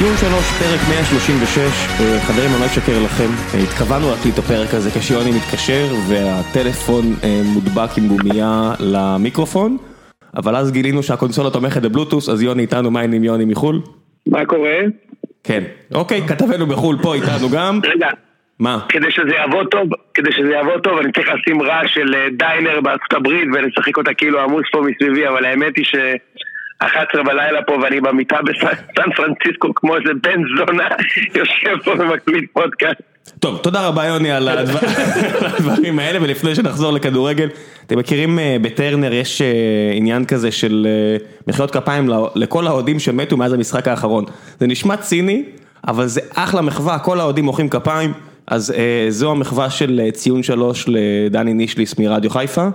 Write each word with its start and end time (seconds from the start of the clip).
ציון 0.00 0.16
שלוש, 0.16 0.46
פרק 0.60 0.80
136, 0.88 1.58
אה, 1.58 2.20
חברים 2.20 2.50
אני 2.50 2.60
לא 2.60 2.66
אשקר 2.66 2.98
לכם, 3.04 3.30
אה, 3.54 3.62
התכוונו 3.62 4.10
להקליט 4.10 4.34
את 4.34 4.38
הפרק 4.38 4.74
הזה 4.74 4.90
כשיוני 4.90 5.30
מתקשר 5.30 5.86
והטלפון 6.08 7.04
אה, 7.24 7.40
מודבק 7.54 7.90
עם 7.98 8.08
גומייה 8.08 8.72
למיקרופון, 8.80 9.76
אבל 10.36 10.56
אז 10.56 10.72
גילינו 10.72 11.02
שהקונסולה 11.02 11.50
תומכת 11.50 11.82
בבלוטוס, 11.82 12.28
אז 12.28 12.42
יוני 12.42 12.62
איתנו, 12.62 12.90
מה 12.90 13.00
העניינים 13.00 13.24
יוני 13.24 13.44
מחו"ל? 13.44 13.80
מה 14.26 14.46
קורה? 14.46 14.78
כן, 15.44 15.62
אוקיי, 15.94 16.28
כתבנו 16.28 16.66
בחו"ל 16.66 16.96
פה 17.02 17.14
איתנו 17.14 17.48
גם, 17.50 17.80
רגע, 17.84 18.08
מה? 18.58 18.78
כדי 18.88 19.10
שזה 19.10 19.34
יעבוד 19.34 19.66
טוב, 19.70 19.88
כדי 20.14 20.32
שזה 20.32 20.52
יעבוד 20.52 20.80
טוב 20.80 20.98
אני 20.98 21.12
צריך 21.12 21.28
לשים 21.28 21.62
רעש 21.62 21.94
של 21.94 22.14
דיינר 22.32 22.80
בארצות 22.80 23.12
הברית 23.12 23.48
ולשחק 23.54 23.96
אותה 23.96 24.14
כאילו 24.14 24.40
עמוס 24.40 24.64
פה 24.72 24.80
מסביבי, 24.80 25.28
אבל 25.28 25.44
האמת 25.44 25.76
היא 25.76 25.84
ש... 25.84 25.94
11 26.80 27.22
בלילה 27.22 27.62
פה 27.62 27.72
ואני 27.82 28.00
במיטה 28.00 28.36
בסן 28.42 29.10
פרנסיסקו 29.16 29.74
כמו 29.74 29.96
איזה 29.96 30.10
בן 30.22 30.40
זונה 30.58 30.88
יושב 31.34 31.84
פה 31.84 31.90
ומקליט 31.90 32.44
פודקאסט. 32.52 33.00
טוב, 33.38 33.58
תודה 33.58 33.86
רבה 33.88 34.06
יוני 34.06 34.32
על 34.32 34.48
הדבר- 34.48 34.78
על 35.40 35.46
הדברים 35.46 35.98
האלה, 35.98 36.18
ולפני 36.22 36.54
שנחזור 36.54 36.92
לכדורגל, 36.92 37.48
אתם 37.86 37.98
מכירים 37.98 38.38
אה, 38.38 38.56
בטרנר 38.62 39.12
יש 39.12 39.42
אה, 39.42 39.46
עניין 39.94 40.24
כזה 40.24 40.50
של 40.52 40.86
אה, 40.90 41.16
מחיאות 41.46 41.70
כפיים 41.70 42.10
לכל 42.34 42.66
האוהדים 42.66 42.98
שמתו 42.98 43.36
מאז 43.36 43.52
המשחק 43.52 43.88
האחרון. 43.88 44.24
זה 44.60 44.66
נשמע 44.66 44.96
ציני, 44.96 45.44
אבל 45.88 46.06
זה 46.06 46.20
אחלה 46.34 46.62
מחווה, 46.62 46.98
כל 46.98 47.20
האוהדים 47.20 47.44
מוחאים 47.44 47.68
כפיים, 47.68 48.12
אז 48.46 48.74
זו 49.08 49.30
המחווה 49.30 49.70
של 49.70 50.00
ציון 50.12 50.42
שלוש 50.42 50.84
לדני 50.88 51.54
נישליס 51.54 51.98
מרדיו 51.98 52.30
חיפה. 52.30 52.68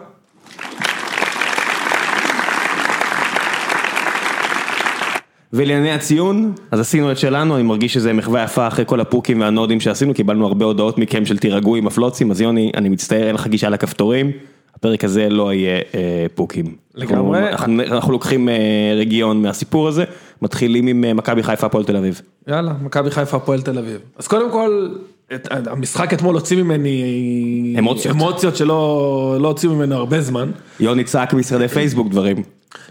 ולענייני 5.55 5.91
הציון, 5.91 6.54
אז 6.71 6.80
עשינו 6.80 7.12
את 7.12 7.18
שלנו, 7.18 7.55
אני 7.55 7.63
מרגיש 7.63 7.93
שזה 7.93 8.13
מחווה 8.13 8.43
יפה 8.43 8.68
אחרי 8.68 8.85
כל 8.88 8.99
הפוקים 8.99 9.41
והנודים 9.41 9.80
שעשינו, 9.80 10.13
קיבלנו 10.13 10.48
הרבה 10.48 10.66
הודעות 10.66 10.98
מכם 10.98 11.26
של 11.26 11.38
תירגעו 11.38 11.76
עם 11.76 11.88
הפלוצים, 11.88 12.32
אז 12.32 12.41
יוני, 12.41 12.71
אני 12.77 12.90
מצטער, 12.90 13.27
אין 13.27 13.35
לך 13.35 13.48
גישה 13.48 13.70
לכפתורים, 13.70 14.32
הפרק 14.76 15.04
הזה 15.04 15.30
לא 15.30 15.54
יהיה 15.54 15.82
אה, 15.96 16.26
פוקים. 16.35 16.65
לגמרי. 16.96 17.40
אנחנו, 17.40 17.82
אנחנו, 17.82 17.96
אנחנו 17.96 18.12
לוקחים 18.12 18.49
אה, 18.49 18.55
רגיעון 18.96 19.41
מהסיפור 19.41 19.88
הזה, 19.88 20.04
מתחילים 20.41 20.88
עם 20.88 21.04
אה, 21.04 21.13
מכבי 21.13 21.43
חיפה 21.43 21.65
הפועל 21.65 21.84
תל 21.84 21.98
אביב. 21.98 22.21
יאללה, 22.48 22.74
מכבי 22.82 23.12
חיפה 23.12 23.37
הפועל 23.37 23.62
תל 23.62 23.77
אביב. 23.77 23.99
אז 24.18 24.27
קודם 24.27 24.52
כל, 24.52 24.90
את, 25.35 25.48
המשחק 25.68 26.13
אתמול 26.13 26.35
הוציא 26.35 26.63
ממני 26.63 27.76
אמוציות. 27.80 28.15
אמוציות 28.15 28.55
שלא 28.55 29.37
לא 29.40 29.48
הוציאו 29.48 29.76
ממנו 29.76 29.96
הרבה 29.96 30.21
זמן. 30.21 30.52
יוני 30.80 31.04
צעק 31.04 31.34
משרדי 31.34 31.68
פייסבוק 31.68 32.10
דברים. 32.10 32.43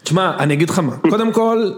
תשמע, 0.02 0.36
אני 0.38 0.54
אגיד 0.54 0.70
לך 0.70 0.78
מה, 0.78 0.96
קודם 0.96 1.32
כל, 1.32 1.70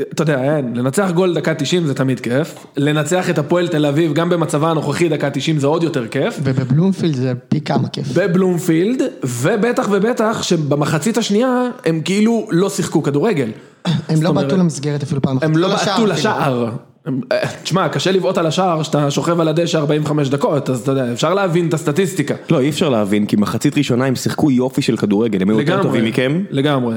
אתה 0.00 0.22
יודע, 0.22 0.56
אין, 0.56 0.76
לנצח 0.76 1.10
גול 1.10 1.34
דקה 1.34 1.54
90 1.54 1.86
זה 1.86 1.94
תמיד 1.94 2.20
כיף, 2.20 2.66
לנצח 2.76 3.30
את 3.30 3.38
הפועל 3.38 3.68
תל 3.68 3.86
אביב 3.86 4.12
גם 4.12 4.28
במצבה 4.28 4.70
הנוכחי 4.70 5.08
דקה 5.08 5.30
90 5.30 5.58
זה 5.58 5.66
עוד 5.66 5.82
יותר 5.82 6.08
כיף, 6.08 6.38
ובבלומפילד 6.42 7.14
זה 7.14 7.32
פי 7.48 7.60
כמה 7.60 7.88
כיף. 7.88 8.06
בבלומפילד, 8.14 9.02
ובטח 9.24 9.88
ובטח 9.90 10.42
שבמחצית 10.42 11.18
השנייה 11.18 11.64
הם 11.86 12.00
כאילו 12.04 12.48
לא 12.50 12.70
שיחקו 12.70 13.02
כדורגל. 13.02 13.48
הם 14.08 14.22
לא 14.22 14.32
בעטו 14.32 14.56
למסגרת 14.56 15.02
אפילו 15.02 15.22
פעם 15.22 15.36
אחת. 15.36 15.44
הם 15.46 15.56
לא 15.56 15.68
לשער 15.68 16.00
בעטו. 16.00 16.06
לשער. 16.06 16.70
אה, 17.32 17.38
תשמע, 17.62 17.88
קשה 17.88 18.12
לבעוט 18.12 18.38
על 18.38 18.46
השער 18.46 18.82
שאתה 18.82 19.10
שוכב 19.10 19.40
על 19.40 19.48
הדשא 19.48 19.78
45 19.78 20.28
דקות, 20.28 20.70
אז 20.70 20.80
אתה 20.80 20.92
יודע, 20.92 21.12
אפשר 21.12 21.34
להבין 21.34 21.68
את 21.68 21.74
הסטטיסטיקה. 21.74 22.34
לא, 22.50 22.60
אי 22.60 22.68
אפשר 22.68 22.88
להבין, 22.88 23.26
כי 23.26 23.36
מחצית 23.36 23.78
ראשונה 23.78 24.04
הם 24.04 24.16
שיחקו 24.16 24.50
יופי 24.50 24.82
של 24.82 24.96
כדורגל, 24.96 25.42
הם 25.42 25.50
היו 25.50 25.60
יותר 25.60 25.82
טובים 25.82 26.04
מכם. 26.04 26.42
לגמרי. 26.50 26.96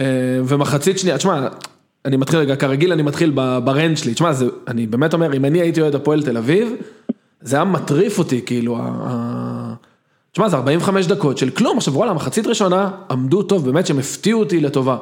אה, 0.00 0.04
ומחצית 0.44 0.98
שנייה, 0.98 1.18
תשמע, 1.18 1.48
אני 2.04 2.16
מתחיל 2.16 2.38
רגע, 2.38 2.56
כרגיל 2.56 2.92
אני 2.92 3.02
מתחיל 3.02 3.30
ברנד 3.64 3.96
שלי, 3.96 4.14
תשמע, 4.14 4.30
אני 4.68 4.86
באמת 4.86 5.14
אומר, 5.14 5.34
אם 5.34 5.44
אני 5.44 5.60
הייתי 5.60 5.80
אוהד 5.80 5.94
הפועל 5.94 6.22
תל 6.22 6.36
אביב, 6.36 6.72
זה 7.40 7.56
היה 7.56 7.64
מטריף 7.64 8.18
אותי, 8.18 8.42
כאילו, 8.46 8.78
תשמע, 10.32 10.48
זה 10.48 10.56
45 10.56 11.06
דקות 11.06 11.38
של 11.38 11.50
כלום, 11.50 11.76
עכשיו 11.76 11.94
וואלה, 11.94 12.12
מחצית 12.12 12.46
ראשונה 12.46 12.90
עמדו 13.10 13.42
טוב, 13.42 13.64
באמת 13.64 13.86
שהם 13.86 13.98
הפתיעו 13.98 14.40
אותי 14.40 14.60
לטובה. 14.60 14.96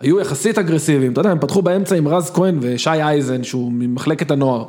היו 0.00 0.20
יחסית 0.20 0.58
אגרסיביים, 0.58 1.12
אתה 1.12 1.20
יודע, 1.20 1.30
הם 1.30 1.38
פתחו 1.38 1.62
באמצע 1.62 1.96
עם 1.96 2.08
רז 2.08 2.30
כהן 2.30 2.58
ושי 2.60 2.90
אייזן, 2.90 3.44
שהוא 3.44 3.72
ממחלקת 3.72 4.30
הנוער. 4.30 4.64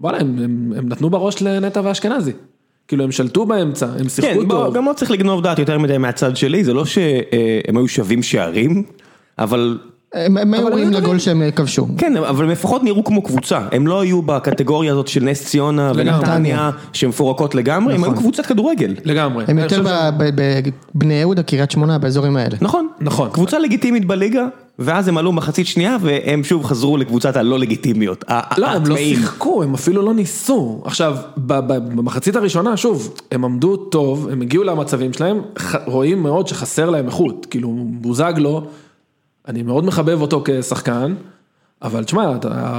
וואלה, 0.00 0.18
הם, 0.18 0.38
הם, 0.44 0.72
הם 0.76 0.88
נתנו 0.88 1.10
בראש 1.10 1.42
לנטע 1.42 1.80
ואשכנזי. 1.84 2.32
כאילו, 2.88 3.04
הם 3.04 3.12
שלטו 3.12 3.46
באמצע, 3.46 3.86
הם 4.00 4.08
שיחקו 4.08 4.40
כן, 4.40 4.48
טוב. 4.48 4.74
גם 4.74 4.84
לא 4.84 4.92
צריך 4.92 5.10
לגנוב 5.10 5.42
דעת 5.42 5.58
יותר 5.58 5.78
מדי 5.78 5.98
מהצד 5.98 6.36
שלי, 6.36 6.64
זה 6.64 6.74
לא 6.74 6.84
שהם 6.84 7.76
היו 7.76 7.88
שווים 7.88 8.22
שערים, 8.22 8.84
אבל 9.38 9.78
הם 10.14 10.36
הם 10.36 10.54
היו 10.54 10.66
ראויים 10.66 10.86
הם 10.86 10.92
לגול 10.92 11.18
שהם 11.18 11.42
אה, 11.42 11.50
כבשו. 11.50 11.86
כן, 11.98 12.16
אבל 12.16 12.44
הם 12.44 12.50
לפחות 12.50 12.84
נראו 12.84 13.04
כמו 13.04 13.22
קבוצה, 13.22 13.60
הם 13.72 13.86
לא 13.86 14.00
היו 14.00 14.22
בקטגוריה 14.22 14.92
הזאת 14.92 15.08
של 15.08 15.24
נס 15.24 15.44
ציונה. 15.44 15.92
ונתניה, 15.94 16.70
שמפורקות 16.92 17.54
לגמרי, 17.54 17.94
הם 17.94 18.04
היו 18.04 18.12
נכון. 18.12 18.22
קבוצת 18.22 18.46
כדורגל. 18.46 18.94
לגמרי. 19.04 19.44
הם 19.48 19.58
יותר 19.58 19.82
בבני 20.16 21.14
יהודה, 21.14 21.42
קריית 21.42 21.70
שמונה, 21.70 21.98
באזורים 21.98 22.36
האלה. 22.36 22.56
נכון, 22.60 22.88
נכון. 23.00 23.30
קבוצה 23.32 23.58
לגיטימית 23.58 24.04
בליגה, 24.04 24.46
ואז 24.78 25.08
הם 25.08 25.18
עלו 25.18 25.32
מחצית 25.32 25.66
שנייה, 25.66 25.96
והם 26.00 26.44
שוב 26.44 26.64
חזרו 26.64 26.96
לקבוצת 26.96 27.36
הלא 27.36 27.58
לגיטימיות. 27.58 28.24
לא, 28.58 28.66
הם 28.66 28.86
לא. 28.86 28.96
שיחקו, 28.96 29.62
הם 29.62 29.74
אפילו 29.74 30.02
לא 30.02 30.14
ניסו. 30.14 30.82
עכשיו, 30.84 31.16
במחצית 31.36 32.36
הראשונה, 32.36 32.76
שוב, 32.76 33.14
הם 33.32 33.44
עמדו 33.44 33.76
טוב, 33.76 34.28
הם 34.32 34.40
הגיעו 34.40 34.64
למצבים 34.64 35.12
שלהם, 35.12 35.40
רואים 35.86 36.22
מאוד 36.22 36.48
שחסר 36.48 36.90
להם 36.90 37.06
איכות. 37.06 37.46
כאילו, 37.50 37.74
בוזגלו, 37.90 38.62
אני 39.48 39.62
מאוד 39.62 39.84
מחבב 39.84 40.20
אותו 40.20 40.42
כשחקן, 40.44 41.14
אבל 41.82 42.04
תשמע, 42.04 42.34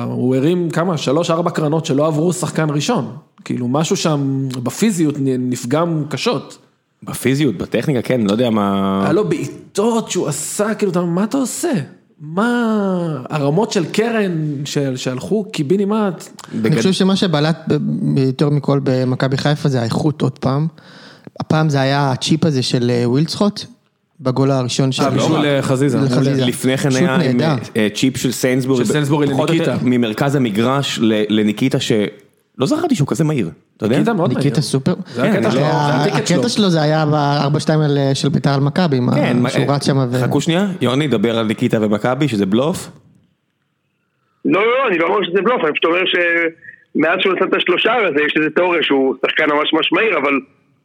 הוא 0.06 0.36
הרים 0.36 0.70
כמה, 0.70 0.98
שלוש, 0.98 1.32
ארבע 1.32 1.52
קרנות 1.52 1.86
שלא 1.86 2.08
עברו 2.08 2.34
שחקן 2.34 2.68
ראשון. 2.70 3.12
כאילו, 3.46 3.68
משהו 3.68 3.96
שם 3.96 4.48
בפיזיות 4.64 5.16
נפגם 5.20 6.04
קשות. 6.10 6.58
בפיזיות, 7.04 7.58
בטכניקה, 7.58 8.02
כן, 8.02 8.22
לא 8.22 8.32
יודע 8.32 8.50
מה... 8.50 9.00
היה 9.04 9.14
לו 9.14 9.30
בעיטות 9.30 10.12
שהוא 10.12 10.28
עשה, 10.28 10.74
כאילו, 10.74 10.92
אתה 10.92 11.00
אומר, 11.00 11.12
מה 11.12 11.24
אתה 11.24 11.38
עושה? 11.38 11.72
מה 12.22 12.74
הרמות 13.30 13.72
של 13.72 13.86
קרן 13.86 14.32
של- 14.66 14.96
שהלכו 14.98 15.46
קיבינימט? 15.52 16.28
אני 16.54 16.62
בגד- 16.62 16.78
חושב 16.78 16.92
שמה 16.92 17.16
שבלט 17.16 17.58
יותר 18.18 18.50
מכל 18.50 18.80
במכבי 18.84 19.38
חיפה 19.38 19.70
זה 19.70 19.82
האיכות 19.82 20.22
עוד 20.22 20.40
פעם. 20.40 20.68
הפעם 21.40 21.70
זה 21.70 21.82
היה 21.82 22.12
הצ'יפ 22.12 22.46
הזה 22.46 22.62
של 22.64 22.90
אה, 22.94 23.10
ווילדסחוט, 23.10 23.66
בגול 24.22 24.52
הראשון 24.52 24.92
של... 24.92 25.04
אה, 25.04 25.10
בשביל 25.10 25.46
אה, 25.46 25.62
חזיזה. 25.62 25.98
לחזיזה. 25.98 26.46
לפני 26.46 26.78
כן 26.78 26.90
היה 26.96 27.16
עם. 27.16 27.42
אה, 27.78 27.88
צ'יפ 27.94 28.18
של 28.18 28.32
סיינסבורי, 28.32 28.86
של 28.86 28.92
סיינסבורי 28.92 29.28
לניקיטה. 29.28 29.76
ממרכז 29.84 30.36
המגרש 30.36 31.00
לניקיטה 31.30 31.80
שלא 31.80 32.66
זכרתי 32.66 32.96
שהוא 32.96 33.08
כזה 33.08 33.24
מהיר, 33.24 33.50
אתה 33.78 33.86
יודע? 33.86 33.96
ניקיטה 33.96 34.14
מאוד 34.14 34.30
ניקיטה 34.30 34.50
מהיר. 34.50 34.62
סופר. 34.62 34.94
זה 35.16 35.24
הקטע 35.24 35.50
כן, 36.26 36.50
שלו, 36.50 36.70
זה 36.70 36.82
היה 36.82 37.06
ב-4-2 37.06 37.70
של 38.14 38.30
בית"ר 38.30 38.54
על 38.54 38.62
מכבי, 38.62 39.00
כן, 39.16 39.38
שהוא 39.50 39.66
רץ 39.68 39.86
שם 39.86 39.98
ו... 40.12 40.24
חכו 40.24 40.42
שנייה, 40.42 40.68
יוני, 40.82 41.08
דבר 41.08 41.40
על 41.40 41.46
ניקיטה 41.46 41.78
ומכבי, 41.82 42.28
שזה 42.28 42.46
בלוף. 42.46 42.90
לא, 44.46 44.62
לא, 44.62 44.88
אני 44.90 44.98
לא 44.98 45.08
אומר 45.08 45.24
שזה 45.24 45.42
בלוף, 45.42 45.62
אני 45.64 45.72
פשוט 45.72 45.86
אומר 45.86 46.02
שמאז 46.06 47.20
שהוא 47.22 47.34
נתן 47.34 47.48
את 47.48 47.54
השלושה 47.54 47.94
הזה, 47.96 48.24
יש 48.26 48.34
איזה 48.38 48.50
תיאוריה 48.56 48.84
שהוא 48.84 49.16
שחקן 49.26 49.46
ממש 49.54 49.74
ממש 49.74 49.90
מהיר, 49.94 50.18
אבל 50.18 50.34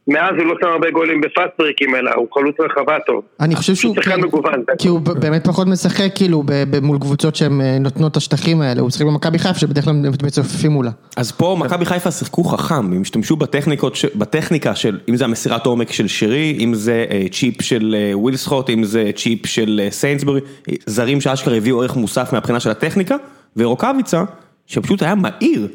מאז 0.07 0.31
הוא 0.37 0.45
לא 0.45 0.55
שם 0.61 0.67
הרבה 0.67 0.91
גולים 0.91 1.21
בפאסט 1.21 1.51
ברקים, 1.59 1.95
אלא 1.95 2.11
הוא 2.15 2.27
חלוץ 2.33 2.55
רחבה 2.59 2.97
טוב. 3.07 3.21
אני 3.39 3.55
חושב 3.55 3.75
שהוא, 3.75 3.95
שחקן 3.95 4.11
כן, 4.11 4.21
מגוון. 4.21 4.63
זה 4.67 4.73
כי 4.77 4.87
הוא 4.87 4.99
באמת 4.99 5.47
פחות 5.47 5.67
משחק 5.67 6.09
כאילו 6.15 6.43
מול 6.81 6.99
קבוצות 6.99 7.35
שהן 7.35 7.61
אה, 7.61 7.77
נותנות 7.79 8.11
את 8.11 8.17
השטחים 8.17 8.61
האלה, 8.61 8.81
הוא 8.81 8.87
משחק 8.87 9.05
במכבי 9.05 9.39
חיפה 9.39 9.59
שבדרך 9.59 9.83
כלל 9.83 9.93
הם 9.93 10.11
מצופפים 10.23 10.71
מולה. 10.71 10.91
אז 11.17 11.31
פה 11.31 11.57
מכבי 11.59 11.85
חיפה 11.85 12.11
שיחקו 12.11 12.43
חכם, 12.43 12.75
הם 12.75 13.01
השתמשו 13.01 13.35
בטכניקה 14.15 14.75
של, 14.75 14.99
אם 15.09 15.15
זה 15.15 15.25
המסירת 15.25 15.65
עומק 15.65 15.91
של 15.91 16.07
שרי, 16.07 16.57
אם 16.59 16.73
זה 16.73 17.05
אה, 17.11 17.25
צ'יפ 17.31 17.61
של 17.61 17.95
אה, 17.97 18.17
ווילסחוט, 18.17 18.69
אם 18.69 18.83
זה 18.83 19.11
צ'יפ 19.15 19.45
של 19.45 19.87
סיינסבורי, 19.89 20.41
זרים 20.85 21.21
שאשכרה 21.21 21.55
הביאו 21.55 21.81
ערך 21.81 21.95
מוסף 21.95 22.33
מהבחינה 22.33 22.59
של 22.59 22.69
הטכניקה, 22.69 23.15
ורוקאביצה, 23.57 24.23
שפשוט 24.67 25.01
היה 25.01 25.15
מהיר. 25.15 25.67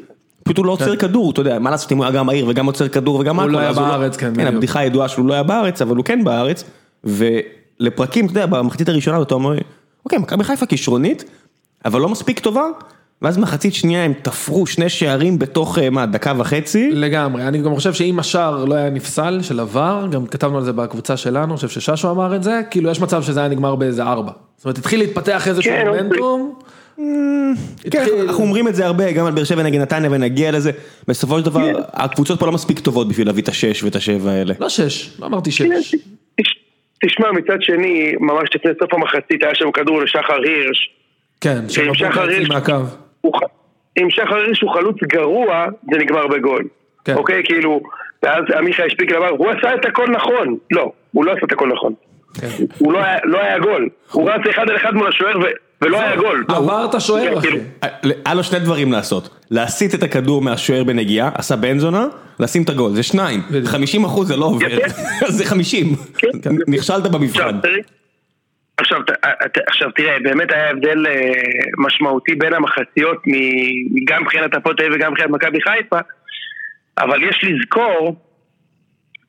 פשוט 0.43 0.57
הוא 0.57 0.65
לא 0.65 0.71
עוצר 0.71 0.95
כדור, 0.95 1.31
אתה 1.31 1.41
יודע, 1.41 1.59
מה 1.59 1.71
לעשות 1.71 1.91
אם 1.91 1.97
הוא 1.97 2.05
היה 2.05 2.13
גם 2.13 2.25
מהיר 2.25 2.45
וגם 2.47 2.65
עוצר 2.65 2.87
כדור 2.87 3.19
וגם 3.19 3.35
הוא 3.35 3.43
הכל, 3.43 3.51
לא 3.51 3.59
היה 3.59 3.69
אז 3.69 3.77
בארץ, 3.77 4.17
כן, 4.17 4.35
כן. 4.35 4.47
הבדיחה 4.47 4.79
הידועה 4.79 5.07
שהוא 5.07 5.27
לא 5.27 5.33
היה 5.33 5.43
בארץ, 5.43 5.81
אבל 5.81 5.95
הוא 5.95 6.05
כן 6.05 6.23
בארץ, 6.23 6.63
ולפרקים, 7.03 8.25
אתה 8.25 8.31
יודע, 8.31 8.45
במחצית 8.45 8.89
הראשונה 8.89 9.21
אתה 9.21 9.33
אומר, 9.33 9.57
אוקיי, 10.05 10.19
מכבי 10.19 10.43
חיפה 10.43 10.65
כישרונית, 10.65 11.23
אבל 11.85 12.01
לא 12.01 12.09
מספיק 12.09 12.39
טובה, 12.39 12.65
ואז 13.21 13.37
מחצית 13.37 13.73
שנייה 13.73 14.05
הם 14.05 14.13
תפרו 14.21 14.67
שני 14.67 14.89
שערים 14.89 15.39
בתוך, 15.39 15.79
אה, 15.79 15.89
מה, 15.89 16.05
דקה 16.05 16.33
וחצי, 16.37 16.91
לגמרי, 16.91 17.47
אני 17.47 17.61
גם 17.61 17.75
חושב 17.75 17.93
שאם 17.93 18.19
השער 18.19 18.65
לא 18.65 18.75
היה 18.75 18.89
נפסל 18.89 19.39
של 19.41 19.59
עבר, 19.59 20.07
גם 20.11 20.25
כתבנו 20.25 20.57
על 20.57 20.63
זה 20.63 20.73
בקבוצה 20.73 21.17
שלנו, 21.17 21.45
אני 21.45 21.55
חושב 21.55 21.69
שששו 21.69 22.11
אמר 22.11 22.35
את 22.35 22.43
זה, 22.43 22.61
כאילו 22.71 22.89
יש 22.89 23.01
מצב 23.01 23.23
שזה 23.23 23.39
היה 23.39 23.49
נגמר 23.49 23.75
באיזה 23.75 24.03
ארבע. 24.03 24.31
זאת 24.57 24.65
אומרת, 24.65 24.77
התחיל 24.77 24.99
להתפתח 24.99 25.47
איזשהו 25.47 25.71
כן, 25.71 25.87
מומנטום. 25.87 26.53
כן, 26.59 26.65
התחיל- 27.85 28.13
אנחנו 28.27 28.43
אומרים 28.43 28.67
את 28.67 28.75
זה 28.75 28.85
הרבה, 28.85 29.11
גם 29.11 29.25
על 29.25 29.31
באר 29.33 29.43
שבע 29.43 29.63
נגד 29.63 29.79
נתניה 29.81 30.11
ונגיע 30.11 30.51
לזה, 30.51 30.71
בסופו 31.07 31.39
של 31.39 31.45
דבר, 31.45 31.61
הקבוצות 31.93 32.39
פה 32.39 32.45
לא 32.45 32.51
מספיק 32.51 32.79
טובות 32.79 33.07
בשביל 33.07 33.27
להביא 33.27 33.43
את 33.43 33.47
השש 33.47 33.83
ואת 33.83 33.95
השבע 33.95 34.31
האלה. 34.31 34.53
לא 34.59 34.69
שש, 34.69 35.19
לא 35.19 35.25
אמרתי 35.25 35.51
שש. 35.51 35.61
תש- 36.41 36.55
תשמע, 37.05 37.31
מצד 37.31 37.57
שני, 37.61 38.13
ממש 38.19 38.49
לפני 38.55 38.71
סוף 38.79 38.93
המחצית 38.93 39.43
היה 39.43 39.55
שם 39.55 39.71
כדור 39.71 40.01
לשחר 40.01 40.33
הירש. 40.43 40.91
כן, 41.41 41.69
שחר 41.69 42.21
הירש, 42.29 42.49
מהקו. 42.49 42.73
אם 44.01 44.07
שחר 44.09 44.35
הירש 44.35 44.61
הוא 44.61 44.73
חלוץ 44.73 44.95
גרוע, 45.03 45.65
זה 45.91 45.97
נגמר 45.97 46.27
בגול. 46.27 46.67
כן. 47.05 47.15
אוקיי, 47.15 47.41
כאילו, 47.45 47.81
ואז 48.23 48.43
עמיחי 48.57 48.83
שפיקל 48.89 49.15
אמר, 49.17 49.29
הוא 49.29 49.49
עשה 49.49 49.75
את 49.75 49.85
הכל 49.85 50.07
נכון. 50.07 50.57
לא, 50.71 50.91
הוא 51.11 51.25
לא 51.25 51.31
עשה 51.31 51.41
את 51.47 51.51
הכל 51.51 51.69
נכון. 51.73 51.93
כן. 52.41 52.47
הוא 52.77 52.93
לא 52.93 52.99
היה- 53.03 53.17
לא 53.23 53.37
היה 53.41 53.59
גול. 53.59 53.89
הוא 54.11 54.29
רץ 54.29 54.41
אחד 54.49 54.69
על 54.69 54.75
אחד 54.77 54.93
מול 54.93 55.07
השוער 55.07 55.39
ו- 55.39 55.43
ולא 55.81 56.01
היה 56.01 56.15
גול. 56.15 56.45
עבר 56.47 56.85
את 56.89 56.95
השוער, 56.95 57.31
כן, 57.31 57.37
אחי. 57.37 57.47
כאילו, 57.47 57.63
היה 58.25 58.35
לו 58.35 58.43
שני 58.43 58.59
דברים 58.59 58.91
לעשות, 58.91 59.29
להסיט 59.51 59.95
את 59.95 60.03
הכדור 60.03 60.41
מהשוער 60.41 60.83
בנגיעה, 60.83 61.29
עשה 61.35 61.55
בן 61.55 61.79
זונה, 61.79 62.07
לשים 62.39 62.63
את 62.63 62.69
הגול, 62.69 62.91
זה 62.91 63.03
שניים, 63.03 63.39
50 63.65 64.05
אחוז 64.05 64.27
זה 64.27 64.37
לא 64.37 64.45
עובר, 64.45 64.67
זה 65.37 65.45
50, 65.45 65.85
כן. 66.17 66.27
נכשלת 66.67 67.03
במבחן. 67.11 67.59
עכשיו, 68.77 68.99
תראי- 69.05 69.63
עכשיו, 69.67 69.91
תראה, 69.95 70.17
באמת 70.23 70.51
היה 70.51 70.69
הבדל 70.69 71.07
אה, 71.07 71.31
משמעותי 71.77 72.35
בין 72.35 72.53
המחציות, 72.53 73.17
מ- 73.27 74.05
גם 74.07 74.21
מבחינת 74.21 74.53
הפועל 74.55 74.75
תל 74.75 74.83
אביב 74.83 74.95
וגם 74.95 75.11
מבחינת 75.11 75.29
מכבי 75.29 75.57
חיפה, 75.61 75.99
אבל 76.97 77.23
יש 77.23 77.43
לזכור 77.43 78.15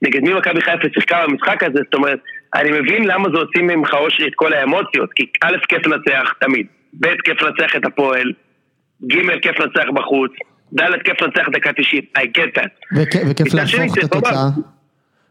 נגד 0.03 0.21
מי 0.23 0.35
מכבי 0.35 0.61
חיפה 0.61 0.89
שיחקה 0.95 1.25
במשחק 1.29 1.63
הזה, 1.63 1.79
זאת 1.85 1.95
אומרת, 1.95 2.19
אני 2.55 2.81
מבין 2.81 3.05
למה 3.05 3.29
זה 3.35 3.39
הוציא 3.39 3.63
ממך 3.63 3.95
אושרי 3.95 4.29
את 4.29 4.33
כל 4.37 4.53
האמוציות, 4.53 5.11
כי 5.17 5.27
א', 5.45 5.57
כיף 5.69 5.87
לנצח 5.87 6.33
תמיד, 6.41 6.67
ב', 7.01 7.07
כיף 7.25 7.43
לנצח 7.43 7.77
את 7.77 7.85
הפועל, 7.85 8.33
ג', 9.07 9.39
כיף 9.43 9.61
לנצח 9.61 9.85
בחוץ, 9.95 10.31
ד', 10.73 11.03
כיף 11.05 11.23
לנצח 11.23 11.49
דקה 11.53 11.73
90, 11.73 12.03
I 12.19 12.21
get 12.21 12.61
that. 12.63 12.97
וכ- 12.97 13.31
וכיף 13.31 13.55
להפוך 13.55 13.99
את. 13.99 14.05
התוצאה. 14.05 14.49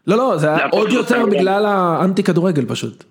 לא, 0.06 0.16
לא, 0.16 0.36
זה 0.36 0.54
היה 0.56 0.66
עוד 0.66 0.92
יותר 0.92 1.26
בגלל 1.26 1.64
האנטי 1.66 2.22
כדורגל 2.22 2.64
פשוט. 2.68 3.04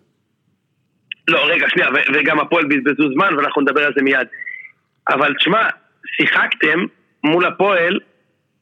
לא, 1.28 1.40
רגע, 1.46 1.66
שנייה, 1.70 1.90
ו- 1.90 2.14
וגם 2.14 2.40
הפועל 2.40 2.66
בזבזו 2.66 3.14
זמן, 3.14 3.36
ואנחנו 3.38 3.62
נדבר 3.62 3.86
על 3.86 3.94
זה 3.98 4.04
מיד. 4.04 4.28
אבל 5.10 5.34
תשמע, 5.40 5.68
שיחקתם 6.18 6.80
מול 7.24 7.46
הפועל, 7.46 8.00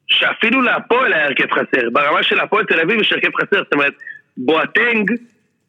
שאפילו 0.08 0.62
להפועל 0.62 1.14
היה 1.14 1.26
הרכב 1.26 1.52
חסר. 1.52 1.90
ברמה 1.94 2.24
של 2.24 2.40
הפועל 2.40 2.66
תל 2.66 2.80
אביב 2.80 3.00
יש 3.02 3.14
הרכב 3.14 3.30
חסר, 3.42 3.64
זאת 3.64 3.74
אומרת, 3.74 3.94
בואטנג 4.38 5.12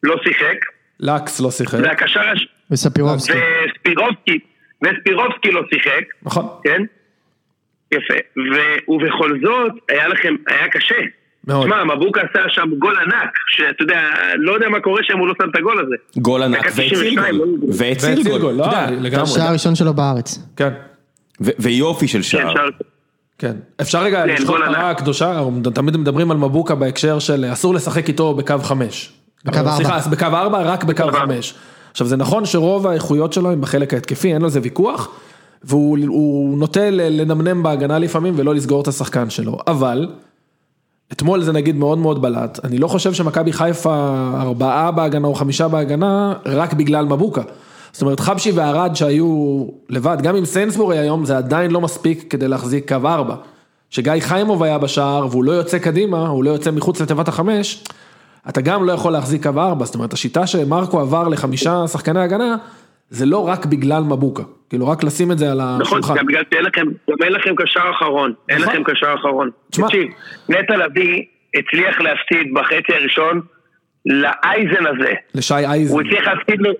לא 0.03 0.15
שיחק, 0.23 0.57
לקס 0.99 1.39
לא 1.39 1.51
שיחק. 1.51 1.79
והקשר. 1.83 2.33
וספירובסקי. 2.71 3.33
וספירובסקי, 3.65 4.39
וספירובסקי 4.83 5.51
לא 5.51 5.61
שיחק, 5.73 6.03
נכון. 6.23 6.47
כן? 6.63 6.81
יפה. 7.91 8.13
ו... 8.37 8.91
ובכל 8.91 9.39
זאת, 9.43 9.71
היה 9.89 10.07
לכם, 10.07 10.35
היה 10.47 10.69
קשה. 10.69 10.95
מאוד. 11.47 11.65
תשמע, 11.65 11.83
מבוקה 11.83 12.21
עשה 12.21 12.39
שם 12.49 12.69
גול 12.79 12.97
ענק, 12.97 13.31
שאתה 13.47 13.83
יודע, 13.83 14.01
לא 14.35 14.51
יודע 14.51 14.69
מה 14.69 14.79
קורה 14.79 15.03
שם, 15.03 15.17
הוא 15.17 15.27
לא 15.27 15.33
שם 15.41 15.49
את 15.49 15.55
הגול 15.55 15.79
הזה. 15.79 15.95
גול 16.17 16.43
ענק 16.43 16.65
והציל 16.65 16.89
92, 16.89 17.37
גול, 17.37 17.47
לא? 17.47 17.73
והציל 17.77 18.23
גול, 18.23 18.41
גול, 18.41 18.53
לא, 18.53 18.65
לגמרי. 19.01 19.23
השער 19.23 19.47
הראשון 19.47 19.75
שלו 19.75 19.93
בארץ. 19.93 20.39
כן. 20.55 20.69
ו- 21.41 21.51
ויופי 21.59 22.07
של 22.07 22.17
כן, 22.17 22.23
שער. 22.23 22.69
כן. 23.37 23.55
אפשר 23.81 24.03
רגע 24.03 24.23
כן, 24.37 24.43
הרעה 24.47 24.67
ענק. 24.67 24.97
הקדושה, 24.97 25.39
תמיד 25.73 25.97
מדברים 25.97 26.31
על 26.31 26.37
מבוקה 26.37 26.75
בהקשר 26.75 27.19
של 27.19 27.45
אסור 27.53 27.73
לשחק 27.73 28.07
איתו 28.07 28.33
בקו 28.33 28.57
חמש. 28.59 29.13
בקו 29.45 29.57
ארבע. 29.57 29.75
סליחה, 29.75 29.95
אז 29.95 30.07
בקו 30.07 30.25
ארבע, 30.25 30.61
רק 30.61 30.83
בקו 30.83 31.03
ארבע. 31.03 31.19
חמש. 31.19 31.53
עכשיו 31.91 32.07
זה 32.07 32.17
נכון 32.17 32.45
שרוב 32.45 32.87
האיכויות 32.87 33.33
שלו 33.33 33.51
הם 33.51 33.61
בחלק 33.61 33.93
ההתקפי, 33.93 34.33
אין 34.33 34.43
על 34.43 34.49
זה 34.49 34.59
ויכוח, 34.63 35.09
והוא 35.63 35.97
הוא 36.07 36.57
נוטה 36.57 36.89
לנמנם 36.89 37.63
בהגנה 37.63 37.99
לפעמים 37.99 38.33
ולא 38.37 38.55
לסגור 38.55 38.81
את 38.81 38.87
השחקן 38.87 39.29
שלו, 39.29 39.57
אבל 39.67 40.09
אתמול 41.11 41.43
זה 41.43 41.51
נגיד 41.51 41.75
מאוד 41.75 41.97
מאוד 41.97 42.21
בלט, 42.21 42.59
אני 42.63 42.77
לא 42.77 42.87
חושב 42.87 43.13
שמכבי 43.13 43.53
חיפה 43.53 44.23
ארבעה 44.41 44.91
בהגנה 44.91 45.27
או 45.27 45.35
חמישה 45.35 45.67
בהגנה 45.67 46.33
רק 46.45 46.73
בגלל 46.73 47.05
מבוקה. 47.05 47.41
זאת 47.91 48.01
אומרת 48.01 48.19
חבשי 48.19 48.51
וערד 48.51 48.95
שהיו 48.95 49.65
לבד, 49.89 50.17
גם 50.21 50.35
עם 50.35 50.45
סיינסבורי 50.45 50.97
היום 50.97 51.25
זה 51.25 51.37
עדיין 51.37 51.71
לא 51.71 51.81
מספיק 51.81 52.25
כדי 52.29 52.47
להחזיק 52.47 52.93
קו 52.93 53.07
ארבע. 53.07 53.35
שגיא 53.89 54.13
חיימוב 54.19 54.63
היה 54.63 54.77
בשער 54.77 55.27
והוא 55.31 55.43
לא 55.43 55.51
יוצא 55.51 55.77
קדימה, 55.77 56.27
הוא 56.27 56.43
לא 56.43 56.49
יוצא 56.49 56.71
מחוץ 56.71 57.01
לתיבת 57.01 57.27
החמש, 57.27 57.83
אתה 58.49 58.61
גם 58.61 58.85
לא 58.85 58.91
יכול 58.91 59.11
להחזיק 59.13 59.43
קו 59.47 59.61
ארבע, 59.61 59.85
זאת 59.85 59.95
אומרת 59.95 60.13
השיטה 60.13 60.47
שמרקו 60.47 60.99
עבר 60.99 61.27
לחמישה 61.27 61.87
שחקני 61.87 62.19
הגנה, 62.21 62.55
זה 63.09 63.25
לא 63.25 63.47
רק 63.47 63.65
בגלל 63.65 64.03
מבוקה, 64.03 64.43
כאילו 64.69 64.87
רק 64.87 65.03
לשים 65.03 65.31
את 65.31 65.37
זה 65.37 65.51
על 65.51 65.57
נכון, 65.61 65.81
השולחן. 65.81 66.15
גם 66.15 66.25
בגלל 66.25 66.43
שאין 66.53 66.65
לכם, 66.65 66.81
גם 67.09 67.17
אין 67.23 67.33
לכם 67.33 67.55
קשר 67.55 67.79
אחרון, 67.99 68.33
אין 68.49 68.61
נכון. 68.61 68.73
לכם 68.73 68.83
קשר 68.83 69.13
אחרון. 69.19 69.49
תשמע- 69.71 69.87
תקשיב, 69.87 70.07
נטע 70.49 70.77
לביא 70.77 71.23
הצליח 71.55 72.01
להפסיד 72.01 72.53
בחצי 72.53 72.93
הראשון 73.01 73.41
לאייזן 74.05 74.85
הזה. 74.95 75.13
לשי 75.35 75.53
אייזן. 75.53 75.93
הוא 75.93 76.01
הצליח 76.01 76.27
להפסיד 76.27 76.61
לו, 76.61 76.71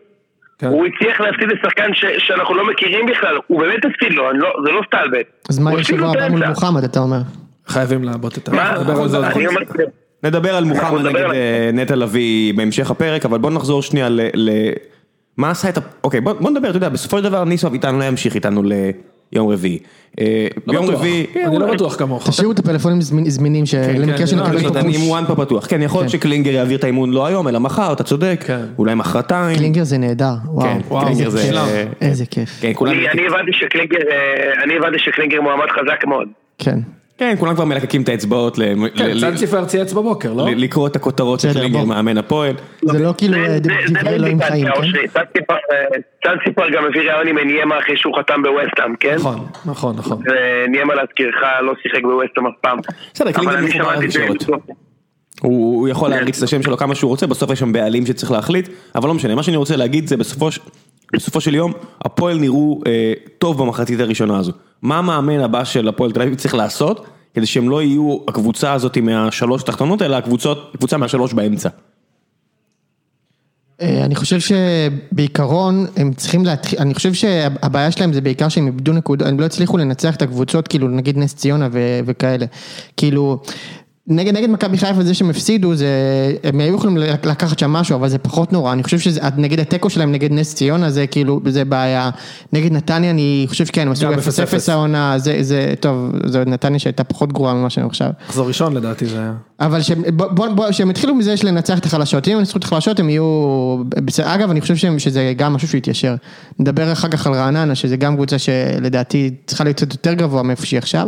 כן. 0.59 0.67
הוא 0.67 0.85
הצליח 0.85 1.21
להפסיד 1.21 1.47
לשחקן 1.51 1.93
ש- 1.93 2.05
שאנחנו 2.27 2.55
לא 2.55 2.67
מכירים 2.67 3.05
בכלל, 3.05 3.37
הוא 3.47 3.59
באמת 3.61 3.79
הפסיד 3.85 4.13
לו, 4.13 4.33
לא- 4.33 4.53
זה 4.65 4.71
לא 4.71 4.81
סטלבט. 4.87 5.25
אז 5.49 5.59
מה 5.59 5.73
יש 5.73 5.91
לו 5.91 6.09
הבא 6.11 6.29
מול. 6.29 6.47
מוחמד, 6.47 6.83
אתה 6.83 6.99
אומר? 6.99 7.19
חייבים 7.67 8.03
לעבוד 8.03 8.33
את 8.37 8.49
ה... 8.49 8.51
מה? 8.51 8.75
אני. 8.75 9.47
אומר, 9.47 9.61
נדבר 10.23 10.55
על 10.55 10.63
מוחמד 10.63 11.05
נגד 11.05 11.15
על- 11.15 11.31
אה, 11.31 11.69
נטע 11.73 11.95
לביא 11.95 12.53
בהמשך 12.53 12.91
הפרק, 12.91 13.25
אבל 13.25 13.37
בוא 13.37 13.49
נחזור 13.51 13.81
שנייה 13.81 14.09
ל... 14.09 14.21
ל- 14.33 14.71
מה 15.37 15.51
עשה 15.51 15.69
את 15.69 15.77
ה... 15.77 15.81
אוקיי, 16.03 16.21
בוא, 16.21 16.33
בוא 16.33 16.49
נדבר, 16.51 16.69
אתה 16.69 16.77
יודע, 16.77 16.89
בסופו 16.89 17.17
של 17.17 17.23
דבר 17.23 17.43
ניסו 17.43 17.67
אביטן 17.67 17.95
לא 17.99 18.03
ימשיך 18.03 18.35
איתנו 18.35 18.63
ליום 19.33 19.49
רביעי. 19.49 19.79
אה, 20.19 20.47
לא 20.67 20.73
ביום 20.73 20.85
בטוח. 20.87 20.99
רביעי... 20.99 21.25
אני 21.45 21.59
לא 21.59 21.65
אולי- 21.65 21.75
בטוח 21.75 21.95
כמוך. 21.95 22.27
תשאירו 22.29 22.51
את 22.51 22.59
הפלאפונים 22.59 23.01
זמינים, 23.01 23.63
למקרה 23.99 24.17
כן, 24.17 24.27
שנקבל 24.27 24.55
לא, 24.55 24.69
פה 24.69 24.79
אני 24.79 24.93
פוש. 24.93 25.01
עם 25.03 25.09
וואן 25.09 25.23
פה 25.27 25.35
פתוח, 25.35 25.65
כן, 25.67 25.81
יכול 25.81 26.01
להיות 26.01 26.11
כן. 26.11 26.17
שקלינגר 26.17 26.51
יעביר 26.51 26.77
את 26.77 26.83
האימון 26.83 27.11
לא 27.11 27.25
היום, 27.25 27.47
אלא 27.47 27.59
מחר, 27.59 27.93
אתה 27.93 28.03
צודק, 28.03 28.43
כן. 28.47 28.59
אולי 28.77 28.95
מחרתיים. 28.95 29.57
קלינגר 29.57 29.83
זה 29.83 29.97
נהדר, 29.97 30.33
וואו. 30.45 30.65
כן, 30.67 30.79
קלינגר 31.05 31.29
זה. 31.29 31.85
איזה 32.01 32.25
כיף. 32.25 32.49
כן. 32.61 32.71
אני 32.85 32.91
אני 33.09 33.21
אה, 34.11 34.63
אני 34.63 34.73
הבנתי 34.77 34.99
שקלינגר 34.99 35.41
מועמד 35.41 35.67
חזק 35.69 36.05
מאוד. 36.07 36.27
כן. 36.57 36.79
כן, 37.21 37.35
כולם 37.39 37.55
כבר 37.55 37.65
מלקקים 37.65 38.01
את 38.01 38.09
האצבעות 38.09 38.57
ל- 38.57 38.63
כן, 38.97 39.09
ל- 39.11 39.21
צאנצי 39.21 39.47
פר 39.47 39.65
צייץ 39.65 39.93
בבוקר, 39.93 40.33
לא? 40.33 40.45
לקרוא 40.49 40.87
את 40.87 40.95
הכותרות 40.95 41.39
של 41.39 41.53
קלינגר. 41.53 41.83
מאמן 41.85 42.17
הפועל. 42.17 42.53
זה 42.81 42.99
לא 42.99 43.13
כאילו 43.17 43.37
אה, 43.37 43.57
דברי 43.59 44.09
אלוהים 44.15 44.39
חיים, 44.41 44.65
כן? 44.65 44.71
אושרי. 44.71 45.07
צאן 45.07 45.23
ציפר, 46.45 46.63
אה, 46.63 46.69
גם 46.73 46.83
הביא 46.85 47.11
ראיון 47.11 47.27
עם 47.27 47.47
ניימה 47.47 47.79
אחרי 47.79 47.97
שהוא 47.97 48.17
חתם 48.19 48.41
בווסטהאם, 48.43 48.95
כן? 48.99 49.15
נכון, 49.15 49.45
נכון, 49.65 49.95
נכון. 49.95 50.17
וניימה 50.67 50.93
להזכירך 50.95 51.35
לא 51.61 51.73
שיחק 51.83 52.03
בווסטהאם 52.03 52.47
אף 52.47 52.53
פעם. 52.61 52.77
בסדר, 53.13 53.31
קלינגר 53.31 53.61
מחובר 53.61 53.95
לתקשורת. 53.99 54.43
הוא 55.41 55.75
הוא 55.79 55.87
יכול 55.87 56.09
להריץ 56.09 56.37
את 56.37 56.43
השם 56.43 56.63
שלו 56.63 56.77
כמה 56.77 56.95
שהוא 56.95 57.09
רוצה, 57.09 57.27
בסוף 57.27 57.51
יש 57.51 57.59
שם 57.59 57.71
בעלים 57.73 58.05
שצריך 58.05 58.31
להחליט, 58.31 58.69
אבל 58.95 59.07
לא 59.07 59.13
משנה, 59.13 59.35
מה 59.35 59.43
שאני 59.43 59.57
רוצה 59.57 59.75
להגיד 59.75 60.07
זה 60.07 60.17
בסופו, 60.17 60.51
ש- 60.51 60.59
בסופו 61.13 61.41
של 61.41 61.55
יום, 61.55 61.73
הפועל 62.05 62.39
נראו 62.39 62.81
אה, 62.87 63.13
טוב 63.37 63.57
במחצית 63.63 63.99
הראשונה 63.99 64.37
הזו. 64.37 64.51
מה 64.81 64.97
המאמן 64.97 65.39
הבא 65.39 65.63
של 65.63 65.87
הפועל 65.87 66.11
תל 66.11 66.21
אביב 66.21 66.35
צריך 66.35 66.55
לעשות, 66.55 67.05
כדי 67.33 67.45
שהם 67.45 67.69
לא 67.69 67.81
יהיו 67.81 68.17
הקבוצה 68.27 68.73
הזאת 68.73 68.97
מהשלוש 68.97 69.63
תחתונות, 69.63 70.01
אלא 70.01 70.15
הקבוצות, 70.15 70.75
קבוצה 70.77 70.97
מהשלוש 70.97 71.33
באמצע. 71.33 71.69
אה, 73.81 74.05
אני 74.05 74.15
חושב 74.15 74.39
שבעיקרון 74.39 75.85
הם 75.97 76.13
צריכים 76.13 76.45
להתחיל, 76.45 76.79
אני 76.79 76.93
חושב 76.93 77.13
שהבעיה 77.13 77.91
שלהם 77.91 78.13
זה 78.13 78.21
בעיקר 78.21 78.49
שהם 78.49 78.67
איבדו 78.67 78.93
נקודות, 78.93 79.27
הם 79.27 79.39
לא 79.39 79.45
הצליחו 79.45 79.77
לנצח 79.77 80.15
את 80.15 80.21
הקבוצות, 80.21 80.67
כאילו 80.67 80.87
נגיד 80.87 81.17
נס 81.17 81.35
ציונה 81.35 81.67
ו- 81.71 81.99
וכאלה. 82.05 82.45
כאילו, 82.97 83.41
נגד, 84.07 84.37
נגד 84.37 84.49
מכבי 84.49 84.77
חיפה 84.77 85.03
זה 85.03 85.13
שהם 85.13 85.29
הפסידו, 85.29 85.75
זה, 85.75 85.87
הם 86.43 86.59
היו 86.59 86.75
יכולים 86.75 86.97
לקחת 86.97 87.59
שם 87.59 87.71
משהו, 87.71 87.95
אבל 87.95 88.09
זה 88.09 88.17
פחות 88.17 88.53
נורא, 88.53 88.73
אני 88.73 88.83
חושב 88.83 88.99
שזה, 88.99 89.21
נגד 89.37 89.59
התיקו 89.59 89.89
שלהם 89.89 90.11
נגד 90.11 90.31
נס 90.31 90.55
ציונה 90.55 90.89
זה 90.89 91.07
כאילו, 91.07 91.41
זה 91.47 91.65
בעיה. 91.65 92.09
נגד 92.53 92.71
נתניה 92.71 93.11
אני 93.11 93.45
חושב 93.49 93.65
שכן, 93.65 93.81
הם 93.81 93.91
עשו 93.91 94.05
גם 94.05 94.13
0-0 94.13 94.67
0-0. 94.67 94.71
העונה, 94.71 95.13
זה, 95.17 95.37
זה, 95.41 95.73
טוב, 95.79 96.11
זו 96.25 96.39
נתניה 96.45 96.79
שהייתה 96.79 97.03
פחות 97.03 97.33
גרועה 97.33 97.53
ממה 97.53 97.69
שאני 97.69 97.85
עכשיו. 97.85 98.09
מחזור 98.27 98.47
ראשון 98.47 98.73
לדעתי 98.73 99.05
זה 99.05 99.19
היה. 99.19 99.33
אבל 99.61 99.81
שהם, 99.81 100.03
בוא, 100.15 100.47
בוא, 100.47 100.71
שהם 100.71 100.89
התחילו 100.89 101.15
מזה 101.15 101.37
של 101.37 101.47
לנצח 101.47 101.79
את 101.79 101.85
החלשות, 101.85 102.27
אם 102.27 102.33
הם 102.33 102.39
ינצחו 102.39 102.57
את 102.57 102.63
החלשות 102.63 102.99
הם 102.99 103.09
יהיו, 103.09 103.77
אגב 104.23 104.49
אני 104.49 104.61
חושב 104.61 104.75
שהם, 104.75 104.99
שזה 104.99 105.33
גם 105.37 105.53
משהו 105.53 105.67
שיתיישר. 105.67 106.15
נדבר 106.59 106.91
אחר 106.91 107.07
כך 107.07 107.27
על 107.27 107.33
רעננה, 107.33 107.75
שזה 107.75 107.97
גם 107.97 108.15
קבוצה 108.15 108.39
שלדעתי 108.39 109.31
צריכה 109.47 109.63
להיות 109.63 109.77
קצת 109.77 109.93
יותר 109.93 110.13
גבוה 110.13 110.43
מאיפה 110.43 110.65
שהיא 110.65 110.77
עכשיו. 110.77 111.07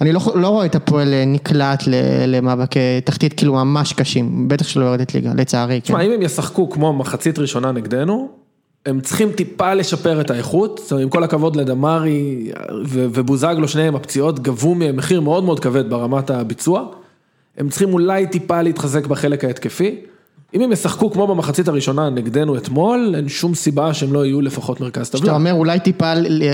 אני 0.00 0.12
לא, 0.12 0.20
לא 0.34 0.48
רואה 0.48 0.66
את 0.66 0.74
הפועל 0.74 1.08
נקלט 1.26 1.82
ל- 1.86 2.26
למאבקי 2.26 3.00
תחתית 3.04 3.32
כאילו 3.32 3.52
ממש 3.52 3.92
קשים, 3.92 4.48
בטח 4.48 4.68
שלא 4.68 4.84
יורדת 4.84 5.14
ליגה, 5.14 5.30
לצערי. 5.36 5.74
כן. 5.74 5.80
תשמע, 5.80 6.00
אם 6.00 6.10
הם 6.10 6.22
ישחקו 6.22 6.70
כמו 6.70 6.92
מחצית 6.92 7.38
ראשונה 7.38 7.72
נגדנו, 7.72 8.28
הם 8.86 9.00
צריכים 9.00 9.32
טיפה 9.32 9.74
לשפר 9.74 10.20
את 10.20 10.30
האיכות, 10.30 10.80
זאת 10.82 10.92
אומרת, 10.92 11.02
עם 11.02 11.10
כל 11.10 11.24
הכבוד 11.24 11.56
לדמרי 11.56 12.50
ובוזגלו, 12.88 13.68
שניהם 13.68 13.94
הפציעות 13.94 14.40
גבו 14.40 14.74
מהם 14.74 14.96
מחיר 14.96 15.20
מאוד 15.20 15.44
מאוד 15.44 15.60
כבד 15.60 15.90
ברמת 15.90 16.30
הביצוע, 16.30 16.86
הם 17.58 17.68
צריכים 17.68 17.92
אולי 17.92 18.26
טיפה 18.26 18.62
להתחזק 18.62 19.06
בחלק 19.06 19.44
ההתקפי. 19.44 19.96
אם 20.54 20.60
הם 20.62 20.72
ישחקו 20.72 21.10
כמו 21.10 21.26
במחצית 21.26 21.68
הראשונה 21.68 22.10
נגדנו 22.10 22.56
אתמול, 22.56 23.12
אין 23.16 23.28
שום 23.28 23.54
סיבה 23.54 23.94
שהם 23.94 24.12
לא 24.12 24.26
יהיו 24.26 24.40
לפחות 24.40 24.80
מרכז 24.80 25.02
כשאתה 25.02 25.18
טבלה. 25.18 25.34
אומר 25.34 25.52
אולי 25.52 25.80
טיפה 25.80 26.12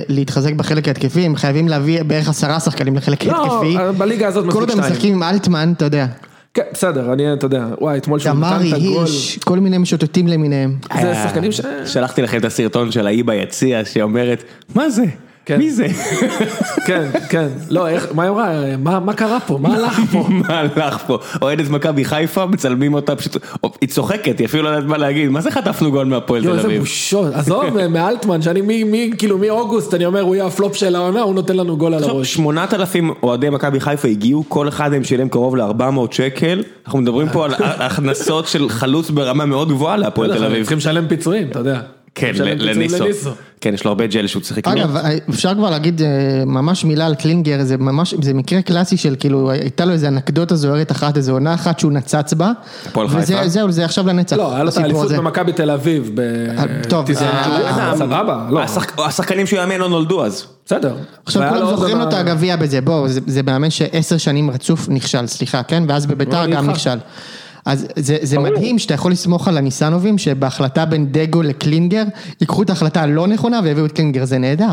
להתחזק 0.08 0.52
בחלק 0.52 0.88
ההתקפי, 0.88 1.20
הם 1.20 1.36
חייבים 1.36 1.68
להביא 1.68 2.02
בערך 2.02 2.28
עשרה 2.28 2.60
שחקנים 2.60 2.96
לחלק 2.96 3.24
לא, 3.24 3.36
ההתקפי. 3.36 3.98
בליגה 3.98 4.28
הזאת 4.28 4.44
כל 4.44 4.48
מספיק 4.48 4.60
עוד 4.60 4.70
הם 4.70 4.76
שתיים. 4.76 4.92
משחקים 4.92 5.14
עם 5.14 5.22
אלטמן, 5.22 5.72
אתה 5.76 5.84
יודע. 5.84 6.06
כן, 6.54 6.62
בסדר, 6.72 7.12
אני, 7.12 7.32
אתה 7.32 7.46
יודע, 7.46 7.66
וואי, 7.80 7.98
אתמול 7.98 8.18
שהוא 8.18 8.34
נתן 8.34 8.56
דמרי, 8.56 8.68
את 8.68 8.76
הגול, 8.76 8.86
הירש, 8.86 9.38
כל 9.38 9.58
מיני 9.58 9.78
משוטטים 9.78 10.28
למיניהם. 10.28 10.76
זה 11.00 11.14
שחקנים 11.14 11.52
ש... 11.52 11.60
שלחתי 11.86 12.22
לכם 12.22 12.38
את 12.38 12.44
הסרטון 12.44 12.92
של 12.92 13.06
ההיא 13.06 13.24
ביציע, 13.24 13.84
שאומרת, 13.84 14.44
מה 14.74 14.90
זה? 14.90 15.04
כן. 15.50 15.58
מי 15.58 15.70
זה? 15.70 15.86
כן, 16.86 17.08
כן. 17.28 17.48
לא, 17.70 17.88
איך, 17.88 18.06
מה 18.14 18.22
היא 18.22 18.30
אמרה? 18.30 18.76
מה 18.78 19.00
מה 19.00 19.12
קרה 19.14 19.40
פה? 19.40 19.58
מה 19.58 19.76
הלך 19.76 20.00
פה? 20.12 20.24
מה 20.48 20.58
הלך 20.58 20.98
פה? 21.06 21.18
אוהדת 21.42 21.68
מכבי 21.68 22.04
חיפה, 22.04 22.46
מצלמים 22.46 22.94
אותה 22.94 23.16
פשוט, 23.16 23.36
היא 23.80 23.88
צוחקת, 23.88 24.38
היא 24.38 24.46
אפילו 24.46 24.62
לא 24.62 24.68
יודעת 24.68 24.84
מה 24.84 24.98
להגיד, 24.98 25.28
מה 25.28 25.40
זה 25.40 25.50
חטפנו 25.50 25.90
גול 25.90 26.06
מהפועל 26.06 26.42
תל 26.42 26.52
איזה 26.52 26.66
אביב? 26.66 26.80
בושות. 26.80 27.34
עזוב, 27.38 27.86
מאלטמן, 27.86 28.42
שאני 28.42 28.60
מי, 28.60 28.84
מי, 28.84 29.10
כאילו 29.18 29.38
מאוגוסט, 29.38 29.94
אני 29.94 30.06
אומר, 30.06 30.20
הוא 30.20 30.34
יהיה 30.34 30.46
הפלופ 30.46 30.76
של 30.76 30.96
העונה, 30.96 31.20
הוא 31.20 31.34
נותן 31.34 31.56
לנו 31.56 31.76
גול 31.76 31.94
על 31.94 32.04
הראש. 32.04 32.34
8,000 32.34 33.10
אוהדי 33.22 33.50
מכבי 33.50 33.80
חיפה 33.80 34.08
הגיעו, 34.08 34.44
כל 34.48 34.68
אחד 34.68 34.90
מהם 34.90 35.04
שילם 35.04 35.28
קרוב 35.28 35.56
ל-400 35.56 36.00
שקל, 36.10 36.62
אנחנו 36.86 36.98
מדברים 36.98 37.28
פה 37.28 37.44
על 37.44 37.54
הכנסות 37.86 38.48
של 38.48 38.68
חלוץ 38.68 39.10
ברמה 39.10 39.46
מאוד 39.46 39.68
גבוהה 39.68 39.96
להפועל 39.96 40.36
תל 40.36 40.44
אביב. 40.44 40.60
צריכים 40.60 40.78
לשלם 40.78 41.08
פיצויים, 41.08 41.48
אתה 41.48 41.58
יודע. 41.58 41.80
כן, 42.14 42.32
לניסו. 42.36 43.04
כן, 43.60 43.74
יש 43.74 43.84
לו 43.84 43.90
הרבה 43.90 44.06
ג'ל 44.06 44.26
שהוא 44.26 44.42
צריך 44.42 44.58
לקנות. 44.58 44.76
אגב, 44.78 44.96
אפשר 45.30 45.54
כבר 45.54 45.70
להגיד 45.70 46.02
אה, 46.02 46.08
ממש 46.46 46.84
מילה 46.84 47.06
על 47.06 47.14
קלינגר, 47.14 47.58
זה 47.62 47.76
ממש, 47.76 48.14
זה 48.22 48.34
מקרה 48.34 48.62
קלאסי 48.62 48.96
של 48.96 49.14
כאילו, 49.18 49.50
הייתה 49.50 49.84
לו 49.84 49.92
איזה 49.92 50.08
אנקדוטה 50.08 50.56
זוהרת 50.56 50.92
אחת, 50.92 51.16
איזו 51.16 51.32
עונה 51.32 51.54
אחת 51.54 51.78
שהוא 51.78 51.92
נצץ 51.92 52.32
בה. 52.34 52.52
הפועל 52.86 53.08
חיפה? 53.08 53.34
וזהו, 53.44 53.70
זה 53.70 53.84
עכשיו 53.84 54.06
לנצח. 54.06 54.36
לא, 54.36 54.54
היה 54.54 54.64
לו 54.64 54.70
את 54.70 54.76
האליפות. 54.76 55.12
במכבי 55.12 55.52
תל 55.52 55.70
אביב. 55.70 56.10
ב- 56.14 56.46
טוב, 56.88 57.10
אה, 57.10 57.30
אה, 57.90 57.96
סבבה, 57.96 58.46
לא. 58.50 58.60
השחק- 58.62 58.98
השחקנים 58.98 59.46
שהוא 59.46 59.58
יאמן 59.60 59.78
לא 59.78 59.88
נולדו 59.88 60.24
אז. 60.24 60.44
בסדר. 60.66 60.94
עכשיו 61.26 61.42
כולם 61.54 61.66
זוכרים 61.70 61.98
לו 61.98 62.04
את 62.08 62.12
הגביע 62.12 62.56
בזה, 62.56 62.80
בואו, 62.80 63.08
זה- 63.08 63.20
זה 63.26 63.42
מאמן 63.42 63.70
שעשר 63.70 64.16
שנים 64.16 64.50
רצוף 64.50 64.88
נכשל, 64.88 65.26
סליחה, 65.26 65.62
כן? 65.62 65.82
ואז 65.88 66.06
בביתר 66.06 66.44
אני 66.44 66.52
גם. 66.56 66.70
נכשל. 66.70 66.98
אז 67.64 67.86
זה, 67.96 68.16
זה 68.22 68.38
מדהים 68.38 68.78
שאתה 68.78 68.94
יכול 68.94 69.12
לסמוך 69.12 69.48
על 69.48 69.58
הניסנובים 69.58 70.18
שבהחלטה 70.18 70.84
בין 70.84 71.06
דגו 71.12 71.42
לקלינגר, 71.42 72.04
ייקחו 72.40 72.62
את 72.62 72.70
ההחלטה 72.70 73.02
הלא 73.02 73.26
נכונה 73.26 73.60
ויביאו 73.64 73.86
את 73.86 73.92
קלינגר, 73.92 74.24
זה 74.24 74.38
נהדר. 74.38 74.70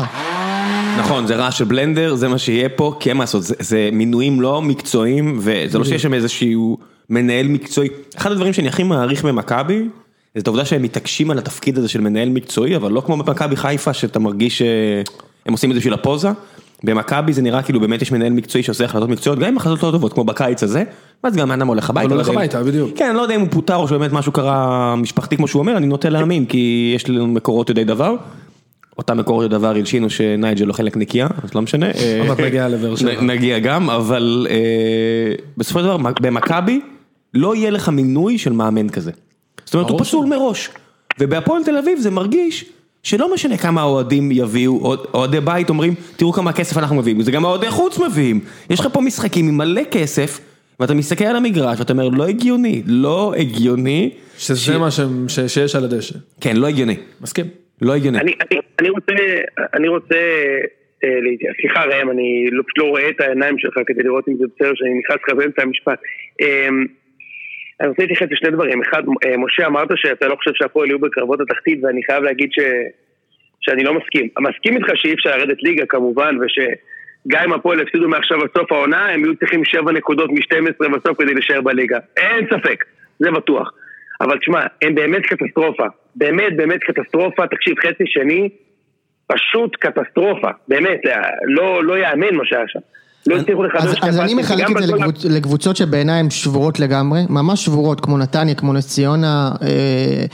נכון, 0.98 1.26
זה 1.26 1.36
רעש 1.36 1.58
של 1.58 1.64
בלנדר, 1.64 2.14
זה 2.14 2.28
מה 2.28 2.38
שיהיה 2.38 2.68
פה, 2.68 2.96
כי 3.00 3.08
אין 3.08 3.16
מה 3.16 3.22
לעשות, 3.22 3.42
זה, 3.42 3.54
זה 3.58 3.88
מינויים 3.92 4.40
לא 4.40 4.62
מקצועיים, 4.62 5.38
וזה 5.40 5.78
לא 5.78 5.84
שיש 5.84 6.02
שם 6.02 6.14
איזשהו 6.14 6.78
מנהל 7.10 7.48
מקצועי. 7.48 7.88
אחד 8.16 8.32
הדברים 8.32 8.52
שאני 8.52 8.68
הכי 8.68 8.82
מעריך 8.82 9.24
במכבי, 9.24 9.88
זה 10.34 10.40
את 10.40 10.46
העובדה 10.46 10.64
שהם 10.64 10.82
מתעקשים 10.82 11.30
על 11.30 11.38
התפקיד 11.38 11.78
הזה 11.78 11.88
של 11.88 12.00
מנהל 12.00 12.28
מקצועי, 12.28 12.76
אבל 12.76 12.92
לא 12.92 13.00
כמו 13.00 13.16
במכבי 13.16 13.56
חיפה, 13.56 13.92
שאתה 13.92 14.18
מרגיש 14.18 14.58
שהם 14.58 15.52
עושים 15.52 15.70
את 15.70 15.74
זה 15.74 15.78
בשביל 15.78 15.94
הפוזה. 15.94 16.28
במכבי 16.84 17.32
זה 17.32 17.42
נראה 17.42 17.62
כאילו 17.62 17.80
באמת 17.80 18.02
יש 18.02 18.12
מנהל 18.12 18.32
מקצועי 18.32 18.62
שעושה 18.62 18.84
החלטות 18.84 19.08
מקצועיות, 19.08 19.38
גם 19.38 19.48
אם 19.48 19.56
החלטות 19.56 19.82
לא 19.82 19.90
טובות, 19.90 20.12
כמו 20.12 20.24
בקיץ 20.24 20.62
הזה, 20.62 20.84
ואז 21.24 21.36
גם 21.36 21.50
האדם 21.50 21.66
הולך 21.66 21.90
הביתה. 21.90 22.08
לא 22.08 22.14
הולך 22.14 22.28
הביתה, 22.28 22.62
בדיוק. 22.62 22.90
כן, 22.96 23.08
אני 23.08 23.16
לא 23.16 23.22
יודע 23.22 23.34
אם 23.34 23.40
הוא 23.40 23.48
פוטר 23.50 23.76
או 23.76 23.88
שבאמת 23.88 24.12
משהו 24.12 24.32
קרה 24.32 24.96
משפחתי 24.96 25.36
כמו 25.36 25.48
שהוא 25.48 25.60
אומר, 25.60 25.76
אני 25.76 25.86
נוטה 25.86 26.08
להאמין, 26.08 26.46
כי 26.46 26.92
יש 26.96 27.08
לנו 27.08 27.26
מקורות 27.26 27.68
יודעי 27.68 27.84
דבר. 27.84 28.14
אותם 28.98 29.18
מקורות 29.18 29.42
יודעי 29.42 29.58
דבר 29.58 29.68
הלשינו 29.68 30.10
שנייג'ל 30.10 30.64
לא 30.64 30.72
חלק 30.72 30.96
נקייה, 30.96 31.28
אז 31.44 31.54
לא 31.54 31.62
משנה. 31.62 31.86
עוד 32.18 32.28
מעט 32.28 32.40
נגיע 32.40 32.68
לבאר 32.68 32.96
שבע. 32.96 33.20
נגיע 33.20 33.58
גם, 33.58 33.90
אבל 33.90 34.46
אה, 34.50 35.34
בסופו 35.56 35.78
של 35.78 35.84
דבר, 35.84 35.96
במכבי 36.20 36.80
לא 37.34 37.54
יהיה 37.54 37.70
לך 37.70 37.88
מינוי 37.88 38.38
של 38.38 38.52
מאמן 38.52 38.88
כזה. 38.88 39.10
זאת 39.64 39.74
אומרת, 39.74 39.90
הוא 39.90 40.00
פסול 40.00 40.26
מראש. 40.26 40.70
ובהפועל 41.20 41.64
תל 41.64 41.76
אביב 41.76 41.98
זה 41.98 42.10
מרגיש 42.10 42.64
שלא 43.08 43.34
משנה 43.34 43.56
כמה 43.56 43.80
האוהדים 43.80 44.28
יביאו, 44.32 44.78
אוהד- 44.84 45.06
אוהדי 45.14 45.40
בית 45.40 45.70
אומרים, 45.70 45.94
תראו 46.16 46.32
כמה 46.32 46.52
כסף 46.52 46.78
אנחנו 46.78 46.96
מביאים, 46.96 47.20
זה 47.22 47.32
גם 47.32 47.44
האוהדי 47.44 47.70
חוץ 47.70 47.98
מביאים. 47.98 48.40
יש 48.70 48.80
לך 48.80 48.86
פה 48.92 49.00
משחקים 49.00 49.48
עם 49.48 49.56
מלא 49.58 49.82
כסף, 49.90 50.40
ואתה 50.80 50.94
מסתכל 50.94 51.24
על 51.24 51.36
המגרש 51.36 51.78
ואתה 51.80 51.92
אומר, 51.92 52.08
לא 52.08 52.24
הגיוני, 52.28 52.82
לא 52.86 53.32
הגיוני. 53.38 54.10
שזה 54.38 54.78
מה 54.78 54.90
שהם- 54.90 55.28
ש- 55.28 55.40
שיש 55.54 55.76
על 55.76 55.84
הדשא. 55.84 56.14
כן, 56.40 56.56
לא 56.56 56.66
הגיוני, 56.66 56.96
מסכים. 57.20 57.46
לא 57.82 57.92
הגיוני. 57.94 58.18
אני, 58.18 58.32
אני, 58.50 58.60
אני 58.80 58.88
רוצה, 58.90 59.12
אני 59.74 59.88
רוצה, 59.88 60.14
אה, 61.04 61.08
להתייחס. 61.22 61.54
סליחה 61.60 61.84
ראם, 61.84 62.10
אני 62.10 62.28
לא, 62.50 62.62
פשוט 62.62 62.78
לא 62.78 62.84
רואה 62.84 63.08
את 63.10 63.20
העיניים 63.20 63.58
שלך 63.58 63.74
כדי 63.86 64.02
לראות 64.02 64.28
אם 64.28 64.34
זה 64.38 64.44
בסדר 64.56 64.72
שאני 64.74 64.90
נכנס 64.98 65.18
לך 65.28 65.36
באמצע 65.36 65.62
המשפט. 65.62 65.98
אה, 66.42 66.68
אני 67.80 67.88
רוצה 67.88 68.02
להתייחס 68.02 68.26
לשני 68.30 68.50
דברים. 68.50 68.82
אחד, 68.82 69.02
אה, 69.24 69.36
משה 69.36 69.66
אמרת 69.66 69.88
שאתה 69.96 70.28
לא 70.28 70.36
חושב 70.36 70.50
שהפועל 70.54 70.88
יהיו 70.88 70.98
בקרבות 70.98 71.40
התחתית 71.40 71.84
ואני 71.84 72.00
חייב 72.04 72.22
להגיד 72.22 72.50
ש, 72.52 72.58
שאני 73.60 73.84
לא 73.84 73.94
מסכים. 73.94 74.28
מסכים 74.40 74.76
איתך 74.76 74.86
שאי 74.94 75.14
אפשר 75.14 75.36
לרדת 75.36 75.62
ליגה 75.62 75.86
כמובן 75.86 76.36
ושגם 76.40 77.44
אם 77.44 77.52
הפועל 77.52 77.80
הפסידו 77.80 78.08
מעכשיו 78.08 78.42
עד 78.42 78.48
סוף 78.58 78.72
העונה 78.72 79.08
הם 79.08 79.24
יהיו 79.24 79.36
צריכים 79.36 79.64
7 79.64 79.92
נקודות 79.92 80.30
מ-12 80.30 80.88
בסוף 80.88 81.22
כדי 81.22 81.34
להישאר 81.34 81.60
בליגה. 81.60 81.98
אין 82.16 82.46
ספק, 82.46 82.84
זה 83.18 83.30
בטוח. 83.30 83.72
אבל 84.20 84.38
תשמע, 84.38 84.66
הם 84.82 84.94
באמת 84.94 85.22
קטסטרופה. 85.26 85.84
באמת 86.16 86.56
באמת 86.56 86.80
קטסטרופה. 86.80 87.46
תקשיב, 87.46 87.74
חצי 87.78 88.04
שני, 88.06 88.48
פשוט 89.26 89.76
קטסטרופה. 89.76 90.48
באמת, 90.68 91.00
לא, 91.44 91.84
לא 91.84 91.98
יאמן 91.98 92.34
מה 92.34 92.44
שהיה 92.46 92.68
שם. 92.68 92.80
לא 93.28 93.40
הצליחו 93.40 93.62
לחדש 93.62 93.94
אז, 94.02 94.18
אני 94.18 94.34
מחלק 94.34 94.70
את 94.70 94.86
זה 94.86 94.92
לקבוצ, 94.96 95.24
לקבוצות 95.24 95.76
שבעיניי 95.76 96.20
הן 96.20 96.30
שבורות 96.30 96.80
לגמרי, 96.80 97.24
ממש 97.28 97.64
שבורות, 97.64 98.00
כמו 98.00 98.18
נתניה, 98.18 98.54
כמו 98.54 98.72
נס 98.72 98.86
ציונה. 98.88 99.50
אה, 99.62 99.68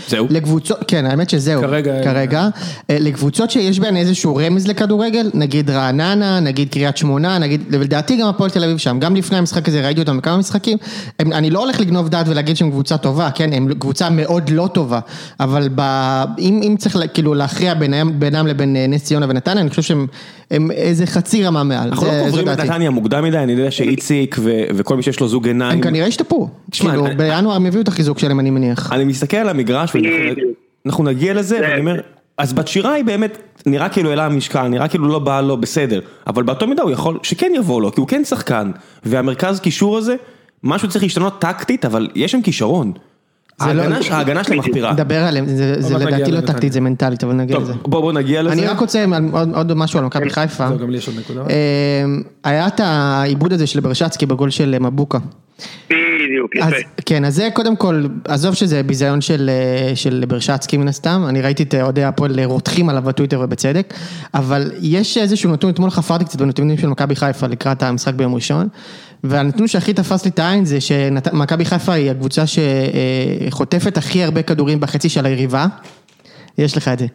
זהו? 0.09 0.27
לקבוצות, 0.31 0.79
כן, 0.89 1.07
האמת 1.07 1.31
שזהו. 1.31 1.63
כרגע- 1.63 2.05
כרגע. 2.05 2.49
אה, 2.91 2.97
לקבוצות 3.01 3.51
שיש 3.51 3.81
בהן 3.81 3.97
איזשהו 3.97 4.37
רמז 4.37 4.67
לכדורגל, 4.69 5.31
נגיד 5.35 5.71
רעננה, 5.71 6.41
נגיד 6.41 6.69
קריית 6.73 6.97
שמונה, 6.97 7.39
נגיד, 7.39 7.61
לדעתי 7.71 8.17
גם 8.17 8.29
הפועל 8.29 8.51
תל 8.51 8.65
אביב 8.65 8.77
שם, 8.79 8.99
גם 9.01 9.17
לפני 9.17 9.39
המשחק 9.39 9.69
הזה 9.69 9.85
ראיתי 9.85 10.01
אותם 10.01 10.17
בכמה 10.17 10.37
משחקים, 10.37 10.79
הם, 11.19 11.33
אני 11.33 11.51
לא 11.51 11.59
הולך 11.61 11.81
לגנוב 11.81 12.09
דעת 12.09 12.29
ולהגיד 12.29 12.57
שהם 12.57 12.71
קבוצה 12.71 12.97
טובה, 12.97 13.31
כן, 13.31 13.53
הם 13.53 13.75
קבוצה 13.79 14.11
מאוד 14.11 14.51
לא 14.51 14.69
טובה, 14.73 15.01
אבל 15.41 15.69
ב, 15.75 15.81
אם, 16.39 16.61
אם 16.63 16.75
צריך 16.79 16.97
כאילו 17.15 17.35
להכריע 17.35 17.75
בינם, 17.75 18.21
בינם 18.21 18.47
לבין 18.47 18.77
אה, 18.77 18.87
נס 18.89 19.05
ציונה 19.05 19.27
ונתניה, 19.29 19.61
אני 19.61 19.71
חושב 19.71 19.83
שהם 19.83 20.07
הם 20.51 20.71
איזה 20.71 21.07
חצי 21.07 21.45
רמה 21.45 21.63
מעל, 21.63 21.89
אנחנו 21.89 22.07
לא 22.07 22.13
קוברים 22.25 22.49
את. 22.49 22.61
נתניה 22.61 22.91
מוקדם 22.91 23.25
מדי, 23.25 23.39
אני 23.39 23.53
יודע 23.53 23.71
שאיציק 23.71 24.37
ו- 24.39 24.63
וכל 24.75 24.97
מי 24.97 25.03
שיש 25.03 25.21
לו 25.21 25.29
זוג 25.29 25.47
עיניים. 25.47 25.73
הם 25.73 25.81
כנראה 25.81 26.07
השתפרו, 26.07 26.49
כאילו 26.73 27.05
בינואר 27.17 27.57
הם 27.57 27.67
הביאו 27.67 27.83
את 27.83 27.89
החיזוק 27.89 28.19
שלהם 28.19 28.41
אני 28.41 28.51
מניח. 28.51 28.93
אני 28.93 29.05
מסתכל 29.05 29.37
על 29.37 29.49
המגרש. 29.49 29.93
ואנחנו 30.85 31.05
נגיע 31.05 31.35
לזה, 31.35 31.59
ואני 31.63 31.81
אומר, 31.81 32.01
אז 32.39 32.53
בת 32.53 32.69
שירה 32.69 32.93
היא 32.93 33.05
באמת, 33.05 33.39
נראה 33.67 33.89
כאילו 33.89 34.11
העלה 34.11 34.27
המשקל, 34.27 34.69
נראה 34.69 34.89
כאילו 34.89 35.09
לא 35.09 35.19
בא 35.19 35.41
לו 35.41 35.57
בסדר, 35.57 36.01
אבל 36.27 36.43
באותו 36.43 36.67
מידה 36.67 36.83
הוא 36.83 36.91
יכול, 36.91 37.19
שכן 37.23 37.53
יבוא 37.57 37.83
לו, 37.83 37.93
כי 37.93 38.01
הוא 38.01 38.09
כן 38.09 38.25
שחקן, 38.25 38.71
והמרכז 39.05 39.61
קישור 39.61 39.99
הזה, 39.99 40.17
משהו 40.63 40.89
צריך 40.89 41.05
להשתנות 41.05 41.41
טקטית, 41.41 41.85
אבל 41.85 42.09
יש 42.15 42.33
שם 42.33 42.43
כישרון. 42.43 42.93
זה 43.61 43.73
לא- 43.73 43.83
ההגנה 43.83 44.03
ש- 44.03 44.11
ההגנה 44.11 44.45
שלהם 44.45 44.59
מחפירה. 44.59 44.93
נדבר 44.93 45.25
עליהם, 45.25 45.45
זה 45.79 45.99
לדעתי 45.99 46.31
לא. 46.33 46.41
טקטית, 46.41 46.73
זה 46.73 46.81
מנטלית, 46.81 47.25
אבל 47.25 47.33
נגיע 47.33 47.57
טוב, 47.57 47.65
לזה. 47.65 47.73
בוא 47.83 48.01
בוא 48.01 48.13
נגיע 48.13 48.43
לזה. 48.43 48.53
אני 48.53 48.67
רק 48.67 48.79
רוצה 48.81 49.05
עוד 49.33 49.55
עוד 49.55 49.75
משהו 49.75 49.99
על 49.99 50.05
מכבי 50.05 50.31
חיפה. 50.31 50.69
זהו, 50.69 50.79
גם 50.79 50.91
לי 50.91 50.99
יש 50.99 51.09
עוד 51.09 51.17
נקודה. 51.19 51.41
אה, 51.41 52.05
היה 52.45 52.67
את 52.67 52.81
העיבוד 52.81 53.53
הזה 53.53 53.67
של 53.67 53.81
ברשצקי 53.81 54.27
בגול 54.27 54.51
של 54.51 54.77
מבוקה. 54.81 55.19
בדיוק, 55.91 56.57
יפה. 56.57 56.67
כן, 57.07 57.25
אז 57.25 57.35
זה 57.35 57.49
קודם 57.53 57.77
כל, 57.77 58.05
עזוב 58.29 58.55
שזה 58.55 58.83
ביזיון 58.83 59.21
של, 59.21 59.51
אה, 59.51 59.97
של 59.97 60.25
ברשצקי 60.29 60.77
מן 60.77 60.89
הסתם, 60.89 61.25
אני 61.29 61.43
ראיתי 61.43 61.63
את 61.63 61.75
אוהדי 61.75 62.05
הפועל 62.05 62.41
רותחים 62.45 62.89
עליו 62.89 63.03
בטוויטר 63.03 63.41
ובצדק, 63.41 63.95
אבל 64.35 64.71
יש 64.81 65.19
איזשהו 65.19 65.53
נתון, 65.53 65.71
אתמול 65.71 65.91
חפרתי 65.91 66.25
קצת 66.25 66.41
בנתונים 66.41 66.79
של 66.79 66.87
מכבי 66.89 67.17
חיפה 67.17 67.47
לקראת 67.47 67.83
המשחק 67.83 68.15
ביום 68.15 68.35
ראשון, 68.35 68.69
והנתון 69.25 69.69
שהכי 69.69 69.93
תפס 69.93 70.25
לי 70.25 70.31
את 70.31 70.39
העין 70.39 70.65
זה 70.65 70.81
שמכבי 70.81 71.65
חיפה 71.65 71.93
היא 71.93 72.11
הקבוצה 72.11 72.43
שחוטפת 72.47 73.97
הכי 73.99 74.23
הרבה 74.25 74.43
כדורים 74.43 74.81
בחצי 74.81 75.09
של 75.09 75.27
היריבה. 75.27 75.67
יש 76.59 76.77
לך 76.77 76.89
את 76.89 76.99
זה. 76.99 77.07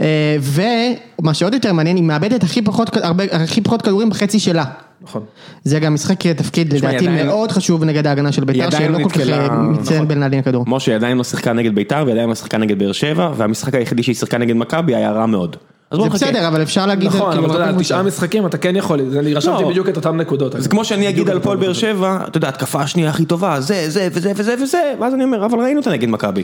אה, 0.00 0.36
ומה 0.40 1.34
שעוד 1.34 1.54
יותר 1.54 1.72
מעניין, 1.72 1.96
היא 1.96 2.04
מאבדת 2.04 2.42
הכי 2.42 2.62
פחות, 2.62 2.96
הרבה, 2.96 3.24
הכי 3.32 3.60
פחות 3.60 3.82
כדורים 3.82 4.10
בחצי 4.10 4.38
שלה. 4.38 4.64
נכון. 5.02 5.22
זה 5.64 5.78
גם 5.80 5.94
משחק 5.94 6.26
תפקיד 6.26 6.72
לדעתי 6.72 6.96
היא 6.98 7.08
עדיין- 7.08 7.26
מאוד 7.26 7.52
חשוב 7.52 7.84
נגד 7.84 8.06
ההגנה 8.06 8.32
של 8.32 8.42
היא 8.42 8.46
בית"ר, 8.46 8.64
עדיין 8.66 8.88
שלא 8.88 8.98
לא 8.98 9.04
כל 9.04 9.10
כך 9.10 9.20
אה, 9.20 9.48
מצטיין 9.58 10.02
נכון. 10.02 10.08
בין 10.08 10.42
כדור. 10.42 10.64
משה 10.66 10.94
עדיין 10.94 11.16
לא 11.18 11.24
שיחקה 11.24 11.52
נגד 11.52 11.74
ביתר, 11.74 12.04
ועדיין 12.06 12.28
לא 12.28 12.34
שיחקה 12.34 12.58
נגד 12.58 12.78
באר 12.78 12.92
שבע, 12.92 13.32
והמשחק 13.36 13.74
היחידי 13.74 14.02
שהיא 14.02 14.14
שיחקה 14.16 14.38
נגד 14.38 14.56
מכבי 14.56 14.94
היה 14.94 15.10
רע 15.10 15.26
מאוד. 15.26 15.56
אז 15.90 15.98
בוא 15.98 16.08
זה. 16.08 16.14
בסדר, 16.14 16.48
אבל 16.48 16.62
אפשר 16.62 16.86
להגיד, 16.86 17.06
נכון, 17.08 17.32
כאילו, 17.32 17.46
אבל 17.46 17.54
אתה 17.56 17.68
יודע, 17.70 17.78
תשעה. 17.80 18.02
משחקים 18.02 18.46
אתה 18.46 18.58
כן 18.58 18.76
יכול, 18.76 19.00
אני 19.18 19.34
רשמתי 19.34 19.62
לא. 19.62 19.68
בדיוק 19.70 19.88
את 19.88 19.96
אותן 19.96 20.16
נקודות. 20.16 20.52
זה 20.58 20.68
כמו 20.68 20.84
שאני 20.84 21.08
אגיד 21.08 21.30
על 21.30 21.36
הפועל 21.36 21.56
באר 21.56 21.72
שבע, 21.72 22.18
אתה 22.28 22.36
יודע, 22.38 22.48
התקפה 22.48 22.80
השנייה 22.80 23.10
הכי 23.10 23.24
טובה, 23.24 23.60
זה, 23.60 23.90
זה 23.90 24.08
וזה 24.12 24.32
וזה 24.36 24.54
וזה, 24.62 24.94
ואז 25.00 25.14
אני 25.14 25.24
אומר, 25.24 25.46
אבל 25.46 25.58
ראינו 25.58 25.80
אותה 25.80 25.90
נגד 25.90 26.08
מכבי. 26.08 26.42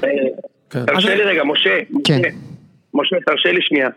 כן. 0.70 0.84
תרשה 0.86 1.14
לי 1.14 1.22
רגע, 1.22 1.42
משה. 1.44 1.78
כן. 2.04 2.20
משה, 2.94 3.16
תרשה 3.26 3.52
לי 3.52 3.62
שנייה. 3.62 3.88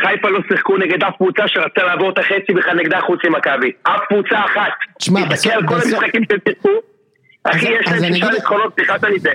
חיפה 0.00 0.28
לא 0.28 0.38
שיחקו 0.48 0.76
נגד 0.76 1.02
אף 1.04 1.14
קבוצה 1.16 1.42
שרצתה 1.46 1.82
לעבור 1.84 2.10
את 2.10 2.18
החצי 2.18 2.52
בכלל 2.56 2.76
נגדה 2.76 2.98
חוץ 3.06 3.20
ממכבי. 3.24 3.70
אף 3.82 4.00
קבוצה 4.08 4.38
אחת. 4.44 4.72
תשמע, 4.98 5.20
תסתכל 5.20 5.32
בסוף- 5.34 5.52
על 5.52 5.66
כל 5.68 5.74
המשחקים 5.74 6.22
שהם 6.30 6.38
שיחקו. 6.48 6.68
אחי, 7.44 7.66
יש 7.80 8.02
להם 8.02 8.14
שישה 8.14 8.30
ניצחונות, 8.30 8.72
סליחה 8.74 8.94
שאני 9.00 9.18
זה. 9.18 9.30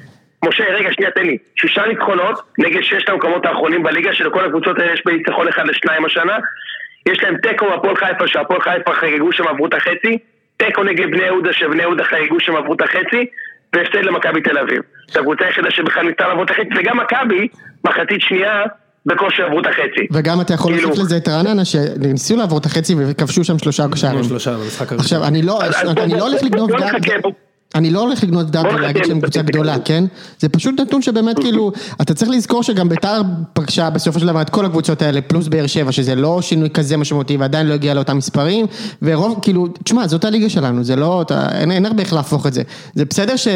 משה, 0.45 0.63
רגע, 0.63 0.89
שנייה, 0.91 1.11
תן 1.11 1.25
לי. 1.25 1.37
שישה 1.55 1.81
ניצחונות 1.85 2.41
נגד 2.57 2.81
ששת 2.81 3.09
המקומות 3.09 3.45
האחרונים 3.45 3.83
בליגה, 3.83 4.13
שלכל 4.13 4.45
הקבוצות 4.45 4.79
האלה 4.79 4.93
יש 4.93 5.01
בין 5.05 5.15
ניצחון 5.15 5.47
אחד 5.47 5.63
לשניים 5.67 6.05
השנה. 6.05 6.37
יש 7.09 7.23
להם 7.23 7.37
תיקו 7.37 7.65
בהפועל 7.69 7.95
חיפה, 7.95 8.27
שהפועל 8.27 8.61
חיפה 8.61 8.93
חגגו 8.93 9.31
שהם 9.31 9.47
עברו 9.47 9.65
את 9.65 9.73
החצי. 9.73 10.17
תיקו 10.57 10.83
נגד 10.83 11.11
בני 11.11 11.23
יהודה, 11.23 11.53
שבני 11.53 11.81
יהודה 11.81 12.03
חגגו 12.03 12.39
שהם 12.39 12.55
עברו 12.55 12.73
את 12.73 12.81
החצי. 12.81 13.25
והפסד 13.73 14.03
למכבי 14.05 14.41
תל 14.41 14.57
אביב. 14.57 14.81
זו 15.11 15.19
הקבוצה 15.19 15.45
היחידה 15.45 15.71
שבכלל 15.71 16.03
ניסתה 16.03 16.27
לעבור 16.27 16.43
את 16.43 16.49
החצי, 16.49 16.69
וגם 16.79 16.97
מכבי, 16.97 17.47
מחצית 17.83 18.21
שנייה, 18.21 18.63
בקושי 19.05 19.41
עברו 19.41 19.59
את 19.59 19.65
החצי. 19.65 20.07
וגם 20.11 20.41
אתה 20.41 20.53
יכול 20.53 20.73
כאילו- 20.73 20.87
להוסיף 20.87 21.05
לזה 21.05 21.17
את 21.17 21.27
רעננה, 21.27 21.65
שניסו 21.65 22.37
לעבור 22.37 22.59
את 22.59 22.65
החצי 22.65 22.95
וכבשו 22.97 23.43
שם 23.43 23.59
שלושה 23.59 23.83
שערים. 23.95 24.21
עכשיו, 24.97 25.23
אני 25.27 25.41
לא, 25.41 25.59
אני 26.03 26.13
לא 26.13 26.27
הולך 26.27 26.43
לגנוב 26.43 26.71
אני 27.75 27.91
לא 27.91 27.99
הולך 27.99 28.23
דעת 28.23 28.65
בוא 28.65 28.73
ולהגיד 28.73 29.05
שהם 29.05 29.21
קבוצה. 29.21 29.41
גדולה, 29.41 29.75
כן? 29.85 30.03
זה 30.39 30.49
פשוט 30.49 30.79
נתון 30.79 31.01
שבאמת 31.01 31.39
כאילו, 31.39 31.71
אתה 32.01 32.13
צריך 32.13 32.31
לזכור 32.31 32.63
שגם 32.63 32.89
ביתר 32.89 33.21
פגשה 33.53 33.89
בסופו 33.89 34.19
של 34.19 34.27
דבר 34.27 34.41
את 34.41 34.49
כל 34.49 34.65
הקבוצות 34.65 35.01
האלה, 35.01 35.21
פלוס 35.21 35.47
באר 35.47 35.67
שבע, 35.67 35.91
שזה 35.91 36.15
לא 36.15 36.41
שינוי 36.41 36.69
כזה 36.69 36.97
משמעותי 36.97 37.37
ועדיין 37.37 37.67
לא 37.67 37.73
הגיע 37.73 37.93
לאותם 37.93 38.17
מספרים, 38.17 38.65
ורוב, 39.01 39.39
כאילו, 39.41 39.67
תשמע, 39.83 40.07
זאת 40.07 40.25
הליגה 40.25 40.49
שלנו, 40.49 40.83
זה 40.83 40.95
לא, 40.95 41.21
אתה, 41.21 41.47
אין, 41.59 41.71
אין 41.71 41.85
הרבה 41.85 42.03
איך 42.03 42.13
להפוך 42.13 42.47
את 42.47 42.53
זה. 42.53 42.61
זה 42.93 43.05
בסדר 43.05 43.35
ש... 43.35 43.47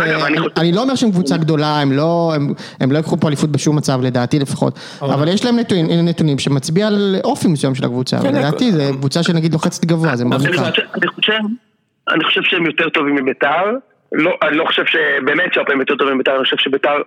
אני 0.58 0.72
לא 0.72 0.82
אומר 0.82 0.96
שהם 0.96 1.12
קבוצה 1.12 1.38
גדולה, 1.38 1.80
הם 1.80 1.92
לא, 1.92 2.32
הם, 2.36 2.54
הם 2.80 2.92
לא 2.92 2.98
יקחו 2.98 3.20
פה 3.20 3.28
אליפות 3.28 3.50
בשום 3.50 3.76
מצב, 3.76 4.00
לדעתי 4.02 4.40
לפחות, 4.40 4.80
אבל 5.02 5.28
יש 5.28 5.46
להם 5.46 5.60
נתונים, 5.60 6.06
נתונים 6.06 6.40
שמצביע 6.40 6.88
על 6.88 7.16
אופי 7.24 7.48
מסוים 7.48 7.76
של 7.76 7.86
הקבוצה, 7.86 8.20
כן, 8.22 8.36
לדעתי 8.36 8.72
זה 8.72 8.90
קבוצה 8.94 9.24
שנגיד 9.24 9.54
לוחצת 9.54 9.86
גבוה, 9.86 10.16
זה 10.16 10.26
חושב, 11.16 11.40
אני 12.10 12.24
חושב 12.24 12.42
שהם 12.44 12.66
יותר 12.66 12.90
טובים 12.90 13.16
מביתר, 13.16 13.64
לא, 14.14 14.38
אני 14.42 14.58
לא 14.58 14.66
חושב 14.66 14.86
שבאמת 14.86 15.54
שהפעם 15.54 15.80
יותר 15.80 15.96
טובים 15.96 16.16
מביתר, 16.16 16.36
אני 16.36 16.44
חושב 16.44 16.58
שביתר 16.58 17.02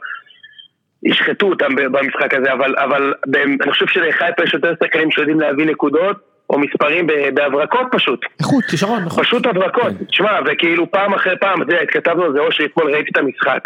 ישחטו 1.03 1.47
אותם 1.47 1.75
במשחק 1.75 2.35
הזה, 2.35 2.53
אבל, 2.53 2.75
אבל 2.79 3.15
אני 3.35 3.73
חושב 3.73 3.87
שלחיפה 3.87 4.43
יש 4.45 4.55
יותר 4.55 4.73
שחקנים 4.83 5.11
שיודעים 5.11 5.41
להביא 5.41 5.67
נקודות 5.67 6.17
או 6.51 6.59
מספרים 6.59 7.07
בהברקות 7.35 7.87
פשוט. 7.93 8.21
איכות. 8.41 8.65
כישרון, 8.65 9.05
נכון. 9.05 9.25
פשוט 9.25 9.47
הברקות, 9.47 9.93
תשמע, 10.09 10.41
וכאילו 10.47 10.91
פעם 10.91 11.15
אחרי 11.15 11.39
פעם, 11.41 11.61
יודע, 11.61 11.81
התכתבנו 11.81 12.25
על 12.25 12.33
זה, 12.33 12.41
או 12.41 12.53
שאתמול 12.53 12.95
ראיתי 12.95 13.11
את 13.11 13.17
המשחק. 13.17 13.61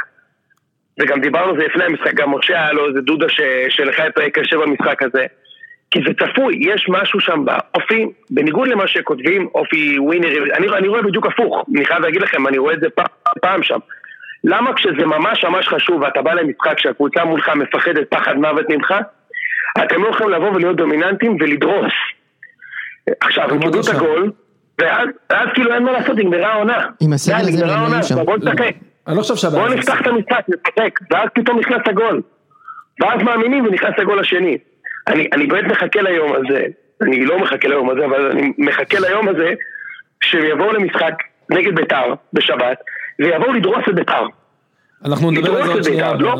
וגם 1.00 1.20
דיברנו 1.20 1.50
על 1.50 1.56
זה 1.56 1.64
לפני 1.66 1.84
המשחק, 1.84 2.14
גם 2.14 2.34
משה 2.34 2.54
היה 2.54 2.72
לו 2.72 2.88
איזה 2.88 3.00
דודה 3.00 3.26
שלחיפה 3.68 4.20
יהיה 4.20 4.30
קשה 4.30 4.56
במשחק 4.58 5.02
הזה. 5.02 5.26
כי 5.90 6.00
זה 6.06 6.14
צפוי, 6.14 6.58
יש 6.60 6.86
משהו 6.88 7.20
שם 7.20 7.44
באופי, 7.44 8.06
בניגוד 8.30 8.68
למה 8.68 8.86
שכותבים, 8.86 9.48
אופי 9.54 9.98
ווינרי, 9.98 10.52
אני, 10.54 10.68
אני 10.68 10.88
רואה 10.88 11.02
בדיוק 11.02 11.26
הפוך, 11.26 11.64
אני 11.76 11.84
חייב 11.84 12.00
להגיד 12.00 12.22
לכם, 12.22 12.46
אני 12.46 12.58
רואה 12.58 12.74
את 12.74 12.80
זה 12.80 12.90
פעם, 12.90 13.06
פעם 13.42 13.62
שם. 13.62 13.78
למה 14.44 14.74
כשזה 14.74 15.06
ממש 15.06 15.44
ממש 15.44 15.68
חשוב 15.68 16.02
ואתה 16.02 16.22
בא 16.22 16.32
למשחק 16.32 16.78
שהקבוצה 16.78 17.24
מולך 17.24 17.48
מפחדת 17.48 18.10
פחד 18.10 18.34
מוות 18.36 18.66
ממך, 18.68 18.94
אתם 19.84 20.02
לא 20.02 20.08
יכולים 20.08 20.32
לבוא 20.32 20.50
ולהיות 20.54 20.76
דומיננטים 20.76 21.36
ולדרוס. 21.40 21.92
עכשיו, 23.20 23.50
הם 23.50 23.60
קיבלו 23.60 23.80
את. 23.80 23.88
הגול, 23.88 24.32
ואז 24.78 25.08
ואז 25.30 25.48
כאילו 25.54 25.74
אין 25.74 25.82
מה 25.82 25.92
לעשות, 25.92 26.16
נגמרה 26.16 26.52
העונה. 26.52 26.86
עם 27.00 27.12
הסגל 27.12 27.36
הזה 27.36 27.50
נגמרה 27.52 27.74
הם 27.74 27.80
העונה. 27.80 28.24
בוא 28.24 28.36
נשחק. 28.36 28.74
אני 29.06 29.16
לא 29.16 29.22
חושב 29.22 29.36
שהבעיה... 29.36 29.66
בוא 29.66 29.74
נפתח. 29.74 30.00
את 30.00 30.06
המשחק, 30.06 30.44
נשחק, 30.48 31.00
ואז 31.10 31.28
פתאום 31.34 31.58
נכנס 31.58 31.80
הגול. 31.86 32.22
ואז 33.00 33.22
מאמינים 33.22 33.66
ונכנס 33.66 33.94
הגול 33.98 34.18
השני. 34.18 34.58
אני, 35.10 35.28
אני 35.32 35.46
באמת 35.46 35.64
מחכה 35.64 36.02
ליום 36.02 36.32
הזה, 36.32 36.62
אני 37.02 37.24
לא 37.24 37.38
מחכה 37.42 37.68
ליום 37.68 37.90
הזה, 37.90 38.04
אבל 38.04 38.30
אני 38.30 38.52
מחכה 38.58 39.00
ליום 39.00 39.28
הזה, 39.28 39.50
שהם 40.24 40.44
יבואו 40.44 40.72
למשחק 40.72 41.14
נגד 41.50 41.74
ביתר 41.74 42.14
בשבת, 42.32 42.78
ויבואו 43.18 43.52
לדרוס 43.52 43.84
את 43.88 43.94
ביתר. 43.94 44.26
אנחנו 45.04 45.30
נדבר 45.30 45.56
על 45.56 45.66
זה 45.66 45.72
עוד 45.72 45.84
שנייה 45.84 46.12
בית"ר, 46.12 46.24
לא? 46.24 46.34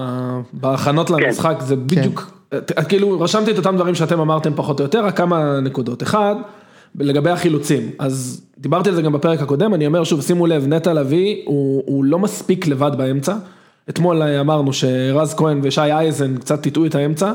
בהכנות 0.53 1.11
למשחק, 1.11 1.55
זה 1.61 1.77
בדיוק, 1.77 2.31
כן. 2.50 2.83
כאילו 2.89 3.21
רשמתי 3.21 3.50
את 3.50 3.59
אותם 3.59 3.77
דברים 3.77 3.95
שאתם 3.95 4.21
אמרתם 4.21 4.55
פחות 4.57 4.81
או 4.81 4.85
יותר, 4.85 5.05
רק 5.05 5.17
כמה 5.17 5.61
נקודות. 5.61 6.03
אחד, 6.03 6.35
לגבי 6.99 7.31
החילוצים, 7.31 7.91
אז 7.99 8.47
דיברתי 8.59 8.89
על 8.89 8.95
זה 8.95 9.03
גם 9.03 9.12
בפרק 9.12 9.41
הקודם, 9.41 9.75
אני 9.75 9.87
אומר 9.87 10.05
שוב, 10.05 10.21
שימו 10.21 10.47
לב, 10.47 10.67
נטע 10.67 10.93
לביא 10.93 11.43
הוא, 11.45 11.83
הוא 11.87 12.05
לא 12.05 12.19
מספיק 12.19 12.67
לבד 12.67 12.91
באמצע. 12.99 13.35
אתמול 13.91 14.23
אמרנו 14.23 14.73
שרז 14.73 15.35
כהן 15.35 15.61
ושי 15.62 15.81
אייזן 15.81 16.37
קצת 16.37 16.62
טיטאו 16.62 16.87
את 16.87 16.95
האמצע. 16.95 17.33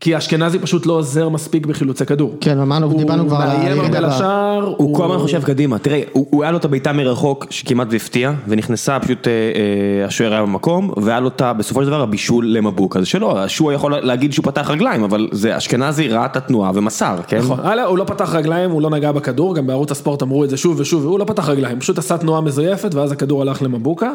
כי 0.00 0.18
אשכנזי 0.18 0.58
פשוט 0.58 0.86
לא 0.86 0.92
עוזר 0.92 1.28
מספיק 1.28 1.66
בחילוצי 1.66 2.06
כדור. 2.06 2.34
כן, 2.40 2.58
אמרנו, 2.58 2.92
דיברנו 2.92 3.26
כבר 3.26 3.36
על 3.36 3.50
הוא 3.50 3.58
מאיים 3.58 3.78
הירידה 3.78 4.00
ב- 4.00 4.04
לשער. 4.04 4.74
הוא 4.76 4.96
כל 4.96 5.04
הזמן 5.04 5.18
חושב 5.18 5.42
קדימה, 5.42 5.78
תראה, 5.78 6.00
הוא 6.12 6.26
הוא 6.30 6.42
היה 6.42 6.52
לו 6.52 6.58
את 6.58 6.64
הבעיטה 6.64 6.92
מרחוק 6.92 7.46
שכמעט 7.50 7.88
והפתיע, 7.90 8.32
ונכנסה 8.48 9.00
פשוט, 9.00 9.28
אה, 9.28 9.32
אה, 9.32 10.06
השוער 10.06 10.32
היה 10.32 10.42
במקום, 10.42 10.90
והיה 10.96 11.20
לו 11.20 11.28
את 11.28 11.42
בסופו 11.58 11.82
של 11.82 11.86
דבר 11.86 12.00
הבישול 12.00 12.46
למבוק, 12.46 12.96
אז 12.96 13.06
שלא, 13.06 13.48
שהוא 13.48 13.72
יכול 13.72 13.94
להגיד 14.00 14.32
שהוא 14.32 14.44
פתח 14.44 14.70
רגליים, 14.70 15.02
אבל 15.02 15.28
זה 15.32 15.56
אשכנזי 15.56 16.08
ראה 16.08 16.26
את 16.26 16.36
התנועה 16.36 16.70
ומסר, 16.74 17.16
כן? 17.26 17.38
נכון, 17.38 17.60
הלאה, 17.62 17.84
הוא 17.84 17.98
לא 17.98 18.04
פתח 18.04 18.34
רגליים, 18.34 18.70
הוא 18.70 18.82
לא 18.82 18.90
נגע 18.90 19.12
בכדור, 19.12 19.54
גם 19.54 19.66
בערוץ 19.66 19.90
הספורט 19.90 20.22
אמרו 20.22 20.44
את 20.44 20.50
זה 20.50 20.56
שוב 20.56 20.80
ושוב, 20.80 21.04
והוא 21.04 21.18
לא 21.18 21.24
פתח 21.24 21.48
רגליים, 21.48 21.80
פשוט 21.80 21.98
עשה 21.98 22.18
תנועה 22.18 22.40
מזויפת, 22.40 22.94
ואז 22.94 23.12
הכדור 23.12 23.42
הלך 23.42 23.62
למבוקה. 23.62 24.12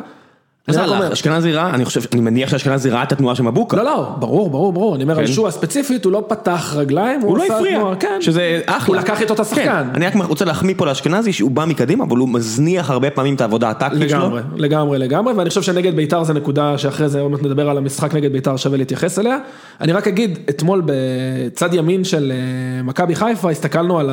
זה 0.68 0.84
אני 0.84 0.90
רק 0.90 0.98
אומר-? 0.98 1.14
אשכנזי 1.14 1.54
ראה, 1.54 1.70
אני 1.70 1.86
חושב, 1.86 2.02
אני 2.14 2.22
מניח 2.22 2.50
שאשכנזי 2.50 2.90
ראה 2.90 3.04
את 3.04 3.12
התנועה 3.12 3.36
של 3.36 3.44
מבוקה. 3.44 3.78
לא, 3.78 3.84
לא, 3.84 4.10
ברור, 4.20 4.50
ברור, 4.50 4.74
ברור, 4.74 4.96
אני 4.96 5.04
אומר, 5.04 5.20
על 5.20 5.28
כן. 5.28 5.32
שועה 5.32 5.52
ספציפית, 5.52 6.06
הוא 6.06 6.14
לא 6.14 6.24
פתח 6.28 6.74
רגליים, 6.78 7.22
הוא 7.22 7.38
לא 7.38 7.44
הפריע, 7.46 7.82
כן. 8.00 8.18
שזה 8.22 8.62
אחלה. 8.66 8.88
הוא 8.88 8.96
לקח 8.96 9.22
איתו 9.22 9.34
את 9.34 9.40
השחקן. 9.40 9.64
כן, 9.64 9.96
אני 9.96 10.08
רק 10.08 10.14
רוצה 10.16 10.46
להחמיא 10.46 10.74
פה 10.78 10.86
לאשכנזי 10.86 11.34
שהוא 11.34 11.52
בא 11.52 11.66
מקדימה, 11.66 12.04
אבל 12.04 12.18
הוא 12.18 12.30
מזניח 12.30 12.90
הרבה 12.90 13.10
פעמים 13.10 13.36
את 13.36 13.42
העבודה 13.42 13.70
הטקטית 13.70 14.10
שלו. 14.10 14.20
לגמרי, 14.20 14.42
לגמרי, 14.56 15.00
לגמרי, 15.00 15.34
ואני 15.34 15.50
חושב 15.50 15.62
שנגד 15.62 15.96
ביתר 15.96 16.24
זה 16.24 16.34
נקודה 16.34 16.78
שאחרי 16.78 17.10
זה, 17.10 17.22
עוד 17.22 17.32
מעט 17.32 17.44
נדבר 17.44 17.70
על 17.70 17.78
המשחק 17.78 18.14
נגד 18.14 18.34
ביתר, 18.34 18.58
שווה 18.58 18.78
להתייחס 18.78 19.20
אליה. 19.20 19.38
אני 19.82 19.92
רק 19.92 20.08
אגיד, 20.08 20.40
אתמול 20.50 20.84
בצד 20.86 21.74
ימין 21.74 22.04
של 22.04 22.32
אה, 22.32 22.84
מכבי 22.84 23.16
חיפה, 23.16 23.52
הסתכלנו 23.52 24.00
על. 24.00 24.10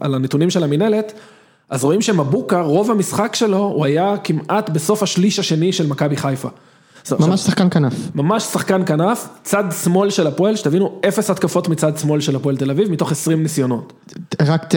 על 0.00 0.14
הנתונים 0.14 0.50
של 0.50 0.64
המינהלת, 0.64 1.12
אז 1.72 1.84
רואים 1.84 2.00
שמבוקה, 2.00 2.60
רוב 2.60 2.90
המשחק 2.90 3.34
שלו, 3.34 3.58
הוא 3.58 3.84
היה 3.84 4.14
כמעט 4.24 4.70
בסוף 4.70 5.02
השליש 5.02 5.38
השני 5.38 5.72
של 5.72 5.86
מכבי 5.86 6.16
חיפה. 6.16 6.48
ממש 7.20 7.40
שחקן 7.40 7.68
כנף. 7.70 7.94
ממש 8.14 8.42
שחקן 8.42 8.86
כנף, 8.86 9.28
צד 9.42 9.64
שמאל 9.82 10.10
של 10.10 10.26
הפועל, 10.26 10.56
שתבינו, 10.56 11.00
אפס 11.08 11.30
התקפות 11.30 11.68
מצד 11.68 11.98
שמאל 11.98 12.20
של 12.20 12.36
הפועל 12.36 12.56
תל 12.56 12.70
אביב, 12.70 12.90
מתוך 12.90 13.12
20 13.12 13.42
ניסיונות. 13.42 13.92
רק. 14.42 14.72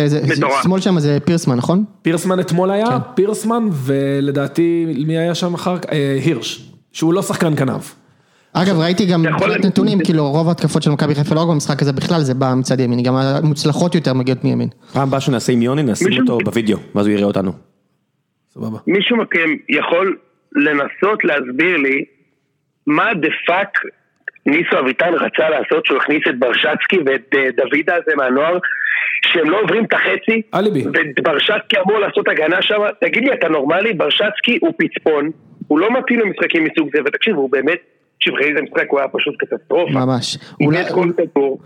שמאל 0.63 0.81
שם 0.81 0.99
זה 0.99 1.17
פירסמן, 1.25 1.55
נכון? 1.55 1.83
פירסמן 2.01 2.39
אתמול 2.39 2.71
היה, 2.71 2.87
כן. 2.87 2.97
פירסמן, 3.15 3.67
ולדעתי, 3.71 4.85
מי 5.07 5.17
היה 5.17 5.35
שם 5.35 5.53
אחר 5.53 5.79
כך? 5.79 5.89
אה, 5.89 6.19
הירש, 6.23 6.71
שהוא 6.91 7.13
לא 7.13 7.21
שחקן 7.21 7.55
כנף. 7.55 7.95
אגב, 8.63 8.79
ראיתי 8.79 9.05
גם 9.05 9.21
מבחינת 9.21 9.65
נתונים, 9.65 9.99
כאילו 10.05 10.23
רוב 10.31 10.47
ההתקפות 10.47 10.83
של 10.83 10.91
מכבי 10.91 11.15
חיפה, 11.15 11.35
לא 11.35 11.39
רק 11.39 11.47
במשחק 11.49 11.81
הזה 11.81 11.93
בכלל, 11.93 12.19
זה 12.21 12.33
בא 12.33 12.53
מצד 12.59 12.79
ימין, 12.79 13.03
גם 13.03 13.13
המוצלחות 13.15 13.95
יותר 13.95 14.13
מגיעות 14.13 14.43
מימין. 14.43 14.69
פעם 14.93 15.07
הבאה 15.07 15.19
שנעשה 15.21 15.53
עם 15.53 15.61
יוני, 15.61 15.83
נשים 15.83 16.07
מישהו- 16.07 16.21
אותו 16.23 16.37
בווידאו, 16.45 16.77
ואז 16.95 17.07
הוא 17.07 17.13
יראה 17.13 17.25
אותנו. 17.25 17.51
סבבה. 18.53 18.77
מישהו 18.87 19.17
מכם 19.17 19.49
יכול 19.69 20.17
לנסות 20.55 21.23
להסביר 21.23 21.77
לי 21.77 22.05
מה 22.87 23.13
the 23.21 23.27
fuck 23.47 23.69
ניסו 24.45 24.79
אביטן 24.79 25.13
רצה 25.13 25.49
לעשות 25.49 25.85
שהוא 25.85 25.97
הכניס 25.97 26.21
את 26.29 26.39
ברשצקי 26.39 26.97
ואת 27.05 27.29
אה, 27.37 27.47
דוידה 27.69 27.95
הזה 27.95 28.11
מהנוער 28.17 28.57
שהם 29.25 29.49
לא 29.49 29.61
עוברים 29.61 29.85
את 29.85 29.93
החצי 29.93 30.41
אליבי. 30.53 30.83
וברשצקי 31.19 31.75
אמור 31.85 31.99
לעשות 31.99 32.27
הגנה 32.27 32.61
שם 32.61 32.75
תגיד 33.01 33.23
לי 33.23 33.33
אתה 33.33 33.47
נורמלי? 33.49 33.93
ברשצקי 33.93 34.57
הוא 34.61 34.73
פצפון 34.77 35.29
הוא 35.67 35.79
לא 35.79 35.99
מתאים 35.99 36.19
למשחקים 36.19 36.63
מסוג 36.63 36.89
זה 36.95 36.99
ותקשיב 37.05 37.35
הוא 37.35 37.49
באמת 37.51 37.79
תקשיב 38.25 38.39
ראי 38.39 38.49
איזה 38.49 38.61
משחק 38.61 38.85
הוא 38.89 38.99
היה 38.99 39.07
פשוט 39.07 39.35
קטסטרופה 39.39 39.91
ממש. 39.91 40.37
אולי- 40.61 40.83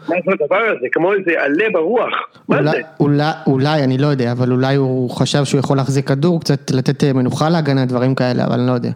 מה 0.09 0.15
זה 0.25 0.31
הדבר 0.43 0.55
הזה? 0.77 0.87
כמו 0.91 1.13
איזה 1.13 1.31
עלה 1.43 1.65
ברוח 1.73 2.09
מה 2.49 2.57
אולי- 2.57 2.71
זה? 2.71 2.77
אולי, 2.99 3.23
אולי, 3.47 3.83
אני 3.83 3.97
לא 3.97 4.07
יודע, 4.07 4.31
אבל 4.31 4.51
אולי 4.51 4.75
הוא 4.75 5.09
חשב 5.09 5.43
שהוא 5.45 5.59
יכול 5.59 5.77
להחזיק 5.77 6.07
כדור, 6.07 6.39
קצת 6.41 6.71
לתת 6.71 7.03
אה, 7.03 7.13
מנוחה 7.13 7.49
להגנה, 7.49 7.85
דברים 7.85 8.15
כאלה, 8.15 8.45
אבל 8.45 8.59
אני 8.59 8.67
לא 8.67 8.71
יודע. 8.71 8.89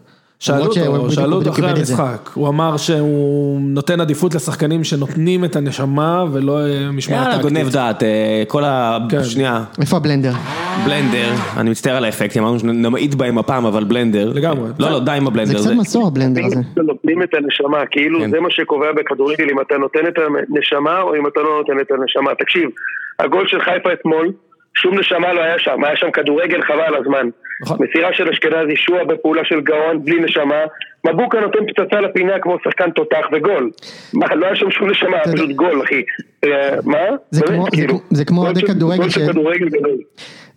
שאלו 0.43 0.63
אותו, 0.63 1.11
שאלו 1.11 1.35
אותו 1.35 1.49
אחרי 1.49 1.85
זה. 1.85 1.93
המשחק, 1.93 2.29
הוא 2.33 2.47
אמר 2.47 2.77
שהוא 2.77 3.61
נותן 3.61 4.01
עדיפות 4.01 4.35
לשחקנים 4.35 4.83
שנותנים 4.83 5.45
את 5.45 5.55
הנשמה 5.55 6.25
ולא 6.31 6.59
אה, 6.59 6.91
משמעת 6.91 7.17
יאללה, 7.17 7.37
טקטית. 7.37 7.53
גונב 7.53 7.69
דעת, 7.69 8.03
אה, 8.03 8.43
כל 8.47 8.63
ה... 8.63 8.97
כן. 9.09 9.23
שנייה, 9.23 9.63
איפה 9.81 9.97
הבלנדר? 9.97 10.31
בלנדר, 10.85 11.31
אני 11.57 11.69
מצטער 11.69 11.95
על 11.95 12.05
האפקטים, 12.05 12.43
אמרנו 12.43 12.59
שנמעיט 12.59 13.15
בהם 13.15 13.37
הפעם, 13.37 13.65
אבל 13.65 13.83
בלנדר. 13.83 14.31
לגמרי. 14.35 14.69
לא, 14.79 14.91
לא, 14.91 14.99
די 14.99 15.11
עם 15.11 15.23
זה 15.23 15.27
הבלנדר. 15.27 15.59
קצת 15.59 15.71
מסור 15.71 16.07
הבלנדר 16.07 16.45
הזה. 16.45 16.61
נותנים 16.75 17.23
את 17.23 17.33
הנשמה, 17.33 17.85
כאילו 17.85 18.19
כן. 18.19 18.31
זה 18.31 18.39
מה 18.39 18.51
שקובע 18.51 18.91
בכדורגל, 18.91 19.49
אם 19.51 19.61
אתה 19.61 19.77
נותן 19.77 20.07
את 20.07 20.17
הנשמה 20.17 21.01
או 21.01 21.15
אם 21.15 21.27
אתה 21.27 21.39
לא 21.39 21.57
נותן 21.57 21.79
את 21.79 21.91
הנשמה. 21.91 22.35
תקשיב, 22.39 22.69
הגול 23.19 23.47
של 23.47 23.59
חיפה 23.59 23.93
אתמול, 23.93 24.31
שום 24.75 24.99
נשמה 24.99 25.33
לא 25.33 25.41
היה 25.41 25.59
שם, 25.59 25.83
היה 25.83 25.95
שם 25.95 26.11
כדורגל 26.11 26.61
חבל 26.61 26.81
על 26.81 26.95
הזמן. 26.95 27.29
נכון. 27.61 27.77
מסירה 27.81 28.13
של 28.13 28.29
אשכנזי, 28.29 28.75
שועה 28.75 29.03
בפעולה 29.03 29.41
של 29.45 29.61
גאון, 29.61 30.05
בלי 30.05 30.19
נשמה. 30.19 30.55
מבוקה 31.07 31.39
נותן 31.39 31.59
פצצה 31.67 32.01
לפינה 32.01 32.39
כמו 32.39 32.57
שחקן 32.63 32.91
תותח 32.91 33.25
וגול. 33.33 33.69
מה, 34.13 34.35
לא 34.35 34.45
היה 34.45 34.55
שם 34.55 34.71
שום 34.71 34.89
נשמה, 34.89 35.17
פשוט 35.33 35.51
גול, 35.51 35.81
אחי. 35.83 36.01
אה, 36.43 36.75
מה? 36.85 36.97
זה 37.31 37.45
כמו- 37.45 37.65
כאילו. 37.71 37.99
אוהדי 38.97 39.11
של- 39.11 39.27
כדורגל 39.31 39.69
ש-. 39.69 39.83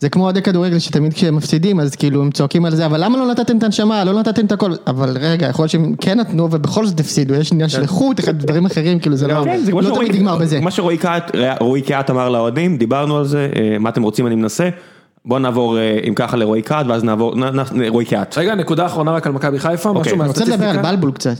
זה 0.00 0.08
כמו 0.08 0.24
אוהדי 0.24 0.42
כדורגל 0.42 0.78
שתמיד 0.78 1.14
כשהם 1.14 1.36
מפסידים 1.36 1.80
אז 1.80 1.94
כאילו 1.96 2.22
הם 2.22 2.30
צועקים 2.30 2.64
על 2.64 2.74
זה 2.74 2.86
אבל 2.86 3.04
למה 3.04 3.18
לא 3.18 3.26
נתתם 3.26 3.58
את 3.58 3.62
הנשמה 3.62 4.04
לא 4.04 4.12
נתתם 4.12 4.46
את 4.46 4.52
הכל 4.52 4.72
אבל 4.86 5.16
רגע 5.20 5.46
יכול 5.48 5.62
להיות 5.62 5.70
שהם 5.70 5.94
כן 6.00 6.20
נתנו 6.20 6.48
ובכל 6.50 6.86
זאת 6.86 7.00
הפסידו 7.00 7.34
יש 7.34 7.52
עניין 7.52 7.68
של 7.68 7.82
איכות 7.82 8.20
אחד 8.20 8.38
דברים 8.38 8.66
אחרים 8.66 8.98
כאילו 8.98 9.16
זה 9.16 9.26
לא 9.26 9.44
כן, 9.44 9.60
לא 9.72 9.94
תמיד 9.94 10.14
נגמר 10.14 10.36
בזה. 10.36 10.60
מה 10.60 10.70
שרועי 10.70 10.98
קהת, 11.86 12.10
אמר 12.10 12.28
לאוהדים, 12.28 12.76
דיברנו 12.78 13.16
על 13.18 13.24
זה, 13.24 13.48
אה, 13.56 13.78
מה 13.78 13.88
אתם 13.90 14.02
רוצים 14.02 14.26
אני 14.26 14.34
מנסה. 14.34 14.68
בואו 15.24 15.38
נעבור 15.38 15.78
אה, 15.78 15.98
אם 16.08 16.14
ככה 16.14 16.36
לרועי 16.36 16.62
קהת, 16.62 16.86
ואז 16.88 17.04
נעבור, 17.04 17.34
נ- 17.36 17.44
נ- 17.60 17.88
רועי 17.88 18.04
קהת. 18.06 18.38
רגע, 18.38 18.54
נקודה 18.54 18.86
אחרונה 18.86 19.12
רק 19.12 19.26
על 19.26 19.32
מכבי 19.32 19.58
חיפה, 19.58 19.88
אוקיי. 19.88 20.02
משהו 20.02 20.20
אני 20.20 20.28
רוצה 20.28 20.44
לדבר 20.44 20.54
על 20.54 20.60
מהסטטיסטיקה. 20.60 20.92
בלבול 20.96 21.12
קצת. 21.12 21.36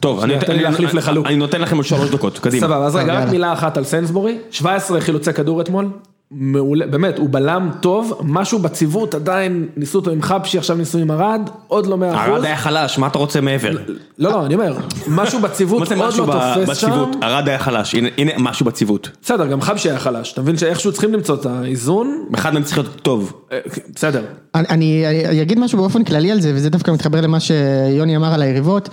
טוב, 0.00 0.20
אני 0.20 0.34
נותן- 0.34 0.46
תן 0.46 0.52
לי 0.52 0.58
אני- 0.58 0.64
להחליף 0.64 0.90
אני- 0.90 0.98
לך 0.98 1.08
לוק. 1.14 1.26
אני 1.26 1.36
נותן 1.36 1.60
לכם 1.60 1.76
עוד 1.76 1.84
שלוש 1.86 2.10
דקות, 2.10 2.38
קדימה. 2.38 2.66
סבבה, 2.66 2.86
אז 2.86 2.96
רגע, 2.96 3.14
רק. 3.20 3.28
מילה 3.28 3.52
אחת 3.52 3.76
על 3.76 3.84
סיינסבורי, 3.84 4.38
17 4.50 5.00
חילוצי 5.00 5.32
כדור 5.32 5.60
אתמול, 5.60 5.88
מעולה, 6.34 6.86
באמת, 6.86 7.18
הוא 7.18 7.28
בלם 7.30 7.70
טוב, 7.80 8.18
משהו 8.24 8.58
בציוות, 8.58 9.14
עדיין 9.14 9.66
ניסו 9.76 9.98
אותו 9.98 10.10
עם 10.10 10.22
חבשי, 10.22 10.58
עכשיו 10.58 10.76
ניסו 10.76 10.98
עם 10.98 11.10
ארד, 11.10 11.40
עוד 11.68 11.86
לא 11.86 11.98
מאה 11.98 12.14
אחוז. 12.24 12.34
ארד 12.34 12.44
היה 12.44 12.56
חלש, 12.56 12.98
מה 12.98 13.06
אתה 13.06 13.18
רוצה 13.18 13.40
מעבר? 13.40 13.70
לא, 14.18 14.30
לא, 14.30 14.46
אני 14.46 14.54
אומר, 14.54 14.76
משהו 15.08 15.40
בציוות 15.40 15.88
עוד 15.92 15.98
משהו 16.08 16.26
לא 16.26 16.34
ב- 16.34 16.54
תופס 16.54 16.76
שם. 16.78 17.04
ארד 17.22 17.48
היה 17.48 17.58
חלש, 17.58 17.94
הנה- 17.94 18.32
משהו 18.38 18.66
בציוות. 18.66 19.10
בסדר, 19.22 19.46
גם 19.46 19.60
חבשי 19.60 19.90
היה 19.90 19.98
חלש, 19.98 20.32
אתה 20.32 20.42
מבין 20.42 20.56
שאיכשהו 20.56 20.92
צריכים 20.92 21.12
למצוא 21.12 21.34
את 21.34 21.46
האיזון, 21.46 22.24
אחד 22.34 22.54
מהם 22.54 22.62
צריך 22.62 22.78
להיות 22.78 23.00
טוב. 23.02 23.32
אה, 23.52 23.58
בסדר. 23.94 24.22
אני 24.54 25.04
אגיד 25.42 25.58
משהו 25.58 25.78
באופן 25.78 26.04
כללי 26.04 26.30
על 26.32 26.40
זה, 26.40 26.52
וזה 26.54 26.70
דווקא 26.70 26.90
מתחבר 26.90 27.20
למה 27.20 27.38
שיוני 27.40 28.16
אמר 28.16 28.34
על 28.34 28.42
היריבות. 28.42 28.88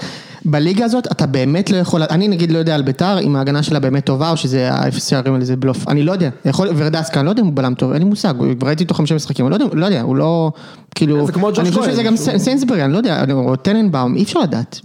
בליגה 0.45 0.85
הזאת 0.85 1.07
אתה 1.11 1.25
באמת 1.25 1.69
לא 1.69 1.77
יכול, 1.77 2.01
אני 2.09 2.27
נגיד 2.27 2.51
לא 2.51 2.57
יודע 2.57 2.75
על 2.75 2.81
ביתר, 2.81 3.19
אם 3.19 3.35
ההגנה 3.35 3.63
שלה 3.63 3.79
באמת 3.79 4.05
טובה, 4.05 4.29
או 4.31 4.37
שזה 4.37 4.71
האפס 4.71 5.09
שערים 5.09 5.33
על 5.33 5.41
איזה 5.41 5.55
בלוף, 5.55 5.87
אני 5.87 6.03
לא 6.03 6.11
יודע, 6.11 6.29
יכול, 6.45 6.69
ורדסקה, 6.75 7.19
אני 7.19 7.25
לא 7.25 7.31
יודע 7.31 7.41
אם 7.41 7.47
הוא 7.47 7.55
בלם 7.55 7.73
טוב, 7.73 7.91
אין 7.91 8.01
לי 8.01 8.07
מושג, 8.09 8.33
ראיתי 8.63 8.83
אותו 8.83 8.93
חמישה 8.95 9.15
משחקים, 9.15 9.45
אני 9.47 9.51
לא 9.51 9.63
יודע, 9.63 9.75
לא 9.75 9.85
יודע, 9.85 10.01
הוא 10.01 10.15
לא, 10.15 10.51
כאילו, 10.95 11.25
זה 11.25 11.31
כמו 11.31 11.49
ג'וש 11.49 11.59
אני 11.59 11.71
חושב 11.71 11.91
שזה 11.91 12.03
גם 12.03 12.17
שהוא- 12.17 12.37
סיינסברי, 12.37 12.83
אני 12.85 12.93
לא 12.93 12.97
יודע, 12.97 13.25
או 13.31 13.55
טננבאום, 13.55 14.15
אי 14.15 14.23
אפשר 14.23 14.39
לדעת. 14.39 14.79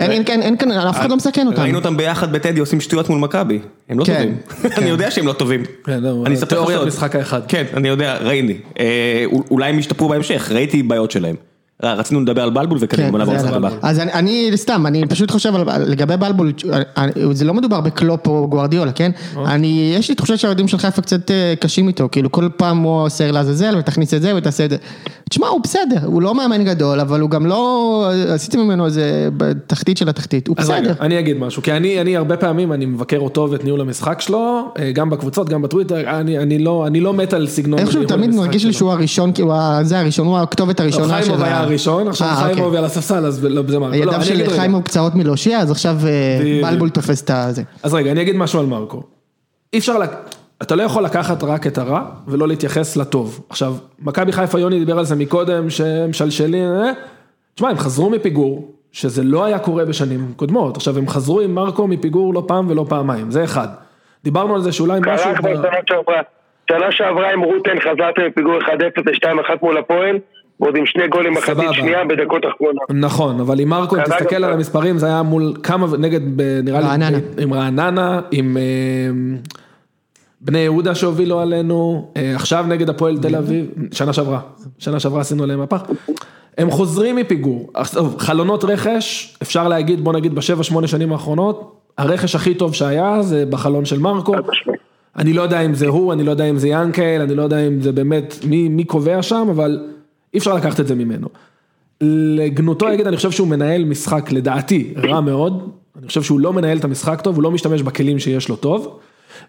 אין, 0.00 0.10
אין, 0.10 0.22
אין, 0.28 0.42
אין 0.42 0.56
כאן, 0.56 0.70
אף 0.72 0.98
אחד 0.98 1.10
לא 1.10 1.16
מסכן 1.16 1.46
אותם. 1.46 1.62
ראינו 1.62 1.78
אותם 1.78 1.96
ביחד 1.96 2.32
בטדי 2.32 2.60
עושים 2.60 2.80
שטויות 2.80 3.08
מול 3.08 3.18
מכבי. 3.18 3.58
הם 3.88 3.98
לא 3.98 4.04
כן, 4.04 4.14
טובים. 4.14 4.36
כן. 4.62 4.68
אני 4.82 4.90
יודע 4.90 5.10
שהם 5.10 5.26
לא 5.26 5.32
טובים. 5.32 5.62
כן, 5.84 6.00
לא, 6.02 6.22
אני 6.26 6.34
אספר 6.34 6.64
לך 6.86 7.02
האחד. 7.14 7.40
כן, 7.48 7.64
אני 7.74 7.88
יודע, 7.88 8.16
ראיתי. 8.20 8.58
אה, 8.80 9.24
אולי 9.50 9.70
הם 9.70 9.78
ישתפרו 9.78 10.08
בהמשך, 10.08 10.50
ראיתי 10.52 10.82
בעיות 10.82 11.10
שלהם. 11.10 11.36
אה, 11.84 11.94
רצינו 11.94 12.20
לדבר 12.20 12.42
על 12.42 12.50
בלבול 12.50 12.78
וקדימה, 12.80 13.10
בוא 13.10 13.18
נעבור 13.18 13.34
כן, 13.34 13.40
למשחק 13.40 13.56
הבא. 13.56 13.70
אז 13.82 13.98
אני, 14.00 14.12
אני 14.12 14.50
סתם, 14.56 14.86
אני 14.86 15.06
פשוט 15.06 15.30
חושב 15.30 15.52
לגבי 15.86 16.16
בלבול, 16.16 16.52
אני- 16.96 17.12
זה 17.32 17.44
לא 17.44 17.54
מדובר 17.54 17.80
בקלופ 17.80 18.26
או 18.26 18.48
גוארדיולה, 18.50 18.92
כן? 18.92 19.10
אני, 19.46 19.94
יש 19.98 20.08
לי 20.08 20.14
תחושה 20.14 20.36
שהאוהדים 20.36 20.68
של 20.68 20.78
חיפה 20.78 21.02
קצת 21.02 21.30
אה, 21.30 21.54
קשים 21.60 21.88
איתו, 21.88 22.08
כאילו 22.12 22.32
כל 22.32 22.48
פעם 22.56 22.78
הוא 22.78 23.02
עושה 23.02 23.30
לעזאזל 23.32 23.76
ותכניס 23.78 24.14
את 24.14 24.22
זה 24.22 24.36
ותעשה 24.36 24.64
את 24.64 24.70
זה. 24.70 24.76
תשמע, 25.30 25.46
הוא 25.48 25.60
בסדר, 25.62 25.98
הוא 26.04 26.22
לא 26.22 26.34
מאמן 26.34 26.64
גדול, 26.64 27.00
אבל 27.00 27.20
הוא 27.20 27.30
גם 27.30 27.46
לא, 27.46 28.10
עשיתי 28.28 28.56
ממנו 28.56 28.86
איזה 28.86 29.28
בתחתית 29.36 29.96
של 29.98 30.08
התחתית, 30.08 30.48
הוא 30.48 30.56
אז 30.58 30.70
רגע, 30.70 30.80
בסדר. 30.80 30.94
אני 31.00 31.18
אגיד 31.18 31.36
משהו, 31.38 31.62
כי 31.62 31.72
אני, 31.72 32.00
אני 32.00 32.16
הרבה 32.16 32.36
פעמים, 32.36 32.72
אני 32.72 32.86
מבקר 32.86 33.18
אותו 33.18 33.48
ואת 33.50 33.64
ניהול 33.64 33.80
המשחק 33.80 34.20
שלו, 34.20 34.72
אה, 34.78 34.92
גם 34.92 35.10
בקבוצות, 35.10 35.48
גם 35.48 35.62
בטוויטר, 35.62 36.00
אני, 36.20 36.38
אני 36.38 36.58
לא, 36.58 36.86
אני 36.86 37.00
לא 37.00 37.12
מת 37.14 37.32
על 37.32 37.46
סגנון 37.48 37.78
איכשהו 37.78 38.00
ניהול 38.00 38.16
תמיד 38.16 38.34
מרגיש 38.34 38.64
לי. 38.64 38.72
שהוא 38.72 38.90
הראשון, 38.92 39.32
כאילו, 39.32 39.52
ה- 39.54 39.78
זה 39.82 39.98
הראשון, 40.00 40.26
הוא 40.26 40.38
הכתובת 40.38 40.76
טוב, 40.76 40.84
הראשונה 40.84 41.18
של 41.18 41.24
חיימוב. 41.24 41.42
היה 41.42 41.60
הראשון, 41.60 42.08
עכשיו 42.08 42.28
אה, 42.28 42.40
אוקיי. 42.40 42.54
חיימוב 42.54 42.74
על 42.74 42.84
הספסל, 42.84 43.26
אז 43.26 43.44
לא, 43.44 43.62
זה 43.68 43.78
מה, 43.78 43.88
לא, 43.88 43.92
הידיו 43.92 44.14
אני 44.14 44.24
של. 44.24 44.50
חיימוב 44.50 44.82
קצרות 44.82 45.14
מלהושיע, 45.14 45.58
אז 45.58 45.70
עכשיו 45.70 45.96
אה. 46.06 46.70
בלבול 46.70 46.88
תופס 46.90 47.22
את 47.22 47.30
הזה. 47.30 47.62
אז 47.82 47.94
רגע, 47.94 48.12
אני 48.12 48.22
אגיד 48.22 48.36
משהו 48.36 48.60
על 48.60 48.66
מרקו. 48.66 49.02
אי 49.72 49.78
אפשר, 49.78 49.98
לק... 49.98 50.35
אתה 50.62 50.76
לא 50.76 50.82
יכול 50.82 51.02
לקחת 51.04 51.42
רק 51.42 51.66
את 51.66 51.78
הרע 51.78 52.02
ולא 52.28 52.48
להתייחס 52.48 52.96
לטוב. 52.96 53.46
עכשיו, 53.48 53.74
מכבי 54.02 54.32
חיפה, 54.32 54.60
יוני 54.60 54.78
דיבר 54.78 54.98
על 54.98 55.04
זה 55.04 55.16
מקודם, 55.16 55.70
שהם 55.70 56.10
משלשלים, 56.10 56.68
אה? 56.68 56.92
תשמע, 57.54 57.68
הם 57.70 57.76
חזרו 57.76 58.10
מפיגור, 58.10 58.72
שזה 58.92 59.22
לא 59.22 59.44
היה 59.44 59.58
קורה 59.58 59.84
בשנים 59.84 60.32
קודמות. 60.36 60.76
עכשיו, 60.76 60.98
הם 60.98 61.08
חזרו 61.08 61.40
עם 61.40 61.54
מרקו 61.54 61.86
מפיגור 61.86 62.34
לא 62.34 62.42
פעם 62.48 62.70
ולא 62.70 62.86
פעמיים, 62.88 63.30
זה 63.30 63.44
אחד. 63.44 63.68
דיברנו 64.24 64.54
על 64.54 64.60
זה 64.60 64.72
שאולי 64.72 65.00
משהו... 65.00 65.24
קרה 65.24 65.34
כבר 65.34 65.54
שנה 65.54 65.80
שעברה. 65.86 66.20
שנה 66.70 66.92
שעברה 66.92 67.32
עם 67.32 67.40
רוטן 67.40 67.80
חזרתם 67.80 68.22
מפיגור 68.28 68.58
1-0 68.58 68.66
ל-2-1 69.06 69.50
מול 69.62 69.78
הפועל, 69.78 70.18
ועוד 70.60 70.76
עם 70.76 70.86
שני 70.86 71.08
גולים 71.08 71.32
מחצית. 71.32 71.72
שנייה 71.72 72.04
בדקות 72.04 72.44
אחרונות. 72.46 72.82
נכון, 72.90 73.40
אבל 73.40 73.60
עם 73.60 73.68
מרקו, 73.68 73.96
תסתכל 73.96 74.44
על. 74.44 74.52
המספרים, 74.52 74.98
זה 74.98 75.06
היה 75.06 75.22
מול 75.22 75.52
כמה, 75.62 75.86
נגד, 75.98 76.20
נראה 76.64 76.80
לי, 76.80 76.86
רעננה. 76.86 77.18
עם 77.38 77.54
רעננה, 77.54 78.20
עם 78.30 78.56
אה, 78.56 78.62
בני 80.46 80.58
יהודה 80.58 80.94
שהובילו 80.94 81.40
עלינו, 81.40 82.08
אה, 82.16 82.34
עכשיו 82.34 82.64
נגד 82.68 82.88
הפועל 82.90 83.18
תל 83.18 83.36
אביב, 83.36 83.66
שנה 83.92 84.12
שעברה, 84.12 84.40
שנה 84.78 85.00
שעברה 85.00 85.20
עשינו 85.20 85.42
עליהם 85.42 85.58
מהפך. 85.58 85.82
הם 86.58 86.70
חוזרים 86.70 87.16
מפיגור, 87.16 87.72
חלונות 88.18 88.64
רכש, 88.64 89.36
אפשר 89.42 89.68
להגיד, 89.68 90.04
בוא 90.04 90.12
נגיד 90.12 90.34
בשבע 90.34 90.62
שמונה 90.62 90.86
שנים 90.86 91.12
האחרונות, 91.12 91.76
הרכש 91.98 92.34
הכי 92.34 92.54
טוב 92.54 92.74
שהיה 92.74 93.22
זה 93.22 93.46
בחלון 93.46 93.84
של 93.84 93.98
מרקו. 93.98 94.34
אני 95.16 95.32
לא 95.32 95.42
יודע 95.42 95.60
אם 95.60 95.74
זה 95.74 95.86
הוא, 95.86 96.12
אני 96.12 96.22
לא 96.22 96.30
יודע 96.30 96.44
אם 96.44 96.58
זה 96.58 96.68
ינקל, 96.68 97.20
אני 97.20 97.34
לא 97.34 97.42
יודע 97.42 97.66
אם 97.66 97.80
זה 97.80 97.92
באמת 97.92 98.34
מי, 98.44 98.68
מי 98.68 98.84
קובע 98.84 99.22
שם, 99.22 99.46
אבל 99.50 99.80
אי 100.34 100.38
אפשר 100.38 100.54
לקחת 100.54 100.80
את 100.80 100.86
זה 100.86 100.94
ממנו. 100.94 101.28
לגנותו 102.00 102.92
אגיד, 102.92 103.06
אני 103.06 103.16
חושב 103.16 103.30
שהוא 103.30 103.48
מנהל 103.48 103.84
משחק, 103.84 104.32
לדעתי, 104.32 104.94
רע 104.96 105.20
מאוד. 105.20 105.70
אני 105.98 106.08
חושב 106.08 106.22
שהוא 106.22 106.40
לא 106.40 106.52
מנהל 106.52 106.78
את 106.78 106.84
המשחק 106.84 107.20
טוב, 107.20 107.36
הוא 107.36 107.42
לא 107.42 107.50
משתמש 107.50 107.82
בכלים 107.82 108.18
שיש 108.18 108.48
לו 108.48 108.56
טוב, 108.56 108.98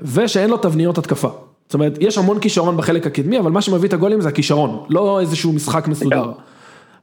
ושאין 0.02 0.50
לו 0.50 0.58
תבניות 0.58 0.97
התקפה. 0.97 1.30
זאת 1.65 1.73
אומרת, 1.73 1.97
יש 2.00 2.17
המון 2.17 2.39
כישרון 2.39 2.78
בחלק 2.78 3.08
הקדמי, 3.08 3.39
אבל 3.39 3.52
מה 3.52 3.62
שמביא 3.62 3.88
את 3.88 3.93
הגולים 3.93 4.21
זה 4.21 4.30
הכישרון, 4.30 4.84
לא 4.89 5.19
איזשהו 5.19 5.54
משחק 5.54 5.88
מסודר. 5.88 6.32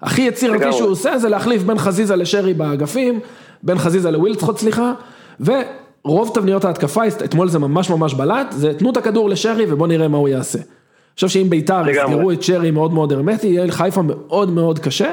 הכי 0.02 0.22
יצירתי. 0.22 0.72
שהוא 0.72 0.90
עושה 0.90 1.18
זה 1.18 1.28
להחליף 1.28 1.62
בין 1.62 1.78
חזיזה 1.78 2.16
לשרי 2.16 2.54
באגפים, 2.54 3.20
בין 3.62 3.78
חזיזה 3.78 4.10
לווילצחוט 4.10 4.58
סליחה, 4.58 4.92
ורוב 5.40 6.30
תבניות 6.34 6.64
ההתקפה, 6.64 7.06
אתמול 7.06 7.48
זה 7.48 7.58
ממש 7.58 7.90
ממש 7.90 8.14
בלט, 8.14 8.46
זה 8.50 8.74
תנו 8.74 8.90
את 8.90 8.96
הכדור 8.96 9.28
לשרי 9.28 9.64
ובוא 9.72 9.86
נראה 9.86 10.08
מה 10.08 10.18
הוא 10.18 10.28
יעשה. 10.28 10.58
אני 10.58 11.14
חושב 11.14 11.28
שאם 11.28 11.50
ביתר. 11.50 11.88
יסגרו 11.88 12.30
את 12.30 12.42
שרי 12.42 12.70
מאוד 12.70 12.92
מאוד 12.92 13.12
הרמטי, 13.12 13.46
יהיה 13.46 13.64
לחיפה 13.64 14.02
מאוד 14.02 14.50
מאוד 14.50 14.78
קשה, 14.78 15.12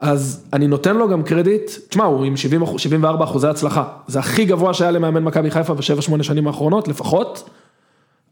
אז 0.00 0.44
אני 0.52 0.66
נותן 0.66 0.96
לו 0.96 1.08
גם 1.08 1.22
קרדיט, 1.22 1.70
תשמע, 1.88 2.04
הוא 2.04 2.24
עם 2.24 2.36
70, 2.36 2.62
אחוז- 2.62 2.80
74 2.80 3.24
אחוזי 3.24 3.48
הצלחה, 3.48 3.84
זה 4.06 4.18
הכי 4.18 4.44
גבוה 4.44 4.74
שהיה 4.74 4.90
למאמן 4.90 5.24
מכבי 5.24 5.50
חיפה 5.50 5.74
בשבע 5.74 6.02
שמונה 6.02 6.22
שנים 6.22 6.46
האחרונות 6.46 6.88
לפחות. 6.88 7.50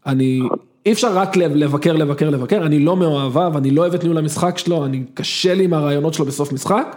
אני, 0.05 0.41
אי 0.85 0.91
אפשר 0.91 1.17
רק 1.17 1.35
לב- 1.37 1.55
לבקר, 1.55 1.93
לבקר, 1.93 2.29
לבקר, 2.29 2.65
אני 2.65 2.79
לא 2.79 2.95
מאוהביו, 2.97 3.53
אני 3.57 3.71
לא 3.71 3.81
אוהב 3.81 3.93
את 3.93 4.03
ניהול 4.03 4.17
המשחק 4.17 4.57
שלו, 4.57 4.85
אני 4.85 5.03
קשה 5.13 5.53
לי 5.53 5.63
עם 5.63 5.73
הרעיונות 5.73 6.13
שלו 6.13 6.25
בסוף 6.25 6.53
משחק, 6.53 6.95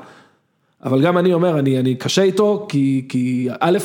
אבל 0.85 1.03
גם 1.03 1.19
אני 1.19 1.35
אומר, 1.35 1.59
אני, 1.59 1.79
אני 1.79 1.95
קשה 1.95 2.23
איתו, 2.23 2.67
כי, 2.69 3.05
כי 3.09 3.49
א', 3.61 3.79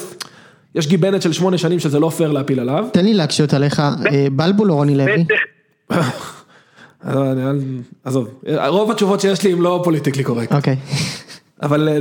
יש 0.75 0.87
גיבנת 0.87 1.21
של 1.21 1.33
שמונה 1.33 1.57
שנים 1.57 1.79
שזה 1.79 1.99
לא 1.99 2.09
פייר 2.09 2.31
להפיל 2.31 2.59
עליו, 2.59 2.85
תן 2.93 3.05
לי 3.05 3.13
להקשות 3.13 3.53
עליך, 3.53 3.79
אה, 3.79 4.27
בלבול 4.31 4.71
או 4.71 4.75
רוני 4.75 4.95
לוי? 4.97 5.25
בטח, 5.89 5.99
אז 5.99 6.01
אני- 6.01 6.01
אל- 6.01 6.86
עזוב, 8.03 8.41
רוב 8.67 8.91
התשובות 8.91 9.19
שיש 9.21 9.43
לי 9.43 9.51
הם 9.53 9.61
לא 9.61 9.81
politically 9.83 10.23
correct, 10.23 10.53
אוקיי. 10.53 10.75
אבל 11.61 11.89
אה, 11.89 11.97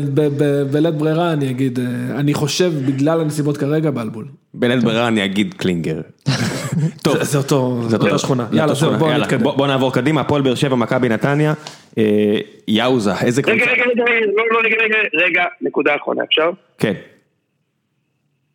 בלית 0.72 0.94
ברירה 0.94 1.32
אני 1.32 1.50
אגיד, 1.50 1.78
אה, 1.78 1.84
אני 2.18 2.34
חושב 2.34 2.72
בגלל 2.86 3.20
הנסיבות 3.20 3.56
כרגע 3.56 3.90
בלבול. 3.90 4.24
בלית 4.54 4.84
ברירה 4.84 5.08
אני 5.08 5.24
אגיד 5.24 5.54
קלינגר. 5.54 6.00
טוב, 7.04 7.22
זה- 7.22 7.38
אותו, 7.38 7.82
זה 7.88 7.96
אותה 7.96 8.18
שכונה, 8.18 8.46
יאללה 8.52 8.74
זהו 8.74 8.92
יאללה, 8.92 9.18
נתקדם. 9.18 9.42
בוא- 9.42 9.56
בוא 9.56 9.66
נעבור 9.66 9.92
קדימה, 9.94 10.20
הפועל 10.20 10.42
באר 10.42 10.54
שבע, 10.54 10.76
מכבי 10.76 11.08
נתניה, 11.08 11.54
אה, 11.98 12.38
יאוזה, 12.68 13.10
איזה 13.24 13.42
קבוצה. 13.42 13.56
רגע, 13.62 13.72
רגע, 13.72 13.82
רגע, 13.84 14.26
לא, 14.36 14.44
לא, 14.52 14.58
רגע, 14.64 14.76
רגע, 14.84 14.96
רגע, 15.26 15.44
נקודה 15.60 15.94
אחרונה, 15.96 16.24
אפשר? 16.24 16.50
כן, 16.78 16.92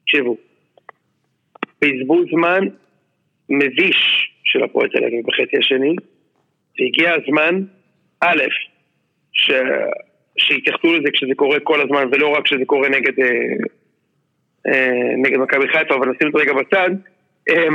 תקשיבו. 0.04 0.38
בזבוז 1.82 2.25
זמן 2.36 2.60
מביש 3.49 3.97
של 4.43 4.63
הפועל 4.63 4.88
תל 4.89 4.97
אביב 4.97 5.25
בחצי 5.27 5.58
השני, 5.60 5.95
והגיע 6.79 7.13
הזמן, 7.13 7.62
א', 8.21 8.41
ש... 9.34 9.51
שיתייחסו 10.38 10.93
לזה 10.93 11.10
כשזה 11.13 11.36
קורה 11.36 11.60
כל 11.63 11.81
הזמן, 11.81 12.03
ולא 12.12 12.27
רק 12.27 12.43
כשזה 12.43 12.65
קורה 12.65 12.89
נגד, 12.89 13.19
אה, 13.19 13.27
אה, 14.67 15.15
נגד 15.17 15.38
מכבי 15.38 15.67
חיפה, 15.67 15.95
אבל 15.95 16.07
נשים 16.07 16.27
את 16.27 16.34
זה 16.34 16.39
רגע 16.39 16.53
בצד. 16.53 16.89
אה, 17.49 17.67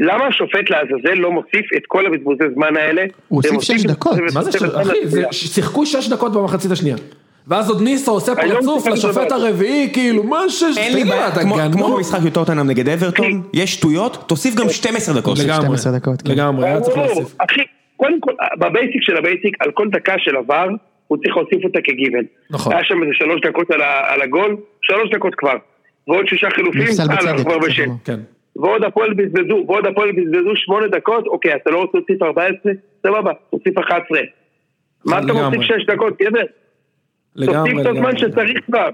למה 0.00 0.26
השופט 0.26 0.70
לעזאזל 0.70 1.14
לא 1.14 1.32
מוסיף 1.32 1.72
את 1.76 1.82
כל 1.86 2.06
הבזבוזי 2.06 2.44
זמן 2.54 2.76
האלה? 2.76 3.04
הוא 3.28 3.42
הוסיף 3.42 3.60
שש 3.60 3.86
דקות. 3.86 4.18
מה 4.34 4.42
זה, 4.42 4.52
ש- 4.52 4.62
ותוספת 4.62 4.80
אחי? 4.82 5.32
שיחקו 5.32 5.86
שש 5.86 6.08
דקות 6.08 6.32
במחצית 6.32 6.70
השנייה. 6.70 6.96
ואז 7.48 7.70
עוד 7.70 7.82
ניסו 7.82 8.12
עושה 8.12 8.32
לא 8.32 8.54
פרצוף 8.54 8.86
לשופט. 8.86 9.32
הרביעי, 9.32 9.90
כאילו, 9.92 10.24
מה 10.24 10.48
שש... 10.48 10.78
אין 10.78 10.94
לי 10.94 11.04
בעיה, 11.04 11.28
אתה 11.28 11.40
כמו- 11.40 11.56
גנוב? 11.56 11.72
כמו 11.72 11.96
במשחק 11.96 12.18
יותר 12.24 12.44
טוטנאם 12.44 12.66
נגד 12.66 12.88
אברטון, 12.88 13.42
יש 13.54 13.74
שטויות, 13.74 14.24
תוסיף 14.28 14.54
גם 14.54 14.68
12 14.68 15.20
דקות. 15.20 15.38
לגמרי, 15.38 15.64
12 15.64 15.92
דקות, 15.98 16.22
כן. 16.22 16.32
לגמרי, 16.32 16.66
היה 16.66 16.80
צריך 16.80 16.96
להוסיף. 16.96 17.34
אחי, 17.38 17.60
קודם 17.96 18.20
כל, 18.20 18.32
ב 18.58 18.65
basic 18.65 19.02
של 19.02 19.16
ה 19.16 19.22
basic, 19.22 19.56
על 19.60 19.70
כל 19.70 19.88
דקה 19.88 20.14
של 20.18 20.36
עבר, 20.36 20.66
הוא 21.06 21.18
צריך 21.18 21.36
להוסיף 21.36 21.64
אותה 21.64 21.78
כגיוון. 21.84 22.24
נכון. 22.50 22.72
היה 22.72 22.84
שם 22.84 23.02
איזה 23.02 23.12
שלוש 23.14 23.40
דקות 23.46 23.70
על, 23.70 24.22
הגול, 24.22 24.56
שלוש 24.82 25.10
דקות 25.14 25.34
כבר. 25.34 25.54
ועוד 26.08 26.28
שישה 26.28 26.50
חילופים, 26.50 26.86
הלאה, 27.10 27.44
כבר. 27.44 27.56
כן. 28.04 28.20
ועוד 28.56 28.84
הפועל 28.84 29.14
בזבזו, 29.14 29.64
ועוד 29.66 29.86
הפועל 29.86 30.12
בזבזו 30.12 30.50
שמונה 30.54 30.86
דקות, 30.86 31.26
אוקיי, 31.26 31.54
אתה 31.54 31.70
לא 31.70 31.78
רוצה 31.78 31.98
להוסיף 31.98 32.22
14? 32.22 32.72
סבבה, 33.06 33.32
תוסיף 33.50 33.78
11. 33.78 34.18
מה 35.04 35.18
אתה. 35.18 35.32
מוסיף 35.32 35.62
שש 35.62 35.86
דקות, 35.86 36.14
גבר? 36.22 36.42
לגמרי, 37.36 37.70
תוסיף 37.70 37.86
את 37.86 37.86
הזמן. 37.86 38.16
שצריך 38.16 38.58
כבר. 38.66 38.88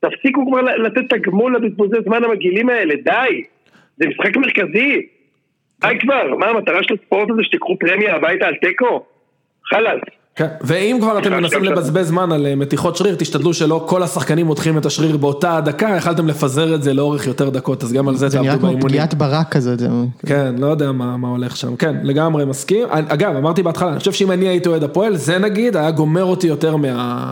תפסיקו 0.00 0.46
כבר 0.46 0.60
לתת 0.60 0.98
את 1.06 1.12
הגמול 1.12 1.56
לבזבוזי 1.56 1.96
זמן 2.04 2.24
המגעילים 2.24 2.68
האלה, 2.68 2.94
די. 2.94 3.44
זה 3.96 4.08
משחק 4.08 4.36
מרכזי. 4.36 5.06
די 5.80 5.98
כבר, 6.00 6.34
מה 6.34 6.46
המטרה 6.46 6.82
של 6.82 6.94
הספורט 6.94 7.30
הזה 7.30 7.44
שתיקחו 7.44 7.76
פרמיה 7.78 8.14
הביתה 8.14 8.46
על 8.46 8.54
תיקו? 8.54 9.06
חלאס. 9.64 10.00
כן, 10.38 10.46
ואם 10.60 10.98
כבר 11.00 11.18
אתם 11.18 11.32
מנסים 11.32 11.64
לבזבז 11.64 12.06
זמן 12.08 12.32
על 12.32 12.46
אה, 12.46 12.54
מתיחות 12.54 12.96
שריר, 12.96 13.14
תשתדלו 13.14 13.54
שלא 13.54 13.84
כל 13.88 14.02
השחקנים 14.02 14.46
מותחים 14.46 14.78
את 14.78 14.86
השריר 14.86 15.16
באותה 15.16 15.60
דקה, 15.64 15.94
יכלתם 15.96 16.26
לפזר 16.28 16.74
את 16.74 16.82
זה 16.82 16.94
לאורך 16.94 17.26
יותר 17.26 17.48
דקות, 17.50 17.82
אז 17.82 17.92
גם 17.92 18.08
על 18.08 18.16
זה 18.16 18.28
זה 18.28 18.38
נראה 18.40 18.46
תעבדו 18.50 18.60
כמו 18.60 18.68
באימונים. 18.68 18.88
פגיעת 18.88 19.14
ברק 19.14 19.52
כזאת. 19.52 19.78
זה- 19.78 19.88
כן, 20.26 20.54
לא 20.58 20.66
יודע 20.66 20.92
מה, 20.92 21.16
מה 21.16 21.28
הולך 21.28 21.56
שם, 21.56 21.76
כן, 21.76 21.96
לגמרי 22.02 22.44
מסכים. 22.44 22.86
אגב, 22.90 23.36
אמרתי 23.36 23.62
בהתחלה, 23.62 23.90
אני 23.90 23.98
חושב 23.98 24.12
שאם 24.12 24.30
אני 24.30 24.48
הייתי 24.48 24.68
אוהד 24.68 24.82
הפועל, 24.82 25.16
זה 25.16 25.38
נגיד 25.38 25.76
היה 25.76 25.90
גומר 25.90 26.24
אותי 26.24 26.46
יותר 26.46 26.76
מה... 26.76 27.24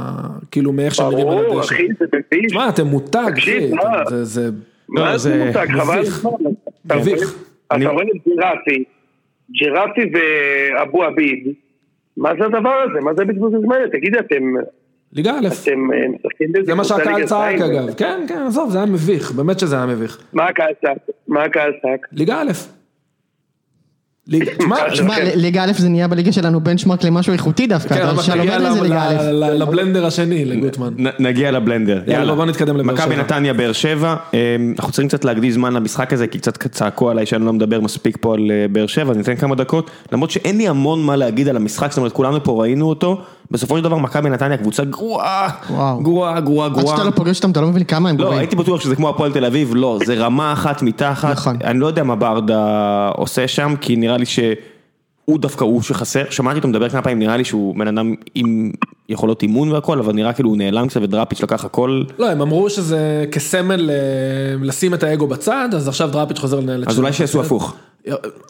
כאילו 0.51 0.73
מאיך 0.73 0.95
שהם 0.95 1.11
נראים 1.11 1.29
על 1.29 1.35
ברור, 1.45 1.59
הדשא. 1.61 1.75
אחי, 1.75 1.83
זה 2.01 2.05
מביש. 2.35 2.47
תשמע, 2.47 2.69
אתם 2.69 2.87
מותג, 2.87 3.31
אחי, 3.39 3.71
מה? 3.73 3.83
זה, 4.11 4.25
זה... 4.25 4.51
מה 4.89 5.11
לא, 5.13 5.17
זה 5.17 5.45
מותג? 5.47 5.67
חבל 5.81 5.99
מביך. 5.99 6.17
הזמן. 6.19 6.31
אתה 6.87 6.95
רואה- 6.95 7.01
מביך. 7.07 7.35
אתה 7.67 7.89
רואה 7.89 8.03
את 8.03 8.23
ג'ירפי, 8.27 8.85
ג'ירפי 9.51 10.01
ואבו 10.15 11.03
עביד, 11.05 11.53
מה 12.17 12.31
זה 12.39 12.45
הדבר 12.45 12.75
הזה? 12.85 13.01
מה 13.01 13.15
זה 13.15 13.25
בזבוז 13.25 13.55
הזמן? 13.55 13.77
תגידי, 13.93 14.19
אתם 14.19 14.55
ליגה 15.13 15.33
א', 15.33 15.49
אתם 15.63 15.93
אה, 15.93 16.09
משחקים 16.09 16.53
בזה? 16.53 16.65
זה 16.65 16.75
מה 16.75 16.85
שהקהל 16.85 17.27
צעק? 17.27 17.61
אגב, 17.61 17.95
כן, 17.95 18.25
כן, 18.29 18.43
עזוב, 18.47 18.71
זה 18.71 18.79
היה 18.79 18.87
מביך, 18.87 19.33
באמת 19.33 19.59
שזה 19.59 19.77
היה 19.77 19.87
מביך. 19.87 20.19
מה 20.33 20.45
הקהל 20.47 20.73
צעק? 20.81 20.99
מה 21.29 21.43
הקהל 21.43 21.73
צעק? 21.83 22.07
ליגה 22.13 22.41
א'. 22.43 22.76
ליגה, 24.29 24.51
תשמע, 24.59 24.77
תשמע, 24.93 25.15
כן. 25.17 25.31
ליגה 25.35 25.65
א' 25.65 25.73
זה 25.79 25.89
נהיה 25.89 26.09
בליגה 26.09 26.33
שלנו 26.33 26.61
בנצ'מארק 26.61 27.05
למשהו 27.05 27.33
איכותי 27.33 27.67
דווקא, 27.67 27.95
כן, 27.95 28.07
אבל 28.07 28.23
שלום 28.23 28.39
נגיע 28.39 28.59
בדלי 28.59 28.73
זה 28.73 28.81
ל- 28.81 28.83
ליגה 28.83 29.09
א'. 29.09 29.33
לבלנדר 29.33 30.07
השני, 30.07 30.45
לגוטמן. 30.45 30.93
נגיע 31.19 31.51
לבלנדר, 31.51 32.03
יאללה, 32.07 32.35
בוא 32.35 32.45
נתקדם 32.45 32.77
לבאר 32.77 32.95
מכבי 32.95 33.15
שבע. 33.15 33.23
נתניה, 33.23 33.55
באר 33.55 33.73
שבע, 33.73 34.17
אה, 34.35 34.39
אנחנו 34.79 34.93
צריכים 34.93 35.09
קצת 35.09 35.25
להקדיש 35.25 35.55
זמן 35.55 35.73
למשחק 35.75 36.13
הזה, 36.13 36.27
כי 36.27 36.39
קצת 36.39 36.67
צעקו 36.69 37.11
עליי 37.11 37.27
שאני 37.27 37.45
לא 37.45 37.53
מדבר 37.53 37.81
מספיק 37.81 38.17
פה 38.21 38.35
על 38.35 38.51
אה, 38.51 38.67
באר 38.73 38.87
שבע, 38.87 39.11
אז 39.11 39.17
ניתן 39.17 39.37
כמה 39.37 39.55
דקות, 39.55 39.91
למרות 40.13 40.31
שאין 40.31 40.59
לי 40.59 40.69
המון 40.69 41.03
מה 41.03 41.17
להגיד 41.17 41.49
על 41.49 41.57
המשחק, 41.57 41.91
זאת 41.91 41.99
אומרת 41.99 42.13
כולנו 42.13 42.45
פה 42.45 42.63
ראינו 42.63 42.89
אותו, 42.89 43.21
בסופו 43.51 43.79
של 43.79 43.85
דבר 43.85 43.97
מכבי 43.97 44.31
נתניה 44.31 44.57
קבוצה 44.57 44.85
גרועה, 44.85 45.49
וואו. 45.71 46.01
גרועה, 46.03 46.41
גרועה, 46.41 46.67
עד 46.67 46.73
גרועה. 46.73 46.97
שאתה 46.97 47.05
לא 47.07 47.11
פוגש 47.11 47.37
אותם 47.37 47.51
אתה 47.51 47.61
לא 47.61 47.67
מבין 47.69 47.85
כמה 47.85 48.09
הם 48.09 48.17
לא, 48.17 48.23
גרועים. 48.23 48.39
הייתי 48.39 48.57
בטוח 48.57 48.81
שזה 48.81 48.97
כמו 48.97 49.09
הפועל 49.09 49.33
תל 49.33 49.45
אביב, 49.45 49.73
לא, 49.75 49.99
זה 50.05 50.15
רמה 50.15 50.53
אחת 50.53 50.83
מתחת, 50.83 51.31
נכון. 51.33 51.57
אני 51.65 51.79
לא 51.79 51.87
יודע 51.87 52.03
מה 52.03 52.17
ברדה 52.17 53.09
עושה 53.17 53.49
שם, 53.49 53.75
כי 53.81 53.97
נראה 53.97 54.16
לי 54.17 54.27
שהוא 54.27 55.39
דווקא 55.39 55.65
הוא 55.65 55.83
שחסר, 55.83 56.23
שמעתי 56.31 56.57
אותו 56.57 56.69
מדבר 56.69 56.89
כמה 56.89 57.03
פעמים, 57.03 57.19
נראה 57.19 57.37
לי 57.37 57.45
שהוא 57.45 57.75
בן 57.79 57.89
אדם 57.89 58.15
עם 58.35 58.73
יכולות 59.09 59.43
אימון 59.43 59.73
והכל, 59.73 59.99
אבל 59.99 60.13
נראה 60.13 60.33
כאילו 60.33 60.49
הוא 60.49 60.57
נעלם 60.57 60.89
קצת 60.89 61.01
ודראפיץ' 61.03 61.43
לקח 61.43 61.65
הכל, 61.65 62.03
לא, 62.19 62.31
הם 62.31 62.41
אמרו 62.41 62.71
שזה 62.71 63.25
כסמל 63.33 63.91
אה, 63.91 63.97
לשים 64.61 64.95
את 64.95 65.03
האגו 65.03 65.27
בצד, 65.27 65.69
אז 65.73 65.89
עכשיו 65.89 66.11
דראפיץ' 66.13 66.39
חוזר 66.39 66.61
לנהל 66.61 66.83
את 66.83 66.89
אז. 66.89 66.99
אולי 66.99 67.13
שיעשו 67.13 67.41
הפוך. 67.41 67.75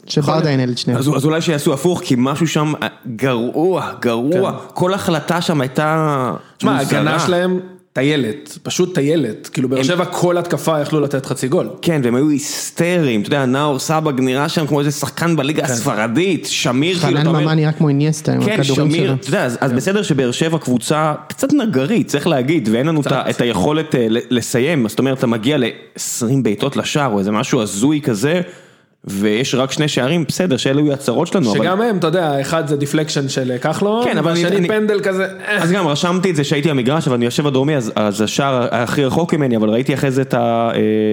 שברדה 0.07 0.51
ינהל 0.51 0.71
את 0.71 0.79
שניהם. 0.79 0.99
אז, 0.99 1.11
אז 1.17 1.25
אולי 1.25 1.41
שיעשו 1.41 1.75
הפוך, 1.75 2.01
כי 2.05 2.15
משהו 2.19 2.47
שם 2.47 2.73
אה, 2.83 2.89
גרוע, 3.17 3.93
גרוע, 4.01 4.53
כל 4.75 4.95
החלטה 4.95 5.41
שם 5.41 5.61
הייתה 5.61 6.33
תשמע. 6.57 6.73
ההגנה 6.73 7.19
שלהם 7.19 7.61
טיילת, 7.97 8.59
פשוט 8.63 8.95
טיילת. 8.95 9.49
כאילו 9.53 9.69
באר 9.69 9.83
שבע 9.83 10.05
כל 10.05 10.39
התקפה 10.39 10.81
יכלו 10.81 11.01
לתת 11.01 11.27
חצי 11.27 11.49
גול. 11.49 11.69
כן, 11.83 12.01
והם 12.05 12.15
היו 12.15 12.29
היסטריים, 12.29 13.21
אתה 13.21 13.29
יודע, 13.29 13.47
נאור 13.47 13.79
סבג 13.79 14.21
נראה 14.21 14.49
שם 14.49 14.67
כמו 14.67 14.81
איזה 14.81 14.91
שחקן 14.91 15.37
בליגה 15.37 15.65
הספרדית, 15.65 16.47
שמיר 16.47 16.95
כאילו, 16.99 17.09
חנן 17.13 17.21
אתה 17.21 17.29
אומר, 17.29 17.41
ממן 17.41 17.57
נראה 17.57 17.73
כמו 17.73 17.89
איניאסטה 17.89 18.33
עם 18.33 18.45
כן, 18.45 18.61
הכדורים 18.61 18.91
שמיר, 18.91 19.07
שלו. 19.07 19.15
אתה 19.15 19.29
יודע, 19.29 19.45
אז, 19.45 19.59
אז 19.61 19.73
בסדר 19.73 20.03
שבאר 20.03 20.31
שבע 20.31 20.59
קבוצה 20.59 21.15
קצת 21.29 21.53
נגרית, 21.53 22.09
צריך 22.09 22.27
להגיד, 22.27 22.69
ואין 22.73 22.87
לנו 22.87 23.01
את 23.11 23.41
היכולת 23.41 23.95
אה, 23.95 24.07
ל- 24.11 24.19
לסיים, 24.31 24.89
זאת 24.89 24.99
אומרת, 24.99 25.19
אתה 25.19 25.27
מגיע 25.27 25.59
ל-20 25.59 26.25
בעיטות 26.43 26.77
לשער, 26.77 27.13
או 27.13 27.19
איזה 27.19 27.31
משהו 27.31 27.63
הזוי 27.63 28.01
כזה, 28.01 28.41
ויש 29.07 29.55
רק 29.55 29.73
שני 29.73 29.89
שערים, 29.89 30.25
בסדר, 30.29 30.57
שאלו 30.57 30.81
יהיו 30.81 30.93
הצרות 30.93 31.27
שלנו, 31.27 31.51
אבל... 31.51 31.59
שגם 31.59 31.83
הם, 31.83 31.97
אתה 31.99 32.07
יודע, 32.07 32.41
אחד 32.41 32.67
זה 32.67 32.77
deflection 32.77 33.29
של 33.29 33.51
אה, 33.53 33.59
כחלון, 33.59 34.05
כן, 34.05 34.19
אבל 34.19 34.31
והשני 34.31 34.57
אני- 34.57 34.69
פנדל 34.69 35.01
כזה. 35.03 35.25
אה. 35.49 35.63
אז 35.63 35.73
גם 35.73 35.87
רשמתי 35.87 36.31
את 36.31 36.37
זה 36.37 36.45
שהייתי 36.45 36.69
במגרש, 36.69 37.07
אבל 37.07 37.17
אני 37.17 37.25
יושב 37.25 37.43
בדרומי, 37.47 37.77
אז, 37.77 37.93
אז 37.97 38.21
השער 38.21 38.69
הכי 38.71 39.05
רחוק 39.05 39.35
ממני, 39.35 39.57
אבל 39.57 39.69
ראיתי 39.71 39.95
אחרי 39.95 40.11
זה 40.11 40.23
את 40.23 40.35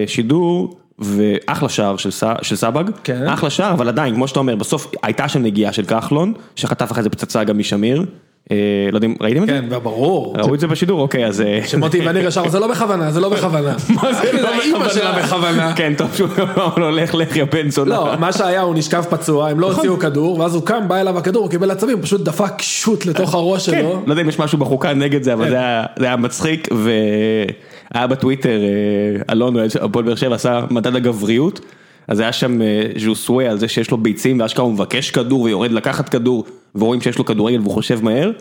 השידור, 0.06 0.78
ואחלה 1.00 1.70
שער 1.70 1.98
של, 1.98 2.12
ס- 2.12 2.24
של 2.42 2.56
סבג, 2.56 2.84
כן. 3.04 3.28
אחלה 3.28 3.50
שער, 3.50 3.72
אבל 3.72 3.88
עדיין, 3.88 4.16
כמו 4.16 4.28
שאתה 4.28 4.40
אומר, 4.40 4.56
בסוף 4.56 4.92
הייתה 5.04 5.28
שם 5.30 5.42
נגיעה 5.44 5.74
של 5.74 5.86
כחלון, 5.86 6.34
שחטף 6.56 6.92
אחרי 6.92 7.04
זה 7.04 7.10
פצצה 7.10 7.44
גם 7.44 7.58
משמיר, 7.58 8.00
אה, 8.00 8.06
לא 8.52 8.56
יודע 8.98 9.08
אם 9.08 9.16
ראיתם 9.22 9.44
את 9.44 9.48
זה? 9.48 9.54
כן, 9.54 9.66
וברור. 9.70 10.36
ראו 10.38 10.56
את 10.56 10.60
זה 10.60 10.68
בשידור? 10.68 11.02
אוקיי, 11.02 11.26
אז... 11.26 11.42
אה, 11.42 11.60
שמוטי 11.66 12.08
וניר 12.08 12.28
ישר, 12.28 12.48
זה 12.50 12.60
לא 12.60 12.68
בכוונה, 12.68 13.12
זה 13.12 13.20
לא 13.20 13.30
בכוונה. 13.30 13.76
מה 14.02 14.14
זה 14.14 14.42
לא 14.42 14.50
אימא 14.62 14.90
שלה 14.90 15.12
בכוונה. 15.24 15.74
כן, 15.76 15.94
טוב 15.98 16.14
שהוא 16.16 16.30
אמר 16.40 16.70
לו, 16.78 16.92
לך 16.92 17.36
יא 17.36 17.44
בן 17.44 17.70
זונה. 17.70 17.96
לא, 17.96 18.14
מה 18.20 18.32
שהיה, 18.34 18.62
הוא 18.62 18.76
נשכב 18.76 19.04
פצוע, 19.10 19.50
הם 19.50 19.60
לא 19.60 19.68
נכון. 19.70 19.76
הוציאו 19.88 20.00
כדור, 20.00 20.40
ואז 20.40 20.56
הוא 20.56 20.66
קם, 20.66 20.88
בא 20.88 21.02
אליו 21.02 21.18
הכדור, 21.18 21.44
הוא 21.44 21.52
קיבל 21.52 21.72
עצבים, 21.72 22.02
פשוט 22.02 22.22
דפק 22.22 22.62
שוט 22.62 23.06
לתוך 23.06 23.34
הראש 23.34 23.70
כן, 23.70 23.80
שלו. 23.82 24.02
לא 24.08 24.12
יודע 24.14 24.22
אם 24.22 24.30
יש 24.30 24.40
משהו 24.40 24.58
בחוקה 24.58 24.94
נגד 24.94 25.24
זה, 25.24 25.34
אבל 25.34 25.50
זה 25.50 25.56
היה- 25.56 25.86
זה 26.00 26.06
היה 26.06 26.16
מצחיק, 26.16 26.68
והיה 27.94 28.08
בטוויטר, 28.08 28.50
אה, 28.50 29.34
אלון, 29.34 29.56
הפועל 29.82 30.06
באר 30.06 30.16
שבע, 30.16 30.36
עשה 30.36 30.62
מדד 30.70 30.96
הגבריות, 30.96 31.60
אז 32.08 32.20
היה 32.20 32.32
שם 32.32 32.62
אה, 32.62 32.68
ז'וסווה 32.98 33.50
על 33.50 33.60
זה 33.60 33.68
שיש 33.68 33.92
לו 33.92 33.98
ביצים, 33.98 34.40
ואשכרה 34.40 34.66
הוא 34.66 34.74
מבקש 34.74 35.12
כדור 35.12 35.42
ויורד 35.42 35.72
לקחת 35.72 36.10
כדור, 36.10 36.46
ורואים 36.76 37.02
שיש 37.02 37.18
לו 37.18 37.26
כדורגל 37.26 37.60
והוא 37.60 37.74
חושב 37.74 38.04
מהר. 38.04 38.32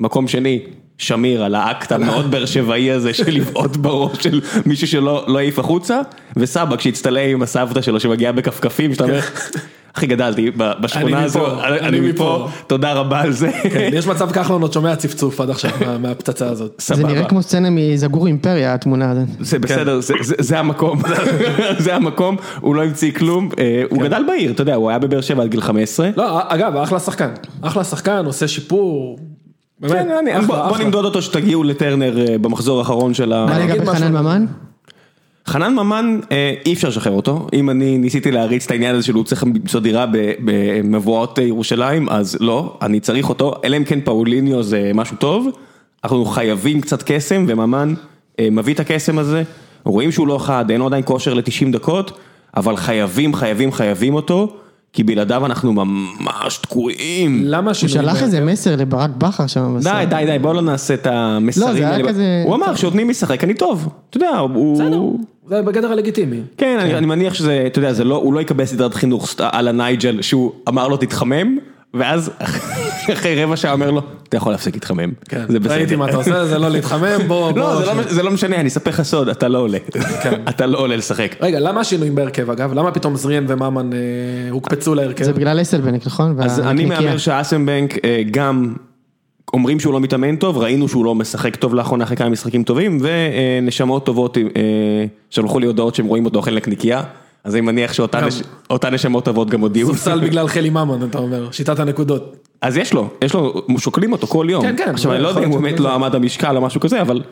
מקום 0.00 0.28
שני, 0.28 0.60
שמיר 0.98 1.44
על 1.44 1.54
האקט 1.54 1.92
המאוד 1.92 2.26
באר 2.30 2.46
שבעי 2.46 2.90
הזה 2.90 3.14
של 3.14 3.30
לבעוט 3.30 3.76
בראש 3.76 4.22
של 4.22 4.40
מישהו 4.66 4.86
שלא 4.86 5.24
לא 5.28 5.38
העיף 5.38 5.58
החוצה, 5.58 6.00
וסבא 6.36 6.76
כשהצטלם 6.76 7.30
עם 7.30 7.42
הסבתא 7.42 7.82
שלו 7.82 8.00
שמגיעה 8.00 8.32
בכפכפים, 8.32 8.92
שאתה 8.92 9.04
אומר, 9.04 9.20
אחי 9.96 10.06
גדלתי 10.06 10.50
ב- 10.56 10.72
בשכונה 10.80 11.22
הזו, 11.22 11.60
אני 11.62 12.00
מפה, 12.00 12.08
מפה." 12.10 12.48
תודה 12.66 12.92
רבה 12.92 13.20
על 13.20 13.32
זה. 13.32 13.50
כן, 13.62 13.90
יש 13.92 14.06
מצב 14.06 14.30
כחלון 14.34 14.62
עוד 14.62 14.72
שומע 14.72 14.96
צפצוף 14.96 15.40
עד 15.40 15.50
עכשיו 15.50 15.70
מה- 15.86 15.98
מהפצצה 15.98 16.48
הזאת. 16.48 16.82
זה. 16.86 17.06
נראה 17.06 17.24
כמו 17.24 17.42
סצנה 17.42 17.68
מזגור 17.70 18.26
אימפריה 18.26 18.74
התמונה 18.74 19.10
הזאת. 19.10 19.24
זה 19.40 19.58
בסדר, 19.58 20.00
זה- 20.38 20.58
המקום, 20.58 21.00
זה 21.78 21.94
המקום, 21.96 22.36
הוא 22.60 22.74
לא 22.74 22.84
המציא 22.84 23.12
כלום, 23.12 23.48
אה, 23.58 23.82
הוא 23.90 24.02
גדל 24.02 24.22
בעיר, 24.26 24.50
אתה 24.52 24.62
יודע, 24.62 24.74
הוא 24.74 24.90
היה 24.90 24.98
בבאר 24.98 25.20
שבע 25.20 25.42
עד 25.42 25.48
גיל 25.50 25.60
15. 25.60 26.10
לא, 26.16 26.40
אגב, 26.48 26.76
אחלה 26.76 26.98
שחקן. 27.00 27.28
אחלה 27.62 27.84
שחקן, 27.84 28.22
עושה 28.26 28.48
שיפור. 28.48 29.18
באמת, 29.80 29.92
כן, 29.92 30.08
אני- 30.22 30.32
אחלה, 30.38 30.46
בוא 30.46 30.70
אחלה. 30.70 30.84
נמדוד 30.84 31.04
אותו 31.04 31.22
שתגיעו 31.22 31.62
לטרנר 31.64 32.18
אה, 32.28 32.38
במחזור 32.38 32.78
האחרון 32.78 33.14
של 33.14 33.32
ה... 33.32 33.46
מה 33.46 33.58
לגבי. 33.58 33.86
חנן 33.86 34.12
ממן? 34.12 34.44
חנן 35.46 35.74
ממן, 35.74 36.20
אה, 36.32 36.54
אי 36.66 36.72
אפשר 36.72 36.88
לשחרר 36.88 37.12
אותו, 37.12 37.46
אם 37.52 37.70
אני 37.70 37.98
ניסיתי 37.98 38.30
להריץ 38.30 38.64
את 38.64 38.70
העניין 38.70 38.94
הזה 38.94 39.04
שהוא 39.04 39.24
צריך 39.24 39.44
למצוא 39.44 39.80
דירה 39.80 40.06
במבואות 40.44 41.38
ירושלים, 41.38 42.08
אז 42.08 42.36
לא, 42.40 42.78
אני 42.82 43.00
צריך 43.00 43.28
אותו, 43.28 43.54
אלא 43.64 43.76
אם 43.76 43.84
כן 43.84 44.00
פאוליניו 44.00 44.62
זה 44.62 44.90
משהו 44.94 45.16
טוב, 45.16 45.48
אנחנו 46.04 46.24
חייבים 46.24 46.80
קצת 46.80 47.02
קסם, 47.06 47.44
וממן 47.48 47.94
אה, 48.40 48.48
מביא 48.50 48.74
את 48.74 48.80
הקסם 48.80 49.18
הזה, 49.18 49.42
רואים 49.84 50.12
שהוא 50.12 50.26
לא 50.28 50.38
חד, 50.38 50.70
אין 50.70 50.80
לו 50.80 50.86
עדיין 50.86 51.02
כושר 51.06 51.34
ל-90 51.34 51.72
דקות, 51.72 52.18
אבל 52.56 52.76
חייבים, 52.76 53.34
חייבים, 53.34 53.72
חייבים 53.72 54.14
אותו, 54.14 54.56
כי 54.92 55.02
בלעדיו 55.04 55.46
אנחנו 55.46 55.72
ממש 55.72 56.58
תקועים. 56.58 57.42
למה 57.44 57.64
הוא 57.64 57.70
השינויים 57.70 58.00
שלח 58.02 58.14
האלה? 58.14 58.26
איזה 58.26 58.40
מסר 58.40 58.76
לברק 58.76 59.10
בכר 59.18 59.46
שם. 59.46 59.76
בסוף. 59.78 59.92
די, 59.92 60.04
די, 60.10 60.22
די, 60.26 60.38
בואו 60.38 60.52
לא 60.54 60.62
נעשה 60.62 60.94
את 60.94 61.06
המסרים 61.06 61.68
לא, 61.68 61.72
זה 61.72 61.78
היה 61.78 61.90
האלה. 61.96 62.08
כזה- 62.08 62.42
הוא 62.46 62.54
אמר 62.54 62.74
שנותנים 62.74 63.06
לי 63.06 63.10
לשחק, 63.10 63.44
אני 63.44 63.54
טוב. 63.54 63.88
אתה 64.10 64.16
יודע, 64.16 64.38
הוא... 64.38 64.74
בסדר, 64.74 65.00
זה 65.48 65.62
בגדר 65.62 65.92
הלגיטימי. 65.92 66.40
כן, 66.56 66.78
אני, 66.80 66.94
אני 66.94 67.06
מניח 67.06 67.34
שזה, 67.34 67.62
אתה 67.66 67.78
יודע, 67.78 67.92
זה 67.92 68.04
לא, 68.04 68.16
הוא 68.16 68.34
לא 68.34 68.40
יקבל 68.40 68.64
סדרת 68.64 68.94
חינוך 68.94 69.28
על 69.38 69.68
הנייג'ל 69.68 70.22
שהוא 70.22 70.52
אמר 70.68 70.88
לו 70.88 70.96
תתחמם, 70.96 71.58
ואז 71.94 72.30
אחרי 73.12 73.44
רבע 73.44 73.56
שעה 73.56 73.72
אומר 73.72 73.90
לו, 73.90 74.02
אתה 74.28 74.36
יכול 74.36 74.52
להפסיק 74.52 74.74
להתחמם, 74.74 75.10
כן, 75.28 75.44
זה 75.48 75.60
בסדר. 75.60 75.74
ראיתי 75.74 75.96
מה 75.96 76.08
אתה 76.08 76.16
עושה, 76.16 76.46
זה 76.46 76.58
לא 76.58 76.68
להתחמם, 76.68 77.28
בוא, 77.28 77.52
לא, 77.56 77.66
בוא. 77.66 77.76
זה 77.76 77.94
לא, 77.94 78.02
זה 78.02 78.22
לא 78.22 78.30
משנה, 78.30 78.56
אני 78.56 78.68
אספר 78.68 78.90
לך 78.90 79.02
סוד, 79.02 79.28
אתה 79.28 79.48
לא 79.48 79.58
עולה. 79.58 79.78
כן. 80.22 80.42
אתה 80.50 80.66
לא 80.66 80.78
עולה 80.78 80.96
לשחק. 80.96 81.36
רגע, 81.40 81.60
למה 81.60 81.80
השינויים 81.80 82.14
בהרכב 82.14 82.50
אגב? 82.50 82.72
למה 82.72 82.92
פתאום 82.92 83.16
זריאן 83.16 83.44
וממן 83.48 83.90
אה, 83.92 83.98
הוקפצו 84.50 84.94
להרכב? 84.94 85.24
זה 85.24 85.32
בגלל 85.32 85.60
אסלבנק, 85.60 86.06
נכון? 86.06 86.40
אז 86.40 86.60
אני. 86.60 86.84
מהמר 86.84 87.18
שאסנבנק 87.18 88.04
אה, 88.04 88.22
גם 88.30 88.74
אומרים 89.54 89.80
שהוא 89.80 89.92
לא 89.92 90.00
מתאמן 90.00 90.36
טוב, 90.36 90.58
ראינו 90.58 90.88
שהוא 90.88 91.04
לא 91.04 91.14
משחק 91.14 91.56
טוב 91.56 91.74
לאחרונה 91.74 92.04
אחרי 92.04 92.16
כמה 92.16 92.28
משחקים 92.28 92.62
טובים, 92.62 92.98
ונשמות 93.00 94.06
טובות 94.06 94.38
אה, 94.38 94.42
שלחו 95.30 95.58
לי 95.58 95.66
הודעות 95.66 95.94
שהם 95.94 96.06
רואים 96.06 96.24
אותו 96.24 96.38
אוכל 96.38 96.54
נקניקייה, 96.54 97.02
אז 97.44 97.54
אני 97.54 97.60
מניח 97.60 97.92
שאותן 97.92 98.94
נשמות 98.94 99.24
טובות 99.24 99.50
גם 99.50 99.60
הודיעו. 99.60 99.94
ספסל 99.94 100.20
בגלל 100.20 100.48
חלי 100.48 100.70
ממן, 100.70 101.08
אתה 101.10 101.18
אומר, 101.18 101.50
שיטת 101.50 101.78
הנקודות. 101.78 102.36
אז 102.62 102.76
יש 102.76 102.92
לו, 102.92 103.08
יש 103.24 103.34
לו, 103.34 103.62
שוקלים 103.78 104.12
אותו 104.12 104.26
כל 104.26 104.46
יום. 104.50 104.62
כן, 104.62 104.76
כן, 104.76 104.90
עכשיו 104.90 105.12
אני 105.12 105.22
לא 105.22 105.28
יודע 105.28 105.44
אם 105.44 105.50
הוא 105.50 105.60
באמת. 105.60 105.80
לא 105.80 105.94
עמד 105.94 106.14
המשקל 106.14 106.56
או 106.56 106.60
משהו 106.60 106.80
כזה, 106.80 107.00
אבל 107.00 107.22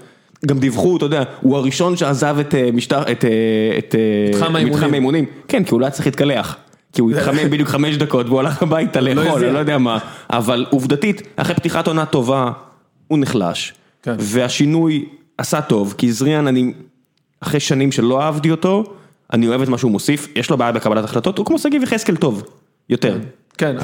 גם 0.47 0.59
דיווחו, 0.59 0.97
אתה 0.97 1.05
יודע, 1.05 1.23
הוא 1.41 1.57
הראשון 1.57 1.97
שעזב 1.97 2.37
את 2.41 2.55
אה, 2.55 2.71
משטר, 2.73 3.03
את 3.03 3.25
אה, 3.25 3.79
את, 3.79 3.95
אה, 3.95 4.65
מתחם 4.65 4.93
האימונים. 4.93 5.25
כן, 5.49 5.65
כי 5.65 5.71
הוא 5.71 5.81
לא 5.81 5.87
היה 5.87 5.91
צריך 5.91 6.07
להתקלח. 6.07 6.57
כי 6.93 7.01
הוא 7.01 7.11
התחמם 7.11 7.51
בדיוק 7.53 7.69
חמש 7.69 7.97
דקות 7.97 8.27
והוא 8.27 8.41
הלך 8.41 8.63
הביתה 8.63 9.01
לאכול, 9.01 9.29
הזיע. 9.29 9.47
אני 9.47 9.55
לא 9.55 9.59
יודע 9.59 9.79
מה. 9.79 9.99
אבל 10.31 10.67
עובדתית, 10.71 11.23
אחרי 11.37 11.55
פתיחת 11.55 11.87
עונה 11.87 12.07
טובה, 12.07 12.51
הוא 13.09 13.19
נחלש. 13.19 13.73
כן. 14.03 14.15
והשינוי 14.19 15.05
עשה 15.39 15.61
טוב, 15.61 15.95
כי 15.99 16.13
זריאן, 16.13 16.47
אני, 16.47 16.73
אחרי 17.41 17.61
שנים 17.61 17.93
שלא 17.93 18.23
אהבתי 18.23 18.51
אותו, 18.51 18.85
אני 19.33 19.49
אוהב 19.49 19.63
את 19.63 19.69
מה 19.69 19.79
שהוא 19.79 19.91
מוסיף, 19.91 20.29
יש 20.37 20.51
לו 20.51 20.57
בעיה 20.57 20.73
בקבלת 20.73 21.05
החלטות, 21.05 21.39
הוא 21.39 21.47
כמו 21.47 21.59
שגיב 21.59 21.83
יחזקאל 21.83 22.17
טוב, 22.17 22.43
יותר. 22.89 23.19
כן, 23.59 23.77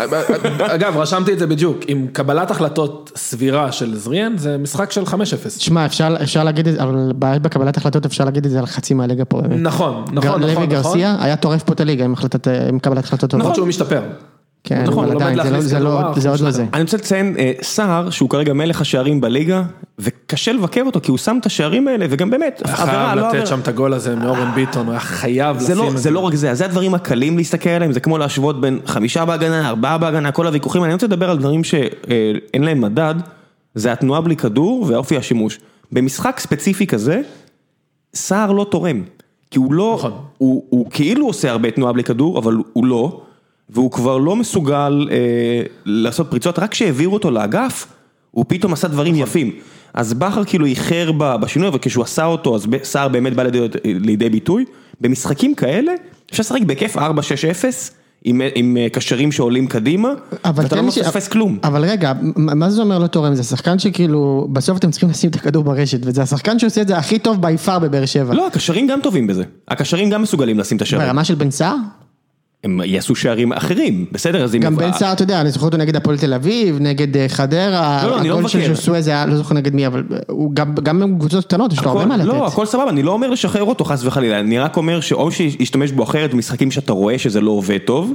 אגב, 0.59 0.97
רשמתי 0.97 1.33
את 1.33 1.39
זה 1.39 1.47
בדיוק, 1.47 1.79
עם 1.87 2.07
קבלת 2.13 2.51
החלטות 2.51 3.13
סבירה 3.17 3.73
של 3.73 3.97
זריאן, 3.97 4.33
זה 4.37 4.59
משחק 4.59 4.93
של 4.93 5.03
5-0. 5.03 5.15
שמע, 5.59 5.87
אפשר, 5.87 6.17
אפשר 6.23 6.45
להגיד 6.45 6.69
את 6.69 6.75
זה, 6.75 6.83
אבל 6.83 7.13
בעיה 7.17 7.39
בקבלת 7.39 7.77
החלטות 7.77 8.07
אפשר 8.07 8.25
להגיד 8.25 8.45
את 8.45 8.51
זה 8.51 8.59
על 8.59 8.67
חצי 8.67 8.95
מהליגה 8.95 9.25
פה. 9.25 9.41
נכון, 9.41 10.05
נכון, 10.13 10.15
נכון, 10.15 10.43
לוי 10.43 10.53
נכון. 10.53 10.67
גרסיה 10.67 11.17
היה 11.21 11.37
טורף 11.37 11.63
פה 11.63 11.73
את 11.73 11.81
הליגה 11.81 12.05
עם 12.05 12.13
החלטת, 12.13 12.49
עם 12.69 12.79
קבלת 12.79 13.05
החלטות 13.05 13.31
טובות. 13.31 13.45
נכון 13.45 13.55
שהוא 13.55 13.69
משתפר. 13.69 14.03
כן, 14.67 14.85
נכון, 14.87 15.05
אבל 15.05 15.15
עדיין, 15.17 15.43
זה 15.43 15.51
לא- 15.51 15.61
זה 15.61 15.79
לא- 15.79 16.13
זה 16.17 16.31
עוד 16.31 16.41
לא 16.41 16.51
זה. 16.51 16.65
אני 16.73 16.83
רוצה 16.83 16.97
לציין 16.97 17.37
אה, 17.39 17.53
סער, 17.63 18.11
שהוא 18.11 18.31
כרגע 18.31 18.53
מלך 18.53 18.81
השערים 18.81 19.21
בליגה, 19.21 19.63
וקשה 19.99 20.53
לבקר 20.53 20.83
אותו, 20.87 21.01
כי 21.01 21.11
הוא 21.11 21.19
שם 21.19 21.37
את 21.41 21.47
השערים 21.47 21.89
האלה, 21.89 22.07
וגם 22.11 22.31
באמת, 22.31 22.63
עבירה, 22.65 22.77
חייב 22.87 23.15
לא 23.19 23.23
לתת 23.23 23.29
עבירה. 23.29 23.47
שם 23.47 23.61
את 23.61 23.69
הגול 23.69 23.93
הזה 23.95 24.17
מאורן 24.17 24.51
ביטון, 24.55 24.87
הוא 24.87 24.93
היה 24.93 25.01
חייב 25.01 25.59
זה 25.59 25.75
לשים 25.75 25.85
לא, 25.85 25.91
את 25.91 25.99
זה 25.99 26.11
לא 26.11 26.19
רק 26.19 26.35
זה, 26.35 26.55
זה 26.55 26.65
הדברים 26.65 26.95
הקלים 26.95 27.37
להסתכל 27.37 27.71
עליהם, 27.71 27.93
זה 27.93 28.01
כמו 28.01 28.19
להשוות 28.19 28.61
בין 28.61 28.79
חמישה 28.87 29.25
בהגנה, 29.25 29.69
ארבעה 29.69 29.99
בהגנה, 29.99 30.33
כל 30.33 30.47
הוויכוחים, 30.47 30.85
אני 30.85 30.93
רוצה 30.93 31.07
לדבר 31.07 31.31
על 31.31 31.39
דברים 31.39 31.65
שאין 31.65 32.63
להם 32.65 32.81
מדד, 32.81 33.15
זה 33.75 33.93
התנועה 33.93 34.21
בלי 34.21 34.37
כדור 34.37 34.85
ואופי 34.89 35.17
השימוש. 35.17 35.59
במשחק 35.93 36.41
ספציפי 36.41 36.87
כזה, 36.87 37.21
סער 38.15 38.53
לא 38.53 38.67
תורם, 38.71 39.03
כי 39.51 39.59
הוא 39.59 39.73
לא, 39.75 39.95
נכון. 39.99 40.13
הוא, 40.39 40.65
הוא 40.71 40.91
כאילו 40.91 41.27
עושה 41.27 41.51
הרבה 41.51 41.71
תנועה 41.71 41.93
בלי 41.93 42.05
כדור, 42.05 42.39
אבל 42.39 42.57
הוא 42.73 42.87
לא, 42.87 43.21
והוא 43.71 43.91
כבר 43.91 44.19
לא 44.19 44.37
מסוגל 44.37 45.09
אה, 45.11 45.17
לעשות 45.85 46.31
פריצות, 46.31 46.59
רק 46.59 46.71
כשהעבירו 46.71 47.15
אותו 47.15 47.31
לאגף, 47.31 47.87
הוא 48.31 48.45
פתאום 48.49 48.73
עשה 48.73 48.89
דברים 48.89 49.15
יפים. 49.15 49.51
אז 49.95 50.15
בכר 50.15 50.45
כאילו 50.45 50.67
איחר 50.67 51.11
בשינוי, 51.41 51.69
אבל 51.69 51.79
כשהוא 51.83 52.05
עשה 52.05 52.25
אותו, 52.25 52.55
אז 52.55 52.67
סער 52.83 53.09
באמת 53.09 53.35
בא 53.35 53.43
לידי, 53.43 53.59
לידי 53.85 54.29
ביטוי. 54.31 54.65
במשחקים 55.01 55.55
כאלה, 55.55 55.93
אפשר 56.31 56.41
לשחק 56.43 56.63
בהיקף 56.63 56.97
4-6-0, 56.97 57.01
עם, 58.25 58.41
עם 58.55 58.77
אה, 58.77 58.89
קשרים 58.89 59.33
שעולים 59.33 59.67
קדימה, 59.67 60.09
ואתה 60.55 60.77
לא 60.77 60.83
לי 60.83 60.91
ש- 60.91 60.99
מפספס 60.99 61.29
כלום. 61.29 61.59
אבל 61.65 61.85
רגע, 61.85 62.13
מה 62.37 62.55
מה 62.55 62.71
זה 62.71 62.83
אומר 62.83 62.99
לא 62.99 63.07
תורם? 63.07 63.35
זה 63.35 63.43
שחקן 63.43 63.79
שכאילו, 63.79 64.49
בסוף 64.53 64.79
אתם 64.79 64.91
צריכים 64.91 65.09
לשים 65.09 65.31
את 65.31 65.35
הכדור 65.37 65.65
ברשת, 65.65 65.99
וזה 66.03 66.23
השחקן 66.23 66.59
שעושה 66.59 66.81
את 66.83 66.89
זה 66.89 66.97
הכי 66.99 67.19
טוב 67.19 67.43
בי 67.43 67.57
פאר 67.57 67.79
בבאר 67.79 68.07
שבע. 68.07 68.35
לא, 68.35 68.47
הקשרים 68.47 68.87
גם 68.87 69.01
טובים 69.03 69.27
בזה. 69.27 69.45
הקשרים 69.69 70.11
גם 70.11 70.23
מסוגלים 70.23 70.59
לשים 70.59 70.77
את 70.77 70.83
השערים. 70.83 71.07
ברמה 71.07 71.25
של 71.25 71.35
בן 71.35 71.51
סער? 71.51 71.77
הם 72.65 72.81
יעשו 72.85 73.15
שערים 73.15 73.53
אחרים, 73.53 74.05
בסדר? 74.13 74.45
אז 74.45 74.55
אם... 74.55 74.61
גם 74.61 74.77
בן 74.77 74.93
סער, 74.93 75.13
אתה 75.13 75.23
יודע, 75.23 75.41
אני 75.41 75.51
זוכר 75.51 75.67
אותו 75.67 75.77
נגד 75.77 75.97
הפועל 75.97 76.19
תל 76.19 76.35
אביב, 76.35 76.77
נגד 76.81 77.17
אה, 77.17 77.29
חדרה, 77.29 78.01
לא, 78.03 78.11
לא, 78.11 78.23
לא 78.23 78.39
הגול 78.39 78.49
של 78.49 79.01
זה 79.01 79.11
היה, 79.11 79.27
לא 79.27 79.37
זוכר 79.37 79.55
נגד 79.55 79.75
מי, 79.75 79.87
אבל 79.87 80.03
גם 80.55 80.75
גם 80.83 81.17
בקבוצות 81.17 81.45
קטנות, 81.45 81.73
יש 81.73 81.83
לו 81.83 81.91
הרבה 81.91 82.07
מה 82.07 82.17
לתת. 82.17 82.27
לא, 82.27 82.47
הכל 82.47 82.67
סבבה, 82.67 82.91
אני 82.91 83.03
לא 83.03 83.13
אומר 83.13 83.31
לשחרר 83.31 83.65
אותו 83.65 83.85
חס 83.85 84.05
וחלילה, 84.05 84.41
אני 84.41 84.59
רק 84.59 84.77
אומר 84.77 85.01
שאו 85.01 85.31
שישתמש 85.31 85.93
בו 85.93 86.03
אחרת 86.03 86.35
במשחקים 86.35 86.71
שאתה 86.71 86.93
רואה 86.93 87.19
שזה 87.19 87.41
לא 87.41 87.51
עובד 87.51 87.79
טוב, 87.79 88.13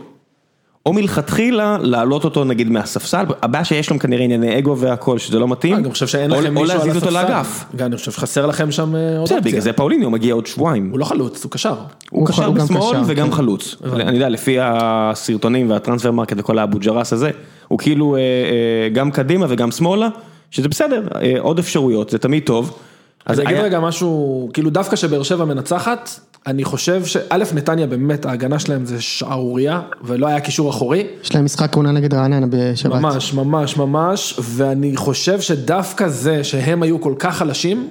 או 0.86 0.94
מלכתחילה 0.94 1.78
להעלות 1.82 2.24
אותו 2.24 2.44
נגיד 2.44 2.70
מהספסל, 2.70 3.26
הבעיה 3.42 3.66
שיש 3.66 3.92
להם 3.92 4.00
כנראה 4.00 4.24
ענייני 4.24 4.58
אגו 4.58 4.78
והכל, 4.78 5.18
שזה 5.18 5.40
לא 5.40 5.48
מתאים, 5.48 5.76
אני 5.76 5.92
חושב 5.92 6.08
שאין 6.08 6.32
או- 6.32 6.42
לכם 6.42 6.58
או 6.58 6.62
מישהו 6.62 6.72
על 6.72 6.88
להזיז 6.88 7.04
אותו 7.04 7.18
הספסל. 7.18 7.84
אני 7.84 7.98
חושב 7.98 8.12
שחסר 8.12 8.46
לכם 8.46 8.72
שם 8.72 8.96
אה, 8.96 9.18
עוד 9.18 9.24
בסדר, 9.24 9.38
בגלל 9.40 9.46
אופציה. 9.46 9.62
זה 9.62 9.74
פאוליניו 9.74 10.10
מגיע 10.10 10.34
עוד 10.34 10.48
שבועיים. 10.48 10.90
הוא 10.92 11.00
לא 11.00 11.06
חלוץ, 11.06 11.44
הוא 11.44 11.52
קשר. 11.52 11.70
הוא 11.70 11.80
הוא 12.10 12.28
קשר 12.28 12.46
הוא 12.46 12.56
בשמאל 12.56 13.02
וגם 13.06 13.30
כן. 13.30 13.36
חלוץ. 13.36 13.76
אני 13.94 14.14
יודע, 14.14 14.30
לפי 14.30 14.58
הסרטונים 14.62 15.70
וה 15.70 16.12
Transfermarkt 16.12 16.36
וכל 16.40 16.60
האבו 16.60 16.80
ג'רס 16.80 17.14
הזה, 17.14 17.32
הוא 17.68 17.80
כאילו 17.80 18.16
אה, 18.16 18.22
אה, 18.22 18.90
גם 18.94 19.12
קדימה 19.12 19.46
וגם 19.50 19.72
שמאלה, 19.72 20.08
שזה 20.52 20.70
בסדר, 20.70 21.08
עוד 21.40 21.60
אפשרויות, 21.60 22.10
זה 22.10 22.18
תמיד 22.18 22.44
טוב. 22.44 22.78
אז 23.26 23.40
אני 23.40 23.50
אגיד 23.50 23.64
רגע 23.64 23.80
משהו, 23.80 24.50
כאילו 24.54 24.70
דווקא 24.70 24.96
שבאר 24.96 25.24
שבע 25.24 25.46
מנצחת, 25.46 26.20
אני 26.48 26.64
חושב 26.64 27.06
שא' 27.06 27.38
נתניה 27.56 27.88
באמת 27.88 28.26
ההגנה 28.26 28.60
שלהם 28.60 28.86
זה 28.86 29.02
שערורייה, 29.02 29.82
ולא 30.04 30.28
היה 30.28 30.40
קישור 30.40 30.70
אחורי. 30.70 31.08
יש 31.24 31.36
להם 31.36 31.46
משחק 31.46 31.76
עונה 31.76 31.92
נגד 31.92 32.14
רעננה 32.14 32.48
בשבת. 32.50 33.02
ממש, 33.02 33.34
ממש, 33.34 33.78
ממש, 33.78 34.40
ואני 34.44 34.98
חושב 34.98 35.42
שדווקא 35.42 36.08
זה 36.08 36.44
שהם 36.44 36.84
היו 36.84 37.02
כל 37.02 37.14
כך 37.20 37.38
חלשים, 37.38 37.88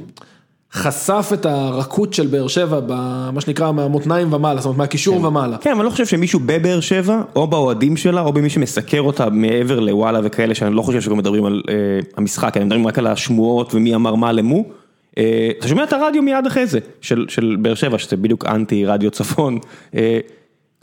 חשף 0.73 1.31
את 1.35 1.47
הרכות 1.47 2.15
של 2.15 2.27
באר 2.27 2.49
שבע, 2.49 2.81
במה 2.87 3.41
שנקרא 3.41 3.73
מהמותניים 3.73 4.33
ומעלה, 4.33 4.61
זאת 4.61 4.67
אומרת 4.67 4.79
מהקישור 4.79 5.25
ומעלה. 5.25 5.57
כן, 5.57 5.71
אבל 5.71 5.79
אני 5.79 5.87
לא 5.87 5.91
חושב 5.91 6.07
שמישהו 6.07 6.41
בבאר 6.47 6.81
שבע, 6.81 7.23
או 7.37 7.47
באוהדים 7.47 7.97
שלה, 7.97 8.21
או 8.21 8.33
במי 8.33 8.51
שמסקר 8.51 9.01
אותה 9.01 9.31
מעבר 9.31 9.81
לוואלה 9.81 10.21
וכאלה, 10.23 10.55
שאני 10.55 10.75
לא 10.75 10.83
חושב 10.83 11.01
שגם 11.01 11.19
מדברים 11.19 11.45
על 11.45 11.63
אה, 11.69 11.75
המשחק, 12.17 12.57
אני 12.57 12.65
מדברים 12.65 12.87
רק 12.87 12.99
על 12.99 13.07
השמועות 13.07 13.75
ומי 13.75 13.95
אמר 13.95 14.15
מה 14.15 14.33
למו. 14.33 14.65
אה, 15.19 15.25
אתה 15.59 15.69
שומע 15.69 15.85
את 15.85 15.93
הרדיו 15.93 16.23
מיד 16.23 16.47
אחרי 16.47 16.67
זה, 16.67 16.79
של, 17.01 17.27
של 17.29 17.57
באר 17.61 17.75
שבע, 17.75 17.99
שזה 17.99 18.17
בדיוק 18.17 18.45
אנטי 18.47 18.87
רדיו 18.87 19.11
צפון. 19.11 19.59
אה, 19.95 20.19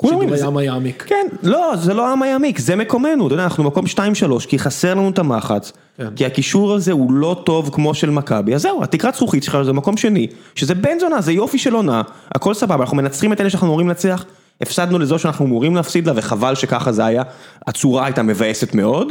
אומרים, 0.03 0.19
שידורי 0.19 0.37
זה- 0.39 0.45
ים 0.45 0.57
היעמיק. 0.57 1.03
כן, 1.07 1.25
לא, 1.43 1.73
זה 1.75 1.93
לא 1.93 2.07
העם 2.07 2.21
היעמיק, 2.21 2.59
זה 2.59 2.75
מקומנו, 2.75 3.25
אתה 3.27 3.33
יודע, 3.33 3.43
אנחנו 3.43 3.63
מקום 3.63 3.85
2-3, 3.85 3.99
כי 4.47 4.59
חסר 4.59 4.93
לנו 4.93 5.09
את 5.09 5.19
המחץ, 5.19 5.71
כן. 5.97 6.07
כי 6.15 6.25
הקישור 6.25 6.73
הזה 6.73 6.91
הוא 6.91 7.13
לא 7.13 7.41
טוב 7.45 7.69
כמו 7.73 7.93
של 7.93 8.09
מכבי, 8.09 8.55
אז 8.55 8.61
זהו, 8.61 8.83
התקרת 8.83 9.15
זכוכית 9.15 9.43
שלך 9.43 9.57
זה 9.61 9.73
מקום 9.73 9.97
שני, 9.97 10.27
שזה 10.55 10.75
בן 10.75 10.99
זונה, 10.99 11.21
זה 11.21 11.31
יופי 11.31 11.57
של 11.57 11.73
עונה, 11.73 12.01
הכל 12.35 12.53
סבבה, 12.53 12.75
אנחנו 12.83 12.97
מנצחים 12.97 13.33
את 13.33 13.41
אלה 13.41 13.49
שאנחנו 13.49 13.67
אמורים 13.67 13.87
לנצח, 13.87 14.25
הפסדנו 14.61 14.99
לזו 14.99 15.19
שאנחנו 15.19 15.45
אמורים 15.45 15.75
להפסיד 15.75 16.07
לה, 16.07 16.13
וחבל 16.15 16.55
שככה 16.55 16.91
זה 16.91 17.05
היה, 17.05 17.23
הצורה 17.67 18.05
הייתה 18.05 18.23
מבאסת 18.23 18.73
מאוד, 18.75 19.07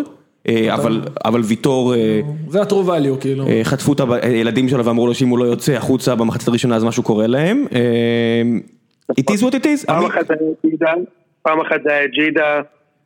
אבל, 0.49 1.03
אבל 1.25 1.41
ויטור... 1.41 1.95
אה, 1.95 2.21
זה 2.49 2.61
ה-true 2.61 2.89
value, 2.89 3.21
כאילו. 3.21 3.47
אה, 3.47 3.61
חטפו 3.65 3.93
את 3.93 4.01
הילדים 4.23 4.69
שלו 4.69 4.85
ואמרו 4.85 5.07
לו 5.07 5.15
שאם 5.15 5.29
הוא 5.29 5.39
לא 5.39 5.45
יוצא 5.45 5.73
החוצה 5.73 6.15
במחצית 6.15 6.49
הראשונה 6.49 6.77
אז 6.77 6.85
משהו 6.85 7.03
קורה 7.03 7.27
להם. 7.27 7.67
אה, 7.75 8.43
It 9.21 9.35
is 9.35 9.41
what 9.41 9.55
it 9.55 9.65
is. 9.65 9.87
פעם 11.43 11.61
אחת 11.61 11.81
זה 11.85 11.93
היה 11.93 12.07
ג'ידה, 12.07 12.61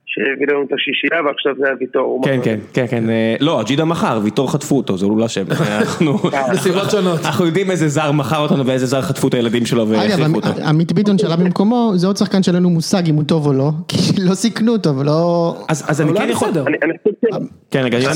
שהביא 0.09 0.47
לנו 0.51 0.63
את 0.63 0.73
השישייה, 0.73 1.23
ועכשיו 1.27 1.53
זה 1.59 1.67
היה 1.67 1.75
ויטור. 1.81 2.21
כן. 2.25 2.41
כן, 2.45 2.59
כן, 2.73 2.87
כן, 2.91 3.11
אה, 3.11 3.35
לא, 3.41 3.63
ג'ידה 3.67 3.85
מכר, 3.85 4.21
ויטור 4.25 4.53
חטפו 4.53 4.77
אותו, 4.77 4.99
זה 4.99 5.07
הוא 5.07 5.19
לא 5.19 5.27
אשם, 5.27 5.45
אנחנו 5.81 6.13
בסיבות 6.53 6.91
שונות. 6.91 7.21
אנחנו 7.25 7.47
יודעים 7.47 7.71
איזה 7.71 7.89
זר 7.89 8.13
מכר 8.13 8.39
אותנו 8.39 8.67
ואיזה 8.67 8.87
זר 8.87 9.03
חטפו 9.03 9.29
את 9.29 9.35
הילדים 9.35 9.67
שלו 9.67 9.83
אגב, 9.83 9.91
והחליפו 9.93 10.35
אותו. 10.37 10.49
עמית 10.69 10.93
ביטון 10.93 11.19
שעלה 11.19 11.37
במקומו, 11.37 11.93
זה 11.97 12.07
עוד 12.07 12.17
שחקן 12.17 12.43
שאין 12.43 12.57
לנו 12.57 12.71
מושג 12.71 13.03
אם 13.09 13.15
הוא 13.15 13.25
טוב 13.25 13.47
או 13.47 13.53
לא, 13.53 13.71
כי 13.89 13.97
לא 14.29 14.35
סיכנו 14.35 14.73
אותו 14.73 14.97
ולא... 14.97 15.55
אז 15.69 15.85
אז 15.91 16.01
אני 16.01 16.11
אבל 16.11 16.19
כן 16.19 16.29
יכול... 16.31 16.49
כן, 17.71 17.81
רגע, 17.85 17.99
אני 17.99 18.07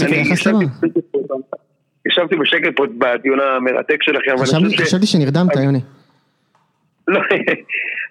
ישבתי? 2.06 2.36
בשקט 2.36 2.76
פה- 2.76 2.84
בדיון 2.98 3.38
המרתק 3.40 4.02
שלכם, 4.02 4.30
אבל 4.30 4.40
אני 4.40 4.46
חשבתי- 4.46 4.64
חושב 4.66 4.84
ש... 4.84 4.88
חשבתי 4.88 5.06
שנרדמת, 5.06 5.56
יוני. 5.56 5.80
לא, 7.08 7.20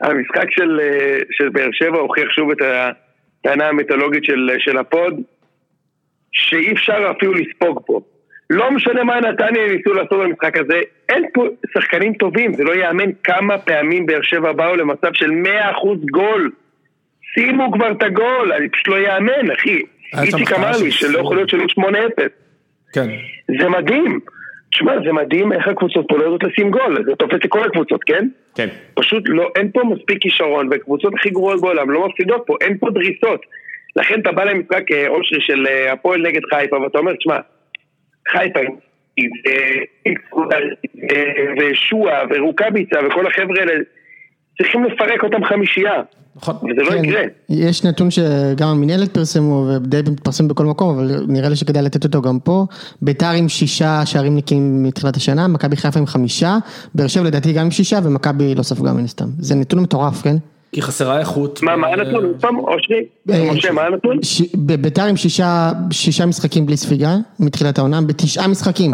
המשחק 0.01 0.45
של, 0.49 0.79
אה, 0.81 1.17
של 1.31 1.49
באר 1.49 1.69
שבע 1.71 1.97
הוכיח 1.97 2.29
שוב 2.35 2.51
את 2.51 2.57
הטענה 3.41 3.67
המיתולוגית 3.67 4.23
של, 4.25 4.49
של 4.59 4.77
הפוד, 4.77 5.21
שאי 6.31 6.73
אפשר 6.73 7.11
אפילו 7.17 7.33
לספוג 7.33 7.79
פה. 7.85 8.01
לא 8.49 8.71
משנה 8.71 9.03
מה 9.03 9.19
נתניה 9.19 9.67
ניסו 9.67 9.93
לעשות 9.93 10.19
במשחק 10.19 10.57
הזה, 10.57 10.81
אין 11.09 11.25
פה 11.33 11.47
שחקנים 11.73 12.13
טובים, 12.13 12.53
זה 12.53 12.63
לא 12.63 12.71
ייאמן 12.71 13.11
כמה 13.23 13.57
פעמים 13.57 14.05
באר 14.05 14.21
שבע 14.21 14.51
באו 14.51 14.75
למצב 14.75 15.13
של 15.13 15.29
100% 15.29 15.35
גול. 16.11 16.51
שימו 17.33 17.71
כבר 17.71 17.91
את 17.91 18.03
הגול, 18.03 18.53
אני 18.53 18.69
פשוט 18.69 18.87
לא 18.87 18.95
ייאמן, 18.95 19.51
אחי. 19.59 19.81
איציק 20.21 20.51
אמר 20.51 20.71
לי 20.83 20.91
שלא. 20.91 21.19
יכול 21.19 21.35
להיות 21.35 21.49
שלו 21.49 21.63
8-0. 21.63 21.83
כן. 22.93 23.07
זה 23.59 23.69
מדהים. 23.69 24.19
תשמע, 24.71 24.93
זה 25.05 25.11
מדהים 25.13 25.53
איך 25.53 25.67
הקבוצות 25.67 26.05
פה 26.09 26.17
לא 26.17 26.23
יודעות 26.23 26.43
לשים 26.43 26.71
גול, 26.71 27.05
זה 27.05 27.15
תופס 27.15 27.39
לכל 27.43 27.63
הקבוצות, 27.63 28.03
כן? 28.03 28.27
כן. 28.55 28.67
פשוט 28.93 29.23
לא, 29.25 29.49
אין 29.55 29.71
פה 29.71 29.81
מספיק 29.83 30.21
כישרון, 30.21 30.69
וקבוצות 30.71 31.13
הכי 31.13 31.29
גרועות 31.29 31.61
בעולם 31.61 31.91
לא 31.91 32.07
מפסידות 32.07 32.43
פה, 32.47 32.55
אין 32.61 32.77
פה 32.77 32.89
דריסות. 32.89 33.45
לכן 33.95 34.19
אתה 34.19 34.31
בא 34.31 34.43
למשחק 34.43 34.91
אה, 34.91 35.07
אושרי 35.07 35.41
של 35.41 35.67
אה, 35.67 35.93
הפועל 35.93 36.21
נגד 36.21 36.41
חיפה, 36.53 36.77
ואתה 36.77 36.97
אומר, 36.97 37.15
תשמע, 37.15 37.37
חיפה 38.31 38.59
אה, 39.19 39.79
ושועה 41.59 42.23
ורוקאביצה 42.29 42.99
וכל 43.07 43.27
החבר'ה 43.27 43.59
האלה, 43.59 43.73
צריכים 44.57 44.83
לפרק 44.83 45.23
אותם 45.23 45.43
חמישייה, 45.43 46.01
נכון. 46.35 46.55
וזה 46.55 46.81
לא 46.81 46.91
כן, 46.91 47.05
יקרה. 47.05 47.21
יש 47.49 47.83
נתון 47.83 48.11
שגם 48.11 48.67
המינהלת 48.67 49.13
פרסמו 49.13 49.67
ודי 49.83 50.01
מתפרסם 50.11 50.47
בכל 50.47 50.65
מקום, 50.65 50.97
אבל 50.97 51.23
נראה 51.27 51.49
לי 51.49 51.55
שכדאי 51.55 51.83
לתת 51.83 52.03
אותו 52.03 52.21
גם 52.21 52.39
פה. 52.39 52.65
ביתר 53.01 53.29
עם 53.29 53.49
שישה 53.49 54.05
שערים 54.05 54.35
נקיים 54.35 54.83
מתחילת 54.83 55.15
השנה, 55.15 55.47
מכבי 55.47 55.75
חיפה 55.75 55.99
עם 55.99 56.05
חמישה, 56.05 56.57
באר 56.95 57.07
שבע 57.07 57.23
לדעתי 57.23 57.53
גם 57.53 57.65
עם 57.65 57.71
שישה, 57.71 57.99
ומכבי 58.03 58.55
לא 58.55 58.63
ספגה 58.63 58.93
מן 58.93 59.03
הסתם. 59.03 59.29
זה 59.39 59.55
נתון 59.55 59.79
מטורף, 59.79 60.21
כן? 60.21 60.35
כי 60.71 60.81
חסרה 60.81 61.19
איכות. 61.19 61.63
מה, 61.63 61.75
מה 61.75 61.87
הנתון? 61.87 62.25
עוד 62.25 62.35
פעם, 62.41 62.59
אושרי? 62.59 63.05
אה, 63.29 63.53
משה, 63.53 63.71
מה 63.71 63.81
הנתון? 63.81 64.17
ביתר 64.57 65.03
עם 65.03 65.17
שישה, 65.17 65.71
שישה 65.91 66.25
משחקים 66.25 66.65
בלי 66.65 66.77
ספיגה, 66.77 67.17
מתחילת 67.39 67.77
העונה, 67.77 68.01
בתשעה 68.01 68.47
משחקים. 68.47 68.91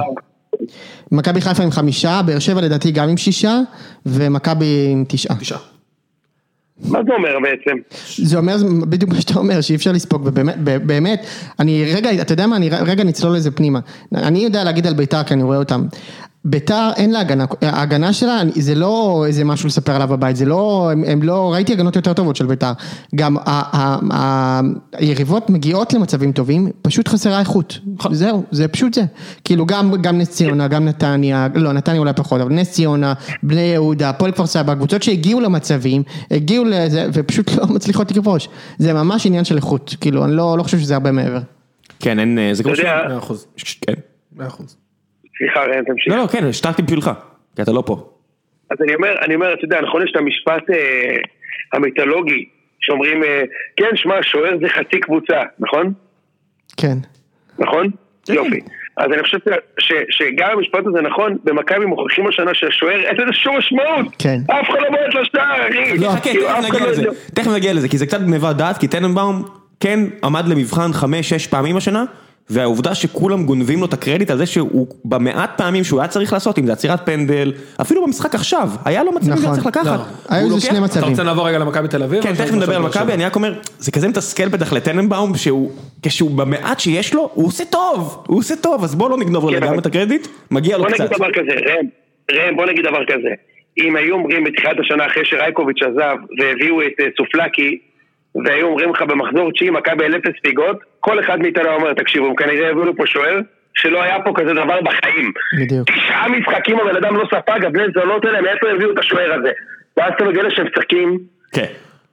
מכבי 1.11 1.41
חיפה 1.41 1.63
עם 1.63 1.71
חמישה, 1.71 2.21
באר 2.25 2.39
שבע 2.39 2.61
לדעתי 2.61 2.91
גם 2.91 3.09
עם 3.09 3.17
שישה, 3.17 3.59
ומכבי 4.05 4.89
עם 4.91 5.05
תשעה. 5.07 5.37
תשעה. 5.39 5.76
מה 6.85 6.99
זה 7.07 7.13
אומר 7.13 7.37
בעצם? 7.43 7.77
זה 8.17 8.37
אומר 8.37 8.55
בדיוק 8.89 9.11
מה 9.11 9.21
שאתה 9.21 9.39
אומר, 9.39 9.61
שאי 9.61 9.75
אפשר 9.75 9.91
לספוג, 9.91 10.21
ובאמת, 10.25 10.57
באמת, 10.85 11.25
אני 11.59 11.93
רגע, 11.95 12.21
אתה 12.21 12.33
יודע 12.33 12.47
מה, 12.47 12.55
אני 12.55 12.69
רגע 12.69 13.03
נצלול 13.03 13.35
לזה 13.35 13.51
פנימה. 13.51 13.79
אני 14.15 14.39
יודע 14.39 14.63
להגיד 14.63 14.87
על 14.87 14.93
בית"ר, 14.93 15.23
כי 15.23 15.33
אני 15.33 15.43
רואה 15.43 15.57
אותם. 15.57 15.85
ביתר 16.49 16.89
אין 16.95 17.11
לה 17.11 17.19
הגנה, 17.19 17.45
ההגנה 17.61 18.13
שלה 18.13 18.41
זה 18.55 18.75
לא 18.75 19.23
איזה 19.27 19.43
משהו 19.43 19.67
לספר 19.67 19.91
עליו 19.95 20.07
בבית, 20.07 20.35
זה 20.35 20.45
לא, 20.45 20.89
הם, 20.91 21.03
הם 21.07 21.23
לא, 21.23 21.53
ראיתי 21.53 21.73
הגנות 21.73 21.95
יותר 21.95 22.13
טובות 22.13 22.35
של 22.35 22.45
ביתר, 22.45 22.71
גם 23.15 23.37
ה, 23.37 23.41
ה, 23.45 23.97
ה, 24.13 24.61
היריבות 24.93 25.49
מגיעות 25.49 25.93
למצבים 25.93 26.31
טובים, 26.31 26.69
פשוט 26.81 27.07
חסרה 27.07 27.39
איכות, 27.39 27.79
זהו, 28.11 28.43
זה 28.51 28.67
פשוט 28.67 28.93
זה, 28.93 29.01
כאילו 29.43 29.65
גם, 29.65 29.95
גם 30.01 30.17
נס 30.17 30.29
ציונה, 30.29 30.67
גם 30.67 30.85
נתניה, 30.85 31.47
לא 31.55 31.73
נתניה 31.73 31.99
אולי 31.99 32.13
פחות, 32.13 32.41
אבל 32.41 32.53
נס 32.53 32.71
ציונה, 32.71 33.13
בני 33.43 33.61
יהודה, 33.61 34.09
הפועל 34.09 34.31
כפר 34.31 34.45
סבא, 34.45 34.75
קבוצות 34.75 35.03
שהגיעו 35.03 35.39
למצבים, 35.39 36.03
הגיעו 36.31 36.65
לזה 36.65 37.07
ופשוט 37.13 37.51
לא 37.57 37.67
מצליחות 37.67 38.11
לכבוש, 38.11 38.49
זה 38.77 38.93
ממש 38.93 39.25
עניין 39.25 39.45
של 39.45 39.55
איכות, 39.55 39.95
כאילו 40.01 40.25
אני 40.25 40.35
לא, 40.35 40.57
לא 40.57 40.63
חושב 40.63 40.79
שזה 40.79 40.93
הרבה 40.93 41.11
מעבר. 41.11 41.39
כן, 41.99 42.19
אין, 42.19 42.39
אה, 42.39 42.53
זה 42.53 42.63
כמו 42.63 42.71
יודע- 42.71 43.01
מאה 43.09 43.17
אחוז, 43.17 43.45
ש... 43.57 43.73
כן. 43.81 43.93
מאה 44.35 44.47
אחוז. 44.47 44.75
סליחה, 45.37 45.65
ראם, 45.65 45.83
תמשיך. 45.83 46.13
לא, 46.13 46.17
לא, 46.19 46.27
כן, 46.27 46.45
השתקתי 46.45 46.81
בשבילך, 46.81 47.11
כי 47.55 47.61
אתה 47.61 47.71
לא 47.71 47.83
פה. 47.85 48.09
אז 48.71 48.77
אני 48.81 48.95
אומר, 48.95 49.15
אני 49.25 49.35
אומר, 49.35 49.53
אתה 49.53 49.65
יודע, 49.65 49.81
נכון, 49.81 50.03
יש 50.03 50.11
את 50.11 50.15
המשפט 50.15 50.69
אה, 50.69 51.15
המיתולוגי, 51.73 52.45
שאומרים, 52.79 53.23
אה, 53.23 53.43
כן, 53.77 53.95
שמע, 53.95 54.15
שוער 54.21 54.57
זה 54.61 54.69
חצי 54.69 54.99
קבוצה, 54.99 55.41
נכון? 55.59 55.93
כן. 56.77 56.97
נכון? 57.59 57.87
כן. 58.25 58.33
יופי. 58.33 58.59
אז 58.97 59.11
אני 59.13 59.23
חושב 59.23 59.37
ש, 59.79 59.93
שגם 60.09 60.49
המשפט 60.53 60.79
הזה 60.85 61.01
נכון, 61.01 61.37
במכבי 61.43 61.85
מוכיחים 61.85 62.27
השנה 62.27 62.53
שהשוער, 62.53 62.99
אין 62.99 63.15
לזה 63.15 63.33
שום 63.33 63.57
משמעות! 63.57 64.05
כן. 64.19 64.39
אף 64.47 64.69
אחד 64.69 64.79
לא 64.81 64.89
בועט 64.89 65.15
לשער, 65.15 65.69
אחי! 65.69 65.97
לא, 65.97 66.09
חכה, 66.09 66.21
כאילו, 66.21 66.47
תכף 66.47 66.69
נגיע 66.69 66.79
לא 66.79 66.91
לזה. 66.91 67.03
תכף 67.35 67.51
נגיע 67.55 67.73
לזה, 67.73 67.89
כי 67.89 67.97
זה 67.97 68.05
קצת 68.05 68.21
גניבת 68.21 68.55
דעת, 68.55 68.77
כי 68.77 68.87
טננבאום 68.87 69.43
כן 69.79 69.99
עמד 70.23 70.47
למבחן 70.47 70.93
חמש-שש 70.93 71.47
פעמים 71.47 71.77
השנה, 71.77 72.03
והעובדה 72.49 72.95
שכולם 72.95 73.45
גונבים 73.45 73.79
לו 73.79 73.85
את 73.85 73.93
הקרדיט 73.93 74.31
על 74.31 74.37
זה 74.37 74.45
שהוא 74.45 74.87
במעט 75.05 75.57
פעמים 75.57 75.83
שהוא 75.83 75.99
היה 75.99 76.07
צריך 76.07 76.33
לעשות, 76.33 76.59
אם 76.59 76.65
זה 76.65 76.71
עצירת 76.71 77.05
פנדל, 77.05 77.53
אפילו 77.81 78.05
במשחק 78.05 78.35
עכשיו, 78.35 78.69
היה 78.85 79.03
לו 79.03 79.11
מצבים 79.11 79.33
נכון. 79.33 79.43
שהיה 79.43 79.53
צריך 79.53 79.67
לקחת. 79.67 79.99
לא. 79.99 80.35
היו 80.35 80.45
איזה 80.45 80.61
שני 80.61 80.77
אתה 80.77 80.85
מצבים. 80.85 81.09
רוצה 81.09 81.23
לעבור 81.23 81.47
רגע 81.47 81.57
למכבי 81.57 81.87
תל 81.87 82.03
אביב? 82.03 82.23
כן, 82.23 82.33
תכף 82.33 82.53
נדבר 82.53 82.75
על 82.75 82.81
מכבי, 82.81 83.13
אני 83.13 83.25
רק 83.25 83.35
אומר, 83.35 83.53
זה 83.77 83.91
כזה 83.91 84.07
מתסכל 84.07 84.47
בטח 84.47 84.73
לטננבאום, 84.73 85.35
שהוא, 85.35 85.71
כשהוא 86.03 86.31
במעט 86.37 86.79
שיש 86.79 87.13
לו, 87.13 87.29
הוא 87.33 87.47
עושה 87.47 87.65
טוב, 87.65 88.23
הוא 88.27 88.39
עושה 88.39 88.55
טוב, 88.55 88.83
אז 88.83 88.95
בוא 88.95 89.09
לא 89.09 89.17
נגנוב 89.17 89.45
לו 89.45 89.49
כן, 89.51 89.63
לגמרי 89.63 89.79
את 89.79 89.85
הקרדיט, 89.85 90.27
מגיע 90.51 90.77
לו 90.77 90.83
בוא 90.83 90.91
קצת. 90.91 91.03
נגיד 91.03 91.17
דבר 91.17 91.31
כזה, 91.31 91.51
ראם, 91.51 91.85
ראם, 92.31 92.55
בוא 92.55 92.65
נגיד 92.65 92.85
דבר 92.85 93.05
כזה. 93.05 93.29
אם 93.77 93.95
היו 93.95 94.15
אומרים 94.15 94.43
בתחילת 94.43 94.79
השנה 94.79 95.05
אחרי 95.05 95.25
שרייקוביץ' 95.25 95.83
עזב 95.83 96.17
והביאו 96.39 96.81
את 96.81 96.99
אה, 96.99 97.05
סופלקי 97.17 97.77
והיו 98.45 98.67
אומרים 98.67 98.89
לך 98.89 99.01
במחזור 99.01 99.51
תשיעי 99.51 99.69
מכבי 99.69 100.05
על 100.05 100.15
אפס 100.15 100.39
פיגות, 100.43 100.79
כל 100.99 101.19
אחד 101.19 101.39
מאיתנו 101.39 101.69
אומר, 101.69 101.93
תקשיבו, 101.93 102.25
הם 102.25 102.35
כנראה 102.35 102.69
הביאו 102.69 102.95
פה 102.95 103.05
שוער 103.05 103.39
שלא 103.73 104.03
היה 104.03 104.15
פה 104.23 104.31
כזה 104.35 104.53
דבר 104.53 104.81
בחיים. 104.81 105.31
בדיוק. 105.59 105.89
תשעה 105.91 106.27
משחקים 106.29 106.79
הבן 106.79 106.95
אדם 106.95 107.15
לא 107.15 107.25
ספג, 107.25 107.65
הבני 107.65 107.83
זונות 107.93 108.25
האלה, 108.25 108.41
מאיפה 108.41 108.67
הביאו 108.75 108.91
את 108.91 108.99
השוער 108.99 109.33
הזה? 109.33 109.51
ואז 109.97 110.13
אתה 110.15 110.23
מגלה 110.23 110.49
שהם 110.51 110.65
משחקים 110.67 111.17
כן. 111.51 111.65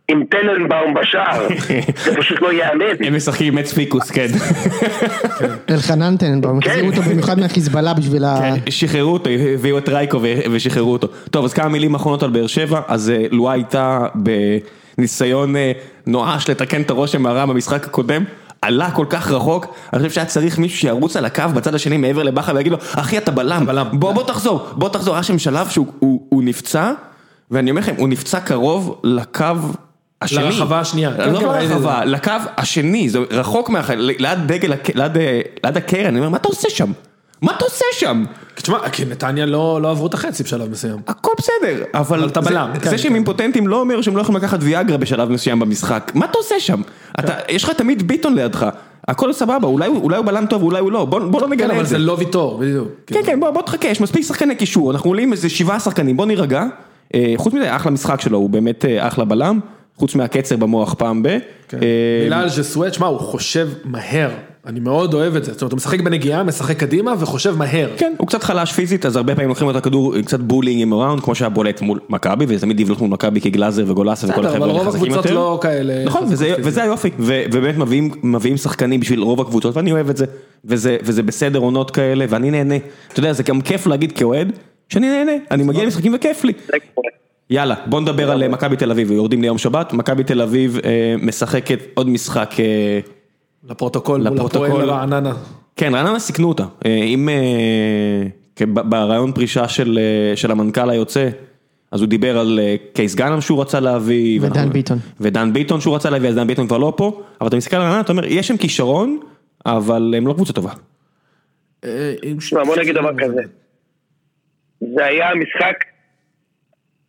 עם 0.09 0.25
טננבאום 0.31 0.95
בשער, 0.95 1.49
זה 2.05 2.17
פשוט 2.17 2.43
לא 2.43 2.53
ייאמן. 2.53 3.05
הם 3.07 3.17
משחקים 3.17 3.53
עם 3.53 3.59
עץ 3.59 3.73
פיקוס, 3.73 4.11
כן. 4.11 4.27
אלחנן 5.71 6.17
טננבאום, 6.17 6.61
כן. 6.61 6.71
החזירו 6.71 6.89
אותו 6.89 7.03
במיוחד 7.03 7.39
מהחיזבאללה 7.39 7.95
בשביל 7.95 8.25
ה... 8.25 8.39
כן, 8.41 8.71
שחררו 8.71 9.13
אותו, 9.13 9.31
הביאו 9.55 9.79
את 9.79 9.89
רייקו 9.89 10.21
ושחררו 10.53 10.93
אותו. 10.93 11.09
טוב, 11.31 11.45
אז 11.45 11.55
כמה 11.55 11.69
מילים 11.69 11.95
אחרונות 11.95 12.23
על 12.23 12.31
באר 12.31 12.47
שבע, 12.47 12.81
אז 12.89 13.11
אה, 13.11 13.27
לואי 13.31 13.59
הייתה 13.59 14.07
בניסיון 14.99 15.57
אה, 15.57 15.73
נואש 16.07 16.51
לתקן 16.51 16.83
את 16.83 16.91
הרושם 16.91 17.27
הרע 17.27 17.47
במשחק 17.47 17.87
הקודם. 17.87 18.25
עלה 18.65 18.91
כל 18.91 19.07
כך 19.09 19.31
רחוק, 19.31 19.67
אני 19.93 19.99
חושב 20.03 20.11
שהיה 20.15 20.27
צריך 20.27 20.59
מישהו 20.59 20.79
שירוץ 20.79 21.17
על 21.17 21.25
הקו 21.25 21.43
בצד 21.55 21.75
השני 21.75 21.97
מעבר 21.97 22.23
לבכר 22.23 22.53
ויגיד 22.55 22.73
לו, 22.73 22.79
אחי 22.93 23.19
אתה 23.19 23.31
בלם, 23.31 23.67
בוא 23.93 24.13
בוא 24.13 24.23
תחזור, 24.23 24.67
בוא 24.73 24.89
תחזור, 24.89 25.15
היה 25.15 25.23
שם 25.23 25.39
שלב 25.39 25.69
שהוא 25.69 25.87
הוא- 25.99 26.27
הוא 26.29 26.43
נפצע, 26.45 26.93
ואני 27.51 27.71
אומר 27.71 27.81
לכם, 27.81 27.95
הוא 27.99 28.09
נפצע 28.09 28.41
קרוב 28.41 29.01
לקו 29.05 29.45
השני. 30.23 30.45
לרחבה 30.45 30.81
השנייה. 30.81 31.13
כן, 31.17 31.31
לא 31.33 31.39
כן, 31.41 31.47
את 31.47 31.51
לרחבה, 31.71 32.05
לקו 32.05 32.31
השני, 32.57 33.09
זה 33.09 33.19
רחוק 33.31 33.71
מהח... 33.71 33.91
ליד 33.91 34.39
דגל, 34.47 34.73
אה, 34.73 34.79
ליד 35.65 35.77
הקרן, 35.77 36.07
אני 36.07 36.19
אומר, 36.19 36.29
מה 36.29 36.37
אתה 36.37 36.49
עושה 36.49 36.71
שם? 36.71 36.93
מה 37.43 37.53
אתה 37.57 37.65
עושה 37.65 37.85
שם? 37.93 38.25
תשמע, 38.65 38.89
כי 38.89 39.05
נתניה 39.05 39.47
לא 39.47 39.79
לא 39.83 39.91
עברו 39.91 40.07
את 40.07 40.15
החצי 40.15 40.43
בשלב 40.43 40.71
מסוים. 40.71 40.97
הכל 41.07 41.31
בסדר, 41.39 41.85
אבל 41.95 42.23
אבל 42.23 42.43
זה- 42.45 42.51
בלם, 42.51 42.71
כן, 42.83 42.91
זה 42.91 42.99
שהם 42.99 43.09
כן. 43.11 43.15
אימפוטנטים 43.15 43.67
לא 43.69 43.81
אומר 43.81 44.03
שהם 44.03 44.17
לא 44.17 44.23
יכולים 44.23 44.43
לקחת 44.43 44.59
ויאגרה 44.63 44.97
בשלב 44.97 45.31
מסוים 45.31 45.59
במשחק. 45.59 46.13
מה 46.15 46.25
אתה 46.25 46.39
עושה 46.39 46.55
שם? 46.61 46.81
אתה, 47.19 47.33
יש 47.49 47.65
לך 47.65 47.71
תמיד 47.71 48.09
ביטון 48.09 48.35
לידך, 48.35 48.67
הכל 49.09 49.33
סבבה, 49.33 49.67
אולי 49.69 49.87
הוא 49.87 50.03
אולי 50.03 50.17
הוא 50.17 50.27
בלם 50.27 50.47
טוב, 50.47 50.63
אולי 50.63 50.81
הוא 50.81 50.93
לא, 50.93 51.05
בוא 51.05 51.21
בוא 51.21 51.41
לא 51.41 51.47
כן, 51.47 51.53
נגלה 51.53 51.73
אבל 51.75 51.81
את 51.83 51.87
זה. 51.87 51.91
זה 51.91 51.99
לא 51.99 52.17
ויטור, 52.19 52.59
בדיוק. 52.59 52.89
כן, 53.07 53.21
כן, 53.27 53.41
בוא 53.41 53.51
בוא 53.51 53.63
תחכה, 53.63 53.89
יש 53.89 54.01
מספיק 54.01 54.25
שחקני 54.27 54.57
קישור, 54.57 54.91
אנחנו 54.91 55.11
עולים 55.11 55.33
איזה 55.33 55.49
שבעה 55.49 55.81
שחקנים, 55.81 56.17
בוא 56.17 56.27
נירגע. 56.27 56.65
אה, 57.15 57.33
חוץ 57.37 57.55
מזה, 57.55 57.77
אחלה 57.77 57.93
משחק 57.93 58.21
שלו, 58.21 58.39
הוא 58.39 58.51
באמת 58.51 58.85
אה, 58.85 59.09
אחלה 59.09 59.25
בלם, 59.25 59.61
חוץ 59.97 60.15
מהקצר 60.15 60.57
במוח 60.57 60.95
פעם 60.95 61.23
ב... 61.23 61.29
כן. 61.69 61.77
אה, 61.83 61.89
מילה 62.25 62.41
על 62.41 62.49
ז'סואט, 62.49 62.95
שמע, 62.95 63.07
הוא 63.07 63.19
חושב 63.21 63.69
מהר. 63.85 64.31
אני 64.67 64.81
מאוד 64.81 65.15
אוהב 65.15 65.37
את 65.37 65.45
זה. 65.45 65.53
זאת 65.53 65.63
אומרת, 65.63 65.73
הוא 65.73 65.77
משחק 65.77 66.01
בנגיעה, 66.01 66.43
משחק 66.43 66.77
קדימה 66.77 67.15
וחושב 67.19 67.57
מהר. 67.59 67.89
כן, 67.97 68.13
הוא 68.19 68.29
קצת 68.29 68.43
חלש 68.43 68.73
פיזית, 68.73 69.07
אז 69.07 69.17
הרבה 69.17 69.35
פעמים 69.35 69.49
לוקחים 69.49 69.67
לו 69.67 69.71
את 69.71 69.77
הכדור, 69.77 70.21
קצת 70.21 70.41
bullying 70.41 70.83
him 70.83 70.93
around, 70.93 71.23
כמו 71.23 71.35
שהיה 71.35 71.49
בולט 71.49 71.81
מול 71.81 72.01
מכבי, 72.09 72.45
וזה 72.49 72.61
תמיד 72.61 72.81
יבלוט 72.81 72.99
מול 72.99 73.11
מכבי 73.11 73.41
כי 73.41 73.51
גלאזר 73.51 73.85
וגולאסה 73.87 74.27
וכל 74.27 74.47
החבר'ה 74.47 74.57
אבל 74.57 74.69
האלה 74.69 74.73
רוב 74.73 74.89
חזקים 74.89 75.03
הקבוצות 75.03 75.25
יותר. 75.25 75.35
לא 75.35 75.59
כאלה 75.63 76.05
נכון, 76.05 76.25
וזה. 76.31 76.55
וזה 76.59 76.83
היופי, 76.83 77.11
ו- 77.19 77.43
ובאמת 77.53 77.77
מביאים, 77.77 78.11
מביאים 78.23 78.57
שחקנים 78.57 79.01
בשביל 79.01 79.21
רוב 79.21 79.41
הקבוצות, 79.41 79.77
ואני 79.77 79.93
אוהב 79.93 80.11
את 80.11 80.17
זה, 80.17 80.25
וזה, 80.65 80.97
וזה 81.03 81.23
בסדר 81.23 81.59
עונות 81.59 81.91
כאלה, 81.91 82.25
ואני 82.29 82.51
נהנה. 82.51 82.77
אתה 83.13 83.21
יודע, 83.21 83.33
זה 83.33 83.43
גם 83.43 83.61
כיף 83.61 83.87
להגיד 83.87 84.13
כאוהד, 84.13 84.53
שאני 84.89 85.09
נהנה, 85.09 85.33
אני 85.51 85.63
מגיע 85.63 85.85
למשחקים 85.85 86.15
וכיף 86.15 86.45
לי. 86.45 86.53
יאללה, 87.51 87.75
בוא 87.87 88.01
נדבר 88.01 88.31
על 88.31 88.43
אה, 88.43 88.49
מכבי 88.49 88.77
תל 88.77 88.91
אביב, 88.91 89.11
יורדים 89.11 89.43
ליום 89.43 89.59
שבת, 89.59 89.93
מכבי 89.93 90.25
תל 90.25 90.43
אביב 90.43 90.79
אה, 90.85 91.15
משחקת 91.19 91.79
עוד 91.95 92.09
משחק, 92.09 92.55
אה, 93.65 93.71
לפרוטוקול, 93.71 94.23
מול 94.23 94.33
לפרוטוקול. 94.35 94.67
הפועל 94.67 94.91
רעננה. 94.91 95.33
כן, 95.77 95.95
רעננה 95.95 96.19
סיכנו 96.19 96.49
אותה, 96.49 96.65
אה, 96.87 96.91
אם 96.95 97.29
אה, 97.29 98.27
כן, 98.57 98.69
ברעיון 98.75 99.33
פרישה 99.33 99.69
של, 99.69 99.99
אה, 99.99 100.37
של 100.37 100.51
המנכ"ל 100.51 100.91
היוצא, 100.91 101.29
אז 101.91 102.01
הוא 102.01 102.09
דיבר 102.09 102.39
על 102.39 102.61
קייס 102.93 103.15
גאנם 103.15 103.41
שהוא 103.41 103.61
רצה 103.63 103.81
להביא, 103.81 104.41
ודן 104.41 104.53
ואנחנו- 104.53 104.73
ביטון. 104.73 104.99
ודן 105.21 105.53
ביטון 105.53 105.81
שהוא 105.81 105.95
רצה 105.95 106.11
להביא, 106.11 106.29
אז 106.29 106.35
דן 106.35 106.47
ביטון 106.47 106.67
כבר 106.67 106.79
לא 106.79 106.93
פה, 106.97 107.23
אבל 107.41 107.49
אתה 107.49 107.57
מסתכל 107.57 107.77
על 107.77 107.83
רעננה, 107.83 108.01
אתה 108.01 108.13
אומר, 108.13 108.25
יש 108.25 108.49
שם 108.49 108.57
כישרון, 108.57 109.19
אבל 109.67 110.15
הם 110.17 110.27
לא 110.27 110.33
קבוצה 110.33 110.53
טובה. 110.53 110.71
תשמע, 112.39 112.65
בוא 112.65 112.77
נגיד 112.77 112.95
דבר 112.95 113.11
כזה. 113.19 113.43
זה 114.95 115.05
היה 115.05 115.31
המשחק 115.31 115.85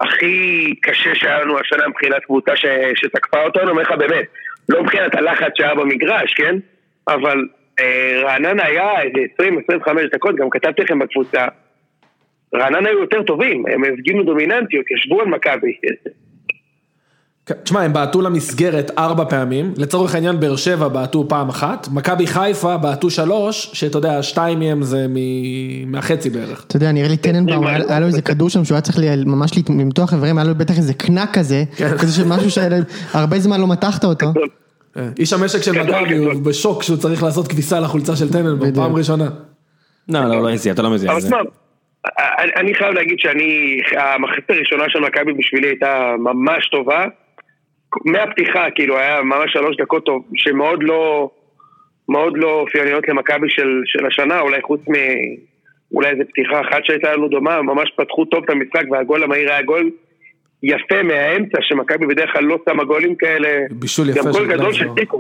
הכי 0.02 0.66
קשה 0.82 1.10
שהיה 1.16 1.40
לנו 1.40 1.60
השנה 1.60 1.88
מבחינת 1.88 2.24
קבוצה 2.26 2.52
ש... 2.56 2.66
שתקפה 2.96 3.38
אותנו, 3.44 3.62
אני 3.64 3.72
אומר 3.72 3.82
לך 3.82 3.92
באמת, 4.00 4.26
לא 4.70 4.84
מבחינת 4.84 5.16
הלחץ 5.16 5.52
שהיה 5.56 5.76
במגרש, 5.76 6.34
כן? 6.34 6.56
אבל 7.08 7.48
אה, 7.80 8.22
רעננה 8.24 8.66
היה 8.66 9.02
איזה 9.02 9.20
20-25 9.42 9.90
דקות, 10.12 10.36
גם 10.36 10.50
כתבתי 10.50 10.82
לכם 10.82 11.00
בקבוצה, 11.00 11.48
רעננה 12.56 12.90
היו 12.90 13.00
יותר 13.00 13.24
טובים, 13.24 13.64
הם 13.68 13.84
הפגינו 13.84 14.24
דומיננטיות, 14.24 14.86
ישבו 14.92 15.22
על 15.22 15.28
מכבי. 15.28 15.78
תשמע, 17.64 17.82
הם 17.82 17.94
בעטו 17.94 18.22
למסגרת 18.22 18.92
ארבע 18.98 19.26
פעמים, 19.26 19.74
לצורך 19.78 20.16
העניין 20.16 20.40
באר 20.40 20.56
שבע 20.56 20.88
בעטו 20.88 21.26
פעם 21.30 21.50
אחת, 21.50 21.88
מכבי 21.92 22.28
חיפה 22.28 22.78
בעטו 22.78 23.10
שלוש, 23.10 23.70
שאתה 23.74 23.98
יודע, 23.98 24.24
שתיים 24.24 24.60
מהם 24.60 24.84
זה 24.84 25.06
מהחצי 25.88 26.30
בערך. 26.30 26.66
אתה 26.68 26.76
יודע, 26.76 26.92
נראה 26.92 27.08
לי 27.08 27.18
טננבאום, 27.18 27.68
היה 27.68 27.80
היה 27.90 28.00
לו 28.00 28.08
איזה 28.08 28.22
כדור 28.22 28.50
שם 28.50 28.66
שהוא 28.66 28.76
היה 28.76 28.82
צריך 28.82 28.98
ממש 29.26 29.52
למתוח 29.70 30.14
איברים, 30.14 30.38
היה 30.38 30.48
לו 30.48 30.56
בטח 30.56 30.78
איזה 30.78 30.94
קנק 30.94 31.30
כזה, 31.34 31.64
כן. 31.78 31.98
כזה 31.98 32.14
של 32.14 32.28
משהו 32.28 32.52
שהרבה 32.52 33.40
זמן 33.40 33.62
לא 33.62 33.68
מתחת 33.68 34.04
אותו. 34.04 34.26
אה, 34.98 35.10
איש 35.20 35.34
המשק 35.34 35.62
של 35.62 35.72
מכבי. 35.72 36.16
הוא 36.16 36.46
בשוק 36.46 36.84
שהוא 36.84 36.98
צריך 36.98 37.24
לעשות 37.24 37.48
כביסה 37.48 37.80
לחולצה 37.80 38.16
של 38.16 38.32
טננבאום. 38.32 38.76
פעם 38.76 38.96
ראשונה. 38.96 39.30
לא, 40.10 40.22
לא, 40.26 40.44
לא 40.44 40.54
מזיע, 40.54 40.74
אתה 40.74 40.82
לא 40.82 40.90
מזיע. 40.90 41.12
אני 42.58 42.74
חייב 42.76 42.94
להגיד 42.94 43.20
שאני, 43.20 43.78
המחצית 43.98 44.50
הראשונה 44.50 44.84
של 44.88 45.00
מכבי 45.00 45.34
בשבילי 45.34 45.68
הייתה 45.68 46.14
ממש 46.20 46.70
טובה. 46.72 47.06
מהפתיחה, 48.06 48.72
כאילו, 48.76 48.98
היה 48.98 49.22
ממש 49.22 49.54
שלוש 49.54 49.78
דקות 49.78 50.06
טוב, 50.06 50.26
שמאוד 50.36 50.84
לא, 50.84 51.30
מאוד 52.10 52.34
לא 52.38 52.60
אופייניות 52.60 53.08
למכבי 53.08 53.50
של, 53.50 53.82
של 53.86 54.06
השנה, 54.06 54.40
אולי 54.40 54.62
חוץ 54.62 54.82
מ... 54.90 54.94
אולי 55.94 56.10
איזה 56.10 56.24
פתיחה 56.26 56.62
אחת 56.62 56.80
שהייתה 56.84 57.14
לנו 57.14 57.28
דומה, 57.28 57.62
ממש 57.62 57.92
פתחו 57.98 58.26
טוב 58.26 58.44
את 58.44 58.50
המשחק 58.50 58.84
והגול 58.92 59.24
המהיר 59.24 59.52
היה 59.52 59.62
גול 59.62 59.90
יפה 60.64 61.04
מהאמצע, 61.04 61.58
שמכבי 61.62 62.06
בדרך 62.06 62.34
כלל 62.34 62.44
לא 62.44 62.58
שמה 62.70 62.84
גולים 62.84 63.16
כאלה. 63.16 63.50
בישול 63.72 64.10
יפה 64.10 64.20
גם 64.20 64.34
של 64.34 64.40
גול 64.40 64.48
גדול 64.48 64.58
גלאזר. 64.58 64.78
של 64.78 64.88
צ'יקו. 64.96 65.20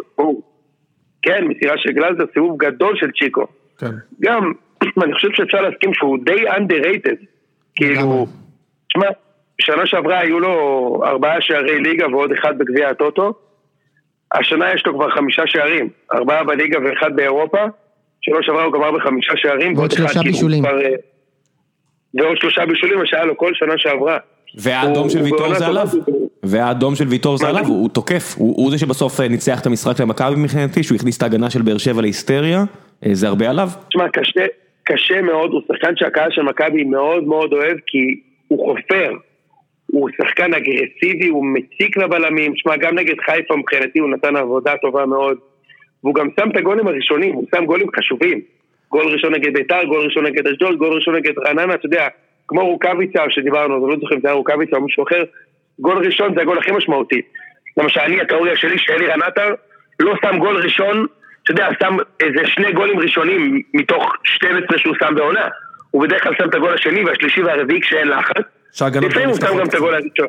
כן, 1.21 1.45
מסירה 1.47 1.77
של 1.77 1.91
גלאזר, 1.91 2.23
סיבוב 2.33 2.57
גדול 2.57 2.95
של 2.95 3.11
צ'יקו. 3.19 3.47
כן. 3.77 3.91
גם, 4.21 4.51
אני 5.03 5.13
חושב 5.13 5.27
שאפשר 5.33 5.61
להסכים 5.61 5.93
שהוא 5.93 6.17
די 6.25 6.49
underrated. 6.49 7.25
כאילו, 7.75 8.27
תשמע, 8.87 9.07
שנה 9.61 9.85
שעברה 9.85 10.19
היו 10.19 10.39
לו 10.39 11.01
ארבעה 11.05 11.41
שערי 11.41 11.79
ליגה 11.79 12.07
ועוד 12.07 12.31
אחד 12.31 12.57
בגביע 12.57 12.89
הטוטו. 12.89 13.33
השנה 14.31 14.73
יש 14.73 14.85
לו 14.85 14.93
כבר 14.93 15.09
חמישה 15.09 15.43
שערים, 15.45 15.89
ארבעה 16.13 16.43
בליגה 16.43 16.79
ואחד 16.79 17.15
באירופה. 17.15 17.65
שנה 18.21 18.37
שעברה 18.41 18.63
הוא 18.63 18.73
גמר 18.73 18.91
בחמישה 18.91 19.33
שערים. 19.35 19.77
ועוד 19.77 19.91
שלושה 19.91 20.19
כאילו, 20.19 20.23
בישולים. 20.23 20.63
כבר, 20.63 20.81
אה, 20.81 20.89
ועוד 22.13 22.37
שלושה 22.37 22.65
בישולים, 22.65 22.99
מה 22.99 23.05
שהיה 23.05 23.25
לו 23.25 23.37
כל 23.37 23.51
שנה 23.53 23.73
שעברה. 23.77 24.17
והאדום 24.57 25.09
של 25.09 25.21
ויטור 25.21 25.53
זה. 25.53 25.67
עליו, 25.67 25.87
והאדום 26.43 26.95
של 26.95 27.07
ויטור 27.07 27.37
זה? 27.37 27.47
עליו, 27.47 27.65
הוא 27.65 27.89
תוקף, 27.89 28.35
הוא 28.37 28.71
זה 28.71 28.77
שבסוף 28.77 29.19
אה, 29.19 29.27
ניצח 29.27 29.61
את 29.61 29.65
המשחק 29.65 29.99
למכבי 29.99 30.35
מבחינתי, 30.37 30.83
שהוא 30.83 30.95
הכניס 30.95 31.17
את 31.17 31.23
ההגנה 31.23 31.49
של 31.49 31.61
באר 31.61 31.77
שבע 31.77 32.01
להיסטריה, 32.01 32.63
אה, 33.05 33.09
זה 33.13 33.27
הרבה 33.27 33.49
עליו. 33.49 33.69
תשמע, 33.89 34.05
קשה 34.83 35.21
מאוד, 35.21 35.51
הוא 35.51 35.61
שחקן 35.67 35.95
שהקהל 35.95 36.31
של 36.31 36.41
מכבי 36.41 36.83
מאוד 36.83 37.23
מאוד 37.23 37.53
אוהב, 37.53 37.77
כי 37.87 38.19
הוא 38.47 38.65
חופר. 38.65 39.11
הוא 39.95 40.09
שחקן 40.17 40.53
אגרסיבי, 40.53 41.27
הוא 41.27 41.45
מציק 41.45 41.97
לבלמים, 41.97 42.53
תשמע, 42.53 42.77
גם 42.77 42.95
נגד 42.95 43.15
חיפה 43.25 43.55
מבחינתי 43.55 43.99
הוא 43.99 44.09
נתן 44.09 44.35
עבודה 44.35 44.77
טובה 44.77 45.05
מאוד. 45.05 45.37
והוא 46.03 46.15
גם 46.15 46.27
שם 46.39 46.49
את 46.51 46.57
הגולים 46.57 46.87
הראשונים, 46.87 47.33
הוא 47.33 47.45
שם 47.55 47.65
גולים 47.65 47.87
חשובים. 47.95 48.41
גול 48.89 49.05
ראשון 49.13 49.33
נגד 49.33 49.53
ביתר, 49.53 49.83
גול 49.83 50.05
ראשון 50.05 50.25
נגד 50.25 50.47
אשדוד, 50.47 50.77
גול 50.77 50.93
ראשון 50.93 51.15
נגד 51.15 51.33
רעננה, 51.39 51.73
אתה 51.73 51.85
יודע, 51.85 52.07
כמו 52.47 52.65
רוקאביצה 52.65 53.23
שדיברנו, 53.29 53.75
אני 53.75 53.93
לא 53.93 53.99
זוכר 53.99 54.15
אם 54.15 54.21
זה 54.21 54.27
היה 54.27 54.35
רוקאביצה 54.35 54.75
או 54.75 54.81
מישהו 54.81 55.03
אחר, 55.03 55.23
גול 55.79 56.05
ראשון 56.05 56.35
זה 56.35 56.41
הגול 56.41 56.57
הכי 56.57 56.71
משמעותי. 56.71 57.21
למשל, 57.77 57.99
אני, 57.99 58.21
התיאוריה 58.21 58.55
שלי 58.55 58.77
שאלירן 58.77 59.21
עטר 59.21 59.53
לא 59.99 60.13
שם 60.25 60.39
גול 60.39 60.57
ראשון, 60.57 61.05
אתה 61.43 61.51
יודע, 61.51 61.67
שם 61.79 61.97
איזה 62.19 62.47
שני 62.47 62.71
גולים 62.71 62.99
ראשונים 62.99 63.61
מתוך 63.73 64.13
12 64.23 64.77
שהוא 64.77 64.95
שם 64.99 65.15
בעונה. 65.15 65.47
הוא 65.91 66.01
בדרך 66.01 66.23
כלל 66.23 66.33
שם 66.37 66.49
את 66.49 66.55
הגול 66.55 66.73
השני 66.73 67.03
והשלישי 67.03 67.43
והרביעי 67.43 67.81
כשאין 67.81 68.07
לחץ. 68.07 68.45
שההגנות 68.75 69.11
לפעמים 69.11 69.29
הוא 69.29 69.37
שם 69.37 69.57
גם. 69.59 69.65
את 69.67 69.73
הגול 69.73 69.93
הראשון. 69.93 70.27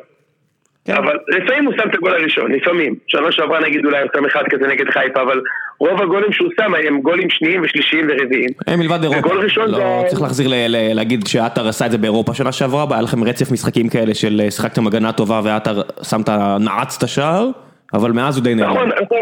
אבל 0.89 1.17
לפעמים 1.27 1.65
הוא 1.65 1.73
שם 1.77 1.89
את 1.89 1.95
הגול 1.95 2.13
הראשון, 2.13 2.51
לפעמים. 2.51 2.95
שנה 3.07 3.31
שעברה 3.31 3.59
נגיד 3.59 3.85
אולי 3.85 4.01
הוא 4.01 4.09
שם 4.15 4.25
אחד 4.25 4.43
כזה 4.49 4.67
נגד 4.67 4.85
חיפה, 4.89 5.21
אבל 5.21 5.41
רוב 5.79 6.01
הגולים 6.01 6.31
שהוא 6.31 6.49
שם 6.61 6.71
הם 6.87 7.01
גולים 7.01 7.29
שניים 7.29 7.61
ושלישיים 7.63 8.07
ורביעיים. 8.09 8.49
אה, 8.69 8.75
מלבד 8.75 8.99
אירופה, 9.01 9.19
וגול 9.19 9.39
ראשון 9.43 9.69
לא 9.71 9.77
זה- 9.77 10.07
צריך 10.07 10.21
להחזיר 10.21 10.47
ל- 10.47 10.53
ל- 10.67 10.93
להגיד 10.95 11.27
שעטר 11.27 11.67
עשה 11.67 11.85
את 11.85 11.91
זה 11.91 11.97
באירופה 11.97 12.33
שנה 12.33 12.51
שעברה, 12.51 12.85
היה 12.91 13.01
לכם 13.01 13.23
רצף 13.23 13.51
משחקים 13.51 13.89
כאלה 13.89 14.13
של 14.13 14.41
אה, 14.43 14.51
שיחקתם 14.51 14.87
הגנה 14.87 15.11
טובה 15.11 15.41
ועטר 15.43 15.81
ה- 16.29 16.57
נעץ 16.59 16.97
את 16.97 17.03
השער, 17.03 17.49
אבל 17.93 18.11
מאז 18.11 18.37
הוא 18.37 18.43
די 18.43 18.55
נעלם. 18.55 18.71
נכון, 18.73 18.89
נכון. 18.89 19.19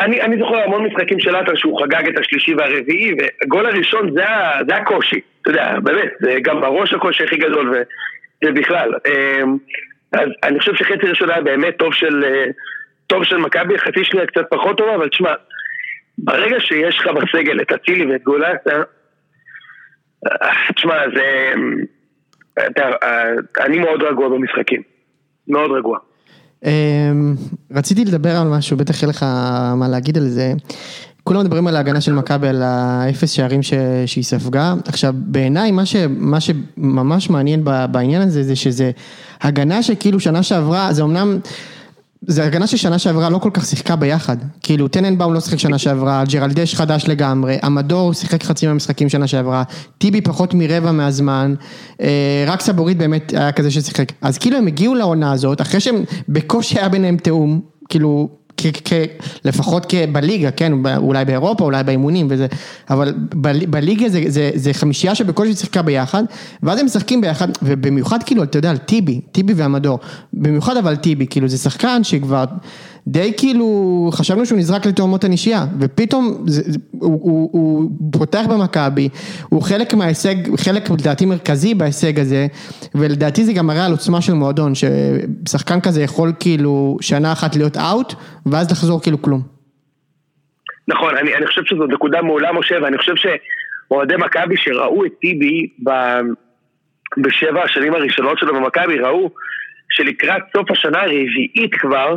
אני, 0.00 0.22
אני 0.22 0.36
זוכר 0.38 0.56
המון 0.56 0.86
משחקים 0.86 1.20
של 1.20 1.36
עטר 1.36 1.54
שהוא 1.54 1.80
חגג 1.80 2.08
את 2.08 2.18
השלישי 2.18 2.54
והרביעי, 2.54 3.10
והגול 3.18 3.66
הראשון 3.66 4.10
זה, 4.14 4.22
זה 4.68 4.76
הקושי, 4.76 5.20
אתה 5.42 5.50
יודע, 5.50 5.74
באמת, 5.82 6.08
זה 6.20 6.36
גם 6.42 6.60
בראש 6.60 6.92
הקושי 6.92 7.24
הכי 7.24 7.36
גדול, 7.36 7.70
ו- 7.70 7.82
ובכלל. 8.44 8.92
אמ, 9.08 9.56
אז 10.12 10.28
אני 10.42 10.58
חושב 10.58 10.74
שחצי 10.74 11.06
ראשון 11.06 11.30
היה 11.30 11.40
באמת 11.40 11.74
טוב 11.78 11.94
של, 11.94 12.24
אה, 12.24 12.44
טוב 13.06 13.24
של 13.24 13.36
מכבי, 13.36 13.78
חצי 13.78 14.04
שנייה 14.04 14.26
קצת 14.26 14.44
פחות 14.50 14.76
טובה, 14.76 14.94
אבל 14.94 15.08
תשמע, 15.08 15.32
ברגע 16.18 16.56
שיש 16.60 16.98
לך 16.98 17.06
בסגל 17.06 17.60
את 17.62 17.72
אצילי 17.72 18.12
ואת 18.12 18.22
גולסה, 18.22 18.82
אה, 20.26 20.72
תשמע, 20.76 20.94
זה... 21.14 21.52
אה, 22.58 23.30
אני 23.60 23.78
מאוד 23.78 24.02
רגוע 24.02 24.28
במשחקים, 24.28 24.82
מאוד 25.48 25.70
רגוע. 25.70 25.98
אמ, 26.64 27.34
רציתי 27.76 28.04
לדבר 28.04 28.30
על 28.30 28.48
משהו, 28.58 28.76
בטח 28.76 29.02
יהיה 29.02 29.10
לך 29.10 29.22
מה 29.76 29.88
להגיד 29.88 30.16
על 30.16 30.22
זה. 30.22 30.52
כולם 31.24 31.40
מדברים 31.40 31.66
על 31.66 31.76
ההגנה 31.76 32.00
של 32.00 32.12
מכבי, 32.12 32.48
על 32.48 32.62
האפס 32.62 33.30
שערים 33.30 33.62
ש... 33.62 33.74
שהיא 34.06 34.24
ספגה. 34.24 34.74
עכשיו, 34.86 35.14
בעיניי, 35.16 35.70
מה, 35.70 35.86
ש... 35.86 35.96
מה 36.08 36.38
שממש 36.40 37.30
מעניין. 37.30 37.64
בעניין 37.90 38.22
הזה, 38.22 38.42
זה 38.42 38.56
שזה 38.56 38.90
הגנה 39.40 39.82
שכאילו 39.82 40.20
שנה 40.20 40.42
שעברה, 40.42 40.92
זה 40.92 41.02
אמנם... 41.02 41.38
זה 42.26 42.44
הגנה 42.44 42.66
ששנה 42.66 42.98
שעברה 42.98 43.30
לא 43.30 43.38
כל 43.38 43.50
כך 43.52 43.66
שיחקה 43.66 43.96
ביחד, 43.96 44.36
כאילו 44.62 44.88
טננבאום 44.88 45.34
לא 45.34 45.40
שיחק 45.40 45.58
שנה 45.58 45.78
שעברה, 45.78 46.24
ג'רלדש 46.28 46.74
חדש 46.74 47.04
לגמרי, 47.08 47.58
המדור 47.62 48.12
שיחק 48.12 48.42
חצי 48.42 48.66
מהמשחקים 48.66 49.08
שנה 49.08 49.26
שעברה, 49.26 49.62
טיבי 49.98 50.20
פחות 50.20 50.54
מרבע 50.54 50.92
מהזמן, 50.92 51.54
אה, 52.00 52.44
רק 52.46 52.60
סבורית 52.60 52.98
באמת 52.98 53.32
היה 53.34 53.52
כזה 53.52 53.70
ששיחק, 53.70 54.12
אז 54.22 54.38
כאילו 54.38 54.58
הם 54.58 54.66
הגיעו 54.66 54.94
לעונה 54.94 55.32
הזאת, 55.32 55.60
אחרי 55.60 55.80
שהם 55.80 56.04
בקושי 56.28 56.78
היה 56.78 56.88
ביניהם 56.88 57.16
תיאום, 57.16 57.60
כאילו 57.88 58.28
לפחות 59.44 59.94
בליגה, 60.12 60.50
כן, 60.50 60.72
אולי 60.96 61.24
באירופה, 61.24 61.64
אולי 61.64 61.82
באימונים 61.82 62.26
וזה, 62.30 62.46
אבל 62.90 63.14
בליגה 63.66 64.08
זה, 64.08 64.22
זה, 64.26 64.50
זה 64.54 64.72
חמישייה 64.72 65.14
שבקושי 65.14 65.54
שיחקה 65.54 65.82
ביחד, 65.82 66.24
ואז 66.62 66.78
הם 66.78 66.86
משחקים 66.86 67.20
ביחד, 67.20 67.48
ובמיוחד 67.62 68.22
כאילו, 68.22 68.42
אתה 68.42 68.58
יודע, 68.58 68.70
על 68.70 68.76
טיבי, 68.76 69.20
טיבי 69.32 69.52
והמדור, 69.52 69.98
במיוחד 70.32 70.76
אבל 70.76 70.96
טיבי, 70.96 71.26
כאילו 71.26 71.48
זה 71.48 71.58
שחקן 71.58 72.04
שכבר 72.04 72.44
די 73.06 73.32
כאילו, 73.36 74.08
חשבנו 74.12 74.46
שהוא 74.46 74.58
נזרק 74.58 74.86
לתאומות 74.86 75.24
הנשייה, 75.24 75.64
ופתאום 75.80 76.44
זה, 76.46 76.78
הוא, 76.90 77.20
הוא, 77.22 77.50
הוא 77.52 77.90
פותח 78.12 78.44
במכבי, 78.50 79.08
הוא 79.48 79.62
חלק 79.62 79.94
מההישג, 79.94 80.34
חלק 80.56 80.90
לדעתי 80.90 81.26
מרכזי 81.26 81.74
בהישג 81.74 82.18
הזה, 82.18 82.46
ולדעתי 82.94 83.44
זה 83.44 83.52
גם 83.52 83.66
מראה 83.66 83.86
על 83.86 83.92
עוצמה 83.92 84.20
של 84.20 84.32
מועדון, 84.32 84.72
ששחקן 84.74 85.80
כזה 85.80 86.02
יכול 86.02 86.32
כאילו 86.40 86.96
שנה 87.00 87.32
אחת 87.32 87.56
להיות 87.56 87.76
אאוט, 87.76 88.14
ואז 88.46 88.70
לחזור 88.70 89.02
כאילו 89.02 89.22
כלום. 89.22 89.40
נכון, 90.88 91.16
אני, 91.16 91.34
אני 91.34 91.46
חושב 91.46 91.62
שזו 91.64 91.86
נקודה 91.86 92.22
מעולה, 92.22 92.52
משה, 92.52 92.74
ואני 92.82 92.98
חושב 92.98 93.14
שאוהדי 93.16 94.14
מכבי 94.16 94.56
שראו 94.56 95.04
את 95.04 95.12
טיבי 95.20 95.68
ב, 95.84 95.90
בשבע 97.16 97.62
השנים 97.64 97.94
הראשונות 97.94 98.38
שלו 98.38 98.54
במכבי, 98.54 98.98
ראו 98.98 99.30
שלקראת 99.90 100.42
סוף 100.56 100.70
השנה 100.70 101.00
הרביעית 101.00 101.74
כבר, 101.74 102.16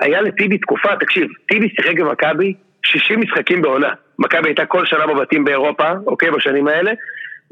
היה 0.00 0.22
לטיבי 0.22 0.58
תקופה, 0.58 0.96
תקשיב, 0.96 1.28
טיבי 1.48 1.68
שיחק 1.68 2.00
במכבי 2.00 2.54
60 2.82 3.20
משחקים 3.20 3.62
בעונה. 3.62 3.92
מכבי 4.18 4.48
הייתה 4.48 4.66
כל 4.66 4.86
שנה 4.86 5.06
בבתים 5.06 5.44
באירופה, 5.44 5.88
אוקיי, 6.06 6.30
בשנים 6.30 6.68
האלה, 6.68 6.92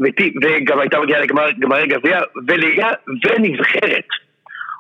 וטי, 0.01 0.35
וגם 0.43 0.81
הייתה 0.81 1.01
מגיעה 1.01 1.21
לגמר 1.21 1.51
גמרי 1.59 1.87
גביע, 1.87 2.21
וליגה 2.49 2.89
ונבחרת. 3.25 4.09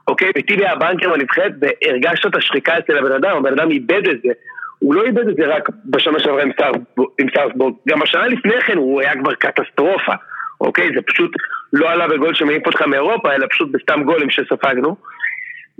אוקיי, 0.08 0.30
וטיבי 0.38 0.64
היה 0.64 0.76
בנקר 0.76 1.10
בנבחרת, 1.10 1.52
והרגשת 1.60 2.26
את 2.26 2.36
השחיקה 2.36 2.78
אצל 2.78 2.98
הבן 2.98 3.12
אדם, 3.12 3.36
הבן 3.36 3.52
אדם 3.52 3.70
איבד 3.70 4.08
את 4.08 4.22
זה. 4.22 4.32
הוא 4.78 4.94
לא 4.94 5.04
איבד 5.04 5.28
את 5.28 5.36
זה 5.36 5.46
רק 5.46 5.68
בשנה 5.84 6.18
שעברה 6.18 6.42
עם 6.42 6.50
סארסבורג, 6.60 7.08
עם 7.20 7.26
סארסבורג, 7.36 7.74
גם 7.88 8.02
השנה 8.02 8.26
לפני 8.26 8.60
כן 8.60 8.76
הוא 8.76 9.00
היה 9.00 9.16
כבר 9.16 9.34
קטסטרופה, 9.34 10.12
אוקיי? 10.60 10.88
זה 10.94 11.00
פשוט 11.06 11.30
לא 11.72 11.90
עלה 11.90 12.08
בגול 12.08 12.34
שמעיף 12.34 12.66
אותך 12.66 12.82
מאירופה, 12.82 13.34
אלא 13.34 13.46
פשוט 13.50 13.68
בסתם 13.72 14.02
גולים 14.02 14.30
שספגנו. 14.30 14.96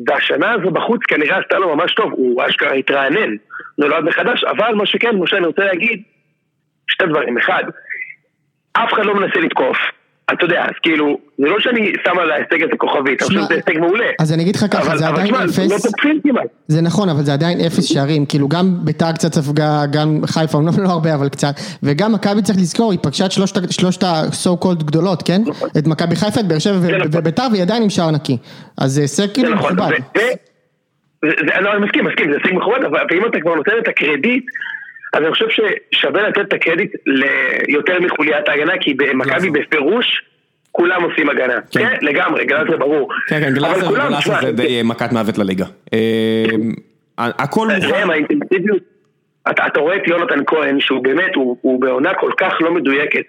והשנה 0.07 0.53
הזו 0.53 0.71
בחוץ 0.71 1.01
כנראה 1.09 1.39
עשתה 1.39 1.59
לו 1.59 1.77
ממש 1.77 1.95
טוב, 1.95 2.13
הוא 2.13 2.43
אשכרה 2.49 2.73
התרענן, 2.73 3.37
נולד 3.79 4.05
מחדש, 4.05 4.45
אבל 4.45 4.75
מה 4.75 4.87
שכן, 4.87 5.17
משה, 5.17 5.37
אני 5.37 5.47
רוצה 5.47 5.65
להגיד 5.65 6.03
שתי 6.91 7.07
דברים. 7.07 7.39
אחד, 7.39 7.65
אף 8.73 8.93
אחד 8.93 9.05
לא 9.05 9.15
מנסה 9.15 9.41
לתקוף. 9.41 9.77
אתה 10.33 10.45
יודע, 10.45 10.63
אז 10.65 10.71
כאילו, 10.83 11.19
זה 11.39 11.45
לא 11.47 11.61
שאני 11.61 11.93
שם 12.05 12.19
על 12.19 12.31
ההישג 12.31 12.63
הזה 12.63 12.73
כוכבית, 12.79 13.23
אני 13.23 13.29
חושב 13.29 13.41
שזה 13.41 13.55
הישג 13.55 13.79
מעולה. 13.81 14.05
אז 14.19 14.33
אני 14.33 14.43
אגיד 14.43 14.57
לך 14.57 14.65
ככה, 14.71 14.97
זה 14.97 15.09
עדיין 15.09 15.35
אפס. 15.35 15.59
לא. 16.35 16.43
זה 16.69 16.81
נכון, 16.81 17.09
אבל 17.09 17.23
זה 17.23 17.33
עדיין 17.33 17.61
אפס 17.61 17.85
שערים, 17.85 18.27
כאילו 18.27 18.49
גם 18.49 18.75
ביתר 18.85 19.13
קצת 19.13 19.33
ספגה, 19.35 19.83
גם 19.93 20.21
חיפה, 20.27 20.59
אומנם 20.59 20.73
לא 20.83 20.89
הרבה, 20.89 21.15
אבל 21.15 21.29
קצת, 21.29 21.55
וגם 21.83 22.13
מכבי 22.13 22.43
צריך 22.43 22.59
לזכור, 22.59 22.91
היא 22.91 22.99
פגשה 23.03 23.27
את 23.27 23.33
שלושת, 23.71 24.03
ה-so 24.03 24.65
called 24.65 24.85
גדולות, 24.85 25.23
כן? 25.23 25.43
את 25.79 25.87
מכבי 25.87 26.17
חיפה, 26.17 26.41
את 26.41 26.49
באר 26.49 26.59
שבע 26.59 26.77
נכון. 26.77 27.09
וביתר, 27.13 27.47
והיא 27.53 27.63
עדיין 27.63 27.83
עם 27.83 27.91
שער 27.91 28.11
נקי. 28.11 28.37
אז 28.79 28.93
זה 28.93 29.01
הישג 29.01 29.33
כאילו 29.35 29.55
נכון, 29.55 29.73
מכובד. 29.77 29.91
זה- 31.25 31.61
לא, 31.61 31.73
אני 31.73 31.85
מסכים, 31.87 32.05
מסכים, 32.05 32.31
זה 32.33 32.37
הישג 32.43 32.57
מכובד, 32.57 32.85
אבל 32.85 32.99
ואם 33.11 33.27
אתה 33.31 33.41
כבר 33.41 33.55
נותן 33.55 33.73
את 33.83 33.89
הקרדיט, 33.89 34.45
אז 35.13 35.23
אני 35.23 35.33
חושב 35.33 35.47
ששווה 35.49 36.29
לתת 36.29 36.41
את 36.41 36.53
הקרדיט 36.53 36.93
ליותר 37.07 38.01
מחוליית 38.01 38.49
ההגנה, 38.49 38.73
כי 38.81 38.95
במכבי 38.95 39.51
בפירוש 39.51 40.23
כולם 40.73 41.03
עושים 41.03 41.31
הגנה. 41.31 41.61
כן. 41.71 41.81
כן, 41.81 41.97
לגמרי, 42.03 42.45
גלאזר 42.45 42.77
ברור. 42.77 43.11
כן, 43.29 43.41
כן, 43.41 43.55
גלאזר 43.55 44.19
תשמע, 44.19 44.41
זה 44.41 44.53
די 44.53 44.81
מכת 44.85 45.13
מוות 45.13 45.39
לליגה. 45.39 45.65
אה, 45.93 46.45
הכל 47.19 47.69
מוכן. 47.75 47.95
ראם, 47.95 48.11
האינטנסיביות, 48.11 48.83
אתה, 49.51 49.67
אתה 49.67 49.81
רואה 49.81 49.97
את 49.97 50.09
יונתן 50.09 50.41
כהן, 50.47 50.81
שהוא 50.81 51.03
באמת, 51.03 51.35
הוא, 51.35 51.57
הוא 51.61 51.81
בעונה 51.81 52.15
כל 52.15 52.31
כך 52.39 52.55
לא 52.61 52.75
מדויקת, 52.75 53.25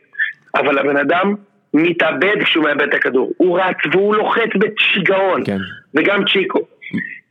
אבל 0.56 0.80
הבן 0.80 0.98
אדם 0.98 1.36
מתאבד 1.74 2.44
כשהוא 2.44 2.64
מאבד 2.64 2.82
את 2.82 2.94
הכדור. 2.94 3.32
הוא 3.38 3.60
רץ 3.60 3.78
והוא 3.92 4.16
לוחץ 4.16 4.50
בשיגעון, 4.56 5.46
כן. 5.46 5.58
וגם 5.96 6.24
צ'יקו. 6.34 6.60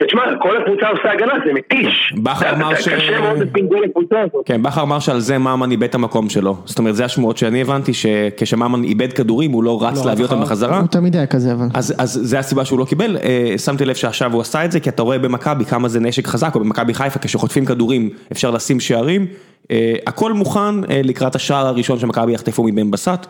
ותשמע, 0.02 0.22
כל 0.42 0.56
הקבוצה 0.62 0.88
עושה 0.88 1.12
הגנה, 1.12 1.32
זה 1.46 1.52
מתיש. 1.54 2.14
בכר 2.22 2.38
זה- 2.40 2.50
אמר 2.50 2.74
ש- 2.74 2.88
קשה 2.88 3.20
מאוד 3.20 3.38
לשים 3.38 3.66
גול 3.68 3.82
לקבוצה 3.84 4.16
הזאת. 4.20 4.42
כן, 4.46 4.62
בכר 4.62 4.82
אמר 4.82 4.98
שעל 4.98 5.20
זה 5.20 5.38
ממן 5.38 5.70
איבד 5.70 5.82
את 5.84 5.94
המקום 5.94 6.28
שלו. 6.28 6.56
זאת 6.64 6.78
אומרת, 6.78 6.96
זה 6.96 7.04
השמועות 7.04 7.36
שאני 7.36 7.60
הבנתי, 7.60 7.92
שכשממן 7.94 8.84
איבד 8.84 9.12
כדורים, 9.12 9.52
הוא 9.52 9.64
לא 9.64 9.82
רץ 9.82 9.98
לא, 9.98 10.06
להביא 10.06 10.24
אותם. 10.24 10.40
בחזרה. 10.42 10.78
הוא 10.78 10.86
תמיד 10.88 11.16
היה 11.16 11.26
כזה, 11.26 11.52
אבל. 11.52 11.66
אז, 11.74 11.94
אז 11.98 12.20
זה 12.22 12.38
הסיבה 12.38 12.64
שהוא 12.64 12.78
לא 12.78 12.84
קיבל, 12.84 13.16
אה, 13.16 13.58
שמתי 13.58 13.84
לב 13.84 13.94
שעכשיו 13.94 14.32
הוא 14.32 14.40
עשה 14.40 14.64
את 14.64 14.72
זה, 14.72 14.80
כי 14.80 14.88
אתה 14.88 15.02
רואה 15.02 15.18
במכבי 15.18 15.64
כמה 15.64 15.88
זה 15.88 16.00
נשק 16.00 16.26
חזק, 16.26 16.54
או 16.54 16.60
במכבי 16.60 16.94
חיפה, 16.94 17.18
כשחוטפים 17.18 17.64
כדורים 17.64 18.10
אפשר 18.32 18.50
לשים 18.50 18.80
שערים, 18.80 19.26
אה, 19.70 19.94
הכל 20.06 20.32
מוכן 20.32 20.60
אה, 20.90 21.00
לקראת 21.04 21.34
השער 21.34 21.66
הראשון 21.66 21.98
שמכבי 21.98 22.32
יחטפו 22.32 22.64
מבן 22.64 22.90
בסט. 22.90 23.26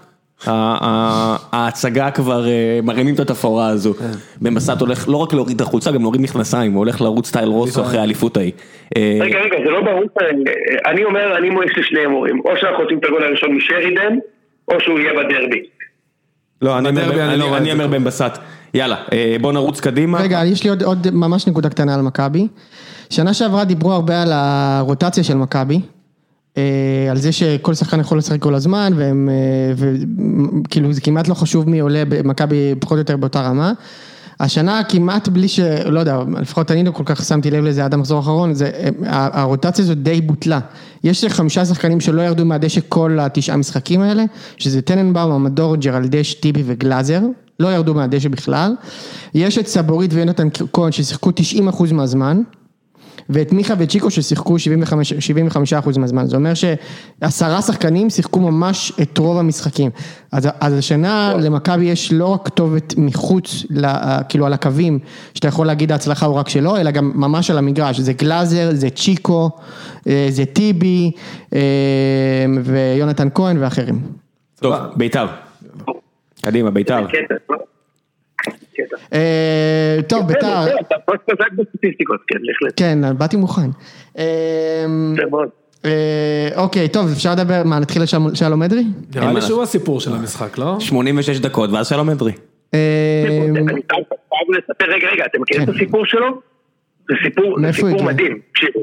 ההצגה 0.47 2.11
כבר 2.11 2.47
אה, 2.49 2.53
מרימים 2.83 3.15
את 3.15 3.21
התפאורה 3.21 3.69
הזו. 3.69 3.95
בן 4.41 4.55
בסט 4.55 4.81
הולך 4.81 5.09
לא 5.09 5.17
רק 5.17 5.33
להוריד 5.35 5.55
את 5.55 5.61
החולצה, 5.61 5.91
גם 5.93 6.01
להוריד 6.03 6.21
מכנסיים, 6.21 6.73
הוא 6.73 6.79
הולך 6.79 7.01
לרוץ 7.01 7.27
סטייל 7.27 7.49
רוסו 7.49 7.83
אחרי 7.83 7.99
האליפות 7.99 8.37
ההיא. 8.37 8.53
אה, 8.97 9.19
רגע, 9.21 9.39
רגע, 9.39 9.57
זה 9.65 9.71
לא 9.71 9.81
ברור, 9.81 10.05
אה, 10.23 10.27
אני 10.91 11.05
אומר, 11.05 11.37
אני 11.39 11.51
יש 11.65 11.77
לי 11.77 11.83
שני 11.83 12.01
הימורים, 12.01 12.41
או 12.45 12.51
שאנחנו 12.61 12.83
רוצים 12.83 12.99
את 12.99 13.05
הגול 13.05 13.25
הראשון 13.25 13.51
משרידן, 13.57 14.17
או 14.69 14.81
שהוא 14.81 14.99
יהיה 14.99 15.13
בדרבי. 15.13 15.63
לא, 16.63 16.79
אני 16.79 16.89
אומר 16.89 17.13
בן- 17.13 17.19
אני 17.21 17.39
לא 17.39 17.45
בסט. 18.05 18.39
יאללה, 18.75 18.97
בוא 19.41 19.53
נרוץ 19.53 19.81
קדימה. 19.81 20.21
רגע, 20.21 20.41
יש 20.45 20.65
לי 20.65 20.71
עוד, 20.71 20.83
עוד 20.83 21.07
ממש 21.13 21.47
נקודה 21.47 21.69
קטנה 21.69 21.95
על 21.95 22.03
מכבי. 22.03 22.49
שנה 23.11 23.35
שעברה 23.35 23.65
דיברו 23.65 23.93
הרבה 23.93 24.23
על 24.23 24.29
הרוטציה 24.33 25.25
של 25.25 25.35
מכבי. 25.35 25.81
אה, 26.59 27.11
על 27.11 27.19
זה 27.19 27.33
שכל 27.33 27.75
שחקן 27.75 28.01
יכול 28.01 28.19
לשחק 28.19 28.41
כל 28.43 28.55
הזמן, 28.55 28.93
והם, 28.97 29.29
אה, 29.29 29.87
וכאילו 30.65 30.93
זה 30.93 31.01
כמעט 31.01 31.29
לא 31.29 31.35
חשוב 31.35 31.69
מי 31.69 31.79
עולה 31.79 32.03
במכבי 32.09 32.75
פחות 32.81 32.93
או 32.93 32.99
יותר 32.99 33.17
באותה 33.17 33.41
רמה. 33.41 33.73
השנה 34.41 34.81
כמעט 34.89 35.29
בלי 35.29 35.49
ש... 35.49 35.61
לא 35.87 36.01
יודע, 36.01 36.19
לפחות 36.41 36.71
אני 36.71 36.85
לא 36.85 36.91
כל 36.91 37.03
כך 37.07 37.25
שמתי 37.25 37.51
לב 37.51 37.65
לזה 37.65 37.85
עד 37.85 37.95
המחזור 37.95 38.19
האחרון, 38.19 38.55
זה, 38.55 38.71
ה- 39.07 39.41
הרוטציה 39.41 39.85
הזאת 39.85 40.03
די 40.03 40.21
בוטלה. 40.21 40.61
יש 41.05 41.25
חמישה 41.25 41.65
שחקנים 41.65 42.01
שלא 42.01 42.23
ירדו 42.23 42.45
מהדשא 42.45 42.81
כל 42.89 43.19
התשעה 43.21 43.57
משחקים 43.57 44.01
האלה, 44.01 44.25
שזה 44.57 44.83
טננבאום, 44.83 45.33
המדור, 45.33 45.77
ג'רלדש, 45.77 46.35
טיבי 46.35 46.63
וגלאזר, 46.67 47.21
לא 47.61 47.69
ירדו 47.69 47.95
מהדשא 47.95 48.29
בכלל. 48.29 48.75
יש 49.35 49.59
את 49.59 49.67
סבורית 49.67 50.15
ויונתן 50.15 50.49
כהן 50.73 50.93
ששיחקו 50.93 51.31
90% 51.31 51.93
מהזמן. 51.93 52.43
ואת 53.29 53.53
מיכה 53.53 53.75
וצ'יקו 53.79 54.11
ששיחקו 54.11 54.59
75, 54.59 55.13
75% 55.13 55.99
מהזמן, 55.99 56.27
זה 56.27 56.37
אומר 56.37 56.53
שעשרה 56.55 57.63
שחקנים 57.63 58.11
שיחקו 58.11 58.41
ממש 58.41 58.93
את 59.03 59.19
רוב 59.19 59.39
המשחקים. 59.39 59.91
אז, 60.33 60.49
אז 60.61 60.73
השנה 60.79 61.35
למכבי 61.41 61.85
יש 61.85 62.13
לא 62.13 62.27
רק 62.27 62.45
כתובת 62.47 62.95
מחוץ, 62.97 63.65
ל- 63.71 64.23
כאילו 64.29 64.47
על 64.47 64.53
הקווים, 64.53 64.99
שאתה 65.35 65.49
יכול 65.49 65.67
להגיד 65.67 65.93
ההצלחה 65.93 66.27
הוא 66.27 66.37
רק 66.37 66.49
שלו, 66.49 66.77
אלא 66.77 66.91
גם 66.91 67.13
ממש 67.15 67.51
על 67.51 67.59
המגרש, 67.59 68.01
זה 68.01 68.13
גלאזר, 68.13 68.71
זה 68.73 68.91
צ'יקו, 68.91 69.51
אה, 70.09 70.27
זה 70.31 70.45
טיבי, 70.45 71.11
אה, 71.55 71.59
ויונתן 72.65 73.29
כהן 73.35 73.57
ואחרים. 73.61 74.01
טוב, 74.61 74.75
בית"ר. 74.97 75.27
קדימה, 76.41 76.71
בית"ר. 76.71 77.07
קטע. 78.89 79.17
אה, 79.17 79.99
טוב, 80.09 80.27
בית"ר, 80.27 80.63
בסדר, 80.63 80.77
אתה 80.81 80.95
פוסט 81.07 81.21
חזק 81.31 81.53
בסטטיסטיקות, 81.53 82.21
כן, 82.27 82.39
בהחלט. 82.47 82.73
כן, 82.77 83.19
באתי 83.19 83.37
מוכן. 83.37 83.71
אה. 84.19 84.25
אה, 85.85 86.49
אוקיי, 86.57 86.89
טוב, 86.89 87.09
אפשר 87.13 87.33
לדבר, 87.33 87.63
מה, 87.65 87.79
נתחיל 87.79 88.03
לשלום 88.03 88.35
שלום 88.35 88.63
אדרי? 88.63 88.85
נראה 89.15 89.33
לי. 89.33 89.43
שהוא 89.43 89.63
הסיפור 89.63 90.01
של 90.01 90.13
המשחק, 90.13 90.59
לא? 90.59 90.77
86 90.81 91.39
דקות, 91.39 91.71
ואז 91.71 91.89
שלום 91.89 92.11
אדרי. 92.11 92.33
אני 92.73 93.83
חייב 93.91 94.05
חייב 94.39 94.59
לספר, 94.59 94.85
רגע, 94.85 95.09
רגע, 95.09 95.25
אתם 95.27 95.41
מכירים 95.41 95.63
את 95.63 95.75
הסיפור 95.75 96.07
שלו? 96.07 96.41
זה 97.09 97.15
סיפור? 97.25 97.59
מדהים, 98.05 98.41
תקשיבו. 98.53 98.81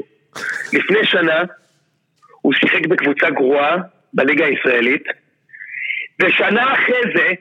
לפני 0.72 0.98
שנה, 1.04 1.42
הוא 2.42 2.52
שיחק 2.52 2.86
בקבוצה 2.86 3.30
גרועה 3.30 3.76
בליגה 4.14 4.44
הישראלית, 4.44 5.02
ושנה 6.22 6.72
אחרי 6.74 7.00
זה, 7.16 7.32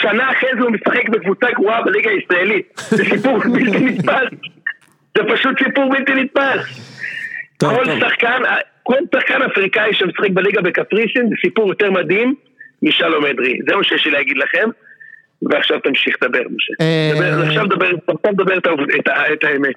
שנה 0.00 0.30
אחרי 0.30 0.50
זה 0.54 0.62
הוא 0.62 0.70
משחק 0.70 1.08
בקבוצה 1.08 1.46
גרועה 1.54 1.82
בליגה 1.82 2.10
הישראלית. 2.10 2.72
זה 2.76 3.04
סיפור 3.04 3.38
בלתי 3.52 3.78
נתפס. 3.78 4.28
זה 5.18 5.22
פשוט 5.32 5.62
סיפור 5.64 5.90
בלתי 5.90 6.14
נתפס. 6.14 6.92
כל. 7.60 7.84
שחקן, 8.00 8.42
כל 8.82 8.98
שחקן 9.14 9.42
אפריקאי 9.42 9.94
שמשחק 9.94 10.30
בליגה 10.30 10.62
בקפריסין 10.62 11.28
זה 11.28 11.34
סיפור 11.42 11.68
יותר 11.68 11.90
מדהים 11.90 12.34
משלום 12.82 13.24
אדרי. 13.26 13.58
זה 13.68 13.76
מה 13.76 13.84
שיש 13.84 14.04
לי 14.06 14.10
להגיד 14.12 14.36
לכם. 14.36 14.68
ועכשיו 15.50 15.78
תמשיך 15.84 16.16
לדבר, 16.22 16.38
משה. 16.38 16.72
אה, 16.80 17.42
עכשיו 17.46 17.66
דבר, 17.66 17.90
את 19.32 19.44
האמת. 19.44 19.74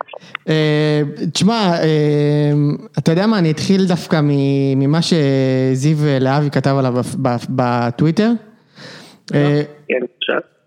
אה, 0.50 1.02
תשמע, 1.34 1.54
אה, 1.54 2.52
אתה 3.00 3.12
יודע 3.12 3.28
מה, 3.28 3.40
אני 3.40 3.52
אתחיל 3.52 3.86
דווקא 3.88 4.20
ממה 4.76 5.00
שזיו 5.02 5.98
להבי 6.20 6.50
כתב 6.52 6.76
עליו 6.80 6.94
בטוויטר. 7.50 8.30
אה, 9.34 9.62
כן. 9.88 9.96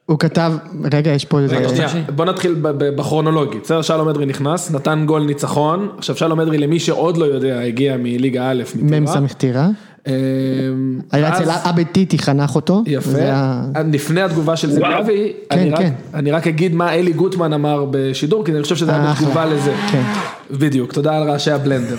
הוא 0.07 0.19
כתב, 0.19 0.53
רגע, 0.93 1.11
יש 1.11 1.25
פה 1.25 1.41
איזה... 1.41 1.57
בוא 2.17 2.25
נתחיל 2.25 2.55
ב- 2.55 2.69
ב- 2.69 2.97
בכרונולוגי, 2.97 3.59
בסדר? 3.59 3.83
שלום 3.83 4.09
אדרי 4.09 4.27
נכנס, 4.27 4.71
נתן 4.71 5.03
גול 5.07 5.23
ניצחון, 5.23 5.89
עכשיו 5.99 6.17
שלום 6.17 6.41
אדרי 6.41 6.59
למי 6.59 6.81
שעוד 6.81 7.17
לא 7.17 7.25
יודע 7.25 7.61
הגיע 7.61 7.97
מליגה 7.97 8.51
א' 8.51 8.63
מטירה. 8.83 9.21
מ"ס 9.21 9.35
טירה. 9.35 9.69
אמ, 10.07 10.13
היה 11.13 11.29
אצל 11.29 11.51
עבד 11.65 11.83
טיטי, 11.93 12.19
חנך 12.19 12.55
אותו. 12.55 12.83
יפה, 12.87 13.19
היה- 13.19 13.63
לפני 13.93 14.23
התגובה 14.23 14.57
של. 14.57 14.69
לוי, 14.79 15.33
כן, 15.51 15.59
אני 15.59 15.71
רק- 15.71 15.79
כן. 15.79 15.93
אני 16.15 16.31
רק 16.31 16.47
אגיד 16.47 16.75
מה 16.75 16.95
אלי 16.95 17.13
גוטמן 17.13 17.53
אמר 17.53 17.85
בשידור, 17.91 18.45
כי 18.45 18.53
אני 18.53 18.63
חושב 18.63 18.77
שזה 18.77 18.91
היה 18.95 19.05
אה, 19.05 19.13
בתגובה. 19.15 19.47
לזה. 19.47 19.75
כן. 19.93 20.03
בדיוק, 20.51 20.93
תודה 20.93 21.17
על 21.17 21.31
רעשי 21.31 21.51
הבלנדר. 21.51 21.97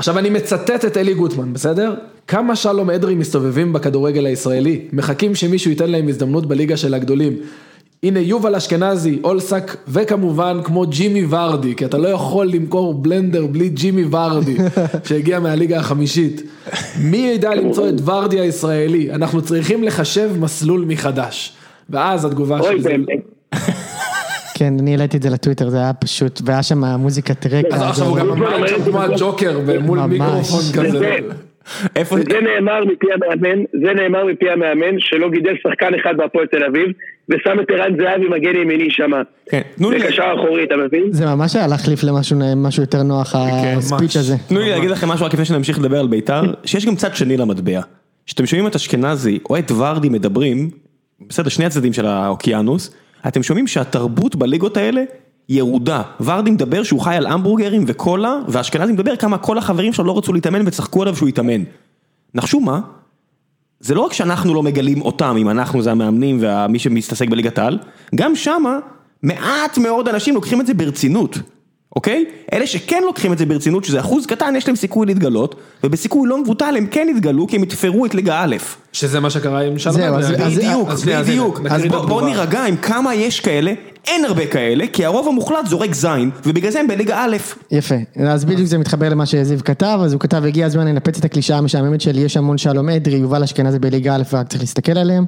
עכשיו 0.00 0.18
אני 0.18 0.30
מצטט 0.30 0.84
את 0.84 0.96
אלי 0.96 1.14
גוטמן, 1.14 1.52
בסדר? 1.52 1.94
כמה 2.26 2.56
שלום 2.56 2.90
אדרי 2.90 3.14
מסתובבים 3.14 3.72
בכדורגל 3.72 4.26
הישראלי, 4.26 4.80
מחכים 4.92 5.34
שמישהו 5.34 5.70
ייתן 5.70 5.90
להם 5.90 6.08
הזדמנות 6.08 6.46
בליגה 6.46 6.76
של 6.76 6.94
הגדולים. 6.94 7.36
הנה 8.02 8.20
יובל 8.20 8.54
אשכנזי, 8.54 9.18
אולסק, 9.24 9.76
וכמובן 9.88 10.60
כמו 10.64 10.86
ג'ימי 10.86 11.26
ורדי, 11.30 11.74
כי 11.74 11.84
אתה 11.84 11.98
לא 11.98 12.08
יכול 12.08 12.46
למכור 12.46 12.94
בלנדר 12.94 13.46
בלי 13.46 13.68
ג'ימי 13.68 14.04
ורדי, 14.10 14.56
שהגיע 15.06 15.40
מהליגה 15.40 15.78
החמישית. 15.78 16.42
מי 17.00 17.16
ידע 17.16 17.54
למצוא 17.54 17.88
את 17.88 17.94
ורדי 18.04 18.40
הישראלי? 18.40 19.12
אנחנו 19.12 19.42
צריכים 19.42 19.84
לחשב 19.84 20.30
מסלול 20.38 20.84
מחדש. 20.88 21.52
ואז 21.90 22.24
התגובה 22.24 22.62
של 22.62 22.80
זה. 22.80 22.90
כן, 24.60 24.74
אני 24.78 24.90
העליתי 24.90 25.16
את 25.16 25.22
זה 25.22 25.30
לטוויטר, 25.30 25.68
זה 25.68 25.76
היה 25.76 25.92
פשוט, 25.92 26.40
והיה 26.44 26.62
שם 26.62 26.84
מוזיקת 26.84 27.46
רקע. 27.46 27.74
אז 27.76 27.82
עכשיו 27.82 28.06
הוא 28.06 28.16
גם 28.16 28.30
אמר 28.30 28.64
את 28.76 28.84
זה 28.84 28.90
כמו 28.90 29.02
הג'וקר 29.02 29.58
מול. 29.82 30.00
מיקרופון 30.06 30.60
כזה. 30.74 30.98
זה- 30.98 31.16
איפה... 31.96 32.16
זה 32.16 32.38
נאמר 32.40 32.84
מפי 32.84 33.06
המאמן, 33.14 33.62
זה 33.72 33.92
נאמר 33.94 34.24
מפי 34.24 34.50
המאמן 34.50 34.94
שלא 34.98 35.30
גידל 35.30 35.52
שחקן 35.62 35.86
אחד 36.00 36.14
בהפועל 36.16 36.46
תל 36.46 36.64
אביב 36.64 36.86
ושם 37.28 37.60
את 37.62 37.70
ערן 37.70 37.92
זהבי 37.96 38.28
מגן 38.28 38.56
ימיני 38.62 38.90
שם. 38.90 39.10
כן, 39.50 39.60
תנו 39.76 39.90
לי... 39.90 39.98
בקשר 39.98 40.22
אחורי, 40.38 40.64
אתה 40.64 40.74
מבין? 40.76 41.02
זה 41.10 41.26
ממש 41.26 41.56
היה 41.56 41.66
להחליף 41.66 42.02
למשהו 42.04 42.38
משהו 42.56 42.82
יותר 42.82 43.02
נוח, 43.02 43.34
הספיץ' 43.76 44.00
ממש. 44.02 44.16
הזה. 44.16 44.36
תנו 44.48 44.60
לי 44.60 44.70
להגיד 44.70 44.90
לכם 44.90 45.08
משהו 45.08 45.26
רק 45.26 45.32
לפני 45.32 45.44
שנמשיך 45.44 45.78
לדבר 45.78 46.00
על 46.00 46.06
בית"ר, 46.06 46.42
שיש 46.64 46.86
גם 46.86 46.96
צד 46.96 47.14
שני 47.14 47.36
למטבע. 47.36 47.80
כשאתם 48.26 48.46
שומעים 48.46 48.66
את 48.66 48.74
אשכנזי 48.74 49.38
או 49.50 49.58
את 49.58 49.70
ורדי 49.70 50.08
מדברים, 50.08 50.70
בסדר, 51.28 51.48
שני 51.48 51.64
הצדדים 51.64 51.92
של 51.92 52.06
האוקיינוס, 52.06 52.94
אתם 53.28 53.42
שומעים 53.42 53.66
שהתרבות 53.66 54.36
בליגות 54.36 54.76
האלה 54.76 55.02
ירודה. 55.48 56.02
ורדי 56.20 56.50
מדבר 56.50 56.82
שהוא 56.82 57.00
חי 57.00 57.14
על 57.14 57.26
המבורגרים 57.26 57.84
וקולה, 57.86 58.38
ואשכנזי 58.48 58.92
מדבר 58.92 59.16
כמה 59.16 59.38
כל 59.38 59.58
החברים 59.58 59.92
שלו 59.92 60.04
לא 60.04 60.18
רצו 60.18 60.32
להתאמן 60.32 60.66
וצחקו 60.66 61.02
עליו 61.02 61.16
שהוא 61.16 61.28
יתאמן. 61.28 61.62
נחשו 62.34 62.60
מה? 62.60 62.80
זה 63.80 63.94
לא 63.94 64.00
רק 64.00 64.12
שאנחנו 64.12 64.54
לא 64.54 64.62
מגלים 64.62 65.02
אותם, 65.02 65.36
אם 65.38 65.48
אנחנו 65.50 65.82
זה 65.82 65.90
המאמנים 65.90 66.38
ומי 66.40 66.78
שמסתעסק 66.78 67.28
בליגת 67.28 67.58
העל, 67.58 67.78
גם 68.14 68.36
שמה 68.36 68.78
מעט 69.22 69.78
מאוד 69.78 70.08
אנשים 70.08 70.34
לוקחים 70.34 70.60
את 70.60 70.66
זה 70.66 70.74
ברצינות, 70.74 71.38
אוקיי? 71.96 72.24
אלה 72.52 72.66
שכן 72.66 73.02
לוקחים 73.06 73.32
את 73.32 73.38
זה 73.38 73.46
ברצינות, 73.46 73.84
שזה 73.84 74.00
אחוז 74.00 74.26
קטן, 74.26 74.54
יש 74.56 74.66
להם 74.66 74.76
סיכוי 74.76 75.06
להתגלות, 75.06 75.54
ובסיכוי 75.84 76.28
לא 76.28 76.42
מבוטל 76.42 76.74
הם 76.78 76.86
כן 76.86 77.06
יתגלו 77.16 77.46
כי 77.46 77.56
הם 77.56 77.62
יתפרו 77.62 78.06
את 78.06 78.14
ליגה 78.14 78.40
א'. 78.44 78.56
שזה 78.92 79.20
מה 79.20 79.30
שקרה 79.30 79.60
עם 79.62 79.78
שלום 79.78 79.96
בדיוק, 80.56 80.88
בדיוק. 81.22 81.60
אז 81.70 81.84
את 81.84 81.88
בוא- 81.90 81.98
בוא 81.98 82.04
התגובה. 82.04 82.26
נירגע 82.26 82.64
עם 82.64 82.76
כמה 82.76 83.14
יש 83.14 83.40
כאלה, 83.40 83.72
אין 84.06 84.24
הרבה 84.24 84.46
כאלה, 84.46 84.84
כי 84.92 85.04
הרוב 85.04 85.28
המוחלט 85.28 85.66
זורק 85.66 85.94
זין, 85.94 86.30
ובגלל 86.46 86.70
זה 86.70 86.80
הם 86.80 86.86
בליגה 86.88 87.24
א'. 87.24 87.36
יפה, 87.70 87.94
אז 88.28 88.44
בדיוק 88.44 88.68
זה 88.68 88.78
מתחבר 88.78 89.08
למה 89.08 89.26
שזיו 89.26 89.58
כתב, 89.64 89.98
אז 90.04 90.12
הוא 90.12 90.20
כתב, 90.20 90.42
הגיע 90.46 90.66
הזמן 90.66 90.86
לנפץ 90.86 91.18
את 91.18 91.24
הקלישאה 91.24 91.58
המשעממת 91.58 92.00
של 92.00 92.18
יש 92.18 92.36
המון 92.36 92.58
שלום 92.58 92.88
אדרי, 92.88 93.16
יובל 93.16 93.42
אשכנזי 93.42 93.78
בליגה 93.78 94.14
א' 94.16 94.22
ורק 94.32 94.48
צריך 94.48 94.62
להסתכל 94.62 94.98
עליהם. 94.98 95.24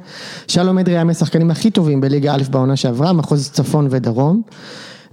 שלום 0.48 0.78
אדרי 0.78 0.94
היה 0.94 1.04
מהשחקנים 1.04 1.50
הכי 1.50 1.70
טובים 1.70 2.00
בליגה 2.00 2.34
א' 2.34 2.42
בעונה 2.50 2.76
שעברה, 2.76 3.12
מחוז 3.12 3.50
צפון 3.50 3.86
ודרום. 3.90 4.42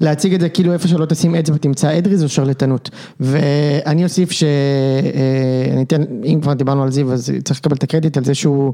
להציג 0.02 0.34
את 0.34 0.42
זה 0.42 0.50
כאילו 0.50 0.74
איפה 0.74 0.88
שלא 0.88 1.06
תשים 1.06 1.36
אצבע 1.36 1.58
תמצא 1.58 1.98
אדרי 1.98 2.18
זו 2.18 2.30
שרלטנות. 2.30 2.90
ואני 3.20 4.04
אוסיף 4.04 4.32
ש... 4.32 4.44
אה, 4.44 5.74
אני 5.74 5.84
אתן, 5.84 6.02
אם 6.26 6.40
כבר 6.42 6.54
דיברנו 6.54 6.84
על 6.84 6.92
זיו 6.92 7.14
אז 7.14 7.32
צריך 7.44 7.60
לקבל 7.60 7.76
את 7.76 7.84
הקרדיט 7.84 8.18
על 8.18 8.24
זה 8.24 8.36
שהוא 8.36 8.74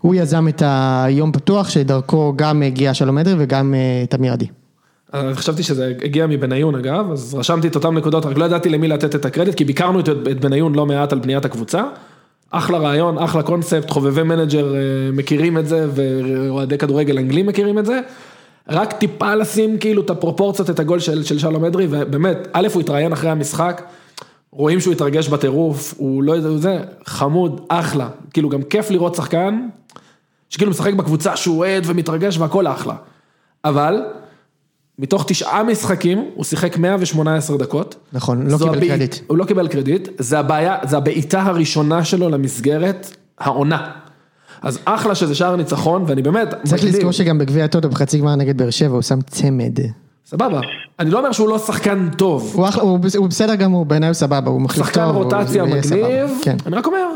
הוא 0.00 0.14
יזם 0.14 0.48
את 0.48 0.62
היום 0.66 1.32
פתוח 1.32 1.68
שדרכו 1.68 2.32
גם 2.36 2.62
הגיע 2.62 2.94
שלום 2.94 3.18
אדרי 3.18 3.34
וגם 3.38 3.74
אה, 3.74 4.06
תמיר 4.06 4.32
עדי. 4.32 4.46
אה, 5.14 5.34
חשבתי 5.34 5.62
שזה 5.62 5.92
הגיע 6.02 6.26
מבניון 6.26 6.74
אגב, 6.74 7.12
אז 7.12 7.34
רשמתי 7.34 7.68
את 7.68 7.74
אותן 7.74 7.94
נקודות, 7.94 8.26
רק 8.26 8.38
לא 8.38 8.44
ידעתי 8.44 8.68
למי 8.68 8.88
לתת 8.88 9.14
את 9.14 9.24
הקרדיט, 9.24 9.54
כי 9.54 9.64
ביקרנו 9.64 10.00
את 10.00 10.08
את 10.08 10.40
בניון 10.40 10.74
לא 10.74 10.86
מעט 10.86 11.12
על 11.12 11.18
בניית 11.18 11.44
הקבוצה. 11.44 11.82
אחלה 12.50 12.78
רעיון, 12.78 13.18
אחלה 13.18 13.42
קונספט, 13.42 13.90
חובבי 13.90 14.22
manager 14.22 14.74
אה, 14.74 14.80
מכירים 15.12 15.58
את 15.58 15.68
זה, 15.68 15.86
ואוהדי 15.94 16.78
כדורגל 16.78 17.18
אנגלים 17.18 17.46
מכירים 17.46 17.78
את 17.78 17.86
זה. 17.86 18.00
רק 18.68 18.92
טיפה 18.92 19.34
לשים 19.34 19.78
כאילו 19.78 20.02
את 20.02 20.10
הפרופורציות, 20.10 20.70
את 20.70 20.78
הגול 20.80 20.98
של, 20.98 21.24
של 21.24 21.38
שלום 21.38 21.64
אדרי, 21.64 21.86
ובאמת, 21.90 22.48
א', 22.52 22.68
הוא 22.74 22.80
התראיין 22.80 23.12
אחרי 23.12 23.30
המשחק, 23.30 23.82
רואים 24.52 24.80
שהוא 24.80 24.92
התרגש 24.92 25.28
בטירוף, 25.28 25.94
הוא 25.96 26.22
לא 26.22 26.32
יודע, 26.32 26.56
זה 26.56 26.76
חמוד, 27.04 27.60
אחלה, 27.68 28.08
כאילו 28.32 28.48
גם 28.48 28.62
כיף 28.62 28.90
לראות 28.90 29.14
שחקן, 29.14 29.68
שכאילו 30.50 30.70
משחק 30.70 30.94
בקבוצה 30.94 31.36
שהוא 31.36 31.58
אוהד 31.58 31.82
ומתרגש 31.86 32.38
והכל 32.38 32.66
אחלה. 32.66 32.94
אבל, 33.64 34.02
מתוך 34.98 35.24
תשעה 35.28 35.62
משחקים, 35.62 36.24
הוא 36.34 36.44
שיחק 36.44 36.76
118 36.78 37.56
דקות. 37.56 37.94
נכון, 38.12 38.46
לא 38.50 38.58
קיבל 38.58 38.68
הבעי- 38.76 38.88
קרדיט. 38.88 39.16
הוא 39.26 39.38
לא 39.38 39.44
קיבל 39.44 39.68
קרדיט, 39.68 40.08
זה 40.18 40.38
הבעיה, 40.38 40.76
זה 40.82 40.96
הבעיטה 40.96 41.42
הראשונה 41.42 42.04
שלו 42.04 42.28
למסגרת, 42.28 43.16
העונה. 43.38 43.90
אז 44.62 44.78
אחלה 44.84 45.14
שזה 45.14 45.34
שער 45.34 45.56
ניצחון, 45.56 46.04
ואני 46.06 46.22
באמת, 46.22 46.48
צריך 46.64 46.82
מגניב. 46.82 46.94
לזכור 46.96 47.12
שגם 47.12 47.38
בגביע 47.38 47.64
הטוטו 47.64 47.88
בחצי 47.88 48.18
גמר 48.18 48.34
נגד 48.34 48.58
באר 48.58 48.70
שבע 48.70 48.94
הוא 48.94 49.02
שם 49.02 49.20
צמד. 49.20 49.78
סבבה. 50.26 50.60
אני 51.00 51.10
לא 51.10 51.18
אומר 51.18 51.32
שהוא 51.32 51.48
לא 51.48 51.58
שחקן 51.58 52.08
טוב. 52.16 52.52
הוא 52.54 52.68
אחלה- 52.68 52.82
הוא 52.82 52.98
הוא 53.16 53.28
בסדר 53.28 53.54
גמור, 53.54 53.84
בעיניי 53.84 54.08
הוא 54.08 54.14
סבבה, 54.14 54.50
הוא 54.50 54.60
מחליף 54.60 54.78
טוב. 54.86 54.86
שחקן 54.94 55.04
רוטציה 55.14 55.64
מגניב, 55.64 56.30
כן. 56.42 56.56
אני 56.66 56.76
רק 56.76 56.86
אומר, 56.86 57.06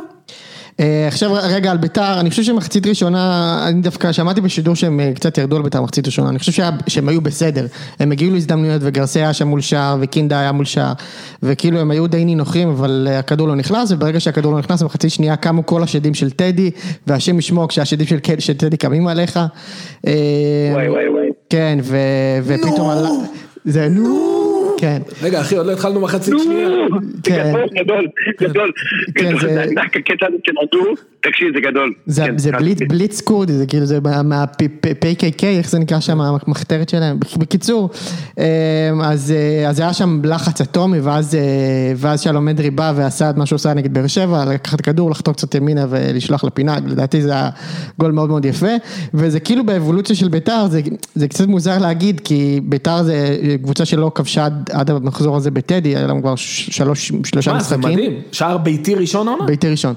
עכשיו 1.07 1.33
רגע 1.43 1.71
על 1.71 1.77
ביתר, 1.77 2.21
אני 2.21 2.31
חושב 2.31 2.43
שמחצית 2.43 2.87
ראשונה, 2.87 3.65
אני 3.69 3.81
דווקא 3.81 4.13
שמעתי 4.13 4.41
בשידור 4.41 4.75
שהם 4.75 5.01
אה, 5.01 5.13
קצת 5.15 5.39
ירדו 5.39 5.57
על 5.57 5.63
ביתר 5.63 5.83
מחצית 5.83 6.07
ראשונה, 6.07 6.29
אני 6.29 6.39
חושב 6.39 6.65
שהם 6.87 7.09
היו 7.09 7.21
בסדר, 7.21 7.67
הם 8.01 8.13
הגיעו 8.13 8.33
להזדמנויות 8.33 8.81
וגרסיה 8.85 9.23
היה 9.23 9.33
שם 9.33 9.49
מול 9.49 9.61
שער 9.61 9.97
וקינדה 10.01 10.41
היה 10.41 10.53
מול 10.53 10.65
שער, 10.65 10.93
וכאילו 11.43 11.81
הם 11.81 11.91
היו 11.91 12.07
די 12.07 12.25
נינוחים 12.25 12.69
אבל 12.69 13.09
אה, 13.11 13.19
הכדור 13.19 13.49
לא 13.49 13.57
נכנס, 13.57 13.93
וברגע 13.93 14.21
שהכדור 14.21 14.53
לא 14.53 14.59
נכנס 14.59 14.83
במחצית 14.83 15.11
שנייה 15.11 15.37
קמו 15.37 15.67
כל 15.67 15.83
השדים 15.83 16.15
של 16.15 16.31
טדי, 16.31 16.71
והשם 17.07 17.39
ישמור 17.39 17.69
כשהשדים 17.69 18.07
של 18.07 18.19
של 18.39 18.55
טדי 18.55 18.77
קמים 18.77 19.07
עליך. 19.07 19.41
אה, 20.07 20.13
וואי 20.73 20.89
וואי 20.89 21.09
וואי. 21.09 21.27
כן, 21.51 21.79
ופתאום 22.45 22.91
עלה, 22.91 23.11
זה 23.65 23.89
נו, 23.89 24.30
כן. 24.81 25.03
רגע 25.23 25.41
אחי, 25.41 25.57
עוד 25.57 25.67
לא 25.67 25.73
התחלנו 25.73 26.01
מחצית 26.01 26.35
שנייה. 26.39 26.69
כן. 27.23 27.53
גדול, 27.53 27.69
גדול, 27.75 28.07
גדול. 28.41 28.73
כן, 29.15 29.37
גדול, 29.37 29.59
ענק 29.59 29.97
הקטע 29.97 30.27
הזה 30.27 30.37
של 30.47 30.53
הדור, 30.63 30.95
תקשיב, 31.23 31.49
זה 31.55 31.61
גדול. 31.61 31.93
זה, 32.07 32.25
כן, 32.27 32.39
זה 32.39 32.53
בליץ, 32.53 32.79
בליץ 32.89 33.21
קורדי, 33.21 33.53
זה 33.53 33.67
כאילו 33.67 33.87
זה 33.87 33.99
מה-PKK, 34.25 35.45
איך 35.45 35.71
זה 35.71 35.79
נקרא 35.79 36.01
שם, 36.01 36.21
המחתרת 36.21 36.89
שלהם. 36.89 37.19
בקיצור, 37.39 37.91
אה, 38.39 38.91
אז, 39.03 39.35
אה, 39.37 39.69
אז 39.69 39.81
היה 39.81 39.93
שם 39.93 40.21
לחץ 40.25 40.61
אטומי, 40.61 41.01
ואז, 41.01 41.35
אה, 41.35 41.41
ואז 41.97 42.21
שלום 42.21 42.49
אדרי 42.49 42.71
בא 42.71 42.93
ועשה 42.97 43.31
את 43.31 43.37
מה 43.37 43.47
שהוא 43.47 43.57
עושה 43.57 43.75
נגד 43.75 43.95
באר 43.95 44.07
שבע, 44.07 44.45
לקחת 44.45 44.81
כדור, 44.81 45.11
לחתור 45.11 45.35
קצת 45.35 45.55
ימינה 45.55 45.87
ולשלוח 45.91 46.45
לפינה, 46.45 46.77
לדעתי 46.87 47.23
זה 47.23 47.33
היה 47.33 47.51
גול 47.99 48.13
מאוד 48.13 48.29
מאוד 48.29 48.45
יפה, 48.45 48.71
וזה 49.15 49.41
כאילו 49.41 49.67
באבולוציה 49.67 50.17
של 50.17 50.29
ביתר, 50.29 50.67
זה, 50.69 50.81
זה 51.15 51.29
קצת 51.29 51.47
מוזר 51.47 51.79
להגיד, 51.79 52.21
כי 52.21 52.61
ביתר 52.65 53.03
זה 53.03 53.37
קבוצה 53.63 53.85
שלא 53.85 54.13
כבשה 54.15 54.45
עד, 54.45 54.71
עד 54.73 54.91
המחזור 54.91 55.37
הזה 55.37 55.51
בטדי, 55.51 55.97
היה 55.97 56.07
להם 56.07 56.21
כבר 56.21 56.37
שלוש, 56.37 57.13
שלושה 57.25 57.53
מה, 57.53 57.61
זה 57.61 57.77
משחקים. 57.77 57.99
מדהים, 57.99 58.21
שער 58.33 58.59
ביתי 58.59 58.95
ראשון 58.95 59.29
עונה? 59.29 59.45
ביתי 59.45 59.69
ראשון, 59.69 59.95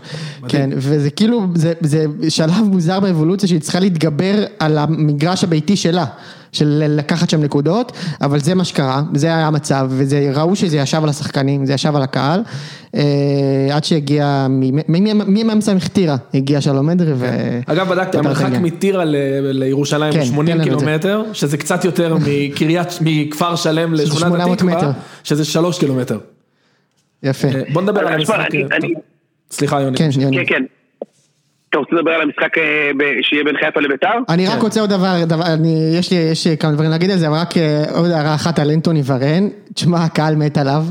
כן, 0.48 0.70
וזה 0.74 1.10
כאילו, 1.16 1.47
זה, 1.55 1.74
זה 1.82 2.05
שלב 2.30 2.61
מוזר 2.64 2.99
באבולוציה 2.99 3.47
שהיא 3.49 3.61
צריכה 3.61 3.80
להתגבר 3.80 4.34
על 4.59 4.78
המגרש 4.78 5.43
הביתי 5.43 5.76
שלה, 5.76 6.05
של 6.51 6.84
לקחת 6.88 7.30
שם 7.30 7.41
נקודות, 7.43 7.91
אבל 8.22 8.39
זה 8.39 8.55
מה 8.55 8.64
שקרה, 8.64 9.01
זה 9.14 9.28
היה 9.28 9.47
המצב, 9.47 9.88
וזה, 9.89 10.32
ראו 10.34 10.55
שזה 10.55 10.78
ישב 10.78 11.03
על 11.03 11.09
השחקנים, 11.09 11.66
זה 11.66 11.74
ישב 11.74 11.95
על 11.95 12.01
הקהל, 12.01 12.41
אה, 12.95 13.01
עד 13.72 13.84
שהגיע, 13.84 14.47
מי 15.28 15.43
מאמצע 15.43 15.74
מכתירה, 15.74 16.16
הגיע 16.34 16.61
שלום 16.61 16.89
אדרי, 16.89 17.14
ו... 17.16 17.30
אגב 17.66 17.89
בדקתי, 17.89 18.18
המרחק. 18.18 18.49
מטירה 18.61 19.05
ל- 19.05 19.16
לירושלים 19.51 20.14
כן, 20.14 20.20
הוא 20.20 20.26
80 20.28 20.57
תן 20.57 20.61
לנו 20.64 20.74
את 20.74 20.80
זה. 20.80 20.86
קילומטר, 20.86 21.24
שזה 21.34 21.57
קצת 21.57 21.86
יותר 21.86 22.18
מקריית, 22.28 22.88
מכפר 23.01 23.55
שלם 23.55 23.93
לשכונת 23.93 24.20
800 24.22 24.51
התקווה, 24.61 24.78
מטר. 24.78 24.91
שזה 25.24 25.45
3 25.45 25.80
קילומטר. 25.80 26.18
יפה, 27.24 27.47
אה, 27.47 27.61
בוא 27.74 27.82
נדבר 27.82 27.99
על 27.99 28.07
אז 28.07 28.14
המשחק. 28.14 28.55
אה, 28.55 28.78
סליחה 29.51 29.82
יוני. 29.82 29.97
כן, 29.97 30.09
יוני. 30.20 30.38
כן, 30.38 30.43
כן. 30.47 30.64
אתה 31.74 31.80
רוצה 31.80 31.96
לדבר 31.96 32.12
על 32.12 32.22
המשחק 32.22 32.58
אה, 32.58 32.92
שיהיה 33.22 33.44
בין 33.44 33.56
חיפה 33.66 33.82
לביתר? 33.82 34.08
אני 34.30 34.48
רק 34.48 34.62
רוצה 34.62 34.82
עוד 34.82 34.90
דבר, 34.90 35.16
דבר 35.26 35.44
אני, 35.54 35.96
יש 36.00 36.12
לי, 36.12 36.18
יש 36.18 36.48
לי 36.48 36.58
כמה 36.58 36.72
דברים 36.72 36.90
להגיד 36.92 37.12
על 37.12 37.18
זה, 37.18 37.28
אבל 37.28 37.36
רק 37.36 37.58
אה, 37.58 37.84
עוד 37.96 38.12
הערה 38.12 38.36
אחת 38.36 38.60
על 38.60 38.72
אנטוני 38.72 39.02
ורן, 39.06 39.48
תשמע, 39.74 40.04
הקהל 40.04 40.36
מת 40.36 40.58
עליו, 40.58 40.84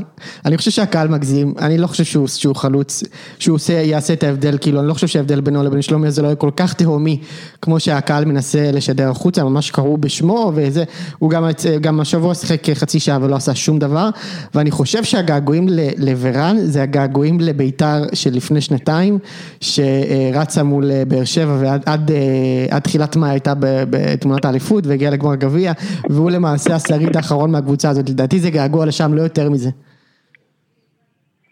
אני 0.45 0.57
חושב 0.57 0.71
שהקהל 0.71 1.07
מגזים, 1.07 1.53
אני 1.59 1.77
לא 1.77 1.87
חושב 1.87 2.03
שהוא, 2.03 2.27
שהוא 2.27 2.55
חלוץ, 2.55 3.03
שהוא 3.39 3.55
עושה, 3.55 3.73
יעשה 3.73 4.13
את 4.13 4.23
ההבדל, 4.23 4.57
כאילו, 4.61 4.79
אני 4.79 4.87
לא 4.87 4.93
חושב 4.93 5.07
שההבדל 5.07 5.41
בינו 5.41 5.63
לבין 5.63 5.81
שלומי 5.81 6.11
זה 6.11 6.21
לא 6.21 6.27
יהיה 6.27 6.35
כל 6.35 6.51
כך 6.55 6.73
תהומי, 6.73 7.19
כמו 7.61 7.79
שהקהל 7.79 8.25
מנסה 8.25 8.71
לשדר 8.71 9.09
החוצה, 9.09 9.43
ממש 9.43 9.71
קראו 9.71 9.97
בשמו, 9.97 10.51
וזה, 10.55 10.83
הוא 11.19 11.29
גם, 11.29 11.45
גם 11.81 11.99
השבוע 11.99 12.35
שיחק 12.35 12.69
חצי 12.73 12.99
שעה 12.99 13.17
ולא 13.21 13.35
עשה 13.35 13.55
שום 13.55 13.79
דבר, 13.79 14.09
ואני 14.55 14.71
חושב 14.71 15.03
שהגעגועים 15.03 15.67
לוורן, 15.97 16.57
זה 16.63 16.83
הגעגועים 16.83 17.39
לביתר 17.39 18.03
של 18.13 18.33
לפני 18.33 18.61
שנתיים, 18.61 19.19
שרצה 19.61 20.63
מול 20.63 20.91
אה, 20.91 21.05
באר 21.07 21.23
שבע 21.23 21.57
ועד 21.61 21.83
עד, 21.85 22.11
אה, 22.11 22.65
עד 22.69 22.81
תחילת 22.81 23.15
מאי 23.15 23.29
הייתה 23.29 23.53
בתמונת 23.59 24.45
האליפות 24.45 24.87
והגיעה 24.87 25.11
לגמר 25.11 25.35
גביע, 25.35 25.71
והוא 26.09 26.31
למעשה 26.31 26.75
השריד 26.75 27.17
האחרון 27.17 27.51
מהקבוצה 27.51 27.89
הזאת, 27.89 28.09
לדעתי 28.09 28.39
זה 28.39 28.49
געגוע 28.49 28.85
לשם, 28.85 29.13
לא 29.13 29.21
יותר 29.21 29.49
מזה. 29.49 29.69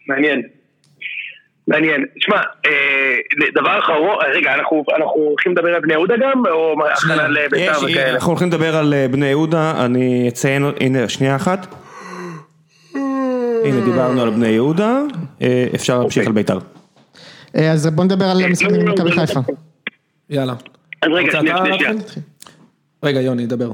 מעניין. 0.08 0.42
מעניין. 1.68 2.04
שמע, 2.18 2.36
אה, 2.66 3.16
דבר 3.54 3.78
אחרון, 3.78 4.16
רגע, 4.34 4.54
אנחנו 4.54 4.84
אנחנו 4.96 5.20
הולכים 5.20 5.52
לדבר 5.52 5.74
על 5.74 5.80
בני 5.80 5.92
יהודה 5.92 6.14
גם, 6.16 6.42
או 6.50 6.76
מה, 6.76 6.84
הכנה 6.92 7.28
לביתר 7.28 7.72
וכאלה? 7.84 8.10
אנחנו 8.10 8.28
הולכים 8.28 8.48
לדבר 8.48 8.76
על 8.76 8.94
אה, 8.94 9.08
בני 9.08 9.26
יהודה, 9.26 9.84
אני 9.84 10.28
אציין, 10.28 10.64
הנה 10.80 11.08
שנייה 11.08 11.36
אחת. 11.36 11.74
הנה 13.64 13.80
דיברנו 13.84 14.22
על 14.22 14.30
בני 14.30 14.48
יהודה, 14.48 15.00
אה, 15.42 15.66
אפשר 15.74 15.98
להמשיך 15.98 16.26
אוקיי. 16.26 16.28
על 16.28 16.32
בית"ר. 16.32 16.58
אה, 17.56 17.72
אז 17.72 17.86
בוא 17.86 18.04
נדבר 18.04 18.24
על 18.24 18.40
המשחק 18.40 18.70
נגד 18.70 18.88
מכבי 18.88 19.12
חיפה. 19.12 19.40
יאללה. 20.30 20.54
אז 21.02 21.08
רגע, 21.12 21.32
שנייה, 21.32 21.56
אתה 21.56 21.74
שנייה? 21.74 21.92
רגע 23.02 23.20
יוני, 23.20 23.46
דבר. 23.46 23.72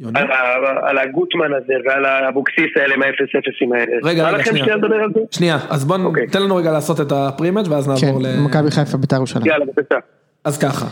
יוני? 0.00 0.20
על 0.20 0.26
ה- 0.30 0.88
על 0.90 0.98
הגוטמן 0.98 1.54
הזה 1.62 1.72
ועל 1.86 2.04
האבוקסיס 2.04 2.70
האלה 2.76 2.96
מהאפס 2.96 3.34
אפסים 3.38 3.72
האלה. 3.72 3.92
רגע, 4.02 4.30
רגע, 4.30 4.44
שנייה. 4.44 4.66
שנייה 5.30 5.58
אז 5.68 5.84
בוא, 5.84 5.96
אוקיי. 6.04 6.26
תן 6.26 6.42
לנו 6.42 6.56
רגע 6.56 6.72
לעשות 6.72 7.00
את 7.00 7.12
ה 7.12 7.17
pre-match 7.17 7.66
ואז 7.70 7.86
כן, 8.00 8.06
נעבור 8.06 8.22
ל... 8.22 8.40
מכבי 8.40 8.70
חיפה 8.70 8.96
ביתר 8.96 9.16
ירושלים. 9.16 9.46
יאללה, 9.46 9.64
בבקשה. 9.64 9.98
אז 10.44 10.58
ככה, 10.58 10.86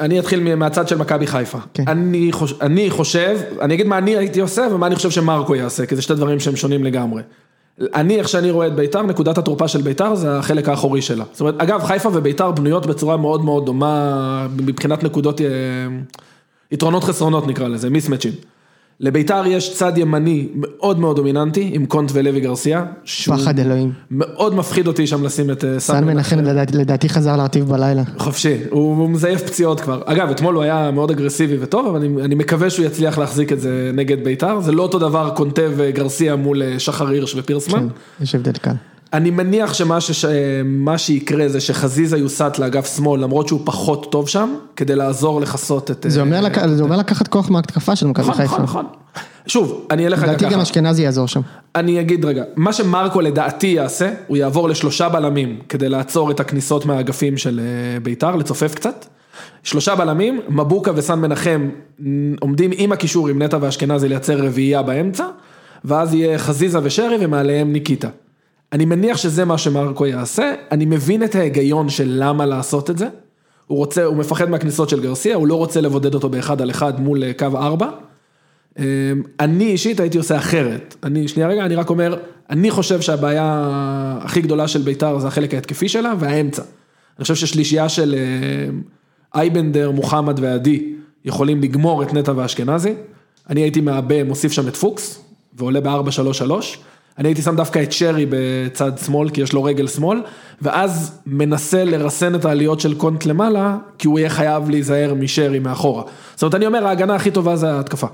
אני 0.00 0.20
אתחיל 0.20 0.54
מהצד 0.54 0.88
של 0.88 0.98
מכבי 0.98 1.26
חיפה. 1.26 1.58
כן. 1.74 1.84
אני, 1.88 2.28
חוש... 2.32 2.54
אני 2.60 2.90
חושב, 2.90 3.38
אני 3.60 3.74
אגיד 3.74 3.86
מה 3.86 3.98
אני 3.98 4.16
הייתי 4.16 4.40
עושה 4.40 4.62
ומה 4.72 4.86
אני 4.86 4.94
חושב 4.94 5.10
שמרקו 5.10 5.54
יעשה, 5.54 5.86
כי 5.86 5.96
זה 5.96 6.02
שתי 6.02 6.14
דברים 6.14 6.40
שהם 6.40 6.56
שונים 6.56 6.84
לגמרי. 6.84 7.22
אני, 7.94 8.18
איך 8.18 8.28
שאני 8.28 8.50
רואה 8.50 8.66
את 8.66 8.74
ביתר, 8.74 9.02
נקודת 9.02 9.38
התורפה 9.38 9.68
של 9.68 9.82
ביתר 9.82 10.14
זה 10.14 10.38
החלק 10.38 10.68
האחורי 10.68 11.02
שלה. 11.02 11.24
זאת 11.32 11.40
אומרת, 11.40 11.54
אגב, 11.58 11.84
חיפה 11.84 12.08
וביתר 12.12 12.50
בנויות 12.50 12.86
בצורה 12.86 13.16
מאוד 13.16 13.44
מאוד 13.44 13.66
דומה 13.66 14.46
מבחינת 14.66 15.04
נקודות, 15.04 15.40
אה, 15.40 15.46
יתרונות 16.72 17.04
חסרונות 17.04 17.46
נקרא 17.46 17.68
לזה, 17.68 17.90
מיסמצ'ים. 17.90 18.32
לביתר 19.00 19.42
יש 19.46 19.74
צד 19.74 19.98
ימני 19.98 20.48
מאוד 20.54 20.98
מאוד 20.98 21.16
דומיננטי, 21.16 21.70
עם 21.72 21.86
קונט 21.86 22.10
ולוי 22.14 22.40
גרסיה. 22.40 22.84
פחד 23.26 23.58
אלוהים. 23.58 23.92
מאוד 24.10 24.54
מפחיד 24.54 24.86
אותי 24.86 25.06
שם 25.06 25.24
לשים 25.24 25.50
את 25.50 25.64
אה, 25.64 25.80
סן 25.80 26.04
מנחם 26.04 26.38
לדעתי- 26.38 26.76
לדעתי 26.76 27.08
חזר 27.08 27.36
להרטיב 27.36 27.64
בלילה. 27.68 28.02
חופשי, 28.18 28.54
הוא, 28.70 28.96
הוא 28.98 29.10
מזייף 29.10 29.42
פציעות 29.42 29.80
כבר. 29.80 30.02
אגב, 30.06 30.30
אתמול 30.30 30.54
הוא 30.54 30.62
היה 30.62 30.90
מאוד 30.90 31.10
אגרסיבי 31.10 31.56
וטוב, 31.60 31.86
אבל 31.86 31.96
אני, 31.96 32.22
אני 32.24 32.34
מקווה 32.34 32.70
שהוא 32.70 32.86
יצליח 32.86 33.18
להחזיק 33.18 33.52
את 33.52 33.60
זה 33.60 33.90
נגד 33.94 34.24
בית"ר. 34.24 34.60
זה 34.60 34.72
לא 34.72 34.82
אותו 34.82 34.98
דבר 34.98 35.30
קונטה 35.36 35.62
וגרסיה 35.76 36.36
מול 36.36 36.62
אה, 36.62 36.78
שחר 36.78 37.08
הירש 37.08 37.34
ופירסמן. 37.34 37.78
כן, 37.88 38.24
יש 38.24 38.34
הבדל 38.34 38.52
כאן. 38.52 38.74
אני 39.12 39.30
מניח 39.30 39.74
שמה 39.74 40.00
שש, 40.00 40.24
אה, 40.24 40.98
שיקרה 40.98 41.48
זה 41.48 41.60
שחזיזה 41.60 42.18
יוסט 42.18 42.58
לאגף 42.58 42.96
שמאל, 42.96 43.20
למרות 43.20 43.48
שהוא 43.48 43.60
פחות 43.64 44.12
טוב 44.12 44.28
שם, 44.28 44.54
כדי 44.76 44.96
לעזור 44.96 45.40
לכסות 45.40 45.90
את... 45.90 46.06
זה 46.08 46.20
אה, 46.20 46.24
אומר 46.24 46.40
לק- 46.40 46.66
זה 46.66 46.82
אומר 46.82 46.96
לקחת 46.96 47.28
כוח 47.28 47.50
מההתקפה 47.50 47.96
של 47.96 48.06
מכבי 48.06 48.22
נכון, 48.28 48.34
חיפה. 48.36 48.52
נכון, 48.58 48.62
נכון. 48.64 48.84
שוב, 49.46 49.86
אני 49.90 50.06
אלך 50.06 50.18
רגע 50.22 50.26
לדעתי 50.32 50.44
גם 50.44 50.50
ככה. 50.50 50.62
אשכנזי 50.62 51.02
יעזור 51.02 51.28
שם. 51.28 51.40
אני 51.76 52.00
אגיד 52.00 52.24
רגע, 52.24 52.42
מה 52.56 52.72
שמרקו 52.72 53.20
לדעתי 53.20 53.66
יעשה, 53.66 54.10
הוא 54.26 54.36
יעבור 54.36 54.68
לשלושה 54.68 55.08
בלמים 55.08 55.58
כדי 55.68 55.88
לעצור 55.88 56.30
את 56.30 56.40
הכניסות 56.40 56.86
מהאגפים 56.86 57.36
של 57.36 57.60
אה, 57.60 58.00
ביתר, 58.00 58.36
לצופף 58.36 58.74
קצת. 58.74 59.06
שלושה 59.62 59.94
בלמים, 59.94 60.40
מבוקה 60.48 60.90
וסן 60.94 61.18
מנחם 61.18 61.68
עומדים 62.40 62.70
עם 62.76 62.92
הקישור 62.92 63.28
עם 63.28 63.42
נטע 63.42 63.58
ואשכנזי 63.60 64.08
לייצר 64.08 64.38
רביעייה 64.46 64.82
באמצע, 64.82 65.24
ואז 65.84 66.14
יהיה 66.14 66.38
חזיזה 66.38 66.78
ושרי 66.82 67.16
ומעליהם 67.20 67.72
ניקיטה. 67.72 68.08
אני 68.72 68.84
מניח 68.84 69.16
שזה 69.16 69.44
מה 69.44 69.58
שמרקו 69.58 70.06
יעשה, 70.06 70.54
אני 70.72 70.84
מבין 70.84 71.24
את 71.24 71.34
ההיגיון 71.34 71.88
של 71.88 72.08
למה 72.08 72.46
לעשות 72.46 72.90
את 72.90 72.98
זה. 72.98 73.08
הוא 73.66 73.78
רוצה, 73.78 74.04
הוא 74.04 74.16
מפחד 74.16 74.50
מהכניסות 74.50 74.88
של 74.88 75.00
גרסיה, 75.00 75.36
הוא 75.36 75.46
לא 75.46 75.54
רוצה 75.54 75.80
לבודד 75.80 76.14
אותו 76.14 76.28
באחד 76.28 76.62
על 76.62 76.70
אחד 76.70 77.00
מול 77.00 77.24
אה, 77.24 77.32
קו 77.32 77.46
ארבע. 77.54 77.90
אמ, 78.78 78.84
אני 79.40 79.64
אישית 79.64 80.00
הייתי 80.00 80.18
עושה 80.18 80.36
אחרת, 80.36 80.96
אני, 81.02 81.28
שנייה 81.28 81.48
רגע, 81.48 81.66
אני 81.66 81.74
רק 81.74 81.90
אומר, 81.90 82.16
אני 82.50 82.70
חושב 82.70 83.00
שהבעיה 83.00 83.64
הכי 84.20 84.40
גדולה 84.40 84.68
של 84.68 84.82
בית"ר 84.82 85.18
זה 85.18 85.26
החלק 85.28 85.54
ההתקפי 85.54 85.88
שלה 85.88 86.14
והאמצע. 86.18 86.62
אני 87.18 87.22
חושב 87.22 87.34
ששלישייה 87.34 87.88
של 87.88 88.14
אמ, 88.14 88.82
אייבנדר, 89.34 89.90
מוחמד 89.90 90.38
ועדי 90.42 90.92
יכולים 91.24 91.62
לגמור 91.62 92.02
את 92.02 92.14
נטע 92.14 92.32
ואשכנזי. 92.36 92.94
אני 93.50 93.60
הייתי 93.60 93.80
מעבה, 93.80 94.24
מוסיף 94.24 94.52
שם 94.52 94.68
את 94.68 94.76
פוקס, 94.76 95.20
ועולה 95.54 95.80
ב-4-3-3. 95.80 96.52
אני 97.18 97.28
הייתי 97.28 97.42
שם 97.42 97.56
דווקא 97.56 97.82
את 97.82 97.92
שרי 97.92 98.26
בצד 98.30 98.98
שמאל, 98.98 99.30
כי 99.30 99.40
יש 99.40 99.52
לו 99.52 99.64
רגל 99.64 99.86
שמאל, 99.86 100.22
ואז 100.62 101.20
מנסה 101.26 101.84
לרסן 101.84 102.34
את 102.34 102.44
העליות 102.44 102.80
של 102.80 102.94
קונט 102.94 103.26
למעלה, 103.26 103.76
כי 103.98 104.08
הוא 104.08 104.18
יהיה 104.18 104.30
חייב 104.30 104.70
להיזהר 104.70 105.14
משרי 105.14 105.58
מאחורה. 105.58 106.02
זאת 106.34 106.42
אומרת, 106.42 106.54
אני 106.54 106.66
אומר, 106.66 106.86
ההגנה 106.86 107.14
הכי 107.14 107.30
טובה 107.30 107.56
זה 107.56 107.72
ההתקפה. 107.72 108.06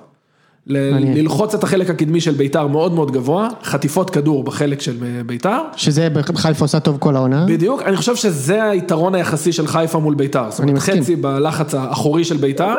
ל-. 0.67 1.19
ללחוץ 1.19 1.55
את 1.55 1.65
החלק 1.65 1.91
הקדמי 1.91 2.21
של 2.21 2.35
ביתר 2.35 2.67
מאוד 2.67 2.93
מאוד 2.95 3.11
גבוה, 3.11 3.49
חטיפות 3.63 4.11
כדור 4.11 4.45
בחלק 4.45 4.81
של 4.81 4.97
אה, 5.03 5.23
ביתר. 5.27 5.59
שזה 5.77 6.09
חיפה 6.35 6.65
עושה 6.65 6.81
טוב 6.81 6.97
כל 6.99 7.17
העונה. 7.17 7.47
בדיוק, 7.49 7.83
אני 7.83 7.97
חושב 7.97 8.17
שזה 8.17 8.65
היתרון 8.65 9.15
היחסי 9.15 9.53
של 9.53 9.67
חיפה 9.67 9.99
מול 9.99 10.15
ביתר. 10.15 10.51
זאת 10.51 10.61
אומרת. 10.61 10.79
חצי 10.79 11.17
בלחץ 11.17 11.75
האחורי 11.75 12.25
של 12.25 12.37
ביתר. 12.37 12.75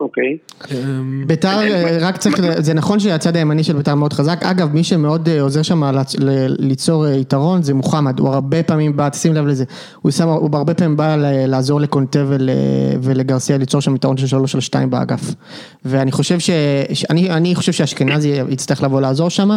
אוקיי. 0.00 0.36
אמ, 0.70 1.24
ביתר, 1.26 1.60
אה, 1.60 1.98
רק 2.00 2.16
צריך, 2.16 2.40
זה 2.58 2.74
נכון 2.74 3.00
שהצד 3.00 3.36
הימני 3.36 3.64
של 3.64 3.76
ביתר 3.76 3.94
מאוד 3.94 4.12
חזק, 4.12 4.40
אגב 4.42 4.74
מי 4.74 4.84
שמאוד 4.84 5.28
אה, 5.28 5.40
עוזר 5.40 5.62
שם 5.62 5.82
ליצור 6.58 7.06
אה, 7.06 7.14
יתרון 7.14 7.62
זה 7.62 7.74
מוחמד, 7.74 8.18
הוא 8.18 8.28
הרבה 8.28 8.62
פעמים 8.62 8.96
בא, 8.96 9.08
תשים 9.08 9.34
לב 9.34 9.46
לזה, 9.46 9.64
הוא 10.02 10.12
שם, 10.12 10.28
הוא 10.28 10.56
הרבה 10.56 10.74
פעמים 10.74 10.96
בא 10.96 11.16
לעזור 11.46 11.80
לקונטה 11.80 12.24
ול- 12.28 12.50
ולגרסיה 13.02 13.58
ליצור 13.58 13.80
שם 13.80 13.94
יתרון 13.94 14.16
של 14.16 14.26
שלוש 14.26 14.54
על 14.54 14.60
שתיים 14.60 14.90
באגף. 14.90 15.34
ואני 15.84 16.12
חושב 16.12 16.38
ש... 16.38 16.50
אני, 17.10 17.30
אני 17.30 17.54
חושב 17.54 17.72
שאשכנזי 17.72 18.40
יצטרך 18.48 18.82
לבוא 18.82 19.00
לעזור 19.00 19.28
שם, 19.28 19.50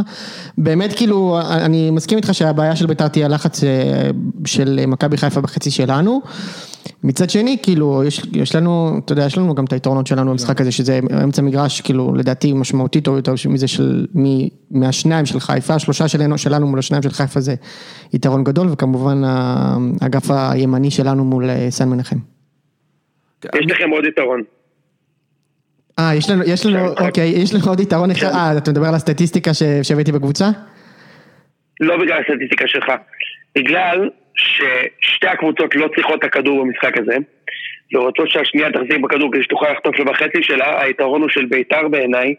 באמת 0.58 0.94
כאילו, 0.94 1.40
אני 1.50 1.92
מסכים 1.92 2.18
איתך 2.18 2.34
שהבעיה 2.34 2.76
של 2.76 2.86
ביתר 2.86 3.08
תהיה 3.08 3.26
הלחץ 3.26 3.62
של 4.46 4.80
מכבי 4.88 5.18
חיפה 5.18 5.42
בחצי 5.42 5.72
שלנו. 5.72 6.22
מצד 7.04 7.30
שני, 7.30 7.58
כאילו, 7.64 8.04
יש, 8.08 8.22
יש 8.34 8.56
לנו, 8.56 9.00
אתה 9.06 9.12
יודע, 9.14 9.26
יש 9.26 9.38
לנו 9.38 9.56
גם 9.56 9.66
את 9.66 9.74
היתרונות 9.74 10.08
שלנו 10.08 10.32
במשחק 10.32 10.62
הזה, 10.62 10.72
שזה 10.72 11.00
אמצע 11.24 11.42
מגרש, 11.42 11.82
כאילו, 11.82 12.16
לדעתי 12.16 12.54
משמעותית 12.54 13.06
טוב 13.06 13.16
יותר 13.16 13.34
מזה 13.50 13.68
של, 13.68 14.06
מ, 14.16 14.48
מהשניים 14.72 15.26
של 15.26 15.40
חיפה, 15.40 15.74
השלושה 15.74 16.08
שלנו, 16.08 16.38
שלנו 16.38 16.68
מול 16.68 16.80
השניים 16.80 17.04
של 17.04 17.10
חיפה 17.10 17.40
זה 17.40 17.56
יתרון 18.14 18.44
גדול, 18.44 18.68
וכמובן 18.72 19.22
האגף 20.02 20.32
הימני 20.32 20.92
שלנו 20.92 21.26
מול 21.26 21.50
אה, 21.50 21.68
סן 21.70 21.90
מנחם. 21.90 22.18
יש 23.46 23.72
לכם 23.72 23.90
עוד 23.90 24.06
יתרון. 24.06 24.44
אה, 26.00 26.16
יש 26.16 26.30
לנו, 26.30 26.44
יש 26.44 26.66
לנו, 26.66 26.88
אוקיי, 26.88 27.30
יש 27.30 27.54
לנו 27.54 27.64
עוד 27.68 27.80
יתרון 27.80 28.12
אחד, 28.12 28.34
אה, 28.34 28.58
אתה 28.58 28.72
מדבר 28.72 28.88
על 28.88 28.96
הסטטיסטיקה 28.96 29.52
שהבאתי 29.84 30.12
בקבוצה? 30.12 30.50
לא 31.80 31.98
בגלל 31.98 32.20
הסטטיסטיקה 32.20 32.68
שלך, 32.68 32.86
בגלל 33.56 34.10
ששתי 34.36 35.28
הקבוצות 35.28 35.76
לא 35.76 35.88
צריכות 35.96 36.20
את 36.20 36.24
הכדור 36.24 36.64
במשחק 36.64 36.98
הזה, 36.98 37.16
ורוצות 37.94 38.30
שהשנייה 38.30 38.72
תחזיק 38.72 38.98
בכדור 39.02 39.32
כדי 39.32 39.44
שתוכל 39.44 39.72
לחטוף 39.72 40.00
לו 40.00 40.06
בחצי 40.06 40.44
שלה, 40.44 40.82
היתרון 40.84 41.22
הוא 41.22 41.30
של 41.30 41.46
בית"ר 41.46 41.88
בעיניי, 41.88 42.36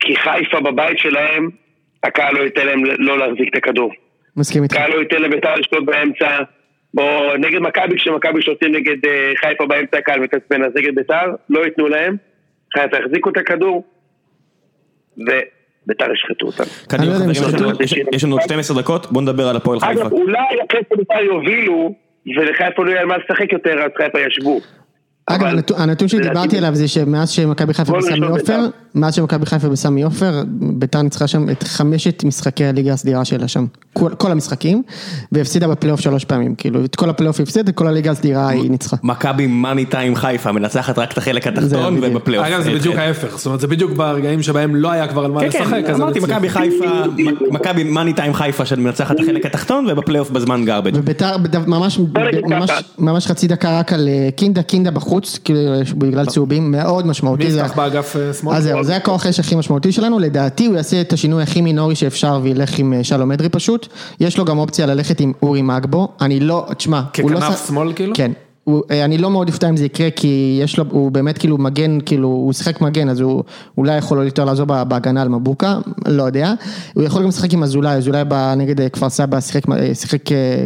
כי 0.00 0.16
חיפה 0.16 0.60
בבית 0.60 0.98
שלהם, 0.98 1.48
הקהל 2.02 2.34
לא 2.34 2.42
ייתן 2.42 2.66
להם 2.66 2.84
לא 2.84 3.18
להחזיק 3.18 3.48
את 3.48 3.56
הכדור. 3.56 3.92
מסכים 4.36 4.62
איתך. 4.62 4.76
הקהל 4.76 4.90
לא 4.90 5.00
ייתן 5.00 5.22
לבית"ר 5.22 5.54
לשלוט 5.54 5.84
באמצע, 5.84 6.38
בוא, 6.94 7.36
נגד 7.36 7.58
מכבי, 7.58 7.96
כשמכבי 7.96 8.42
שולטים 8.42 8.74
נגד 8.74 9.06
אה, 9.06 9.32
חיפה 9.36 9.66
באמצע 9.66 9.98
הקהל 9.98 10.20
מתעצבן, 10.20 10.64
אז 10.64 10.72
נגד 10.74 10.94
בית"ר, 10.94 11.26
לא 11.50 11.64
ייתנו 11.64 11.88
להם, 11.88 12.16
חיפה 12.74 12.96
יחזיקו 12.96 13.30
את 13.30 13.36
הכדור, 13.36 13.84
ובית"ר 15.86 16.12
ישחטו 16.12 16.46
אותם. 16.46 16.64
קדימה 16.88 17.12
לא 17.26 17.32
יש 18.12 18.24
לנו- 18.24 18.34
עוד 18.34 18.42
12 18.42 18.82
דקות, 18.82 19.12
בואו 19.12 19.22
נדבר 19.24 19.48
על 19.48 19.56
הפועל 19.56 19.80
חיפה. 19.80 19.92
אגב, 19.92 20.12
אולי 20.12 20.38
אחרי 20.70 20.80
שבית"ר 20.94 21.20
יובילו, 21.24 21.94
ולחיפה 22.36 22.84
לא 22.84 22.90
יהיה 22.90 23.00
על 23.00 23.06
מה 23.06 23.16
לשחק 23.16 23.52
יותר, 23.52 23.78
אז 23.82 23.90
חיפה 23.96 24.18
ישבו. 24.20 24.60
אגב, 25.26 25.40
אבל- 25.42 25.50
הנתון- 25.50 25.76
הנתון 25.80 26.08
שדיברתי 26.08 26.58
עליו 26.58 26.74
זה 26.74 26.88
שמאז 26.88 27.30
שמכבי 27.30 27.74
חיפה 27.74 27.92
בסמי 27.98 28.26
עופר, 28.26 28.34
בית"ר. 28.34 28.66
מאז 28.94 29.14
שמכבי 29.14 29.46
חיפה 29.46 29.68
בסמי 29.68 30.02
עופר, 30.02 30.42
ביתר 30.48 31.02
ניצחה 31.02 31.26
שם 31.26 31.50
את 31.50 31.62
חמשת 31.62 32.24
משחקי 32.24 32.64
הליגה 32.64 32.92
הסדירה 32.92 33.24
שלה 33.24 33.48
שם, 33.48 33.66
כל, 33.92 34.10
כל 34.18 34.32
המשחקים, 34.32 34.82
והפסידה 35.32 35.68
בפלייאוף 35.68 36.00
שלוש 36.00 36.24
פעמים, 36.24 36.54
כאילו 36.54 36.84
את 36.84 36.96
כל 36.96 37.10
הפלייאוף 37.10 37.38
היא 37.38 37.44
הפסידה, 37.44 37.70
את 37.70 37.76
כל 37.76 37.86
הליגה 37.86 38.10
הסדירה 38.10 38.48
היא 38.48 38.70
ניצחה. 38.70 38.96
מכבי 39.02 39.46
money 39.46 39.84
time 39.84 40.14
חיפה, 40.14 40.52
מנצחת 40.52 40.98
רק 40.98 41.12
את 41.12 41.18
החלק 41.18 41.46
התחתון. 41.46 41.98
ובפלייאוף. 42.02 42.46
אגב, 42.46 42.62
זה 42.62 42.70
בדיוק 42.70 42.96
ההפך, 42.96 43.36
זאת 43.36 43.46
אומרת, 43.46 43.60
זה 43.60 43.66
בדיוק 43.66 43.92
ברגעים 43.92 44.42
שבהם 44.42 44.74
לא 44.76 44.90
היה 44.90 45.06
כבר 45.08 45.24
על 45.24 45.30
מה 45.30 45.40
כן, 45.40 45.46
לשחק, 45.46 45.62
כן, 45.70 45.84
אז 45.90 45.96
הם 45.96 46.02
אמרתי. 46.02 46.20
מכבי 46.20 46.48
חיפה, 46.48 46.84
מכבי 47.50 47.84
money 47.84 48.12
time 48.12 48.34
חיפה 48.34 48.66
שמנצחת 48.66 49.14
את 49.16 49.20
החלק 49.20 49.46
התחתון 49.46 49.86
ובפלייאוף 49.90 50.30
בזמן 50.30 50.64
garbage. 50.64 50.92
וביתר 50.94 51.36
בד- 51.38 51.68
ממש, 52.98 53.26
חצי 53.26 53.48
דקה 53.48 53.78
רק 53.78 53.92
על 53.92 54.08
אה, 54.08 54.28
קינדה, 54.36 54.62
קינדה 54.62 54.90
בחוץ, 54.90 55.11
כאילו 55.44 55.60
בגלל 55.98 56.26
צהובים, 56.26 56.70
מאוד 56.70 57.06
משמעותי. 57.06 57.44
מי 57.44 57.50
זה- 57.50 57.60
יפתח 57.60 57.76
באגף 57.76 58.16
אה, 58.16 58.32
שמאל? 58.32 58.56
אז 58.56 58.64
זהו, 58.64 58.84
זה 58.84 58.96
הכוח 58.96 59.26
האש 59.26 59.40
הכי 59.40 59.54
משמעותי 59.54 59.92
שלנו, 59.92 60.18
לדעתי 60.18 60.66
הוא 60.66 60.76
יעשה 60.76 61.00
את 61.00 61.12
השינוי 61.12 61.42
הכי 61.42 61.60
מינורי 61.60 61.94
שאפשר 61.94 62.40
וילך 62.42 62.78
עם 62.78 62.92
אה, 62.92 63.04
שלום 63.04 63.32
אדרי 63.32 63.48
פשוט, 63.48 63.86
יש 64.20 64.38
לו 64.38 64.44
גם 64.44 64.58
אופציה 64.58 64.86
ללכת 64.86 65.20
עם 65.20 65.32
אורי 65.42 65.62
מגבו, 65.62 66.08
אני 66.20 66.40
לא, 66.40 66.66
תשמע, 66.76 67.00
לא... 67.18 67.28
ככנף 67.38 67.66
שמאל 67.68 67.92
כאילו? 67.92 68.14
כן. 68.14 68.32
הוא, 68.64 68.82
אה, 68.90 69.04
אני 69.04 69.18
לא 69.18 69.30
מאוד 69.30 69.48
אופתע 69.48 69.68
אם 69.68 69.76
זה 69.76 69.84
יקרה 69.84 70.10
כי 70.10 70.58
יש 70.62 70.78
לו, 70.78 70.84
הוא 70.90 71.12
באמת 71.12 71.38
כאילו 71.38 71.58
מגן, 71.58 71.98
כאילו 72.06 72.28
הוא 72.28 72.52
שיחק 72.52 72.80
מגן 72.80 73.08
אז 73.08 73.20
הוא 73.20 73.42
אולי 73.78 73.96
יכול 73.96 74.24
יותר 74.24 74.44
לעזור 74.44 74.66
בה- 74.66 74.84
בהגנה 74.84 75.22
על 75.22 75.28
מבוקה, 75.28 75.78
לא 76.08 76.22
יודע. 76.22 76.52
הוא 76.94 77.02
יכול 77.02 77.22
גם 77.22 77.28
לשחק 77.28 77.52
עם 77.52 77.62
אזולאי, 77.62 77.92
אזולאי 77.96 78.22
נגד 78.56 78.80
אה, 78.80 78.88
כפר 78.88 79.10
סבא 79.10 79.40
שיחק, 79.40 79.62
אה, 79.70 79.94
שיחק 79.94 80.18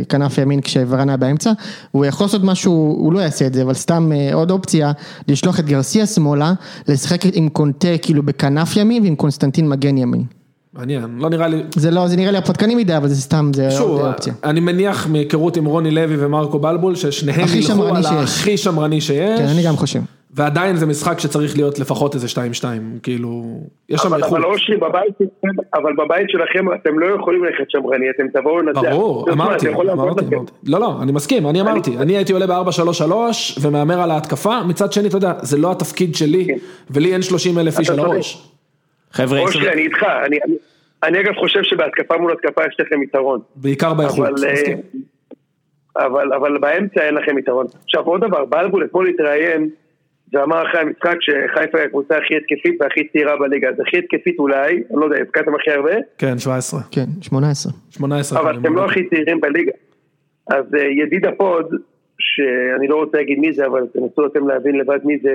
כנף 0.09 0.39
ימין 0.39 0.61
כשוורן 0.61 1.09
היה 1.09 1.17
באמצע. 1.17 1.53
הוא 1.91 2.05
יכול 2.05 2.25
לעשות 2.25 2.45
משהו, 2.45 2.73
הוא 2.73 3.13
לא 3.13 3.19
יעשה 3.19 3.47
את 3.47 3.55
זה, 3.55 3.63
אבל 3.63 3.75
סתם 3.75 4.11
עוד 4.33 4.51
אופציה, 4.51 4.93
לשלוח 5.29 5.61
את 5.61 5.67
גרסיה 5.67 6.07
שמאלה, 6.07 6.53
לשחק 6.89 7.21
עם 7.33 7.49
קונטה 7.49 7.89
כאילו 8.03 8.23
בכנף 8.23 8.77
ימין 8.77 9.03
ועם 9.03 9.17
קונסטנטין 9.17 9.69
מגן 9.69 9.99
ימין. 9.99 10.36
מעניין, 10.79 11.19
לא 11.19 11.31
נראה 11.31 11.49
לי... 11.49 11.63
זה 11.75 11.91
לא, 11.91 12.09
זה 12.09 12.17
נראה 12.17 12.31
לי 12.31 12.39
הפתקני 12.39 12.75
מדי, 12.75 12.97
אבל 12.97 13.09
זה 13.09 13.23
סתם, 13.23 13.51
זה 13.55 13.71
שוב, 13.71 13.91
עוד 13.91 14.07
אופציה. 14.07 14.33
אני 14.45 14.61
מניח 14.61 15.07
מהיכרות 15.07 15.57
עם 15.57 15.65
רוני 15.65 15.91
לוי 15.91 16.17
ומרקו 16.19 16.59
בלבול, 16.59 16.95
ששניהם 16.95 17.41
ילכו 17.57 17.85
על 17.97 18.03
שיש. 18.03 18.13
הכי 18.13 18.57
שמרני 18.57 19.01
שיש. 19.01 19.41
כן, 19.41 19.47
אני 19.47 19.63
גם 19.67 19.77
חושב. 19.77 20.01
ועדיין 20.31 20.77
זה 20.77 20.87
משחק 20.87 21.21
שצריך 21.21 21.57
להיות 21.57 21.79
לפחות 21.79 22.15
איזה 22.15 22.27
2-2, 22.27 22.65
כאילו, 23.03 23.61
יש 23.89 24.01
שם 24.01 24.09
אבל 24.09 24.23
איכות. 24.23 24.39
אבל 24.39 24.45
אושרי, 24.45 24.77
בבית 24.77 25.31
אבל 25.75 25.93
בבית 25.99 26.27
שלכם 26.29 26.73
אתם 26.75 26.99
לא 26.99 27.07
יכולים 27.21 27.45
ללכת 27.45 27.71
שמרני, 27.71 28.07
אתם 28.17 28.41
תבואו 28.41 28.61
לנצח. 28.61 28.81
ברור, 28.91 29.31
אמרתי, 29.33 29.69
אמרתי, 29.69 29.87
לכם. 29.87 30.01
אמרתי. 30.01 30.53
לא, 30.67 30.81
לא, 30.81 31.03
אני 31.03 31.13
מסכים, 31.13 31.49
אני 31.49 31.61
אמרתי, 31.61 31.99
אני 31.99 32.17
הייתי 32.17 32.33
עולה 32.33 32.47
ב-4-3-3 32.47 33.13
ומהמר 33.61 34.03
על 34.03 34.11
ההתקפה, 34.11 34.63
מצד 34.65 34.93
שני, 34.93 35.09
אתה 35.09 35.17
יודע, 35.17 35.33
זה 35.43 35.59
לא 35.59 35.71
התפקיד 35.71 36.15
שלי, 36.15 36.49
ולי 36.91 37.13
אין 37.13 37.23
30 37.23 37.59
אלף 37.59 37.79
איש 37.79 37.91
על. 37.91 37.99
הראש. 37.99 38.46
חבר'ה, 39.17 39.41
אושרי, 39.41 39.73
אני 39.73 39.83
איתך, 39.83 40.03
אני- 40.27 40.39
אני- 40.47 40.57
אני 41.03 41.21
אגב 41.21 41.33
חושב 41.35 41.63
שבהתקפה 41.63 42.17
מול 42.19 42.33
התקפה 42.33 42.63
יש 42.69 42.77
לכם 42.81 43.03
יתרון. 43.03 43.41
בעיקר 43.57 43.95
באיכות, 43.95 44.29
אבל, 44.29 44.45
אה. 44.49 44.75
אבל, 46.07 46.33
אבל 46.33 46.59
באמצע 46.59 47.01
אין 47.03 47.15
לכם 47.15 47.39
יתרון. 47.39 47.67
עכשיו 47.85 48.03
עוד 48.03 48.21
דבר, 48.25 48.45
בלבול 48.45 48.85
אתמול 48.85 49.09
התראיין 49.09 49.69
ואמר 50.33 50.63
אחרי 50.69 50.81
המשחק 50.81 51.17
שחיפה 51.21 51.79
היא 51.79 51.87
הקבוצה 51.87 52.17
הכי 52.19 52.35
התקפית 52.37 52.81
והכי 52.81 53.09
צעירה 53.09 53.37
בליגה. 53.37 53.69
אז 53.69 53.75
הכי 53.81 53.99
התקפית 53.99 54.39
אולי, 54.39 54.73
אני 54.75 55.01
לא 55.01 55.05
יודע, 55.05 55.17
הבקעתם 55.23 55.55
הכי 55.55 55.71
הרבה, 55.71 55.91
כן, 56.19 56.39
17, 56.39 56.81
כן, 56.91 57.07
18. 57.23 57.73
18. 57.91 58.41
אבל 58.41 58.59
אתם 58.61 58.75
לא. 58.77 58.85
הכי 58.85 59.09
צעירים 59.09 59.41
בליגה. 59.41 59.73
אז 60.51 60.75
אה, 60.75 60.85
ידיד 60.85 61.27
ה 61.27 61.35
pod, 61.35 61.67
שאני 62.19 62.89
לא 62.89 62.97
רוצה 62.97 63.19
להגיד 63.19 63.39
מי 63.39 63.53
זה, 63.53 63.67
אבל 63.67 63.87
תנסו 63.93 64.27
אתם 64.27 64.49
להבין 64.49 64.75
לבד 64.79 64.99
מי 65.05 65.19
זה, 65.23 65.35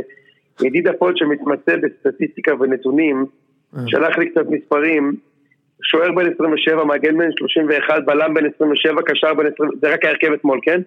ידיד 0.63 0.88
ה 0.88 0.95
pod 0.95 1.18
שמתמצא 1.17 1.75
בסטטיסטיקה 1.82 2.51
ונתונים, 2.59 3.25
שלח 3.88 4.17
לי 4.17 4.30
קצת 4.30 4.45
מספרים, 4.49 5.15
שוער 5.84 6.11
בן 6.11 6.34
27, 6.34 6.84
מגן 6.84 7.18
בן 7.17 7.30
31, 7.38 8.05
בלם 8.05 8.34
בן 8.34 8.45
27, 8.55 9.01
קשר 9.01 9.34
בן 9.34 9.45
20, 9.53 9.69
זה 9.82 9.93
רק 9.93 10.05
ההרכב 10.05 10.32
אתמול, 10.34 10.59
כן? 10.63 10.82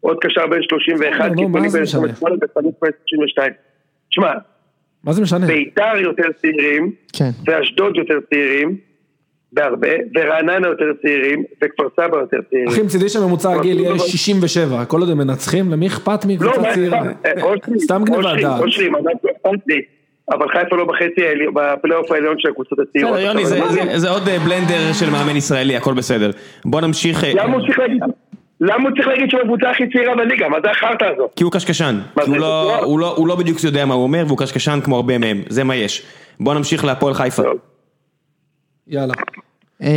עוד 0.00 0.16
קשר 0.20 0.46
בן 0.46 0.62
31, 0.62 1.30
נו, 1.30 1.42
נו, 1.42 1.48
מה 1.48 1.60
קיצוני 1.60 1.70
זה 1.70 1.78
בן 1.78 1.82
משנה? 1.82 2.02
28 2.02 2.36
ופניק 2.44 2.74
בן 2.82 2.90
32. 3.06 3.52
תשמע, 4.10 4.32
מה 5.04 5.12
זה 5.12 5.22
משנה? 5.22 5.46
ביתר 5.46 5.96
יותר 5.96 6.32
צעירים, 6.40 6.92
כן. 7.12 7.30
ואשדוד 7.46 7.96
יותר 7.96 8.18
צעירים, 8.30 8.76
בהרבה, 9.52 9.88
ורעננה 10.14 10.68
יותר 10.68 10.84
צעירים, 11.02 11.44
וכפר 11.64 11.88
סבא 11.96 12.16
יותר 12.16 12.36
צעירים. 12.50 12.68
אחי, 12.68 12.82
מצידי 12.82 13.08
שממוצע 13.08 13.52
הגיל 13.52 13.80
יהיה 13.80 13.98
67, 13.98 14.84
כל 14.84 15.00
עוד 15.00 15.10
הם 15.10 15.18
מנצחים, 15.18 15.70
למי 15.70 15.86
אכפת 15.86 16.24
לא, 16.24 16.30
מקבוצה 16.30 16.60
מה 16.60 16.74
צעירה? 16.74 17.02
אה, 17.26 17.42
אושרי, 17.42 17.80
סתם 17.80 18.02
אושרי, 18.10 18.42
דעת. 18.42 18.60
אושרי, 18.60 18.88
ממש 18.88 19.12
לא 19.24 19.30
אכפת 19.30 19.66
לי. 19.66 19.82
אבל 20.32 20.48
חיפה 20.48 20.76
לא 20.76 20.84
בחצי 20.84 21.20
בפלייאוף 21.54 22.12
העליון 22.12 22.34
של 22.38 22.48
הקבוצות 22.48 22.78
הצעירות. 22.78 23.12
בסדר, 23.14 23.26
יוני, 23.26 23.46
זה- 23.46 23.58
אבל- 23.62 23.68
זה- 23.72 23.98
זה 23.98 24.10
עוד 24.10 24.28
אה, 24.28 24.38
בלנדר 24.38 24.92
של 24.92 25.10
מאמן 25.10 25.36
ישראלי, 25.36 25.76
הכל 25.76 25.94
בסדר. 25.94 26.30
בוא 26.64 26.80
נמשיך, 26.80 27.24
אה, 27.24 27.32
למה 27.34 27.54
הוא 27.56 27.66
צריך 27.66 27.78
להגיד? 27.78 28.02
למה 28.60 28.88
הוא 28.88 28.96
צריך 28.96 29.08
להגיד 29.08 29.30
שהוא 29.30 29.40
הקבוצה 29.40 29.70
הכי 29.70 29.82
צעירה 29.92 30.16
בליגה? 30.16 30.48
מה 30.48 30.56
זה 30.64 30.70
החרטא 30.70 31.04
הזאת? 31.04 31.30
כי 31.36 31.44
הוא 31.44 31.52
קשקשן. 31.52 31.98
כי 32.24 32.30
הוא 32.30 32.36
לא- 32.36 32.74
זה 32.80 32.84
הוא 32.86 32.98
לא- 33.00 33.14
הוא 33.16 33.28
לא 33.28 33.36
בדיוק 33.36 33.64
יודע 33.64 33.84
מה 33.86 33.94
הוא 33.94 34.02
אומר, 34.02 34.22
והוא 34.26 34.38
קשקשן 34.38 34.78
כמו 34.84 34.96
הרבה 34.96 35.18
מהם, 35.18 35.42
זה 35.48 35.64
מה 35.64 35.76
יש. 35.76 36.02
בוא 36.40 36.54
נמשיך 36.54 36.84
להפועל 36.84 37.14
חיפה. 37.14 37.42
יאללה. 38.86 39.14
אה, 39.82 39.88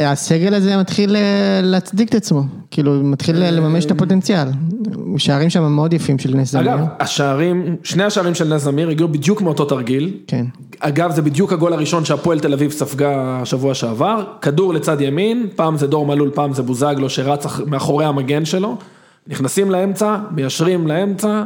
הסגל 0.00 0.54
הזה 0.54 0.76
מתחיל 0.76 1.16
אה, 1.16 1.20
להצדיק 1.62 2.08
את 2.08 2.14
עצמו, 2.14 2.42
כאילו 2.70 2.92
מתחיל 3.04 3.36
לממש 3.50 3.84
את 3.84 3.90
הפוטנציאל, 3.90 4.48
שערים 5.16 5.50
שם 5.50 5.62
מאוד 5.72 5.92
יפים 5.92 6.18
של 6.18 6.36
נס 6.36 6.52
זמיר, 6.52 6.74
אגב, 6.74 6.84
השערים, 7.00 7.76
שני 7.82 8.04
השערים 8.04 8.34
של 8.34 8.54
נס 8.54 8.62
זמיר 8.62 8.88
הגיעו 8.88 9.08
בדיוק 9.08 9.42
מאותו 9.42 9.64
תרגיל. 9.64 10.14
כן, 10.26 10.46
אגב, 10.80 11.10
זה 11.14 11.22
בדיוק 11.22 11.52
הגול 11.52 11.72
הראשון 11.72 12.04
שהפועל 12.04 12.40
תל 12.40 12.52
אביב 12.52 12.70
ספגה 12.70 13.38
השבוע 13.42 13.74
שעבר. 13.74 14.24
כדור 14.40 14.74
לצד 14.74 15.00
ימין, 15.00 15.46
פעם 15.56 15.76
זה 15.78 15.86
דור 15.86 16.06
מלול, 16.06 16.30
פעם 16.34 16.52
זה 16.52 16.62
בוזגלו 16.62 17.10
שרץ 17.10 17.46
אח- 17.46 17.60
מאחורי 17.66 18.04
המגן 18.04 18.44
שלו. 18.44 18.76
נכנסים 19.28 19.70
לאמצע, 19.70 20.16
מיישרים 20.30 20.86
לאמצע, 20.88 21.42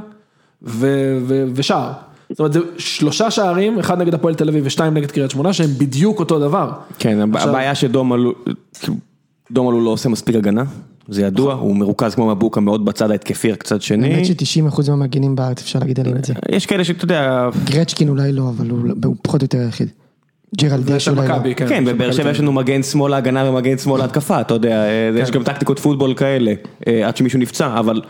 ושער. 1.54 1.92
זאת 2.30 2.38
אומרת, 2.38 2.52
זה 2.52 2.60
שלושה 2.78 3.30
שערים, 3.30 3.78
אחד 3.78 3.98
נגד 3.98 4.14
הפועל 4.14 4.34
תל 4.34 4.48
אביב 4.48 4.66
ושתיים 4.66 4.94
נגד 4.94 5.10
קריית 5.10 5.30
שמונה, 5.30 5.52
שהם 5.52 5.70
בדיוק 5.78 6.18
אותו 6.18 6.38
דבר. 6.38 6.70
כן, 6.98 7.34
עכשיו- 7.34 7.48
הבעיה 7.48 7.74
שדומלו, 7.74 8.32
כאילו, 8.80 8.96
דומלו 9.50 9.80
לא 9.80 9.90
עושה 9.90 10.08
מספיק 10.08 10.36
הגנה, 10.36 10.64
זה 11.08 11.22
ידוע, 11.22 11.54
הוא 11.54 11.76
מרוכז 11.76 12.14
כמו 12.14 12.26
מבוקה 12.26 12.60
מאוד 12.60 12.84
בצד 12.84 13.10
ההתקפי, 13.10 13.52
רק 13.52 13.62
צד 13.62 13.82
שני. 13.82 14.14
האמת 14.14 14.26
ש-90% 14.26 14.90
מהמגינים 14.90 15.36
בארץ 15.36 15.62
אפשר 15.62 15.78
להגיד 15.78 16.00
עליהם 16.00 16.16
את 16.16 16.24
זה. 16.24 16.34
יש 16.48 16.66
כאלה 16.66 16.84
שאתה 16.84 17.04
יודע, 17.04 17.48
גרצ'קין 17.64 18.08
אולי 18.08 18.32
לא, 18.32 18.48
אבל 18.48 18.70
הוא 18.70 18.80
הוא 19.04 19.16
פחות 19.22 19.40
או 19.40 19.44
יותר 19.44 19.58
היחיד. 19.58 19.88
ג'רלדש 20.60 21.08
אולי 21.08 21.28
לא. 21.28 21.34
כן. 21.56 21.68
כן, 21.68 21.84
בבאר 21.84 22.12
שבע 22.12 22.30
יש 22.30 22.40
לנו 22.40 22.52
מגן 22.52 22.82
שמאל 22.82 23.10
להגנה 23.10 23.50
ומגן 23.50 23.78
שמאל 23.78 24.00
להתקפה, 24.00 24.40
אתה 24.40 24.54
יודע, 24.54 24.84
אה, 24.84 25.10
יש 25.20 25.30
גם 25.30 25.42
טקטיקות 25.42 25.78
פוטבול 25.78 26.14
כאלה, 26.14 26.52
אה, 26.86 27.08
עד 27.08 27.16
שמישהו 27.16 27.38
נפצע, 27.38 27.78
אבל 27.78 28.00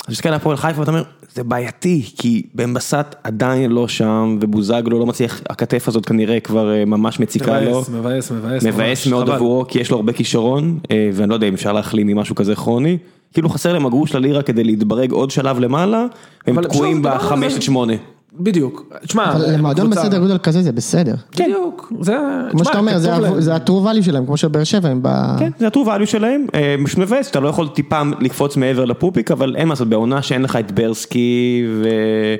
כשאתה 0.00 0.12
מסתכל 0.12 0.28
על 0.28 0.34
הפועל 0.34 0.56
חיפה 0.56 0.80
ואתה 0.80 0.90
אומר, 0.90 1.02
זה 1.34 1.44
בעייתי, 1.44 2.10
כי 2.18 2.42
בן 2.54 2.74
בסט 2.74 3.14
עדיין 3.24 3.70
לא 3.70 3.88
שם, 3.88 4.38
ובוזגלו 4.40 4.98
לא 4.98 5.06
מצליח, 5.06 5.40
הכתף 5.50 5.88
הזאת 5.88 6.06
כנראה 6.06 6.40
כבר 6.40 6.72
אה, 6.74 6.84
ממש 6.84 7.20
מציקה 7.20 7.60
לו. 7.60 7.70
מבאס, 7.70 7.90
מבאס, 7.90 8.30
מבאס. 8.30 8.64
מבאס 8.64 9.06
מאוד. 9.06 9.30
עבורו, 9.30 9.64
כי 9.68 9.78
יש 9.80 9.90
לו 9.90 9.96
הרבה 9.96 10.12
כישרון, 10.12 10.78
אה, 10.90 11.10
ואני 11.12 11.30
לא 11.30 11.34
יודע 11.34 11.46
אם 11.46 11.54
אפשר 11.54 11.72
להחלים 11.72 12.06
ממשהו 12.06 12.34
כזה 12.34 12.54
כרוני. 12.54 12.98
כאילו 13.32 13.48
חסר 13.48 13.72
להם 13.72 13.86
הגרוש 13.86 14.14
ללירה 14.14 14.42
כדי 14.42 14.64
להתברג 14.64 15.12
עוד 15.12 15.30
שלב 15.30 15.58
למעלה, 15.58 16.06
הם 16.46 16.62
תקועים 16.62 17.02
בחמש. 17.02 17.54
עד 17.54 17.62
שמונה. 17.62 17.92
בדיוק. 18.38 18.92
תשמע, 19.06 19.32
אבל 19.32 19.50
למועדון 19.54 19.86
קבוצה- 19.86 20.00
בסדר 20.02 20.18
גודל 20.18 20.38
כזה 20.38 20.62
זה 20.62 20.72
בסדר. 20.72 21.14
בדיוק. 21.38 21.92
זה, 22.00 22.16
כמו 22.50 22.64
שאתה 22.64 22.78
אומר, 22.78 22.98
זה 23.38 23.54
ה-true 23.54 23.68
value 23.86 24.02
שלהם, 24.02 24.26
כמו 24.26 24.36
שבאר 24.36 24.64
שבע 24.64 24.88
הם 24.88 24.98
ב... 25.02 25.08
כן, 25.38 25.50
זה 25.58 25.66
הטור 25.66 25.92
value 25.94 26.06
שלהם, 26.06 26.46
אה, 26.54 26.74
מבאס, 26.98 27.30
אתה 27.30 27.40
לא 27.40 27.48
יכול 27.48 27.68
טיפה 27.68 28.00
לקפוץ 28.20 28.56
מעבר 28.56 28.84
לפופיק, 28.84 29.30
אבל 29.30 29.56
אין 29.56 29.68
מה 29.68 29.72
לעשות, 29.72 29.88
בעונה 29.88 30.22
שאין 30.22 30.42
לך 30.42 30.56
את 30.56 30.72
ברסקי 30.72 31.64
ו... 31.82 31.88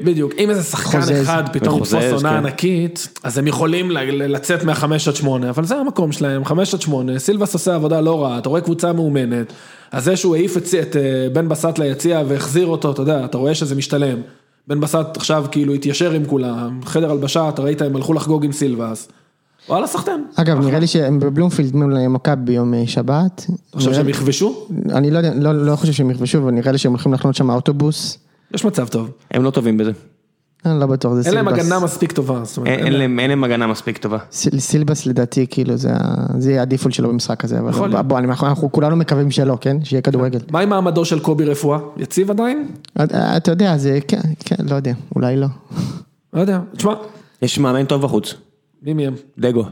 בדיוק, 0.05 0.33
אם 0.39 0.51
איזה 0.51 0.63
שחקן 0.63 1.01
חוזז. 1.01 1.23
אחד 1.23 1.43
פתאום 1.53 1.75
יתפוס 1.83 1.95
עונה 2.13 2.31
כן. 2.31 2.37
ענקית, 2.37 3.09
אז 3.23 3.39
הם 3.39 3.47
יכולים 3.47 3.91
ל- 3.91 3.99
ל- 3.99 4.33
לצאת 4.33 4.65
מהחמש 4.65 5.09
עד 5.09 5.17
שמונה, 5.17 5.51
אבל 5.51 5.65
זה 5.65 5.77
המקום 5.77 6.13
שלהם, 6.13 6.45
חמש 6.45 6.75
עד 6.75 6.81
שמונה, 6.81 7.19
סילבס 7.19 7.55
עושה 7.55 7.75
עבודה 7.75 8.01
לא 8.01 8.23
רעה, 8.25 8.39
אתה 8.39 8.49
רואה 8.49 8.61
קבוצה 8.61 8.93
מאומנת, 8.93 9.53
אז 9.93 10.05
זה 10.05 10.17
שהוא 10.17 10.37
העיף 10.37 10.57
את, 10.57 10.63
את 10.83 10.97
אה, 10.97 11.03
בן 11.33 11.49
בסט 11.49 11.79
ליציע 11.79 12.23
והחזיר 12.29 12.67
אותו, 12.67 12.91
אתה 12.91 13.03
יודע, 13.03 13.25
אתה 13.25 13.39
רואה 13.39 13.55
שזה 13.55 13.75
משתלם. 13.75 14.19
בן 14.69 14.81
בסט 14.81 15.17
עכשיו 15.17 15.45
כאילו 15.51 15.75
התיישר 15.75 16.11
עם 16.13 16.25
כולם, 16.27 16.81
חדר 16.85 17.11
הלבשה, 17.11 17.49
אתה 17.49 17.63
ראית, 17.63 17.83
הם 17.83 17.97
הלכו 17.97 18.13
לחגוג 18.15 18.45
עם 18.45 18.53
סילבס. 18.53 19.09
וואלה, 19.69 19.87
סחטיין. 19.87 20.25
אגב, 20.35 20.59
נראה 20.61 20.79
לי 20.79 20.87
שהם 20.87 21.19
בבלומפילד 21.19 21.77
מול 21.77 22.07
מכבי 22.09 22.43
ביום 22.45 22.75
אה, 22.75 22.83
שבת. 22.87 23.47
אתה 23.71 23.79
חושב 23.79 23.95
שהם 23.95 24.09
יכבשו? 24.09 24.67
אני 24.91 25.11
לא 25.11 25.19
יודע, 25.19 25.35
לא- 25.35 25.67
לא 25.67 25.77
חושב 25.77 25.93
שהם 25.93 26.11
יכבשו, 26.11 26.39
אבל 26.39 26.51
נראה 26.51 26.73
לי 26.73 26.79
שהם 26.79 26.93
הולכים 26.93 27.13
לחנות 27.13 27.35
שם 27.35 27.51
אוטובוס. 27.51 28.19
יש 28.55 28.65
מצב 28.65 28.89
טוב. 28.89 29.11
הם 29.31 29.43
לא 29.45 29.51
טובים 29.51 29.79
בזה. 29.79 29.93
אני 30.67 30.81
לא 30.81 30.87
בטוח, 30.87 31.15
זה 31.15 31.29
אין 31.29 31.35
להם 31.35 31.49
סילבס. 31.49 31.65
הגנה 31.65 31.81
מספיק 31.85 32.13
טובה. 32.13 32.43
אין 32.67 32.93
להם 32.93 33.19
אין 33.21 33.31
להם 33.31 33.45
הגנה 33.45 33.67
מספיק 33.67 33.99
טובה. 33.99 34.19
סיל- 34.33 34.61
סילבס 34.61 35.07
לדעתי, 35.07 35.47
כאילו, 35.51 35.77
זה 35.77 35.91
יהיה 36.51 36.63
הדיפולט 36.63 36.95
שלו 36.95 37.09
במשחק 37.09 37.45
הזה, 37.45 37.59
אבל. 37.59 38.03
בוא, 38.03 38.19
אנחנו 38.19 38.73
כולנו 38.73 38.97
מקווים 38.97 39.31
שלא, 39.31 39.59
כן? 39.61 39.85
שיהיה 39.85 40.03
כדורגל. 40.03 40.39
מה 40.51 40.61
עם 40.61 40.69
מעמדו 40.69 41.05
של 41.05 41.21
קובי 41.21 41.45
רפואה? 41.45 41.79
יציב 41.97 42.31
עדיין? 42.31 42.69
אה, 43.01 43.37
אתה 43.37 43.51
יודע, 43.51 43.77
זה, 43.77 43.99
כן, 44.09 44.21
כן, 44.45 44.57
לא 44.71 44.75
יודע, 44.75 44.93
אולי 45.17 45.37
לא. 45.37 45.47
לא 46.33 46.41
יודע. 46.41 46.61
תשמע, 46.77 46.95
יש 47.43 47.59
מאמן 47.59 47.85
טוב 47.85 48.03
בחוץ, 48.03 48.35
מי 48.83 48.93
מהם? 48.93 49.15
דגו. 49.39 49.65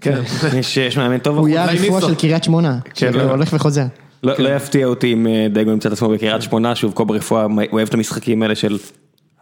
כן. 0.00 0.20
יש 0.58 0.76
יש 0.76 0.98
מאמן 0.98 1.18
טוב 1.18 1.36
הוא 1.36 1.42
בחוץ. 1.42 1.50
יהיה 1.56 1.64
אולי 1.72 1.78
הרפואה. 1.78 2.00
של 2.00 2.14
קריית 2.14 2.44
שמונה, 2.44 2.78
כן, 2.84 2.90
כאילו, 3.12 3.24
לא. 3.24 3.30
הולך 3.30 3.48
וחוזר. 3.52 3.84
לא 4.22 4.32
לא 4.38 4.48
יפתיע 4.48 4.86
אותי 4.86 5.12
אם 5.12 5.26
אה, 5.26 5.46
דגו 5.52 5.70
ימצא 5.70 5.88
את 5.88 5.92
עצמו 5.92 6.08
בקריית 6.08 6.42
שמונה, 6.42 6.74
שוב 6.74 6.92
קובי 6.92 7.12
רפואה, 7.16 7.42
הוא 7.44 7.62
אוהב 7.72 7.88
את 7.88 7.94
המשחקים 7.94 8.42
האלה 8.42 8.54
של 8.54 8.78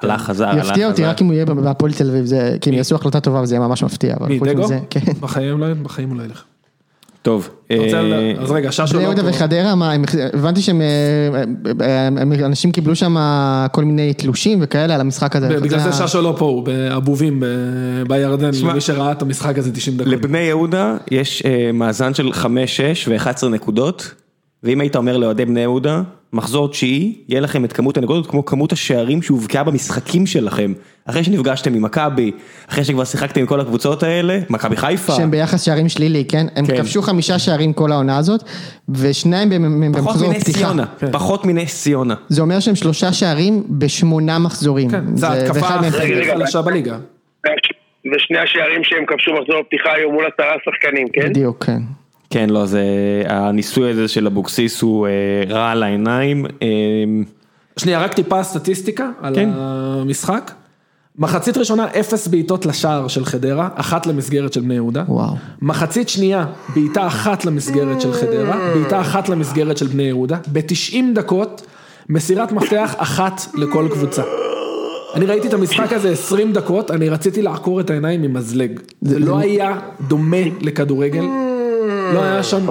הלך 0.03 0.22
חזר, 0.22 0.49
הלך 0.49 0.61
חזר. 0.61 0.70
יפתיע 0.70 0.88
אותי 0.88 1.05
רק 1.05 1.22
אם 1.22 1.26
הוא 1.26 1.34
יהיה 1.34 1.44
בהפועל 1.44 1.92
תל 1.92 2.11
אביב, 2.11 2.24
זה, 2.24 2.57
כי 2.61 2.70
הם 2.70 2.76
יעשו 2.76 2.94
החלטה 2.94 3.20
טובה 3.20 3.40
וזה 3.40 3.55
יהיה 3.55 3.68
ממש 3.68 3.82
מפתיע. 3.82 4.16
מי, 4.28 4.38
דגו? 4.38 4.68
כן. 4.90 5.01
בחיים 5.20 5.59
לא, 5.59 5.74
בחיים 5.74 6.09
הוא 6.09 6.18
לא 6.18 6.22
ילך. 6.22 6.44
טוב. 7.22 7.49
אה, 7.70 8.34
אז 8.38 8.51
רגע, 8.51 8.72
ששו 8.72 8.86
בני 8.86 8.99
לא 8.99 9.01
יהודה 9.01 9.22
פה. 9.22 9.28
וחדרה, 9.28 9.74
מה, 9.74 9.92
הבנתי 10.32 10.62
שהם, 10.62 10.80
אה, 10.80 11.44
אה, 11.86 12.46
אנשים 12.46 12.72
קיבלו 12.72 12.94
שם 12.94 13.16
כל 13.72 13.84
מיני 13.84 14.14
תלושים 14.14 14.59
וכאלה 14.62 14.94
על 14.94 15.01
המשחק 15.01 15.36
הזה. 15.36 15.49
בגלל 15.61 15.80
זה 15.80 15.92
ששו 15.92 16.22
לא 16.22 16.34
פה, 16.38 16.44
הוא 16.44 16.64
באבובים 16.64 17.42
בירדן, 18.09 18.51
למי 18.64 18.80
שראה 18.80 19.12
את 19.12 19.22
המשחק 19.22 19.59
הזה 19.59 19.72
90 19.72 19.96
דקות. 19.96 20.12
לבני 20.12 20.38
יהודה 20.38 20.96
יש 21.11 21.42
מאזן 21.74 22.14
של 22.14 22.30
5-6 22.32 22.44
ו-11 23.09 23.49
נקודות, 23.49 24.14
ואם 24.62 24.80
היית 24.80 24.96
אומר 24.96 25.16
לאוהדי 25.16 25.44
בני 25.44 25.61
יהודה, 25.61 26.03
מחזור 26.33 26.68
תשיעי, 26.68 27.14
יהיה 27.29 27.41
לכם 27.41 27.64
את 27.64 27.72
כמות 27.72 27.97
הנקודות 27.97 28.26
כמו 28.26 28.45
כמות 28.45 28.72
השערים 28.72 29.22
שהובקעה 29.22 29.64
במשחקים 29.64 30.26
שלכם. 30.26 30.72
אחרי 31.05 31.24
שנפגשתם 31.24 31.74
עם 31.74 31.83
מכבי, 31.83 32.31
אחרי 32.68 32.85
שכבר 32.85 33.05
שיחקתם 33.05 33.41
עם 33.41 33.47
כל 33.47 33.61
הקבוצות 33.61 34.03
האלה, 34.03 34.39
מכבי 34.51 34.76
חיפה, 34.76 35.12
שהם 35.12 35.31
ביחס 35.31 35.62
שערים 35.62 35.89
שלילי, 35.89 36.24
כן? 36.24 36.47
הם 36.57 36.66
כן. 36.66 36.76
כבשו 36.76 37.03
חמישה 37.03 37.39
שערים 37.39 37.72
כל 37.72 37.93
העונה 37.93 38.16
הזאת, 38.18 38.43
ושניים 38.89 39.49
במחזור 39.51 40.33
פתיחה. 40.35 40.59
ציונה, 40.59 40.85
כן. 40.99 41.12
פחות 41.12 41.45
מנס 41.45 41.83
ציונה. 41.83 42.14
זה 42.29 42.43
אומר 42.43 42.61
שהם 42.61 42.74
שלושה 42.74 43.12
שערים 43.12 43.64
בשמונה 43.68 44.39
מחזורים. 44.39 44.91
כן, 44.91 45.16
זה 45.16 45.29
מהם- 45.29 45.85
הכי. 45.85 46.31
חלשה 46.31 46.62
בליגה. 46.62 46.99
ושני 48.16 48.39
השערים 48.39 48.85
שהם 48.85 49.05
כבשו 49.07 49.31
מחזור 49.41 49.57
הפתיחה 49.66 49.89
היו 49.97 50.11
מול 50.12 50.24
עשרה 50.35 50.53
שחקנים, 50.64 51.07
כן? 51.12 51.29
בדיוק, 51.29 51.64
כן. 51.64 51.79
כן, 52.31 52.51
לא, 52.51 52.66
זה, 52.66 52.83
הניסוי 53.26 53.91
הזה 53.91 54.09
של 54.09 54.26
אבוקסיס 54.26 54.83
הוא 54.83 55.07
אה, 55.07 55.12
רע 55.49 55.70
על 55.70 55.83
העיניים. 55.83 56.47
אה, 56.62 56.68
שנייה, 57.76 58.01
רק 58.01 58.14
טיפה 58.14 58.43
סטטיסטיקה 58.43 59.11
על 59.20 59.35
כן. 59.35 59.51
המשחק. 59.55 60.51
מחצית 61.18 61.57
ראשונה, 61.57 61.87
אפס 62.01 62.29
בעיטות 62.29 62.66
לשער 62.66 63.09
של 63.09 63.24
חדרה, 63.24 63.68
אחת 63.74 64.07
למסגרת 64.07 64.53
של 64.53 64.61
בני 64.61 64.74
יהודה. 64.74 65.05
וואו. 65.09 65.35
מחצית 65.62 66.09
שנייה, 66.09 66.47
בעיטה 66.74 67.07
אחת 67.07 67.45
למסגרת 67.45 68.01
של 68.01 68.12
חדרה, 68.12 68.72
בעיטה 68.74 69.01
אחת 69.01 69.29
למסגרת 69.29 69.76
של 69.76 69.87
בני 69.87 70.03
יהודה. 70.03 70.39
ב-90 70.53 70.97
דקות, 71.14 71.66
מסירת 72.09 72.53
מפתח 72.53 72.95
אחת 72.99 73.41
לכל 73.55 73.89
קבוצה. 73.91 74.22
אני 75.14 75.26
ראיתי 75.26 75.49
את 75.49 75.55
המשחק 75.55 75.93
הזה 75.93 76.11
20 76.11 76.53
דקות, 76.53 76.91
אני 76.91 77.09
רציתי 77.09 77.43
לעקור 77.43 77.81
את 77.81 77.91
העיניים 77.91 78.22
עם 78.22 78.33
מזלג. 78.33 78.81
זה 79.01 79.18
לא 79.18 79.39
היה 79.39 79.79
דומה 80.09 80.37
לכדורגל, 80.61 81.24
לא 82.15 82.23
היה 82.23 82.43
שם 82.43 82.67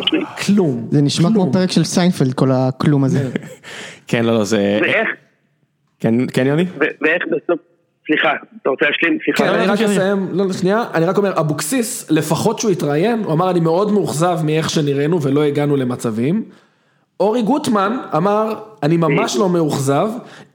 כלום. 0.45 0.87
זה 0.91 1.01
נשמע 1.01 1.29
כמו. 1.29 1.53
פרק 1.53 1.71
של 1.71 1.83
סיינפלד, 1.83 2.33
כל 2.33 2.51
הכלום 2.51 3.03
הזה. 3.03 3.29
כן, 4.07 4.25
לא, 4.25 4.33
לא, 4.33 4.43
זה... 4.43 4.79
ואיך, 4.81 5.07
כן, 5.99 6.15
כן, 6.33 6.47
יוני? 6.47 6.65
ואיך 6.77 7.23
בסוף, 7.27 7.59
סליחה, 8.07 8.29
אתה 8.61 8.69
רוצה 8.69 8.85
להשלים? 8.85 9.17
כן, 9.25 9.31
סליחה. 9.37 9.55
אני 9.55 9.67
רק 9.67 9.75
שנייה. 9.75 9.91
אסיים, 9.91 10.27
לא, 10.31 10.53
שנייה, 10.53 10.83
אני 10.93 11.05
רק 11.05 11.17
אומר, 11.17 11.39
אבוקסיס, 11.39 12.11
לפחות 12.11 12.59
שהוא 12.59 12.71
התראיין, 12.71 13.23
הוא 13.23 13.33
אמר, 13.33 13.51
אני 13.51 13.59
מאוד 13.59 13.91
מאוכזב 13.91 14.39
מאיך 14.43 14.69
שנראינו 14.69 15.21
ולא 15.21 15.43
הגענו 15.43 15.75
למצבים. 15.75 16.43
אורי 17.19 17.41
גוטמן 17.41 17.97
אמר, 18.15 18.53
אני 18.83 18.97
ממש 18.97 19.37
לא 19.37 19.49
מאוכזב, 19.49 20.09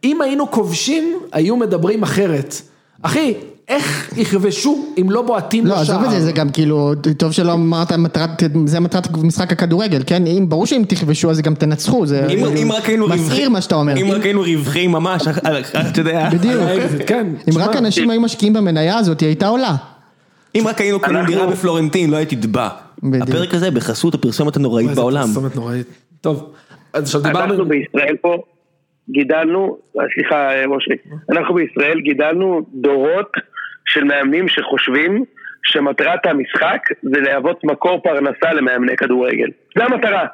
אם 0.05 0.21
היינו 0.21 0.51
כובשים, 0.51 1.19
היו 1.33 1.57
מדברים 1.57 2.03
אחרת. 2.03 2.55
אחי, 3.03 3.35
איך 3.69 4.13
יכבשו 4.17 4.85
אם 5.01 5.11
לא 5.11 5.23
בועטים 5.23 5.67
לא, 5.67 5.75
לשער? 5.81 5.97
עזוב 5.97 6.05
את 6.05 6.21
זה, 6.21 6.21
זה 6.21 6.33
גם 6.33 6.51
כאילו, 6.51 6.93
טוב 7.17 7.33
שלא 7.33 7.53
אמרת 7.53 7.93
מטרת, 7.93 8.31
זה 8.67 8.81
מטרת 8.81 9.17
משחק 9.17 9.53
הכדורגל, 9.53 10.03
כן? 10.07 10.27
אם, 10.27 10.49
ברור 10.49 10.67
שאם 10.67 10.83
תכבשו 10.89 11.31
אז 11.31 11.41
גם 11.41 11.55
תנצחו, 11.55 12.07
זה 12.07 12.27
אם- 12.31 12.45
אם 12.57 12.73
רק 12.73 12.89
היינו 12.89 13.09
מסעיר 13.09 13.49
מה 13.51 13.61
שאתה 13.61 13.75
אומר. 13.75 13.97
אם 13.97 14.11
רק 14.13 14.23
היינו 14.25 14.41
רווחים 14.43 14.93
ממש, 14.93 15.23
אתה 15.29 16.01
יודע, 16.01 16.29
בדיוק. 16.33 16.63
כן. 17.07 17.27
אם 17.51 17.59
רק 17.59 17.77
אנשים 17.77 18.11
היו 18.11 18.21
משקיעים 18.21 18.53
במניה 18.53 18.99
הזאת, 18.99 19.21
היא 19.21 19.27
הייתה 19.27 19.49
עולה. 19.49 19.75
אם 20.55 20.65
רק 20.67 20.81
היינו 20.81 21.01
קונים 21.01 21.27
דירה 21.27 21.47
בפלורנטין, 21.47 22.11
לא 22.11 22.17
הייתי 22.17 22.37
תתבע. 22.37 22.69
בדיוק. 23.03 23.29
הפרק 23.29 23.55
הזה 23.55 23.71
בחסות 23.71 24.15
הפרסומת 24.15 24.57
הנוראית 24.57 24.89
איזה 24.89 25.01
בעולם. 25.01 25.27
פרסומת 25.27 25.57
נוראית. 25.57 25.87
טוב, 26.21 26.51
אז 26.93 27.05
עכשיו 27.05 27.23
דיברנו... 27.23 27.53
אנחנו 27.53 27.65
בישראל 27.69 28.17
פה 28.21 28.37
גידלנו, 29.11 29.79
סליחה 30.15 30.65
אושרי, 30.65 30.97
אנחנו 31.33 31.55
בישראל 31.55 32.01
גידלנו 32.01 32.63
דורות 32.73 33.33
של 33.87 34.05
מאמנים 34.05 34.49
שחושבים 34.49 35.25
שמטרת 35.63 36.27
המשחק 36.27 36.89
זה 37.03 37.21
להוות 37.21 37.65
מקור 37.65 38.03
פרנסה 38.03 38.53
למאמני 38.53 38.97
כדורגל. 38.97 39.49
זה 39.79 39.85
המטרה. 39.85 40.27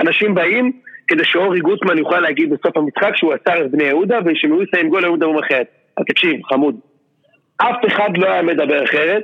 אנשים 0.00 0.34
באים 0.34 0.72
כדי 1.08 1.24
שאורי 1.24 1.60
גוטמן 1.60 1.98
יוכל 1.98 2.20
להגיד 2.20 2.50
בסוף 2.50 2.76
המשחק 2.76 3.16
שהוא 3.16 3.32
עצר 3.34 3.64
את 3.64 3.70
בני 3.70 3.84
יהודה 3.84 4.18
ושהם 4.24 4.62
יסיים 4.62 4.88
גול 4.88 5.08
מדברים 5.08 5.38
אחרת. 5.38 5.66
אז 5.96 6.04
תקשיב, 6.08 6.40
חמוד. 6.44 6.76
אף 7.56 7.76
אחד 7.86 8.16
לא 8.16 8.26
היה 8.30 8.42
מדבר 8.42 8.84
אחרת, 8.84 9.22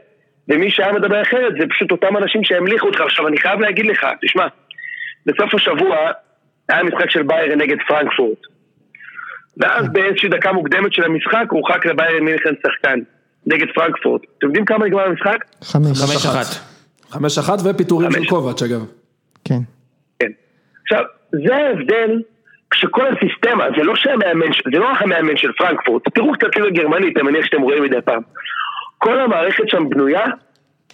ומי 0.49 0.71
שהיה 0.71 0.93
מדבר 0.93 1.23
אחרת 1.23 1.53
זה 1.61 1.67
פשוט 1.71 1.91
אותם 1.91 2.17
אנשים 2.17 2.45
שהמליכו 2.45 2.87
אותך. 2.87 3.01
עכשיו 3.01 3.29
אני 3.29 3.37
חייב 3.37 3.61
להגיד 3.61 3.87
לך, 3.87 4.07
תשמע, 4.23 4.47
בסוף 5.27 5.55
השבוע 5.55 5.97
היה 6.69 6.83
משחק 6.83 7.11
של 7.11 7.23
ביירן 7.23 7.61
נגד 7.61 7.77
פרנקפורט. 7.89 8.52
ואז 9.57 9.89
באיזושהי 9.93 10.29
דקה 10.29 10.53
מוקדמת 10.53 10.93
של 10.93 11.05
המשחק 11.05 11.45
הורחק 11.51 11.87
לביירן 11.87 12.25
מינכן 12.25 12.55
שחקן 12.67 12.99
נגד 13.47 13.67
פרנקפורט. 13.75 14.23
אתם 14.39 14.47
יודעים 14.47 14.65
כמה 14.65 14.87
נגמר 14.87 15.03
המשחק? 15.03 15.39
חמש. 15.63 16.27
אחת. 16.27 16.47
חמש 17.11 17.39
אחת 17.39 17.59
ופיטורים 17.65 18.13
של. 18.13 18.29
קובץ' 18.29 18.63
אגב. 18.63 18.87
כן. 19.45 19.59
כן. 20.19 20.31
עכשיו, 20.83 21.05
זה 21.31 21.57
ההבדל 21.57 22.23
שכל 22.75 23.07
הסיסטמה, 23.07 23.65
זה 23.77 23.85
לא 23.85 23.97
שהמאמן, 23.97 24.47
זה 24.73 24.79
לא 24.79 24.91
רק 24.91 25.03
המאמן 25.03 25.37
של 25.37 25.53
פרנקפורט, 25.53 26.03
תראו 26.15 26.33
קצת 26.33 26.57
ליגה 26.57 26.83
גרמנית, 26.83 27.17
אני 27.17 27.31
מניח 27.31 27.45
שאתם 27.45 27.63
רואים 27.63 27.83
מדי 27.83 28.01
פעם. 28.05 28.23
כל 28.99 29.21
המערכת 29.21 29.69
שם 29.69 29.89
בנויה 29.89 30.25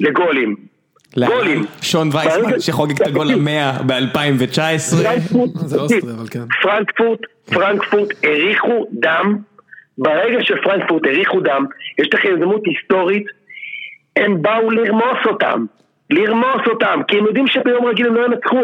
לגולים. 0.01 0.57
גולים. 1.17 1.65
שון 1.83 2.09
וייסמן 2.13 2.61
שחוגג 2.61 3.03
את 3.03 3.07
הגול 3.07 3.31
המאה 3.31 3.73
ב-2019. 3.87 4.97
פרנקפורט, 5.03 5.51
זה 5.55 5.81
אוסטריה, 5.81 6.15
אבל 6.15 6.29
כן. 6.31 6.41
פרנקפורט, 6.63 7.21
פרנקפורט 7.45 8.09
הריחו 8.25 8.87
דם, 8.93 9.37
ברגע 9.99 10.39
שפרנקפורט 10.43 11.07
הריחו 11.07 11.41
דם, 11.41 11.65
יש 11.99 12.09
לכם 12.15 12.29
הזדמנות 12.33 12.63
היסטורית, 12.67 13.27
הם 14.17 14.43
באו 14.43 14.71
לרמוס 14.71 15.27
אותם, 15.27 15.65
לרמוס 16.11 16.67
אותם, 16.67 17.01
כי 17.09 17.19
הם 17.19 17.27
יודעים 17.27 17.47
שביום 17.47 17.87
רגיל 17.87 18.07
הם 18.07 18.15
לא 18.15 18.27
ינצחו. 18.27 18.63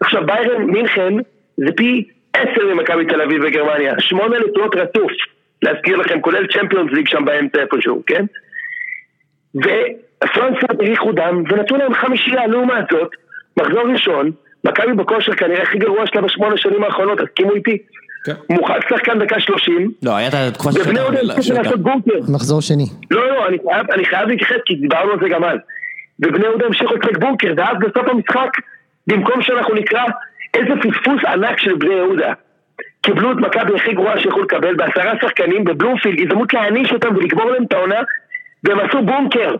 עכשיו 0.00 0.26
ביירן 0.26 0.62
מינכן 0.62 1.14
זה 1.56 1.72
פי 1.76 2.08
עשר 2.34 2.74
ממכבי 2.74 3.04
תל 3.04 3.20
אביב 3.22 3.46
בגרמניה, 3.46 3.94
שמונה 3.98 4.38
נקודות 4.38 4.74
רצוף, 4.74 5.12
להזכיר 5.62 5.96
לכם, 5.96 6.20
כולל 6.20 6.46
צ'מפיונס 6.46 6.92
ליג 6.92 7.08
שם 7.08 7.24
באמצע 7.24 7.60
איפשהו, 7.60 8.02
כן? 8.06 8.24
ופרנקפורט 10.30 10.80
הריחו 10.80 11.12
דם 11.12 11.42
ונתנו 11.48 11.76
להם 11.78 11.94
חמישייה, 11.94 12.46
לעומת 12.46 12.84
זאת, 12.92 13.08
מחזור 13.60 13.82
ראשון, 13.92 14.30
מכבי 14.64 14.92
בכושר 14.92 15.32
כנראה 15.34 15.62
הכי 15.62 15.78
גרוע 15.78 16.06
שלה 16.06 16.20
בשמונה 16.22 16.56
שנים 16.56 16.84
האחרונות, 16.84 17.18
תסכימו 17.20 17.54
איתי. 17.54 17.78
כן. 18.26 18.32
מורחק 18.50 18.88
שחקן 18.88 19.18
דקה 19.18 19.40
שלושים, 19.40 19.90
לא, 20.02 20.16
הייתה 20.16 20.50
תקופה 20.54 20.70
ובני 20.70 20.84
שהייתה- 20.84 21.00
יהודה 21.00 21.18
הצליחו 21.20 21.42
שהייתה- 21.42 21.62
לעשות 21.62 21.80
בונקר. 21.80 22.18
מחזור 22.32 22.60
שני. 22.62 22.86
לא, 23.10 23.28
לא, 23.28 23.46
אני 23.48 23.56
חייב, 23.70 23.90
אני 23.90 24.04
חייב 24.04 24.28
להתייחס 24.28 24.56
כי 24.66 24.74
דיברנו 24.74 25.12
על 25.12 25.18
זה 25.22 25.28
גם 25.28 25.44
אז. 25.44 25.58
ובני 26.20 26.44
יהודה 26.44 26.66
המשיכו 26.66 26.94
לשחק 26.94 27.18
בונקר, 27.18 27.52
ואז 27.56 27.76
בסוף 27.80 28.08
המשחק, 28.08 28.50
במקום 29.06 29.42
שאנחנו 29.42 29.74
נקרא 29.74 30.02
איזה 30.54 30.70
פספוס 30.82 31.24
ענק 31.28 31.58
של 31.58 31.74
בני 31.74 31.94
יהודה. 31.94 32.32
קיבלו 33.02 33.32
את 33.32 33.36
מכבי 33.36 33.74
הכי 33.76 33.92
גרועה 33.92 34.20
שיכולו 34.20 34.42
לקבל 34.44 34.74
בעשרה 34.74 35.12
שחקנים 35.22 35.64
בבלומפילד, 35.64 36.20
הזדמנות 36.20 36.54
להעניש 36.54 36.92
אותם 36.92 37.16
ולגמור 37.16 37.50
להם 37.50 37.62
את 37.64 37.72
העונה, 37.72 38.00
והם 38.64 38.78
עשו 38.80 39.02
בונקר. 39.02 39.54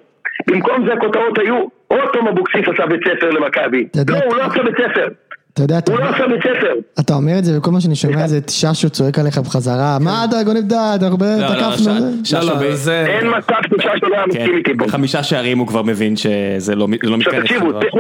במקום 0.47 0.87
זה 0.87 0.93
הכותרות 0.93 1.39
היו, 1.39 1.55
עוד 1.89 2.01
תום 2.13 2.29
אבוקסיס 2.29 2.63
עשה 2.75 2.87
בית 2.87 3.01
ספר 3.09 3.31
למכבי. 3.31 3.87
לא, 4.09 4.17
הוא 4.27 4.37
לא 4.37 4.43
עשה 4.43 4.63
בית 4.63 4.75
ספר. 4.75 5.09
אתה 5.55 5.63
יודע, 5.63 5.79
אתה- 5.79 5.93
הוא 5.93 6.01
לא 6.01 6.05
עשה 6.09 6.27
בית 6.29 6.41
ספר. 6.43 6.73
אתה 7.01 7.15
אומר 7.15 7.39
את 7.39 7.45
זה 7.45 7.59
וכל 7.59 7.71
מה 7.71 7.81
שאני 7.81 7.95
שומע 7.97 8.27
זה 8.27 8.39
את 8.39 8.49
ששו 8.49 8.91
צועק 8.91 9.19
עליך 9.19 9.39
בחזרה, 9.39 9.99
מה 10.01 10.25
אתה 10.25 10.43
גונב 10.45 10.61
דעת, 10.69 11.03
הרבה 11.03 11.27
לא, 11.37 11.43
לא, 11.43 11.49
תקפנו. 11.49 11.73
ש- 11.77 11.81
זה." 11.81 11.91
לא, 11.91 12.25
ששו 12.25 12.37
לא. 12.49 12.61
אין 13.07 13.27
מצב 13.39 13.55
שששו 13.81 14.07
לא 14.09 14.15
היה 14.15 14.25
כן, 14.25 14.29
מסכים 14.31 14.57
איתי 14.57 14.71
פה. 14.79 14.85
בחמישה 14.87 15.23
שערים 15.23 15.59
הוא 15.59 15.67
כבר 15.67 15.83
מבין 15.83 16.17
שזה 16.17 16.75
לא 16.75 16.87
זה 17.03 17.09
לא 17.11 17.19
מתכנס. 17.19 17.43
תקשיבו. 17.43 17.73
צריך 17.81 17.95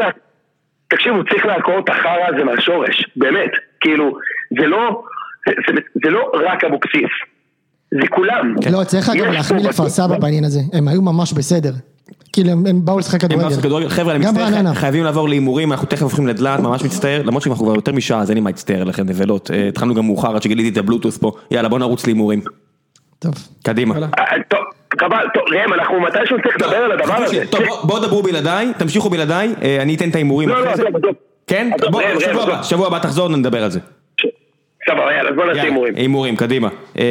תקשיבו, 0.88 1.24
צריך 1.30 1.47
לעקור 1.47 1.78
את 1.78 1.88
החרא 1.88 2.26
הזה 2.34 2.44
מהשורש, 2.44 3.11
באמת, 3.16 3.51
כאילו, 3.80 4.16
זה 4.61 4.66
לא, 4.66 5.03
זה, 6.05 6.11
לא 6.11 6.30
רק 6.53 6.64
אבוקסיס, 6.64 7.11
זה 7.90 8.09
כולם. 8.11 8.55
לא, 8.72 8.84
צריך 8.84 9.09
אגב 9.11 9.24
להחמיא 9.24 9.61
לכפר 9.68 9.88
סבא 9.88 10.18
בעניין 10.18 10.44
הזה, 10.44 10.61
הם 10.72 10.88
היו 10.88 11.03
ממש 11.03 11.32
בסדר. 11.32 11.72
כאילו 12.37 12.51
הם- 12.51 12.66
הם 12.66 12.84
באו 12.84 12.99
לשחק 12.99 13.24
אין 13.24 13.39
מה 13.39 13.45
לעשות 13.45 13.59
כדורגל. 13.59 13.68
כדורגל, 13.89 13.89
חבר'ה 13.89 14.14
אני 14.14 14.24
גם 14.24 14.34
מצטער. 14.34 14.74
חייבים 14.74 15.05
לעבור 15.05 15.28
להימורים, 15.28 15.72
אנחנו 15.72 15.87
תכף 15.87 16.03
הופכים 16.03 16.26
לדלעת, 16.26 16.61
ממש 16.61 16.82
מצטער, 16.84 17.22
למרות 17.24 17.43
שאנחנו 17.43 17.64
כבר 17.64 17.74
יותר 17.74 17.93
משעה 17.93 18.20
אז 18.20 18.30
אין 18.30 18.39
לי 18.39 18.41
מה 18.41 18.51
להצטער 18.51 18.84
לכם 18.84 19.03
נבלות, 19.07 19.51
אה, 19.51 19.68
התחלנו 19.68 19.95
גם 19.95 20.07
מאוחר 20.07 20.37
עד 20.37 20.43
שגיליתי 20.43 20.68
את 20.68 20.84
הבלוטוס 20.84 21.18
פה, 21.18 21.32
יאללה 21.51 21.68
בוא 21.68 21.78
נרוץ 21.78 22.07
להימורים, 22.07 22.41
טוב. 23.18 23.34
קדימה. 23.62 23.95
אה, 23.97 24.24
טוב, 24.49 24.59
חבל, 25.01 25.16
טוב, 25.34 25.43
ראם, 25.53 25.72
אנחנו 25.74 26.01
מתישהו 26.01 26.37
צריך 26.43 26.57
לדבר 26.62 26.76
על 26.76 26.93
הדבר 26.93 27.14
הזה. 27.14 27.45
טוב 27.51 27.61
בוא- 27.66 27.82
בואו 27.82 27.99
דברו 28.03 28.22
בלעדיי, 28.22 28.72
תמשיכו 28.78 29.11
בלעדיי, 29.11 29.55
אה, 29.62 29.82
אני 29.82 29.95
אתן 29.95 30.09
את 30.11 30.14
ההימורים 30.14 30.49
לא, 30.49 30.64
לא, 30.64 30.76
זה, 30.76 30.82
עזוב, 30.82 30.97
עזוב. 30.97 31.14
כן? 31.47 31.70
שבוע 32.62 32.87
הבא 32.87 32.99
תחזור 32.99 33.28
נדבר 33.28 33.64
על 33.64 33.70
זה, 33.70 33.80
סבבה, 34.91 35.12
יאללה, 35.16 35.30
אז 35.30 35.37
בוא 35.37 35.45
נעשה 35.45 35.62
הימורים. 35.62 35.95
הימורים, 35.97 36.37
קדימה, 36.37 36.68
אה, 36.99 37.05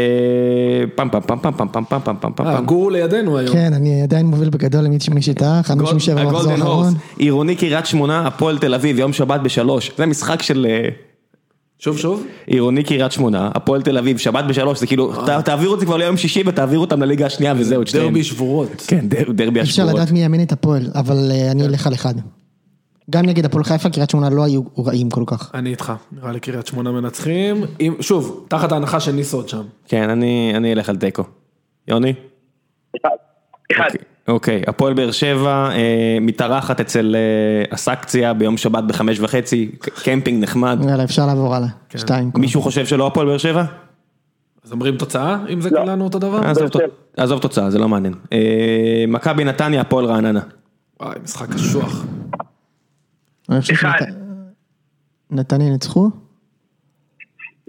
פעם 0.95 1.09
פעם 1.11 1.21
פעם 1.27 1.39
פעם 1.41 1.51
פעם 1.57 1.67
פעם 1.71 1.83
פעם 1.85 2.01
פעם 2.03 2.15
פעם 2.21 2.31
פעם 2.35 2.47
אה, 2.47 2.61
גור 2.61 2.91
לידינו 2.91 3.37
היום. 3.37 3.53
כן, 3.53 3.73
אני 3.73 4.01
עדיין 4.01 4.25
מוביל 4.25 4.49
בגדול 4.49 4.81
למי 4.81 4.97
ששיטה, 4.99 5.61
57 5.63 6.23
מחזור 6.23 6.51
האחרון. 6.51 6.93
עירוני 7.17 7.55
קריית 7.55 7.85
שמונה, 7.85 8.27
הפועל 8.27 8.57
תל 8.57 8.73
אביב, 8.73 8.99
יום 8.99 9.13
שבת 9.13 9.39
בשלוש, 9.41 9.91
זה 9.97 10.05
משחק 10.05 10.41
של... 10.41 10.67
אה, 10.69 10.89
שוב, 11.79 11.97
שוב. 11.97 12.25
עירוני 12.47 12.83
קריית 12.83 13.11
שמונה, 13.11 13.49
הפועל 13.55 13.81
תל 13.81 13.97
אביב, 13.97 14.17
שבת 14.17 14.45
בשלוש, 14.45 14.79
זה 14.79 14.87
כאילו, 14.87 15.13
ת- 15.25 15.29
תעבירו 15.45 15.73
את 15.75 15.79
זה 15.79 15.85
כבר 15.85 15.97
ליום 15.97 16.17
שישי 16.17 16.43
ותעבירו 16.45 16.81
אותם 16.83 17.01
לליגה 17.03 17.25
השנייה 17.25 17.53
וזהו, 17.57 17.81
את 17.81 17.87
שתיהן. 17.87 18.05
דרבי 18.05 18.23
שבורות. 18.23 18.83
כן, 18.87 18.99
דר- 19.09 19.31
דרבי 19.31 19.61
אפשר 19.61 19.71
השבועות. 19.83 19.95
לדעת 19.95 20.11
מי 20.11 20.23
יאמן 20.23 20.41
את 20.43 20.51
הפועל, 20.51 20.81
אבל 20.95 21.31
אה, 21.31 21.51
אני 21.51 21.61
הולך 21.63 21.87
על 21.87 21.93
אחד. 21.93 22.13
גם 23.09 23.25
נגד 23.25 23.45
הפועל 23.45 23.63
חיפה, 23.63 23.89
קריית 23.89 24.09
שמונה 24.09 24.29
לא 24.29 24.43
היו 24.43 24.61
רעים 24.85 25.09
כל 25.09 25.23
כך. 25.27 25.51
אני 25.53 25.69
איתך, 25.69 25.93
נראה 26.11 26.31
לי 26.31 26.39
קריית 26.39 26.67
שמונה 26.67 26.91
מנצחים. 26.91 27.63
אם- 27.81 27.95
שוב, 28.01 28.45
תחת 28.49 28.71
ההנחה 28.71 28.99
שניסו 28.99 29.37
עוד 29.37 29.49
שם. 29.49 29.61
כן, 29.87 30.09
אני 30.09 30.53
אני 30.55 30.73
אלך 30.73 30.89
על 30.89 30.95
תיקו. 30.95 31.23
יוני? 31.87 32.13
אחד. 33.75 33.89
אוקיי, 34.27 34.61
הפועל 34.67 34.93
באר 34.93 35.11
שבע 35.11 35.69
אה, 35.71 36.17
מתארחת 36.21 36.79
אצל 36.79 37.15
אה, 37.15 37.75
אסקציה 37.75 38.33
ביום 38.33 38.57
שבת 38.57 38.83
בחמש 38.83 39.19
וחצי, 39.19 39.71
קמפינג 40.03 40.43
נחמד. 40.43 40.79
יאללה, 40.89 41.03
אפשר 41.03 41.25
לעבור 41.25 41.55
הלאה. 41.55 41.67
כן. 41.89 41.99
שתיים. 41.99 42.31
מישהו 42.37 42.61
חושב 42.61 42.85
שלא 42.85 43.07
הפועל 43.07 43.27
באר 43.27 43.37
שבע? 43.37 43.63
אז 44.65 44.71
אומרים 44.71 44.97
תוצאה, 44.97 45.37
אם 45.53 45.61
זה 45.61 45.69
כולנו 45.69 46.03
אותו 46.03 46.19
דבר? 46.19 46.39
עזוב 46.45 46.67
ת- 46.67 46.75
עזוב 47.17 47.39
תוצאה, 47.39 47.69
זה 47.69 47.79
לא 47.79 47.89
מעניין. 47.89 48.13
אה, 48.33 48.39
מכבי 49.07 49.43
נתניה, 49.43 49.81
הפועל 49.81 50.05
רעננה. 50.05 50.39
וואי, 51.01 51.15
משחק 51.23 51.49
קשוח. 51.53 52.05
אחד. 53.73 53.99
נתניה 55.31 55.69
ניצחו? 55.69 56.09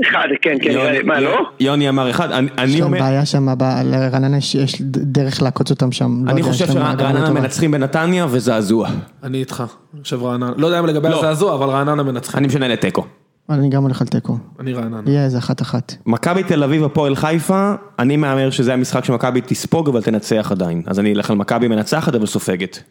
אחד, 0.02 0.26
כן, 0.42 0.56
כן, 0.62 0.70
יוני- 0.70 1.02
מה, 1.02 1.20
לא? 1.20 1.36
יוני 1.60 1.88
אמר 1.88 2.10
אחד, 2.10 2.32
אני- 2.32 2.48
אני 2.58 2.70
יש 2.70 2.74
להם 2.80 2.82
אומר... 2.84 2.98
בעיה 2.98 3.26
שם, 3.26 3.48
לרעננה 3.84 4.36
יש- 4.36 4.54
יש 4.54 4.82
דרך 4.82 5.42
לעקוץ 5.42 5.70
אותם 5.70 5.92
שם. 5.92 6.22
לא 6.26 6.30
אני 6.30 6.42
חושב 6.42 6.66
שרעננה. 6.66 7.30
מנצחים 7.30 7.70
בנתניה 7.70 8.26
וזעזוע. 8.30 8.88
אני 9.22 9.38
איתך. 9.38 9.64
אני 9.94 10.02
חושב 10.02 10.22
רעננה. 10.22 10.52
לא 10.56 10.66
יודע 10.66 10.78
אם 10.80 10.86
לגבי 10.86 11.08
לא. 11.08 11.18
הזעזוע, 11.18 11.54
אבל 11.54 11.68
רעננה 11.68 12.02
מנצחים. 12.02 12.38
אני 12.38 12.46
משנה 12.46 12.68
לתיקו. 12.68 13.06
אני 13.50 13.68
גם 13.68 13.82
הולך 13.82 14.00
על 14.00 14.06
תיקו. 14.06 14.38
אני 14.60 14.72
רעננה. 14.72 15.00
יהיה 15.06 15.24
איזה 15.24 15.38
אחת 15.38 15.62
אחת. 15.62 15.94
מכבי 16.06 16.42
תל 16.42 16.62
אביב 16.64 16.84
הפועל 16.84 17.16
חיפה, 17.16 17.74
אני 17.98 18.16
מהמר 18.16 18.50
שזה 18.50 18.74
המשחק 18.74 19.04
שמכבי 19.04 19.40
תספוג 19.40 19.88
אבל 19.88 20.02
תנצח 20.02 20.48
עדיין. 20.52 20.82
אז 20.86 20.98
אני 21.00 21.12
אלך 21.14 21.30
על 21.30 21.36
מכבי 21.36 21.68
מנצחת 21.68 22.14
אבל 22.14 22.26
סופגת. 22.26 22.82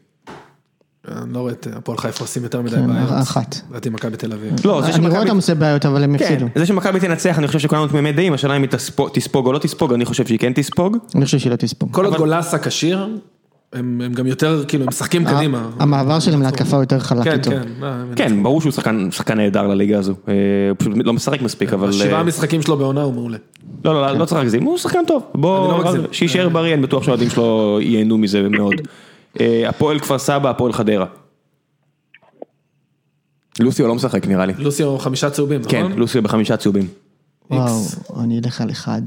אני 1.11 1.33
לא 1.33 1.39
רואה 1.39 1.51
את 1.51 1.67
הפועל 1.75 1.97
חיפה 1.97 2.23
עושים 2.23 2.43
יותר 2.43 2.61
מדי 2.61 2.75
כן, 2.75 2.87
בעיות. 2.87 3.09
אחת. 3.21 3.55
לדעתי 3.69 3.89
מכבי 3.89 4.17
תל 4.17 4.33
אביב. 4.33 4.53
לא, 4.65 4.81
זה 4.81 4.87
אני 4.87 4.97
רואה 4.97 5.11
שמכבי... 5.11 5.17
אותם 5.17 5.35
עושה 5.35 5.55
בעיות, 5.55 5.85
אבל 5.85 6.03
הם 6.03 6.17
כן, 6.17 6.25
הפסידו. 6.25 6.45
זה 6.55 6.65
שמכבי 6.65 6.99
תנצח, 6.99 7.39
אני 7.39 7.47
חושב 7.47 7.59
שכולנו 7.59 7.87
תמימי 7.87 8.11
דעים, 8.11 8.33
השאלה 8.33 8.55
אם 8.57 8.61
היא 8.61 8.69
תספוג- 9.13 9.45
או 9.45 9.53
לא 9.53 9.59
תספוג, 9.59 9.93
אני 9.93 10.05
חושב 10.05 10.25
שהיא 10.25 10.39
כן 10.39 10.53
תספוג. 10.53 10.97
אני 11.15 11.25
חושב 11.25 11.37
שהיא 11.39 11.51
לא 11.51 11.55
תספוג. 11.55 11.89
כל 11.91 12.05
עוד 12.05 12.17
גולסה 12.17 12.57
כשיר, 12.59 13.07
הם 13.73 14.01
הם 14.05 14.13
גם 14.13 14.27
יותר, 14.27 14.63
כאילו, 14.67 14.83
הם 14.83 14.89
משחקים 14.89 15.25
קדימה. 15.25 15.69
המעבר 15.79 16.19
שלהם 16.19 16.41
להתקפה 16.41 16.75
הוא 16.75 16.83
יותר 16.83 16.99
חלק 16.99 17.23
כן, 17.23 17.31
איתו. 17.31 17.51
כן. 17.51 17.61
לא, 17.81 17.87
כן, 18.15 18.43
ברור 18.43 18.61
שהוא 18.61 18.71
שחקן 18.71 19.11
שחקן 19.11 19.37
נהדר 19.37 19.67
לליגה 19.67 19.99
הזו. 19.99 20.13
אה, 20.27 20.33
הוא 20.69 20.75
פשוט 20.79 20.93
לא 21.05 21.13
משחק 21.13 21.41
מספיק, 21.41 21.73
אבל... 21.73 21.91
שבעה 21.91 22.19
אה, 22.19 22.23
משחקים 22.23 22.61
שלו 22.61 22.77
בעונה 22.77 23.01
הוא 23.01 23.13
מעולה. 23.13 23.37
לא, 23.85 23.93
לא, 23.93 24.01
לא, 24.01 24.17
לא 24.17 24.25
צריך 24.25 24.37
להגזים, 24.39 24.63
הוא 24.63 24.77
שחקן 24.77 24.99
טוב. 25.07 25.23
לא 25.35 25.41
בוא, 25.41 25.79
מגזים. 25.79 26.01
שיישאר 26.11 26.49
בריא, 26.49 26.73
אני 26.73 26.81
בטוח 26.81 27.03
שהאוהדים 27.03 27.29
שלו 27.29 27.79
ייהנו 27.81 28.17
מזה 28.17 28.49
מאוד. 28.49 28.75
אה, 29.39 29.69
הפועל 29.69 29.99
כפר 29.99 30.19
סבא, 30.19 30.49
הפועל 30.49 30.73
חדרה. 30.73 31.05
לוסיו 33.59 33.87
לא 33.87 33.95
משחק 33.95 34.27
נראה 34.27 34.45
לי. 34.45 34.53
לוסיו 34.57 34.97
חמישה 34.97 35.29
צהובים, 35.29 35.63
כן, 35.63 35.83
נכון? 35.85 35.99
לוסיו 35.99 36.23
בחמישה 36.23 36.57
צהובים. 36.57 36.87
וואו. 37.51 37.81
אני 38.23 38.39
אלך 38.39 38.61
על 38.61 38.71
אחד. 38.71 39.01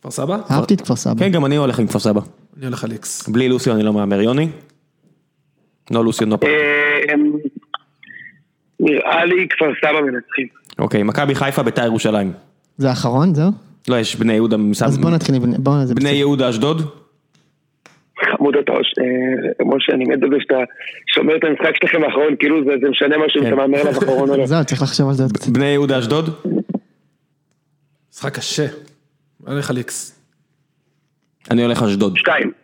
כפר 0.00 0.10
סבא? 0.10 0.38
אהבתי 0.50 0.74
את 0.74 0.80
כפר 0.80 0.96
סבא. 0.96 1.14
כן, 1.18 1.28
גם 1.28 1.46
אני 1.46 1.56
הולך 1.56 1.78
עם 1.78 1.86
כפר 1.86 1.98
סבא. 1.98 2.20
אני 2.56 2.66
הולך 2.66 2.84
על 2.84 2.92
איקס. 2.92 3.28
בלי 3.28 3.48
לוסיו 3.48 3.74
אני 3.74 3.82
לא 3.82 3.92
מהמר, 3.92 4.20
יוני? 4.20 4.48
לא 5.90 6.04
לוסיו, 6.04 6.26
לא 6.26 6.36
פרק. 6.36 6.50
אה, 6.50 7.14
נראה 8.80 9.24
לי 9.24 9.48
כפר 9.50 9.66
סבא 9.80 10.00
מנצחים. 10.00 10.46
אוקיי, 10.78 11.02
מכבי 11.02 11.34
חיפה, 11.34 11.62
ביתר 11.62 11.84
ירושלים. 11.84 12.32
זה 12.78 12.88
האחרון, 12.88 13.34
זהו? 13.34 13.50
לא, 13.88 13.96
יש 13.96 14.16
בני 14.16 14.32
יהודה, 14.32 14.56
אז 14.84 14.98
בוא 14.98 15.10
נתחיל, 15.10 15.38
בוא, 15.58 15.84
זה 15.84 15.94
בני. 15.94 16.10
יהודה 16.10 16.50
אשדוד? 16.50 17.01
חמוד 18.30 18.56
אתה, 18.56 18.72
אה, 18.72 18.78
משה, 19.64 19.92
אני 19.92 20.04
מת 20.04 20.22
על 20.22 20.30
זה 20.30 20.36
שאתה 20.40 20.58
שומר 21.14 21.36
את 21.36 21.44
המשחק 21.44 21.76
שלכם 21.76 22.04
האחרון, 22.04 22.36
כאילו 22.38 22.64
זה 22.64 22.70
זה 22.82 22.88
משנה 22.90 23.18
משהו 23.26 23.40
אם 23.40 23.46
כן. 23.46 23.52
אתה 23.52 23.56
מהמר 23.56 23.78
עליו 23.80 23.92
אחרון 23.92 24.30
או 24.30 24.36
לא. 24.36 24.46
זהו, 24.46 24.64
צריך 24.64 24.82
לחשוב 24.82 25.08
על 25.08 25.14
זה 25.14 25.22
עוד 25.22 25.32
קצת. 25.32 25.48
בני 25.52 25.66
יהודה 25.66 25.98
אשדוד? 25.98 26.28
משחק 28.12 28.34
קשה. 28.34 28.66
אני 29.46 29.52
הולך 29.54 29.70
על 29.70 29.76
איקס. 29.76 30.18
אני 31.50 31.62
הולך 31.62 31.82
אשדוד. 31.82 32.16
שתיים. 32.16 32.61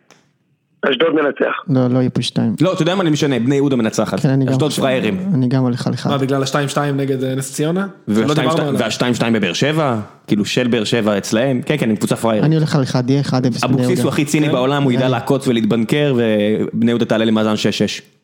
אשדוד 0.89 1.07
מנצח. 1.15 1.53
לא, 1.69 1.87
לא 1.87 1.99
יהיה 1.99 2.09
פה 2.09 2.21
שתיים. 2.21 2.55
לא, 2.61 2.73
אתה 2.73 2.81
יודע 2.81 2.95
מה 2.95 3.01
אני 3.01 3.09
משנה, 3.09 3.39
בני 3.39 3.55
יהודה 3.55 3.75
מנצחת. 3.75 4.19
כן, 4.19 4.29
אני 4.29 4.45
גם 4.45 4.51
אשדוד 4.51 4.71
פראיירים. 4.73 5.19
אני 5.33 5.47
גם 5.47 5.63
הולך 5.63 5.87
על 5.87 5.93
אחד. 5.93 6.09
מה, 6.09 6.17
בגלל 6.17 6.43
השתיים-שתיים 6.43 6.97
נגד 6.97 7.23
אה, 7.23 7.35
נס 7.35 7.53
ציונה? 7.53 7.87
והשתיים 8.07 9.13
שתיים 9.13 9.33
בבאר 9.33 9.53
שבע, 9.53 9.95
כאילו 10.27 10.45
של 10.45 10.67
באר 10.67 10.83
שבע 10.83 11.17
אצלהם, 11.17 11.61
כן 11.65 11.75
כן, 11.79 11.89
הם 11.89 11.95
קבוצה 11.95 12.15
פראיירים. 12.15 12.45
אני 12.45 12.55
הולך 12.55 12.75
על 12.75 12.83
אחד, 12.83 13.09
יהיה 13.09 13.21
אחד 13.21 13.45
אפס 13.45 13.63
אבוקסיס 13.63 13.99
הוא. 13.99 14.09
הכי 14.09 14.25
ציני 14.25 14.49
בעולם, 14.49 14.83
הוא 14.83 14.91
ידע 14.91 15.09
לעקוץ 15.09 15.47
ולהתבנקר, 15.47 16.15
ובני 16.17 16.91
יהודה 16.91 17.05
תעלה 17.05 17.25
למאזן 17.25 17.53
6-6. 17.53 17.57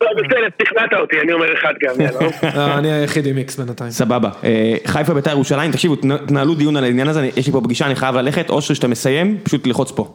לא, 0.00 0.08
בסדר, 0.16 0.48
תכנעת 0.64 0.90
אותי, 1.00 1.16
אני 1.24 1.32
אומר 1.32 1.46
אחד 1.60 1.72
גם, 1.82 2.00
יאללה. 2.00 2.20
אה, 2.58 2.78
אני 2.78 2.92
היחיד 2.92 3.26
עם 3.26 3.36
איקס 3.38 3.56
בינתיים. 3.60 3.90
סבבה. 3.90 4.30
אה, 4.44 4.74
חיפה 4.86 5.14
בית"ר 5.14 5.30
ירושלים, 5.30 5.72
תקשיבו, 5.72 5.94
תנ- 5.96 6.26
תנהלו 6.26 6.54
דיון 6.54 6.76
על 6.76 6.84
העניין 6.84 7.08
הזה, 7.08 7.28
יש 7.36 7.46
לי 7.46 7.52
פה 7.52 7.60
פגישה, 7.60 7.86
אני 7.86 7.94
חייב 7.94 8.14
ללכת, 8.16 8.50
אושר 8.50 8.74
שאתה 8.74 8.88
מסיים, 8.88 9.38
פשוט 9.42 9.66
ללחוץ 9.66 9.90
פה. 9.90 10.14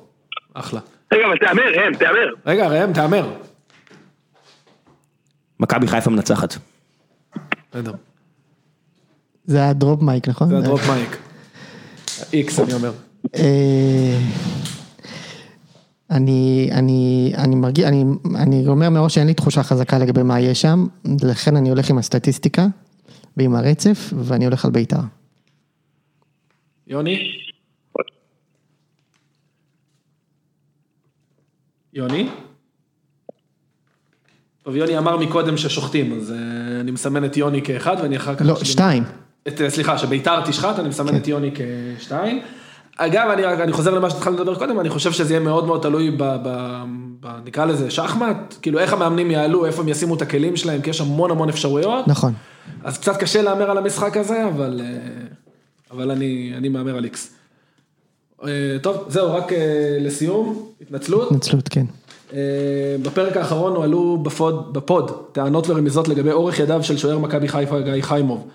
אחלה. 0.54 0.80
רגע, 1.12 1.26
אבל 1.28 1.38
תהמר, 1.38 1.64
ראם, 1.78 1.94
תהמר. 1.94 2.34
רגע, 2.46 2.68
ראם, 2.68 2.94
תהמר. 2.94 3.34
מכבי 5.60 5.88
חיפה 5.88 6.10
מנצחת. 6.10 6.56
בסדר. 7.72 7.94
זה 9.46 9.58
היה 9.58 9.74
drop 9.74 10.02
mic, 10.02 10.28
נכון? 10.28 10.50
זה 10.50 10.58
ה 10.58 10.63
drop 10.63 10.82
mic. 10.90 11.18
איקס 12.34 12.60
אני 12.60 12.74
אומר. 12.74 12.92
אה, 13.36 14.20
אני, 16.12 16.70
אני, 16.72 17.32
אני 17.38 17.56
מרגיש, 17.56 17.86
אני, 17.86 18.04
אני 18.36 18.68
אומר 18.68 18.90
מראש 18.90 19.16
שאין 19.16 19.28
לי 19.28 19.34
תחושה 19.34 19.64
חזקה 19.64 19.98
לגבי 19.98 20.24
מה 20.24 20.40
יהיה 20.40 20.56
שם, 20.56 20.86
לכן 21.24 21.56
אני 21.56 21.70
הולך 21.70 21.90
עם 21.90 21.98
הסטטיסטיקה 21.98 22.68
ועם 23.38 23.56
הרצף, 23.56 24.14
ואני 24.18 24.46
הולך 24.46 24.66
על 24.66 24.72
בית"ר. 24.72 25.00
יוני? 26.88 27.32
יוני? 31.94 32.30
טוב, 34.64 34.76
יוני 34.76 34.98
אמר 34.98 35.18
מקודם 35.18 35.58
ששוחטים, 35.58 36.18
אז 36.18 36.32
אה, 36.32 36.82
אני 36.82 36.92
מסמן 36.92 37.26
את 37.26 37.38
יוני 37.38 37.62
כאחד 37.62 37.96
ואני 38.02 38.18
אחר 38.18 38.36
כך... 38.36 38.46
לא, 38.46 38.56
שתיים. 38.64 39.04
את, 39.48 39.62
אה, 39.62 39.70
סליחה, 39.70 39.98
שביתר 39.98 40.46
תשחט, 40.46 40.80
אני 40.80 40.90
מסמן 40.90 41.16
את 41.16 41.28
יוני 41.28 41.52
כשתיים. 41.98 42.42
אגב, 42.98 43.30
אני, 43.30 43.46
אני 43.46 43.72
חוזר 43.74 43.94
למה 43.94 44.10
שהתחלנו 44.10 44.38
לדבר 44.38 44.56
קודם, 44.56 44.80
אני 44.80 44.90
חושב 44.90 45.12
שזה 45.12 45.34
יהיה 45.34 45.44
מאוד 45.44 45.66
מאוד 45.66 45.82
תלוי 45.82 46.12
ב, 46.12 46.24
ב, 46.24 46.84
ב... 47.20 47.28
נקרא 47.46 47.66
לזה 47.66 47.92
שחמט, 47.92 48.56
כאילו 48.62 48.80
איך 48.80 48.94
המאמנים 48.94 49.32
יעלו, 49.32 49.66
איפה 49.66 49.82
הם 49.82 49.88
ישימו 49.88 50.16
את 50.16 50.22
הכלים 50.22 50.56
שלהם, 50.56 50.82
כי 50.82 50.90
יש 50.90 51.02
המון 51.02 51.32
המון 51.32 51.50
אפשרויות. 51.50 52.08
נכון. 52.08 52.34
אז 52.84 52.98
קצת 52.98 53.18
קשה 53.18 53.42
להמר 53.42 53.72
על 53.72 53.78
המשחק 53.78 54.18
הזה, 54.18 54.48
אבל, 54.48 54.82
אה, 54.84 54.88
אבל 55.92 56.12
אני, 56.12 56.54
אני 56.58 56.70
מהמר 56.70 56.98
על 56.98 57.04
איקס. 57.04 57.34
אה, 58.44 58.50
טוב, 58.82 58.98
זהו, 59.08 59.34
רק 59.34 59.54
אה, 59.54 59.98
לסיום, 60.00 60.66
התנצלות. 60.82 61.28
התנצלות, 61.28 61.68
כן. 61.70 61.86
אה, 62.34 62.40
בפרק 63.02 63.38
האחרון 63.38 63.76
הועלו 63.76 64.18
ב 64.18 64.29
pod, 64.29 64.74
ב 64.74 64.83
pod 64.83 65.12
טענות 65.32 65.70
ורמיזות 65.70 66.08
לגבי 66.08 66.32
אורך 66.32 66.60
ידיו 66.60 66.84
של 66.84 66.98
שוער 66.98 67.18
מכבי 67.18 67.48
חיפה 67.48 67.80
גיא 67.80 68.02
חיימוב. 68.02 68.48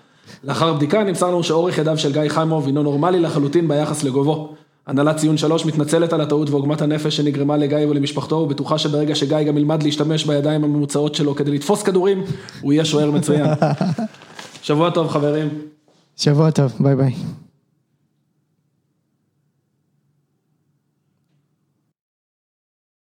לאחר 0.43 0.73
בדיקה 0.73 1.03
נמסר 1.03 1.27
לנו 1.27 1.43
שאורך 1.43 1.77
ידיו 1.77 1.97
של 1.97 2.13
גיא 2.13 2.29
חיימוב 2.29 2.65
הינו 2.65 2.83
נורמלי 2.83 3.19
לחלוטין 3.19 3.67
ביחס 3.67 4.03
לגובו. 4.03 4.53
הנהלת 4.87 5.17
ציון 5.17 5.37
שלוש 5.37 5.65
מתנצלת 5.65 6.13
על 6.13 6.21
הטעות 6.21 6.49
ועוגמת 6.49 6.81
הנפש 6.81 7.17
שנגרמה 7.17 7.57
לגיא 7.57 7.77
ולמשפחתו 7.89 8.35
ובטוחה 8.35 8.77
שברגע 8.77 9.15
שגיא 9.15 9.43
גם 9.43 9.57
ילמד 9.57 9.83
להשתמש 9.83 10.25
בידיים 10.25 10.63
הממוצעות 10.63 11.15
שלו 11.15 11.35
כדי 11.35 11.51
לתפוס 11.51 11.83
כדורים, 11.83 12.23
הוא 12.61 12.73
יהיה 12.73 12.85
שוער 12.85 13.11
מצוין. 13.11 13.47
שבוע 14.63 14.89
טוב 14.89 15.07
חברים. 15.07 15.49
שבוע 16.17 16.51
טוב, 16.51 16.73
ביי 16.79 16.95
ביי. 16.95 17.13